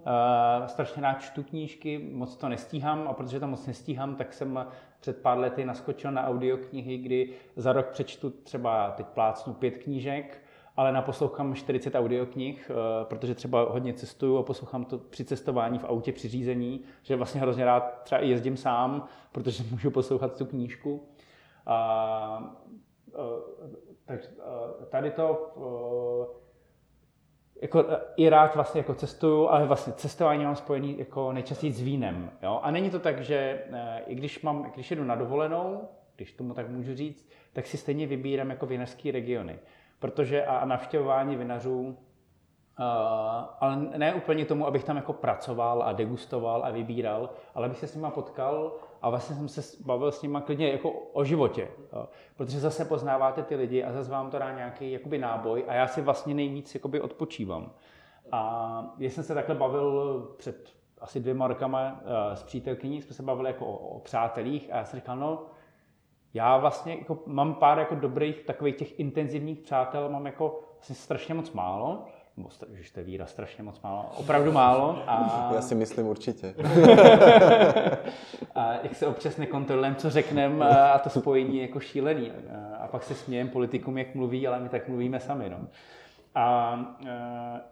strašně 0.67 1.01
rád 1.01 1.21
čtu 1.21 1.43
knížky, 1.43 2.09
moc 2.11 2.37
to 2.37 2.49
nestíhám 2.49 3.07
a 3.07 3.13
protože 3.13 3.39
to 3.39 3.47
moc 3.47 3.67
nestíhám, 3.67 4.15
tak 4.15 4.33
jsem 4.33 4.65
před 4.99 5.21
pár 5.21 5.37
lety 5.37 5.65
naskočil 5.65 6.11
na 6.11 6.27
audioknihy, 6.27 6.97
kdy 6.97 7.29
za 7.55 7.73
rok 7.73 7.87
přečtu 7.87 8.29
třeba, 8.29 8.91
teď 8.91 9.05
plácnu 9.05 9.53
pět 9.53 9.77
knížek, 9.77 10.41
ale 10.77 10.91
naposlouchám 10.91 11.55
40 11.55 11.95
audioknih, 11.95 12.71
protože 13.03 13.35
třeba 13.35 13.67
hodně 13.69 13.93
cestuju 13.93 14.37
a 14.37 14.43
poslouchám 14.43 14.85
to 14.85 14.97
při 14.97 15.25
cestování 15.25 15.79
v 15.79 15.83
autě, 15.83 16.11
při 16.11 16.27
řízení, 16.27 16.81
že 17.01 17.15
vlastně 17.15 17.41
hrozně 17.41 17.65
rád 17.65 18.01
třeba 18.03 18.21
i 18.21 18.29
jezdím 18.29 18.57
sám, 18.57 19.07
protože 19.31 19.63
můžu 19.71 19.91
poslouchat 19.91 20.37
tu 20.37 20.45
knížku. 20.45 21.07
A, 21.65 21.75
a, 21.75 22.53
tak 24.05 24.19
tady 24.89 25.11
to 25.11 25.53
jako 27.61 27.85
i 28.15 28.29
rád 28.29 28.55
vlastně 28.55 28.79
jako 28.79 28.93
cestuju, 28.93 29.47
ale 29.47 29.65
vlastně 29.65 29.93
cestování 29.93 30.45
mám 30.45 30.55
spojený 30.55 30.99
jako 30.99 31.31
nejčastěji 31.31 31.73
s 31.73 31.81
vínem. 31.81 32.31
Jo? 32.43 32.59
A 32.63 32.71
není 32.71 32.89
to 32.89 32.99
tak, 32.99 33.23
že 33.23 33.63
eh, 33.71 34.01
i 34.07 34.15
když, 34.15 34.41
mám, 34.41 34.71
když 34.73 34.91
jedu 34.91 35.03
na 35.03 35.15
dovolenou, 35.15 35.87
když 36.15 36.31
tomu 36.31 36.53
tak 36.53 36.69
můžu 36.69 36.95
říct, 36.95 37.29
tak 37.53 37.67
si 37.67 37.77
stejně 37.77 38.07
vybírám 38.07 38.49
jako 38.49 38.65
vinařský 38.65 39.11
regiony. 39.11 39.59
Protože 40.01 40.45
a 40.45 40.65
navštěvování 40.65 41.35
vinařů 41.35 41.97
Uh, 42.79 42.85
ale 43.59 43.75
ne 43.97 44.13
úplně 44.13 44.45
tomu, 44.45 44.67
abych 44.67 44.83
tam 44.83 44.95
jako 44.95 45.13
pracoval 45.13 45.83
a 45.83 45.93
degustoval 45.93 46.65
a 46.65 46.69
vybíral, 46.69 47.29
ale 47.55 47.65
abych 47.65 47.77
se 47.77 47.87
s 47.87 47.95
nima 47.95 48.09
potkal 48.09 48.75
a 49.01 49.09
vlastně 49.09 49.35
jsem 49.35 49.49
se 49.49 49.77
bavil 49.85 50.11
s 50.11 50.21
nima 50.21 50.41
klidně 50.41 50.71
jako 50.71 50.91
o 50.91 51.23
životě. 51.23 51.67
Protože 52.37 52.59
zase 52.59 52.85
poznáváte 52.85 53.43
ty 53.43 53.55
lidi 53.55 53.83
a 53.83 53.91
zase 53.91 54.11
vám 54.11 54.29
to 54.29 54.39
dá 54.39 54.55
nějaký 54.55 54.91
jakoby 54.91 55.17
náboj 55.17 55.65
a 55.67 55.73
já 55.73 55.87
si 55.87 56.01
vlastně 56.01 56.33
nejvíc 56.33 56.75
jakoby 56.75 57.01
odpočívám. 57.01 57.71
A 58.31 58.93
když 58.97 59.13
jsem 59.13 59.23
se 59.23 59.33
takhle 59.33 59.55
bavil 59.55 60.21
před 60.37 60.73
asi 61.01 61.19
dvěma 61.19 61.47
rokama 61.47 61.91
uh, 61.91 62.35
s 62.35 62.43
přítelkyní, 62.43 63.01
jsme 63.01 63.15
se 63.15 63.23
bavili 63.23 63.49
jako 63.49 63.65
o, 63.65 63.77
o 63.77 63.99
přátelích 63.99 64.73
a 64.73 64.77
já 64.77 64.85
jsem 64.85 64.99
říkal, 64.99 65.17
no, 65.17 65.45
já 66.33 66.57
vlastně 66.57 66.95
jako 66.95 67.19
mám 67.25 67.53
pár 67.53 67.79
jako 67.79 67.95
dobrých 67.95 68.43
takových 68.43 68.75
těch 68.75 68.99
intenzivních 68.99 69.59
přátel, 69.59 70.09
mám 70.09 70.25
jako 70.25 70.59
vlastně 70.73 70.95
strašně 70.95 71.33
moc 71.33 71.51
málo, 71.51 72.05
že 72.73 72.93
to 72.93 72.99
je 72.99 73.03
výraz 73.03 73.29
strašně 73.29 73.63
moc 73.63 73.81
málo, 73.81 74.05
opravdu 74.15 74.51
málo. 74.51 75.03
A... 75.07 75.51
Já 75.55 75.61
si 75.61 75.75
myslím 75.75 76.07
určitě. 76.07 76.55
a 78.55 78.73
jak 78.83 78.95
se 78.95 79.07
občas 79.07 79.37
nekontrolujeme, 79.37 79.95
co 79.95 80.09
řekneme 80.09 80.81
a 80.81 80.99
to 80.99 81.09
spojení 81.09 81.57
je 81.57 81.61
jako 81.61 81.79
šílený. 81.79 82.31
A 82.79 82.87
pak 82.87 83.03
se 83.03 83.15
smějem 83.15 83.49
politikům, 83.49 83.97
jak 83.97 84.15
mluví, 84.15 84.47
ale 84.47 84.59
my 84.59 84.69
tak 84.69 84.87
mluvíme 84.87 85.19
sami. 85.19 85.49
No. 85.49 85.57
A, 86.35 86.79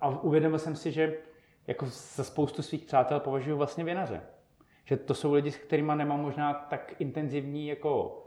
a 0.01 0.09
uvědomil 0.09 0.59
jsem 0.59 0.75
si, 0.75 0.91
že 0.91 1.17
jako 1.67 1.85
za 1.89 2.23
spoustu 2.23 2.61
svých 2.61 2.83
přátel 2.83 3.19
považuji 3.19 3.57
vlastně 3.57 3.83
vinaře. 3.83 4.21
Že 4.85 4.97
to 4.97 5.13
jsou 5.13 5.33
lidi, 5.33 5.51
s 5.51 5.57
kterými 5.57 5.91
nemám 5.95 6.21
možná 6.21 6.53
tak 6.53 6.93
intenzivní 6.99 7.67
jako 7.67 8.23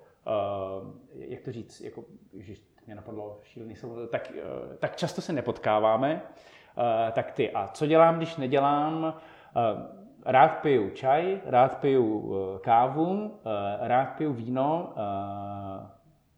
jak 1.14 1.40
to 1.40 1.52
říct, 1.52 1.80
jako, 1.80 2.04
že 2.38 2.54
mě 2.86 2.94
napadlo 2.94 3.40
šílený 3.42 3.76
slovo, 3.76 4.06
tak, 4.06 4.32
eh, 4.36 4.76
tak 4.76 4.96
často 4.96 5.20
se 5.20 5.32
nepotkáváme, 5.32 6.22
eh, 6.78 7.12
tak 7.12 7.32
ty. 7.32 7.50
A 7.50 7.68
co 7.68 7.86
dělám, 7.86 8.16
když 8.16 8.36
nedělám? 8.36 9.14
Eh, 9.56 10.02
rád 10.24 10.48
piju 10.48 10.90
čaj, 10.90 11.40
rád 11.44 11.78
piju 11.80 12.34
kávu, 12.60 13.34
rád 13.80 14.06
piju 14.06 14.32
víno, 14.32 14.94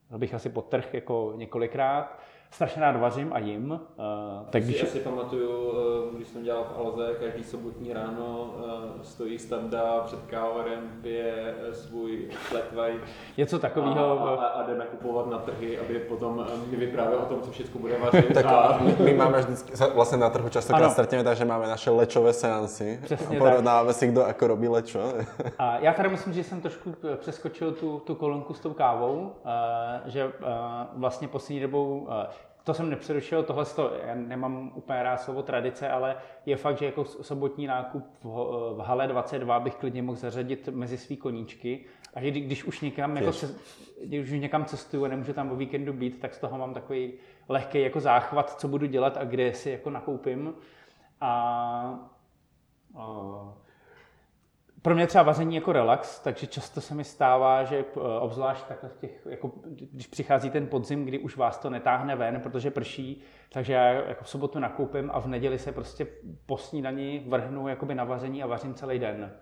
to 0.08 0.18
bych 0.18 0.34
asi 0.34 0.48
potrh 0.48 0.94
jako 0.94 1.32
několikrát 1.36 2.18
strašně 2.54 2.82
rád 2.82 2.96
vařím 2.96 3.32
a 3.32 3.38
jim. 3.38 3.70
Uh, 3.70 3.78
tak 4.50 4.62
když... 4.62 4.76
Si 4.76 4.82
asi 4.82 5.00
pamatuju, 5.00 5.70
uh, 5.70 6.16
když 6.16 6.28
jsem 6.28 6.42
dělal 6.42 6.64
v 6.64 6.78
Alze, 6.78 7.14
každý 7.20 7.44
sobotní 7.44 7.92
ráno 7.92 8.54
uh, 8.56 9.02
stojí 9.02 9.38
standa 9.38 10.00
před 10.06 10.18
kávorem, 10.26 10.80
pije 11.02 11.54
svůj 11.72 12.28
flat 12.30 12.72
white. 12.72 13.02
Něco 13.36 13.58
takového. 13.58 14.28
A, 14.28 14.34
a, 14.34 14.46
a, 14.46 14.62
jde 14.62 14.78
nakupovat 14.78 15.26
na 15.26 15.38
trhy, 15.38 15.78
aby 15.78 15.98
potom 15.98 16.46
mi 16.70 16.76
vyprávěl 16.76 17.18
o 17.18 17.24
tom, 17.24 17.40
co 17.40 17.50
všechno 17.50 17.80
bude 17.80 17.98
vařit. 18.12 18.34
tak 18.34 18.46
a... 18.46 18.78
my, 18.80 18.96
my 19.04 19.14
máme 19.14 19.38
vždycky, 19.38 19.72
vlastně 19.94 20.18
na 20.18 20.30
trhu 20.30 20.48
častokrát 20.48 20.92
stretneme, 20.92 21.24
takže 21.24 21.44
máme 21.44 21.66
naše 21.66 21.90
lečové 21.90 22.32
seansy. 22.32 23.00
Přesně 23.02 23.36
a 23.36 23.38
porovnáme 23.38 23.92
si, 23.92 24.06
kdo 24.06 24.20
jako 24.20 24.46
robí 24.46 24.68
lečo. 24.68 25.12
a 25.58 25.78
já 25.78 25.92
tady 25.92 26.08
myslím, 26.08 26.32
že 26.32 26.44
jsem 26.44 26.60
trošku 26.60 26.94
přeskočil 27.16 27.72
tu, 27.72 27.98
tu 27.98 28.14
kolonku 28.14 28.54
s 28.54 28.60
tou 28.60 28.72
kávou, 28.72 29.32
uh, 29.44 29.50
že 30.04 30.24
uh, 30.24 30.32
vlastně 30.94 31.28
poslední 31.28 31.60
dobou 31.60 31.98
uh, 31.98 32.43
to 32.64 32.74
jsem 32.74 32.90
nepřerušil, 32.90 33.42
tohle 33.42 33.64
to, 33.64 33.92
já 34.06 34.14
nemám 34.14 34.72
úplně 34.74 35.02
rád 35.02 35.20
slovo 35.20 35.42
tradice, 35.42 35.88
ale 35.88 36.16
je 36.46 36.56
fakt, 36.56 36.78
že 36.78 36.86
jako 36.86 37.04
sobotní 37.04 37.66
nákup 37.66 38.04
v, 38.22 38.28
v 38.76 38.80
Hale 38.84 39.06
22 39.06 39.60
bych 39.60 39.74
klidně 39.74 40.02
mohl 40.02 40.18
zařadit 40.18 40.68
mezi 40.68 40.98
svý 40.98 41.16
koníčky. 41.16 41.84
A 42.14 42.20
že 42.20 42.30
když 42.30 42.64
už 42.64 42.80
někam, 42.80 43.16
jako 43.16 43.32
se, 43.32 43.54
když 44.04 44.30
už 44.30 44.40
někam 44.40 44.64
cestuju 44.64 45.04
a 45.04 45.08
nemůžu 45.08 45.32
tam 45.32 45.52
o 45.52 45.56
víkendu 45.56 45.92
být, 45.92 46.20
tak 46.20 46.34
z 46.34 46.38
toho 46.38 46.58
mám 46.58 46.74
takový 46.74 47.12
lehký 47.48 47.80
jako 47.80 48.00
záchvat, 48.00 48.60
co 48.60 48.68
budu 48.68 48.86
dělat 48.86 49.16
a 49.16 49.24
kde 49.24 49.54
si 49.54 49.70
jako 49.70 49.90
nakoupím. 49.90 50.54
A, 51.20 52.08
a 52.94 53.63
pro 54.84 54.94
mě 54.94 55.06
třeba 55.06 55.24
vaření 55.24 55.54
jako 55.54 55.72
relax, 55.72 56.20
takže 56.20 56.46
často 56.46 56.80
se 56.80 56.94
mi 56.94 57.04
stává, 57.04 57.64
že 57.64 57.78
eh, 57.78 58.00
obzvlášť 58.20 58.66
takhle 58.66 58.88
v 58.88 58.96
těch, 58.96 59.26
jako, 59.30 59.52
když 59.92 60.06
přichází 60.06 60.50
ten 60.50 60.66
podzim, 60.66 61.04
kdy 61.04 61.18
už 61.18 61.36
vás 61.36 61.58
to 61.58 61.70
netáhne 61.70 62.16
ven, 62.16 62.40
protože 62.40 62.70
prší, 62.70 63.20
takže 63.52 63.72
já 63.72 63.86
jako 63.88 64.24
v 64.24 64.28
sobotu 64.28 64.58
nakoupím 64.58 65.10
a 65.14 65.20
v 65.20 65.26
neděli 65.26 65.58
se 65.58 65.72
prostě 65.72 66.06
po 66.46 66.56
snídani 66.56 67.24
vrhnu 67.28 67.68
jakoby 67.68 67.94
na 67.94 68.04
vaření 68.04 68.42
a 68.42 68.46
vařím 68.46 68.74
celý 68.74 68.98
den. 68.98 69.32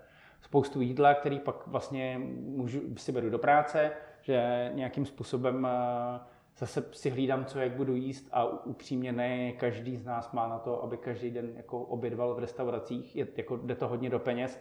spoustu 0.41 0.81
jídla, 0.81 1.15
který 1.15 1.39
pak 1.39 1.67
vlastně 1.67 2.21
můžu, 2.41 2.81
si 2.97 3.13
beru 3.13 3.31
do 3.31 3.39
práce, 3.39 3.91
že 4.21 4.71
nějakým 4.75 5.07
způsobem 5.07 5.67
eh, 5.71 6.21
zase 6.59 6.85
si 6.93 7.11
hlídám, 7.11 7.45
co 7.45 7.59
jak 7.59 7.73
budu 7.73 7.95
jíst 7.95 8.29
a 8.33 8.45
upřímně 8.67 9.13
ne 9.13 9.53
každý 9.53 9.97
z 9.97 10.05
nás 10.05 10.33
má 10.33 10.49
na 10.49 10.59
to, 10.59 10.83
aby 10.85 10.97
každý 10.97 11.31
den 11.31 11.53
jako 11.57 11.81
obědval 11.81 12.35
v 12.35 12.39
restauracích, 12.39 13.17
je, 13.17 13.27
jako 13.37 13.57
jde 13.57 13.75
to 13.75 13.89
hodně 13.89 14.11
do 14.11 14.19
peněz 14.19 14.61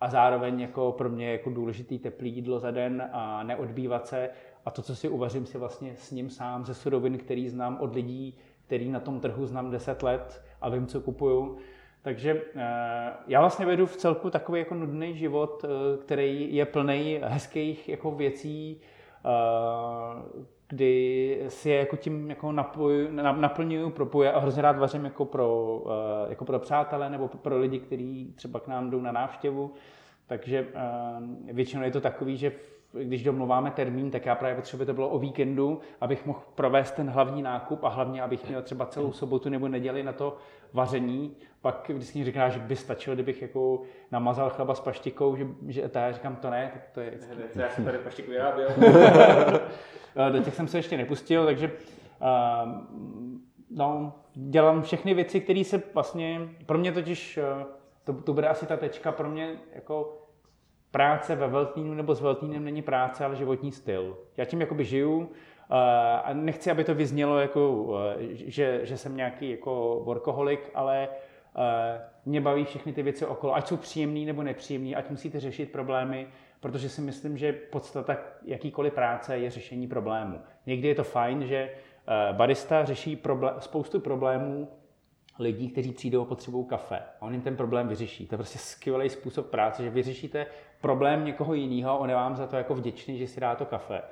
a 0.00 0.08
zároveň 0.08 0.60
jako 0.60 0.92
pro 0.92 1.08
mě 1.08 1.32
jako 1.32 1.50
důležitý 1.50 1.98
teplý 1.98 2.34
jídlo 2.34 2.58
za 2.58 2.70
den 2.70 3.08
a 3.12 3.42
neodbývat 3.42 4.06
se 4.06 4.30
a 4.64 4.70
to, 4.70 4.82
co 4.82 4.96
si 4.96 5.08
uvařím, 5.08 5.46
si 5.46 5.58
vlastně 5.58 5.96
s 5.96 6.10
ním 6.10 6.30
sám 6.30 6.64
ze 6.64 6.74
surovin, 6.74 7.18
který 7.18 7.48
znám 7.48 7.78
od 7.80 7.94
lidí, 7.94 8.34
který 8.66 8.88
na 8.88 9.00
tom 9.00 9.20
trhu 9.20 9.46
znám 9.46 9.70
10 9.70 10.02
let 10.02 10.42
a 10.60 10.68
vím, 10.68 10.86
co 10.86 11.00
kupuju. 11.00 11.58
Takže 12.02 12.42
eh, 12.56 13.12
já 13.26 13.40
vlastně 13.40 13.66
vedu 13.66 13.86
v 13.86 13.96
celku 13.96 14.30
takový 14.30 14.58
jako 14.60 14.74
nudný 14.74 15.16
život, 15.16 15.64
eh, 15.64 15.98
který 15.98 16.56
je 16.56 16.66
plný 16.66 17.20
hezkých 17.22 17.88
jako 17.88 18.10
věcí, 18.10 18.80
eh, 19.24 20.48
kdy 20.68 21.44
si 21.48 21.70
je 21.70 21.76
jako 21.76 21.96
tím 21.96 22.30
jako 22.30 22.52
napoju, 22.52 23.08
naplňuju, 23.12 23.90
propoju 23.90 24.30
a 24.30 24.38
hrozně 24.38 24.62
rád 24.62 24.78
vařím 24.78 25.04
jako 25.04 25.24
pro, 25.24 25.82
jako 26.28 26.44
pro 26.44 26.58
přátele 26.58 27.10
nebo 27.10 27.28
pro 27.28 27.58
lidi, 27.58 27.78
kteří 27.78 28.32
třeba 28.36 28.60
k 28.60 28.66
nám 28.66 28.90
jdou 28.90 29.00
na 29.00 29.12
návštěvu. 29.12 29.72
Takže 30.26 30.68
většinou 31.52 31.82
je 31.82 31.90
to 31.90 32.00
takový, 32.00 32.36
že 32.36 32.52
když 33.02 33.22
domluváme 33.22 33.70
termín, 33.70 34.10
tak 34.10 34.26
já 34.26 34.34
právě 34.34 34.56
potřebuji, 34.56 34.84
to 34.84 34.94
bylo 34.94 35.08
o 35.08 35.18
víkendu, 35.18 35.80
abych 36.00 36.26
mohl 36.26 36.40
provést 36.54 36.90
ten 36.90 37.10
hlavní 37.10 37.42
nákup 37.42 37.84
a 37.84 37.88
hlavně, 37.88 38.22
abych 38.22 38.48
měl 38.48 38.62
třeba 38.62 38.86
celou 38.86 39.12
sobotu 39.12 39.48
nebo 39.48 39.68
neděli 39.68 40.02
na 40.02 40.12
to 40.12 40.36
vaření. 40.72 41.36
Pak 41.60 41.88
vždycky 41.88 42.24
říká, 42.24 42.48
že 42.48 42.58
by 42.58 42.76
stačilo, 42.76 43.14
kdybych 43.14 43.42
jako 43.42 43.82
namazal 44.12 44.50
chleba 44.50 44.74
s 44.74 44.80
paštikou, 44.80 45.36
že, 45.36 45.46
že 45.66 45.88
to 45.88 45.98
já 45.98 46.12
říkám, 46.12 46.36
to 46.36 46.50
ne, 46.50 46.70
tak 46.72 46.82
to 46.92 47.00
je... 47.00 47.18
Ne, 47.54 47.62
já 47.62 47.70
jsem 47.70 47.84
tady 47.84 47.98
paštiku 47.98 48.30
vyráběl. 48.30 48.68
Do 50.32 50.42
těch 50.42 50.54
jsem 50.54 50.68
se 50.68 50.78
ještě 50.78 50.96
nepustil, 50.96 51.44
takže 51.44 51.72
uh, 52.20 52.72
no, 53.70 54.12
dělám 54.34 54.82
všechny 54.82 55.14
věci, 55.14 55.40
které 55.40 55.64
se 55.64 55.82
vlastně, 55.94 56.40
pro 56.66 56.78
mě 56.78 56.92
totiž, 56.92 57.38
uh, 57.38 57.66
to, 58.04 58.22
to 58.22 58.32
bude 58.32 58.48
asi 58.48 58.66
ta 58.66 58.76
tečka 58.76 59.12
pro 59.12 59.30
mě 59.30 59.56
jako 59.74 60.17
práce 60.98 61.34
ve 61.34 61.48
Veltnínu 61.48 61.94
nebo 61.94 62.14
s 62.14 62.20
Veltnínem 62.20 62.64
není 62.64 62.82
práce, 62.82 63.24
ale 63.24 63.36
životní 63.36 63.72
styl. 63.72 64.18
Já 64.36 64.44
tím 64.44 64.60
jakoby 64.60 64.84
žiju 64.84 65.30
eh, 65.30 65.74
a 66.24 66.32
nechci, 66.32 66.70
aby 66.70 66.84
to 66.84 66.94
vyznělo 66.94 67.38
jako, 67.38 67.94
eh, 68.20 68.26
že, 68.32 68.80
že 68.82 68.96
jsem 68.96 69.16
nějaký 69.16 69.50
jako 69.50 70.00
workoholik, 70.04 70.70
ale 70.74 71.08
eh, 71.08 72.00
mě 72.26 72.40
baví 72.40 72.64
všechny 72.64 72.92
ty 72.92 73.02
věci 73.02 73.26
okolo, 73.26 73.54
ať 73.54 73.68
jsou 73.68 73.76
příjemný 73.76 74.26
nebo 74.26 74.42
nepříjemný, 74.42 74.96
ať 74.96 75.10
musíte 75.10 75.40
řešit 75.40 75.72
problémy, 75.72 76.26
protože 76.60 76.88
si 76.88 77.00
myslím, 77.00 77.38
že 77.38 77.52
podstata 77.52 78.16
jakýkoliv 78.44 78.92
práce 78.92 79.38
je 79.38 79.50
řešení 79.50 79.86
problému. 79.86 80.40
Někdy 80.66 80.88
je 80.88 80.94
to 80.94 81.04
fajn, 81.04 81.46
že 81.46 81.70
barista 82.32 82.84
řeší 82.84 83.16
problém, 83.16 83.54
spoustu 83.58 84.00
problémů 84.00 84.68
lidí, 85.38 85.68
kteří 85.68 85.92
přijdou 85.92 86.22
a 86.22 86.24
potřebují 86.24 86.66
kafe. 86.66 86.96
A 86.96 87.22
on 87.22 87.32
jim 87.32 87.42
ten 87.42 87.56
problém 87.56 87.88
vyřeší. 87.88 88.26
To 88.26 88.34
je 88.34 88.36
prostě 88.36 88.58
skvělý 88.58 89.08
způsob 89.08 89.46
práce, 89.46 89.82
že 89.82 89.90
vyřešíte 89.90 90.46
problém 90.80 91.24
někoho 91.24 91.54
jiného, 91.54 91.98
on 91.98 92.08
je 92.08 92.14
vám 92.14 92.36
za 92.36 92.46
to 92.46 92.56
jako 92.56 92.74
vděčný, 92.74 93.18
že 93.18 93.26
si 93.26 93.40
dá 93.40 93.54
to 93.54 93.64
kafe. 93.64 94.02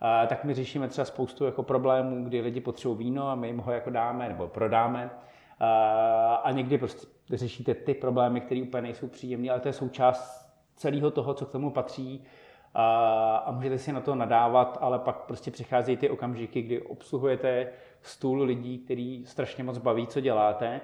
A, 0.00 0.26
tak 0.26 0.44
my 0.44 0.54
řešíme 0.54 0.88
třeba 0.88 1.04
spoustu 1.04 1.44
jako 1.44 1.62
problémů, 1.62 2.24
kdy 2.24 2.40
lidi 2.40 2.60
potřebují 2.60 2.98
víno 2.98 3.28
a 3.28 3.34
my 3.34 3.46
jim 3.46 3.58
ho 3.58 3.72
jako 3.72 3.90
dáme 3.90 4.28
nebo 4.28 4.48
prodáme. 4.48 5.10
A, 5.60 6.34
a 6.34 6.50
někdy 6.50 6.78
prostě 6.78 7.06
řešíte 7.32 7.74
ty 7.74 7.94
problémy, 7.94 8.40
které 8.40 8.62
úplně 8.62 8.82
nejsou 8.82 9.08
příjemné, 9.08 9.50
ale 9.50 9.60
to 9.60 9.68
je 9.68 9.72
součást 9.72 10.52
celého 10.76 11.10
toho, 11.10 11.34
co 11.34 11.46
k 11.46 11.52
tomu 11.52 11.70
patří. 11.70 12.24
A, 12.74 13.36
a 13.36 13.50
můžete 13.50 13.78
si 13.78 13.92
na 13.92 14.00
to 14.00 14.14
nadávat, 14.14 14.78
ale 14.80 14.98
pak 14.98 15.16
prostě 15.16 15.50
přicházejí 15.50 15.96
ty 15.96 16.10
okamžiky, 16.10 16.62
kdy 16.62 16.82
obsluhujete 16.82 17.68
stůl 18.02 18.42
lidí, 18.42 18.78
který 18.78 19.26
strašně 19.26 19.64
moc 19.64 19.78
baví, 19.78 20.06
co 20.06 20.20
děláte 20.20 20.80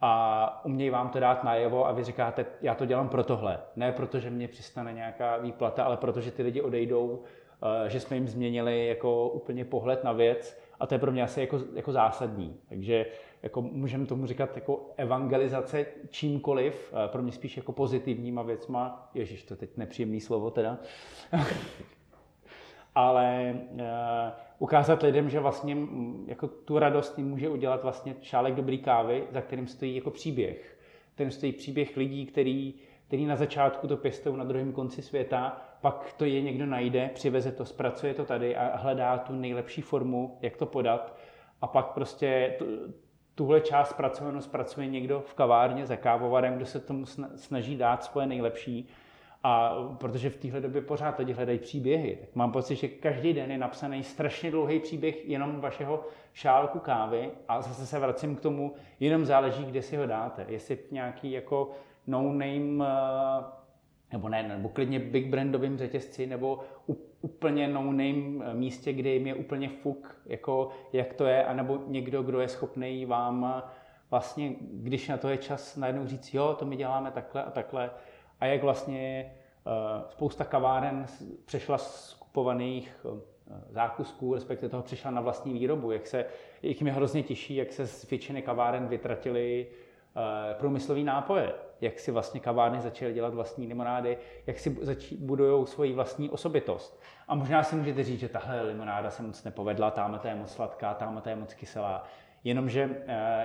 a 0.00 0.64
umějí 0.64 0.90
vám 0.90 1.08
to 1.08 1.20
dát 1.20 1.44
najevo 1.44 1.86
a 1.86 1.92
vy 1.92 2.04
říkáte, 2.04 2.46
já 2.62 2.74
to 2.74 2.86
dělám 2.86 3.08
pro 3.08 3.24
tohle. 3.24 3.58
Ne 3.76 3.92
proto, 3.92 4.18
že 4.18 4.30
mě 4.30 4.48
přistane 4.48 4.92
nějaká 4.92 5.36
výplata, 5.36 5.84
ale 5.84 5.96
protože 5.96 6.30
ty 6.30 6.42
lidi 6.42 6.60
odejdou, 6.60 7.22
eh, 7.84 7.88
že 7.90 8.00
jsme 8.00 8.16
jim 8.16 8.28
změnili 8.28 8.86
jako 8.86 9.28
úplně 9.28 9.64
pohled 9.64 10.04
na 10.04 10.12
věc 10.12 10.60
a 10.80 10.86
to 10.86 10.94
je 10.94 10.98
pro 10.98 11.12
mě 11.12 11.22
asi 11.22 11.40
jako, 11.40 11.60
jako 11.74 11.92
zásadní. 11.92 12.56
Takže 12.68 13.06
jako 13.42 13.62
můžeme 13.62 14.06
tomu 14.06 14.26
říkat 14.26 14.56
jako 14.56 14.92
evangelizace 14.96 15.86
čímkoliv, 16.08 16.94
eh, 17.04 17.08
pro 17.08 17.22
mě 17.22 17.32
spíš 17.32 17.56
jako 17.56 17.72
pozitivníma 17.72 18.42
věcma. 18.42 19.10
Ježíš, 19.14 19.42
to 19.42 19.56
teď 19.56 19.76
nepříjemný 19.76 20.20
slovo 20.20 20.50
teda. 20.50 20.78
ale 22.94 23.54
uh, 23.70 23.80
ukázat 24.58 25.02
lidem, 25.02 25.30
že 25.30 25.40
vlastně 25.40 25.76
jako 26.26 26.48
tu 26.48 26.78
radost 26.78 27.18
jim 27.18 27.28
může 27.28 27.48
udělat 27.48 27.82
vlastně 27.82 28.14
šálek 28.20 28.54
dobrý 28.54 28.78
kávy, 28.78 29.24
za 29.30 29.40
kterým 29.40 29.66
stojí 29.66 29.96
jako 29.96 30.10
příběh. 30.10 30.78
Ten 31.14 31.30
stojí 31.30 31.52
příběh 31.52 31.96
lidí, 31.96 32.26
který, 32.26 32.74
který 33.06 33.26
na 33.26 33.36
začátku 33.36 33.88
to 33.88 33.96
pěstou 33.96 34.36
na 34.36 34.44
druhém 34.44 34.72
konci 34.72 35.02
světa, 35.02 35.62
pak 35.80 36.12
to 36.16 36.24
je 36.24 36.40
někdo 36.40 36.66
najde, 36.66 37.10
přiveze 37.14 37.52
to, 37.52 37.64
zpracuje 37.64 38.14
to 38.14 38.24
tady 38.24 38.56
a 38.56 38.76
hledá 38.76 39.18
tu 39.18 39.32
nejlepší 39.32 39.82
formu, 39.82 40.38
jak 40.40 40.56
to 40.56 40.66
podat. 40.66 41.16
A 41.60 41.66
pak 41.66 41.86
prostě 41.86 42.56
tuhle 43.34 43.60
část 43.60 43.90
zpracovanou 43.90 44.40
zpracuje 44.40 44.86
někdo 44.86 45.20
v 45.20 45.34
kavárně 45.34 45.86
za 45.86 45.96
kávovarem, 45.96 46.56
kdo 46.56 46.66
se 46.66 46.80
tomu 46.80 47.06
snaží 47.36 47.76
dát 47.76 48.04
svoje 48.04 48.26
nejlepší 48.26 48.88
a 49.42 49.74
protože 49.98 50.30
v 50.30 50.36
téhle 50.36 50.60
době 50.60 50.82
pořád 50.82 51.18
lidi 51.18 51.32
hledají 51.32 51.58
příběhy, 51.58 52.18
tak 52.20 52.28
mám 52.34 52.52
pocit, 52.52 52.76
že 52.76 52.88
každý 52.88 53.32
den 53.32 53.50
je 53.50 53.58
napsaný 53.58 54.02
strašně 54.02 54.50
dlouhý 54.50 54.80
příběh 54.80 55.28
jenom 55.28 55.60
vašeho 55.60 56.04
šálku 56.32 56.78
kávy 56.78 57.30
a 57.48 57.62
zase 57.62 57.86
se 57.86 57.98
vracím 57.98 58.36
k 58.36 58.40
tomu, 58.40 58.74
jenom 59.00 59.26
záleží, 59.26 59.64
kde 59.64 59.82
si 59.82 59.96
ho 59.96 60.06
dáte. 60.06 60.46
Jestli 60.48 60.78
nějaký 60.90 61.32
jako 61.32 61.70
no-name, 62.06 62.84
eh, 62.84 63.59
nebo 64.12 64.28
ne, 64.28 64.48
nebo 64.48 64.68
klidně 64.68 64.98
big 64.98 65.26
brandovým 65.26 65.78
řetězci, 65.78 66.26
nebo 66.26 66.60
úplně 67.20 67.68
no-name 67.68 68.54
místě, 68.54 68.92
kde 68.92 69.10
jim 69.10 69.26
je 69.26 69.34
úplně 69.34 69.68
fuk, 69.68 70.16
jako 70.26 70.68
jak 70.92 71.14
to 71.14 71.24
je, 71.24 71.44
anebo 71.44 71.78
někdo, 71.86 72.22
kdo 72.22 72.40
je 72.40 72.48
schopný 72.48 73.06
vám 73.06 73.62
vlastně, 74.10 74.54
když 74.60 75.08
na 75.08 75.16
to 75.16 75.28
je 75.28 75.36
čas, 75.36 75.76
najednou 75.76 76.06
říct, 76.06 76.34
jo, 76.34 76.56
to 76.58 76.64
my 76.64 76.76
děláme 76.76 77.10
takhle 77.10 77.44
a 77.44 77.50
takhle, 77.50 77.90
a 78.40 78.46
jak 78.46 78.62
vlastně 78.62 79.32
eh, 79.66 79.70
spousta 80.08 80.44
kaváren 80.44 81.06
přešla 81.44 81.78
z 81.78 82.14
kupovaných 82.14 83.06
eh, 83.06 83.20
zákusků, 83.70 84.34
respektive 84.34 84.70
toho 84.70 84.82
přišla 84.82 85.10
na 85.10 85.20
vlastní 85.20 85.52
výrobu, 85.52 85.90
jak 85.90 86.06
se, 86.06 86.24
jak 86.62 86.80
mě 86.80 86.92
hrozně 86.92 87.22
těší, 87.22 87.56
jak 87.56 87.72
se 87.72 87.86
z 87.86 88.10
většiny 88.10 88.42
kaváren 88.42 88.88
vytratili 88.88 89.66
eh, 90.16 90.54
průmyslové 90.54 91.00
nápoje, 91.00 91.52
jak 91.80 91.98
si 91.98 92.10
vlastně 92.10 92.40
kavárny 92.40 92.80
začaly 92.80 93.12
dělat 93.12 93.34
vlastní 93.34 93.66
limonády, 93.66 94.18
jak 94.46 94.58
si 94.58 94.76
budují 95.18 95.66
svoji 95.66 95.92
vlastní 95.92 96.30
osobitost. 96.30 97.00
A 97.28 97.34
možná 97.34 97.62
si 97.62 97.76
můžete 97.76 98.04
říct, 98.04 98.20
že 98.20 98.28
tahle 98.28 98.62
limonáda 98.62 99.10
se 99.10 99.22
moc 99.22 99.44
nepovedla, 99.44 99.90
tamhle 99.90 100.20
je 100.24 100.34
moc 100.34 100.52
sladká, 100.52 100.94
tamhle 100.94 101.22
je 101.26 101.36
moc 101.36 101.54
kyselá. 101.54 102.04
Jenomže 102.44 102.90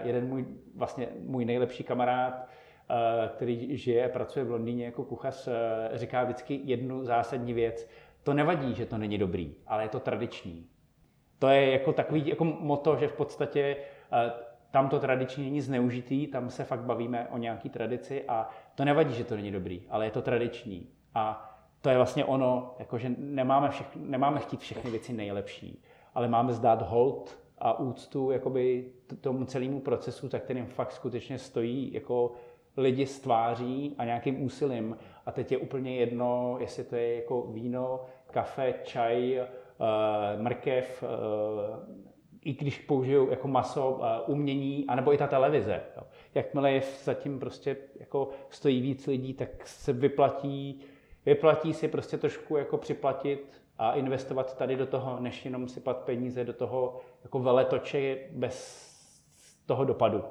jeden 0.03 0.27
můj, 0.27 0.45
vlastně 0.75 1.07
můj 1.19 1.45
nejlepší 1.45 1.83
kamarád 1.83 2.47
Eh, 2.89 3.29
který 3.35 3.77
žije 3.77 4.05
a 4.05 4.09
pracuje 4.09 4.45
v 4.45 4.51
Londýně 4.51 4.85
jako 4.85 5.03
kuchař, 5.03 5.47
eh, 5.47 5.97
říká 5.97 6.23
vždycky 6.23 6.59
jednu 6.63 7.05
zásadní 7.05 7.53
věc. 7.53 7.89
To 8.23 8.33
nevadí, 8.33 8.75
že 8.75 8.85
to 8.85 8.97
není 8.97 9.17
dobrý, 9.17 9.55
ale 9.67 9.83
je 9.83 9.89
to 9.89 9.99
tradiční. 9.99 10.67
To 11.39 11.47
je 11.47 11.71
jako 11.71 11.93
takový 11.93 12.27
jako 12.27 12.43
moto, 12.45 12.95
že 12.95 13.07
v 13.07 13.13
podstatě 13.13 13.77
eh, 14.11 14.31
tam 14.75 14.89
to 14.89 14.99
tradiční 14.99 15.43
není 15.43 15.61
zneužitý, 15.61 16.27
tam 16.27 16.49
se 16.49 16.63
fakt 16.63 16.79
bavíme 16.79 17.27
o 17.31 17.37
nějaký 17.37 17.69
tradici 17.69 18.23
a 18.27 18.49
to 18.75 18.85
nevadí, 18.85 19.13
že 19.13 19.23
to 19.23 19.35
není 19.35 19.51
dobrý, 19.51 19.81
ale 19.89 20.05
je 20.05 20.11
to 20.11 20.21
tradiční. 20.21 20.87
A 21.13 21.53
to 21.81 21.89
je 21.89 21.97
vlastně 21.97 22.25
ono, 22.25 22.75
jako 22.79 22.97
že 22.97 23.11
nemáme, 23.17 23.69
všech, 23.69 23.87
nemáme 23.95 24.39
chtít 24.39 24.59
všechny 24.59 24.91
věci 24.91 25.13
nejlepší, 25.13 25.83
ale 26.15 26.27
máme 26.27 26.53
zdát 26.53 26.81
hold 26.81 27.39
a 27.57 27.79
úctu 27.79 28.31
jakoby 28.31 28.91
tomu 29.21 29.45
celému 29.45 29.79
procesu, 29.79 30.27
za 30.27 30.39
kterým 30.39 30.65
fakt 30.65 30.91
skutečně 30.91 31.37
stojí 31.37 31.93
jako 31.93 32.31
lidi 32.77 33.05
stváří 33.05 33.95
a 33.97 34.05
nějakým 34.05 34.43
úsilím. 34.43 34.97
A 35.25 35.31
teď 35.31 35.51
je 35.51 35.57
úplně 35.57 35.95
jedno, 35.95 36.57
jestli 36.59 36.83
to 36.83 36.95
je 36.95 37.15
jako 37.15 37.41
víno, 37.41 38.01
kafe, 38.31 38.73
čaj, 38.83 39.39
uh, 39.39 40.41
mrkev, 40.41 41.03
uh, 41.03 42.05
i 42.45 42.53
když 42.53 42.79
použijou 42.79 43.29
jako 43.29 43.47
maso, 43.47 43.91
uh, 43.91 44.05
umění, 44.27 44.85
anebo 44.87 45.13
i 45.13 45.17
ta 45.17 45.27
televize. 45.27 45.81
Jo. 45.97 46.03
Jakmile 46.35 46.71
je 46.71 46.81
zatím 47.03 47.39
prostě 47.39 47.77
jako 47.99 48.29
stojí 48.49 48.81
víc 48.81 49.07
lidí, 49.07 49.33
tak 49.33 49.67
se 49.67 49.93
vyplatí, 49.93 50.81
vyplatí 51.25 51.73
si 51.73 51.87
prostě 51.87 52.17
trošku 52.17 52.57
jako 52.57 52.77
připlatit 52.77 53.61
a 53.77 53.93
investovat 53.93 54.57
tady 54.57 54.75
do 54.75 54.85
toho, 54.85 55.19
než 55.19 55.45
jenom 55.45 55.67
sypat 55.67 55.97
peníze 55.97 56.43
do 56.43 56.53
toho 56.53 57.01
jako 57.23 57.39
veletoče 57.39 58.17
bez 58.31 58.85
toho 59.65 59.85
dopadu. 59.85 60.23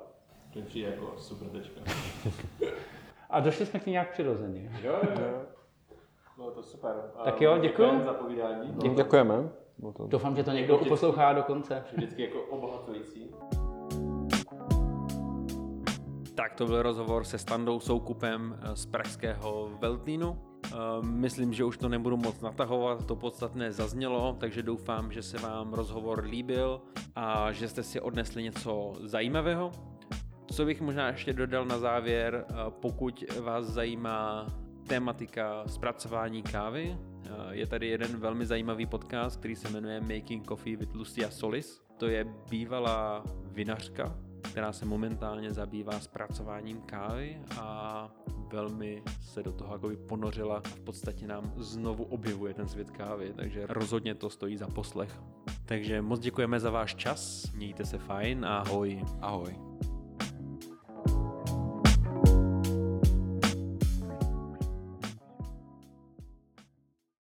To 0.52 0.60
přijde 0.62 0.90
jako 0.90 1.14
super 1.18 1.48
tečka. 1.48 1.80
A 3.30 3.40
došli 3.40 3.66
jsme 3.66 3.80
k 3.80 3.86
ní 3.86 3.92
nějak 3.92 4.10
přirozeně. 4.10 4.70
Jo, 4.82 4.92
jo. 5.02 5.42
Bylo 6.36 6.50
to 6.50 6.62
super. 6.62 6.94
Tak 7.24 7.40
jo, 7.40 7.58
děkuju. 7.58 8.04
za 8.04 8.12
povídání. 8.12 8.74
No, 8.84 8.94
děkujeme. 8.94 9.63
To... 9.80 10.06
Doufám, 10.06 10.36
že 10.36 10.44
to 10.44 10.50
někdo 10.50 10.78
poslouchá 10.78 11.32
do 11.32 11.42
konce. 11.42 11.84
Vždycky 11.92 12.22
jako 12.22 12.42
obohacující. 12.42 13.30
Tak 16.34 16.54
to 16.54 16.66
byl 16.66 16.82
rozhovor 16.82 17.24
se 17.24 17.38
Standou 17.38 17.80
Soukupem 17.80 18.58
eh, 18.62 18.76
z 18.76 18.86
pražského 18.86 19.70
Veltlínu. 19.80 20.38
Eh, 20.66 20.76
Myslím, 21.02 21.52
že 21.52 21.64
už 21.64 21.78
to 21.78 21.88
nebudu 21.88 22.16
moc 22.16 22.40
natahovat, 22.40 23.06
to 23.06 23.16
podstatné 23.16 23.72
zaznělo, 23.72 24.36
takže 24.40 24.62
doufám, 24.62 25.12
že 25.12 25.22
se 25.22 25.38
vám 25.38 25.72
rozhovor 25.72 26.24
líbil 26.24 26.80
a 27.16 27.52
že 27.52 27.68
jste 27.68 27.82
si 27.82 28.00
odnesli 28.00 28.42
něco 28.42 28.92
zajímavého. 29.00 29.70
Co 30.46 30.64
bych 30.64 30.80
možná 30.80 31.08
ještě 31.08 31.32
dodal 31.32 31.64
na 31.64 31.78
závěr, 31.78 32.44
eh, 32.48 32.54
pokud 32.68 33.24
vás 33.40 33.64
zajímá 33.64 34.46
tématika 34.86 35.62
zpracování 35.66 36.42
kávy, 36.42 36.98
je 37.50 37.66
tady 37.66 37.86
jeden 37.86 38.16
velmi 38.16 38.46
zajímavý 38.46 38.86
podcast, 38.86 39.38
který 39.38 39.56
se 39.56 39.70
jmenuje 39.70 40.00
Making 40.00 40.48
Coffee 40.48 40.76
with 40.76 40.94
Lucia 40.94 41.30
Solis. 41.30 41.82
To 41.96 42.06
je 42.06 42.26
bývalá 42.50 43.24
vinařka, 43.44 44.18
která 44.42 44.72
se 44.72 44.84
momentálně 44.84 45.52
zabývá 45.52 46.00
zpracováním 46.00 46.80
kávy 46.80 47.38
a 47.60 48.10
velmi 48.48 49.02
se 49.20 49.42
do 49.42 49.52
toho 49.52 49.74
jakoby 49.74 49.96
ponořila 49.96 50.56
a 50.56 50.68
v 50.68 50.80
podstatě 50.80 51.26
nám 51.26 51.52
znovu 51.56 52.04
objevuje 52.04 52.54
ten 52.54 52.68
svět 52.68 52.90
kávy, 52.90 53.32
takže 53.36 53.66
rozhodně 53.68 54.14
to 54.14 54.30
stojí 54.30 54.56
za 54.56 54.66
poslech. 54.66 55.20
Takže 55.64 56.02
moc 56.02 56.20
děkujeme 56.20 56.60
za 56.60 56.70
váš 56.70 56.94
čas, 56.94 57.52
mějte 57.54 57.84
se 57.84 57.98
fajn, 57.98 58.44
ahoj. 58.44 59.04
Ahoj. 59.20 59.56